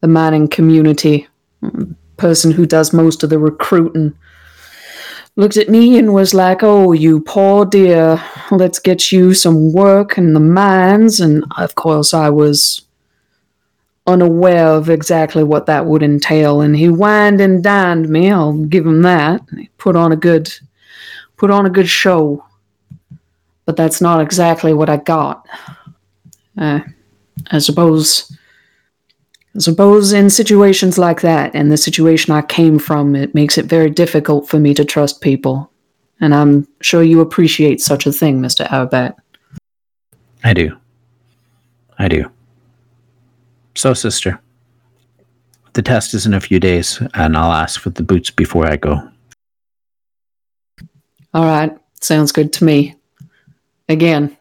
the 0.00 0.08
mining 0.08 0.48
community, 0.48 1.26
mm, 1.62 1.94
person 2.16 2.52
who 2.52 2.66
does 2.66 2.92
most 2.92 3.22
of 3.22 3.30
the 3.30 3.38
recruiting, 3.38 4.14
looked 5.36 5.56
at 5.56 5.68
me 5.68 5.98
and 5.98 6.12
was 6.12 6.34
like, 6.34 6.62
"Oh, 6.62 6.92
you 6.92 7.20
poor 7.20 7.64
dear, 7.64 8.22
let's 8.50 8.78
get 8.78 9.12
you 9.12 9.34
some 9.34 9.72
work 9.72 10.18
in 10.18 10.34
the 10.34 10.40
mines." 10.40 11.20
And 11.20 11.44
of 11.56 11.74
course, 11.74 12.12
I 12.14 12.30
was 12.30 12.82
unaware 14.06 14.66
of 14.66 14.90
exactly 14.90 15.44
what 15.44 15.66
that 15.66 15.86
would 15.86 16.02
entail. 16.02 16.60
And 16.60 16.76
he 16.76 16.88
wined 16.88 17.40
and 17.40 17.62
dined 17.62 18.08
me. 18.08 18.30
I'll 18.30 18.52
give 18.52 18.86
him 18.86 19.02
that. 19.02 19.40
He 19.56 19.68
put 19.78 19.96
on 19.96 20.12
a 20.12 20.16
good, 20.16 20.52
put 21.36 21.50
on 21.50 21.66
a 21.66 21.70
good 21.70 21.88
show. 21.88 22.44
But 23.66 23.76
that's 23.76 24.00
not 24.00 24.20
exactly 24.20 24.74
what 24.74 24.88
I 24.88 24.96
got. 24.96 25.46
Uh, 26.58 26.80
I 27.50 27.58
suppose. 27.58 28.36
Suppose 29.58 30.12
in 30.12 30.30
situations 30.30 30.96
like 30.96 31.22
that, 31.22 31.54
and 31.54 31.72
the 31.72 31.76
situation 31.76 32.32
I 32.32 32.42
came 32.42 32.78
from, 32.78 33.16
it 33.16 33.34
makes 33.34 33.58
it 33.58 33.66
very 33.66 33.90
difficult 33.90 34.48
for 34.48 34.60
me 34.60 34.74
to 34.74 34.84
trust 34.84 35.20
people. 35.20 35.70
And 36.20 36.34
I'm 36.34 36.68
sure 36.80 37.02
you 37.02 37.20
appreciate 37.20 37.80
such 37.80 38.06
a 38.06 38.12
thing, 38.12 38.40
Mr. 38.40 38.66
Arabet. 38.68 39.16
I 40.44 40.54
do. 40.54 40.76
I 41.98 42.08
do. 42.08 42.30
So, 43.74 43.92
sister, 43.92 44.40
the 45.72 45.82
test 45.82 46.14
is 46.14 46.26
in 46.26 46.34
a 46.34 46.40
few 46.40 46.60
days, 46.60 47.02
and 47.14 47.36
I'll 47.36 47.52
ask 47.52 47.80
for 47.80 47.90
the 47.90 48.02
boots 48.02 48.30
before 48.30 48.66
I 48.66 48.76
go. 48.76 49.00
All 51.34 51.44
right, 51.44 51.76
sounds 52.00 52.32
good 52.32 52.52
to 52.54 52.64
me. 52.64 52.96
Again, 53.88 54.36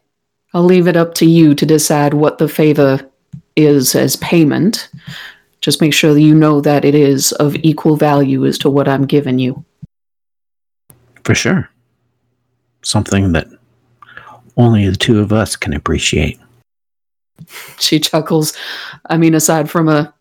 I'll 0.53 0.63
leave 0.63 0.87
it 0.87 0.97
up 0.97 1.15
to 1.15 1.25
you 1.25 1.55
to 1.55 1.65
decide 1.65 2.13
what 2.13 2.37
the 2.37 2.47
favor 2.47 2.99
is 3.59 3.95
as 3.95 4.15
payment. 4.17 4.89
Just 5.61 5.81
make 5.81 5.93
sure 5.93 6.13
that 6.13 6.21
you 6.21 6.33
know 6.33 6.61
that 6.61 6.85
it 6.85 6.95
is 6.95 7.31
of 7.33 7.55
equal 7.57 7.97
value 7.97 8.45
as 8.45 8.57
to 8.59 8.69
what 8.69 8.87
I'm 8.87 9.05
giving 9.05 9.39
you. 9.39 9.63
For 11.23 11.35
sure. 11.35 11.69
Something 12.81 13.33
that 13.33 13.47
only 14.55 14.89
the 14.89 14.95
two 14.95 15.19
of 15.19 15.33
us 15.33 15.55
can 15.55 15.73
appreciate. 15.73 16.39
She 17.79 17.99
chuckles. 17.99 18.53
I 19.09 19.17
mean, 19.17 19.33
aside 19.33 19.71
from 19.71 19.87
a, 19.87 20.13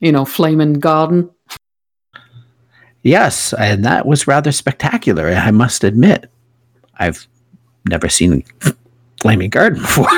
you 0.00 0.10
know, 0.10 0.24
flaming 0.24 0.74
garden. 0.74 1.30
Yes, 3.02 3.52
and 3.52 3.84
that 3.84 4.06
was 4.06 4.26
rather 4.26 4.52
spectacular, 4.52 5.28
I 5.28 5.50
must 5.50 5.84
admit. 5.84 6.30
I've 6.98 7.26
never 7.88 8.08
seen 8.08 8.42
a 8.64 8.74
flaming 9.20 9.50
garden 9.50 9.80
before. 9.82 10.08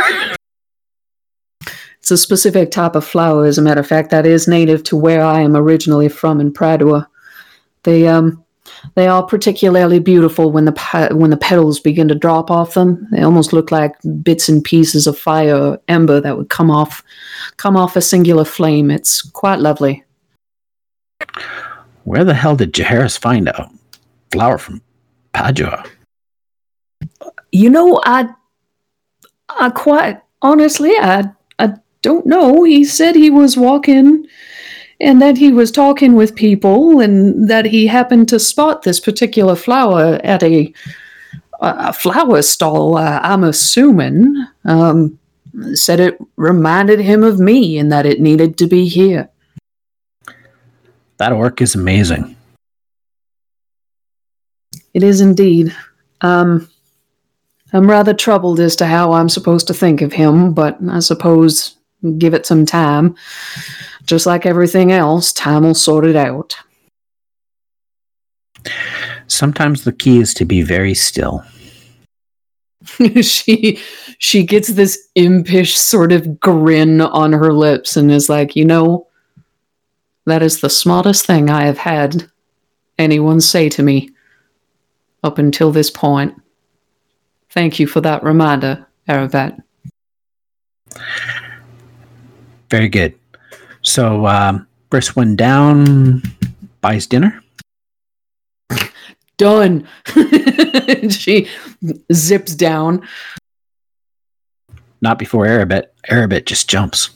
It's 2.04 2.10
a 2.10 2.18
specific 2.18 2.70
type 2.70 2.96
of 2.96 3.02
flower, 3.06 3.46
as 3.46 3.56
a 3.56 3.62
matter 3.62 3.80
of 3.80 3.86
fact, 3.86 4.10
that 4.10 4.26
is 4.26 4.46
native 4.46 4.82
to 4.84 4.94
where 4.94 5.24
I 5.24 5.40
am 5.40 5.56
originally 5.56 6.10
from 6.10 6.38
in 6.38 6.52
Pradua. 6.52 7.06
They 7.84 8.06
um 8.06 8.44
they 8.94 9.06
are 9.06 9.24
particularly 9.24 10.00
beautiful 10.00 10.52
when 10.52 10.66
the 10.66 11.08
when 11.12 11.30
the 11.30 11.38
petals 11.38 11.80
begin 11.80 12.08
to 12.08 12.14
drop 12.14 12.50
off 12.50 12.74
them. 12.74 13.08
They 13.10 13.22
almost 13.22 13.54
look 13.54 13.72
like 13.72 13.94
bits 14.22 14.50
and 14.50 14.62
pieces 14.62 15.06
of 15.06 15.18
fire 15.18 15.56
or 15.56 15.80
ember 15.88 16.20
that 16.20 16.36
would 16.36 16.50
come 16.50 16.70
off 16.70 17.02
come 17.56 17.74
off 17.74 17.96
a 17.96 18.02
singular 18.02 18.44
flame. 18.44 18.90
It's 18.90 19.22
quite 19.22 19.60
lovely. 19.60 20.04
Where 22.02 22.24
the 22.24 22.34
hell 22.34 22.54
did 22.54 22.74
Jaharis 22.74 23.18
find 23.18 23.48
a 23.48 23.70
flower 24.30 24.58
from 24.58 24.82
Padua? 25.32 25.86
You 27.50 27.70
know, 27.70 28.02
I 28.04 28.28
I 29.48 29.70
quite 29.70 30.20
honestly 30.42 30.90
I 30.98 31.30
I 31.58 31.72
don't 32.04 32.26
know. 32.26 32.62
He 32.64 32.84
said 32.84 33.16
he 33.16 33.30
was 33.30 33.56
walking 33.56 34.26
and 35.00 35.20
that 35.22 35.38
he 35.38 35.50
was 35.50 35.72
talking 35.72 36.14
with 36.14 36.36
people 36.36 37.00
and 37.00 37.48
that 37.48 37.64
he 37.64 37.86
happened 37.86 38.28
to 38.28 38.38
spot 38.38 38.82
this 38.82 39.00
particular 39.00 39.56
flower 39.56 40.20
at 40.22 40.42
a 40.42 40.72
a 41.60 41.92
flower 41.92 42.42
stall. 42.42 42.98
Uh, 42.98 43.20
I'm 43.22 43.42
assuming. 43.42 44.36
Um, 44.64 45.18
said 45.72 46.00
it 46.00 46.18
reminded 46.36 47.00
him 47.00 47.22
of 47.22 47.38
me 47.38 47.78
and 47.78 47.90
that 47.90 48.06
it 48.06 48.20
needed 48.20 48.58
to 48.58 48.66
be 48.66 48.86
here. 48.88 49.30
That 51.18 51.32
orc 51.32 51.62
is 51.62 51.74
amazing. 51.74 52.36
It 54.92 55.02
is 55.04 55.20
indeed. 55.20 55.74
Um, 56.20 56.68
I'm 57.72 57.88
rather 57.88 58.14
troubled 58.14 58.60
as 58.60 58.76
to 58.76 58.86
how 58.86 59.12
I'm 59.12 59.28
supposed 59.28 59.68
to 59.68 59.74
think 59.74 60.02
of 60.02 60.12
him, 60.12 60.52
but 60.52 60.76
I 60.90 60.98
suppose 60.98 61.76
give 62.12 62.34
it 62.34 62.46
some 62.46 62.66
time. 62.66 63.14
Just 64.04 64.26
like 64.26 64.46
everything 64.46 64.92
else, 64.92 65.32
time 65.32 65.62
will 65.62 65.74
sort 65.74 66.06
it 66.06 66.16
out. 66.16 66.56
Sometimes 69.26 69.84
the 69.84 69.92
key 69.92 70.20
is 70.20 70.34
to 70.34 70.44
be 70.44 70.62
very 70.62 70.94
still. 70.94 71.44
she 73.22 73.80
she 74.18 74.44
gets 74.44 74.68
this 74.68 75.08
impish 75.14 75.78
sort 75.78 76.12
of 76.12 76.38
grin 76.38 77.00
on 77.00 77.32
her 77.32 77.52
lips 77.52 77.96
and 77.96 78.10
is 78.10 78.28
like, 78.28 78.54
you 78.54 78.64
know, 78.64 79.06
that 80.26 80.42
is 80.42 80.60
the 80.60 80.70
smartest 80.70 81.26
thing 81.26 81.50
I 81.50 81.64
have 81.64 81.78
had 81.78 82.30
anyone 82.98 83.40
say 83.40 83.68
to 83.70 83.82
me 83.82 84.10
up 85.22 85.38
until 85.38 85.72
this 85.72 85.90
point. 85.90 86.34
Thank 87.50 87.78
you 87.78 87.86
for 87.86 88.00
that 88.02 88.22
reminder, 88.22 88.86
Arabet. 89.08 89.62
Very 92.70 92.88
good. 92.88 93.14
So, 93.82 94.26
um, 94.26 94.66
first 94.90 95.16
one 95.16 95.36
down 95.36 96.22
buys 96.80 97.06
dinner. 97.06 97.42
Done. 99.36 99.88
she 101.10 101.48
zips 102.12 102.54
down. 102.54 103.06
Not 105.00 105.18
before 105.18 105.46
Arabet. 105.46 105.86
Arabet 106.10 106.46
just 106.46 106.68
jumps. 106.68 107.10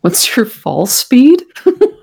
What's 0.00 0.36
your 0.36 0.46
fall 0.46 0.86
speed? 0.86 1.42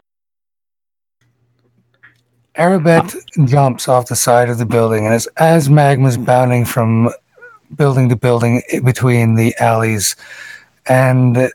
Arabet 2.58 3.16
jumps 3.48 3.88
off 3.88 4.08
the 4.08 4.16
side 4.16 4.50
of 4.50 4.58
the 4.58 4.66
building, 4.66 5.06
and 5.06 5.14
as, 5.14 5.28
as 5.38 5.68
Magma's 5.68 6.18
bounding 6.18 6.66
from 6.66 7.10
building 7.76 8.10
to 8.10 8.16
building 8.16 8.62
between 8.84 9.36
the 9.36 9.56
alleys 9.60 10.16
and 10.88 11.52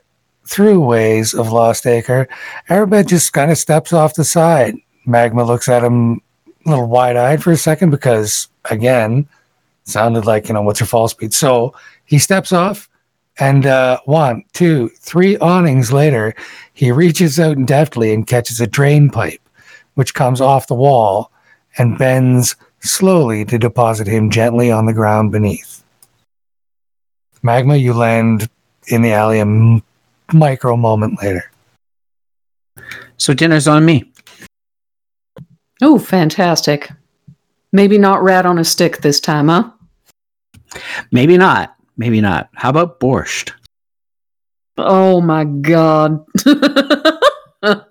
throughways 0.46 1.38
of 1.38 1.52
Lost 1.52 1.86
Acre, 1.86 2.28
Arabet 2.68 3.06
just 3.06 3.32
kind 3.32 3.50
of 3.50 3.58
steps 3.58 3.92
off 3.92 4.14
the 4.14 4.24
side. 4.24 4.76
Magma 5.06 5.44
looks 5.44 5.68
at 5.68 5.84
him 5.84 6.20
a 6.66 6.70
little 6.70 6.88
wide 6.88 7.16
eyed 7.16 7.42
for 7.42 7.52
a 7.52 7.56
second 7.56 7.90
because, 7.90 8.48
again, 8.66 9.28
sounded 9.84 10.26
like, 10.26 10.48
you 10.48 10.54
know, 10.54 10.62
what's 10.62 10.80
your 10.80 10.86
fall 10.86 11.08
speed? 11.08 11.32
So 11.32 11.74
he 12.04 12.18
steps 12.18 12.52
off, 12.52 12.88
and 13.38 13.66
uh, 13.66 14.00
one, 14.04 14.44
two, 14.52 14.88
three 14.98 15.38
awnings 15.38 15.92
later, 15.92 16.34
he 16.74 16.90
reaches 16.90 17.38
out 17.38 17.64
deftly 17.64 18.12
and 18.12 18.26
catches 18.26 18.60
a 18.60 18.66
drain 18.66 19.08
pipe 19.08 19.40
which 19.94 20.14
comes 20.14 20.40
off 20.40 20.66
the 20.66 20.74
wall 20.74 21.30
and 21.76 21.98
bends 21.98 22.56
slowly 22.80 23.44
to 23.44 23.58
deposit 23.58 24.06
him 24.06 24.30
gently 24.30 24.70
on 24.70 24.86
the 24.86 24.92
ground 24.92 25.30
beneath. 25.32 25.84
Magma, 27.42 27.76
you 27.76 27.92
land 27.92 28.48
in 28.88 29.02
the 29.02 29.12
alley 29.12 29.38
a 29.38 29.42
m- 29.42 29.82
micro 30.32 30.76
moment 30.76 31.22
later. 31.22 31.50
So 33.16 33.34
dinner's 33.34 33.68
on 33.68 33.84
me. 33.84 34.10
Oh, 35.82 35.98
fantastic. 35.98 36.90
Maybe 37.72 37.98
not 37.98 38.22
rat 38.22 38.46
on 38.46 38.58
a 38.58 38.64
stick 38.64 38.98
this 38.98 39.20
time, 39.20 39.48
huh? 39.48 39.70
Maybe 41.10 41.36
not. 41.36 41.76
Maybe 41.96 42.20
not. 42.20 42.48
How 42.54 42.70
about 42.70 43.00
borscht? 43.00 43.52
Oh 44.76 45.20
my 45.20 45.44
god. 45.44 46.24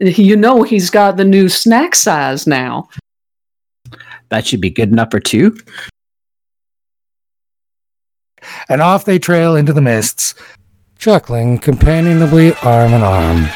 you 0.00 0.36
know 0.36 0.62
he's 0.62 0.90
got 0.90 1.16
the 1.16 1.24
new 1.24 1.48
snack 1.48 1.94
size 1.94 2.46
now. 2.46 2.88
That 4.28 4.46
should 4.46 4.60
be 4.60 4.70
good 4.70 4.90
enough 4.90 5.10
for 5.10 5.20
two. 5.20 5.56
And 8.68 8.82
off 8.82 9.04
they 9.04 9.18
trail 9.18 9.56
into 9.56 9.72
the 9.72 9.80
mists, 9.80 10.34
chuckling 10.98 11.58
companionably 11.58 12.54
arm 12.62 12.92
in 12.92 13.02
arm. 13.02 13.46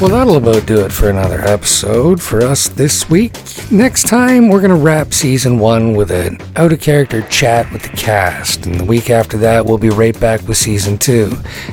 Well, 0.00 0.12
that'll 0.12 0.36
about 0.36 0.66
do 0.66 0.84
it 0.84 0.92
for 0.92 1.08
another 1.08 1.40
episode 1.40 2.20
for 2.20 2.42
us 2.42 2.68
this 2.68 3.08
week. 3.08 3.32
Next 3.70 4.06
time, 4.06 4.50
we're 4.50 4.60
going 4.60 4.70
to 4.70 4.76
wrap 4.76 5.14
season 5.14 5.58
one 5.58 5.94
with 5.94 6.10
an 6.10 6.38
out 6.56 6.74
of 6.74 6.80
character 6.80 7.22
chat 7.22 7.72
with 7.72 7.82
the 7.82 7.96
cast. 7.96 8.66
And 8.66 8.78
the 8.78 8.84
week 8.84 9.08
after 9.08 9.38
that, 9.38 9.64
we'll 9.64 9.78
be 9.78 9.88
right 9.88 10.18
back 10.20 10.46
with 10.46 10.58
season 10.58 10.98
two. 10.98 11.32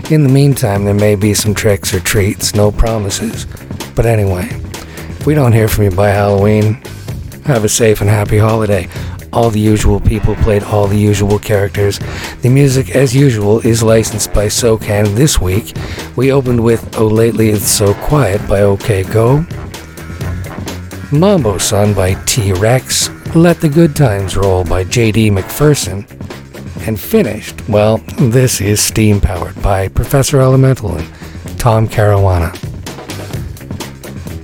In 0.10 0.24
the 0.24 0.30
meantime, 0.30 0.86
there 0.86 0.94
may 0.94 1.16
be 1.16 1.34
some 1.34 1.54
tricks 1.54 1.94
or 1.94 2.00
treats, 2.00 2.56
no 2.56 2.72
promises. 2.72 3.46
But 3.96 4.06
anyway, 4.06 4.50
If 5.22 5.28
we 5.28 5.36
don't 5.36 5.54
hear 5.54 5.68
from 5.68 5.84
you 5.84 5.92
by 5.92 6.10
Halloween, 6.10 6.82
have 7.46 7.64
a 7.64 7.70
safe 7.70 8.02
and 8.02 8.10
happy 8.10 8.40
holiday. 8.40 8.90
All 9.32 9.52
the 9.52 9.60
usual 9.60 10.00
people 10.00 10.34
played 10.38 10.64
all 10.64 10.88
the 10.88 10.98
usual 10.98 11.38
characters. 11.38 12.00
The 12.42 12.50
music, 12.50 12.96
as 12.96 13.16
usual, 13.16 13.60
is 13.60 13.84
licensed 13.84 14.34
by 14.34 14.48
SOCAN. 14.48 15.14
This 15.14 15.40
week, 15.40 15.78
we 16.16 16.32
opened 16.32 16.64
with 16.64 16.98
Oh 16.98 17.06
Lately 17.06 17.50
It's 17.50 17.68
So 17.68 17.94
Quiet 17.94 18.42
by 18.50 18.62
OK 18.62 19.04
Go, 19.04 19.46
Mambo 21.12 21.60
Sun 21.60 21.94
by 21.94 22.16
T 22.26 22.52
Rex, 22.54 23.12
Let 23.36 23.62
the 23.62 23.70
Good 23.70 23.96
Times 23.96 24.36
Roll 24.36 24.64
by 24.64 24.84
JD 24.84 25.30
McPherson, 25.30 26.10
and 26.88 27.00
finished, 27.00 27.70
well, 27.70 27.98
this 28.18 28.60
is 28.60 28.82
Steam 28.82 29.22
Powered 29.22 29.62
by 29.62 29.88
Professor 29.88 30.42
Elemental 30.42 30.98
and 30.98 31.60
Tom 31.60 31.88
Caruana. 31.88 32.71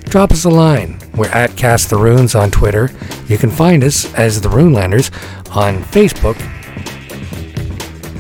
Drop 0.10 0.32
us 0.32 0.46
a 0.46 0.50
line. 0.50 0.98
We're 1.16 1.28
at 1.28 1.58
Cast 1.58 1.90
the 1.90 1.98
Runes 1.98 2.34
on 2.34 2.50
Twitter. 2.50 2.90
You 3.28 3.38
can 3.38 3.50
find 3.50 3.84
us 3.84 4.14
as 4.14 4.40
the 4.40 4.48
Runelanders 4.48 5.12
on 5.56 5.84
Facebook. 5.84 6.40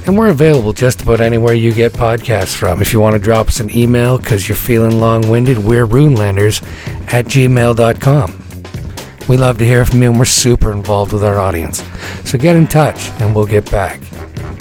And 0.05 0.17
we're 0.17 0.29
available 0.29 0.73
just 0.73 1.01
about 1.01 1.21
anywhere 1.21 1.53
you 1.53 1.73
get 1.73 1.93
podcasts 1.93 2.55
from. 2.55 2.81
If 2.81 2.91
you 2.91 2.99
want 2.99 3.13
to 3.13 3.19
drop 3.19 3.47
us 3.47 3.61
an 3.61 3.75
email 3.75 4.17
because 4.17 4.49
you're 4.49 4.57
feeling 4.57 4.99
long 4.99 5.29
winded, 5.29 5.59
we're 5.59 5.85
runelanders 5.85 6.61
at 7.13 7.25
gmail.com. 7.25 8.43
We 9.29 9.37
love 9.37 9.57
to 9.57 9.65
hear 9.65 9.85
from 9.85 10.01
you 10.01 10.09
and 10.09 10.19
we're 10.19 10.25
super 10.25 10.71
involved 10.71 11.13
with 11.13 11.23
our 11.23 11.39
audience. 11.39 11.83
So 12.23 12.37
get 12.37 12.55
in 12.55 12.67
touch 12.67 13.09
and 13.21 13.33
we'll 13.33 13.45
get 13.45 13.69
back. 13.71 13.99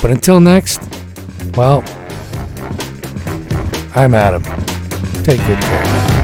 But 0.01 0.11
until 0.11 0.41
next, 0.41 0.81
well, 1.57 1.83
I'm 3.95 4.15
Adam. 4.15 4.43
Take 5.25 5.39
good 5.47 5.61
care. 5.61 6.16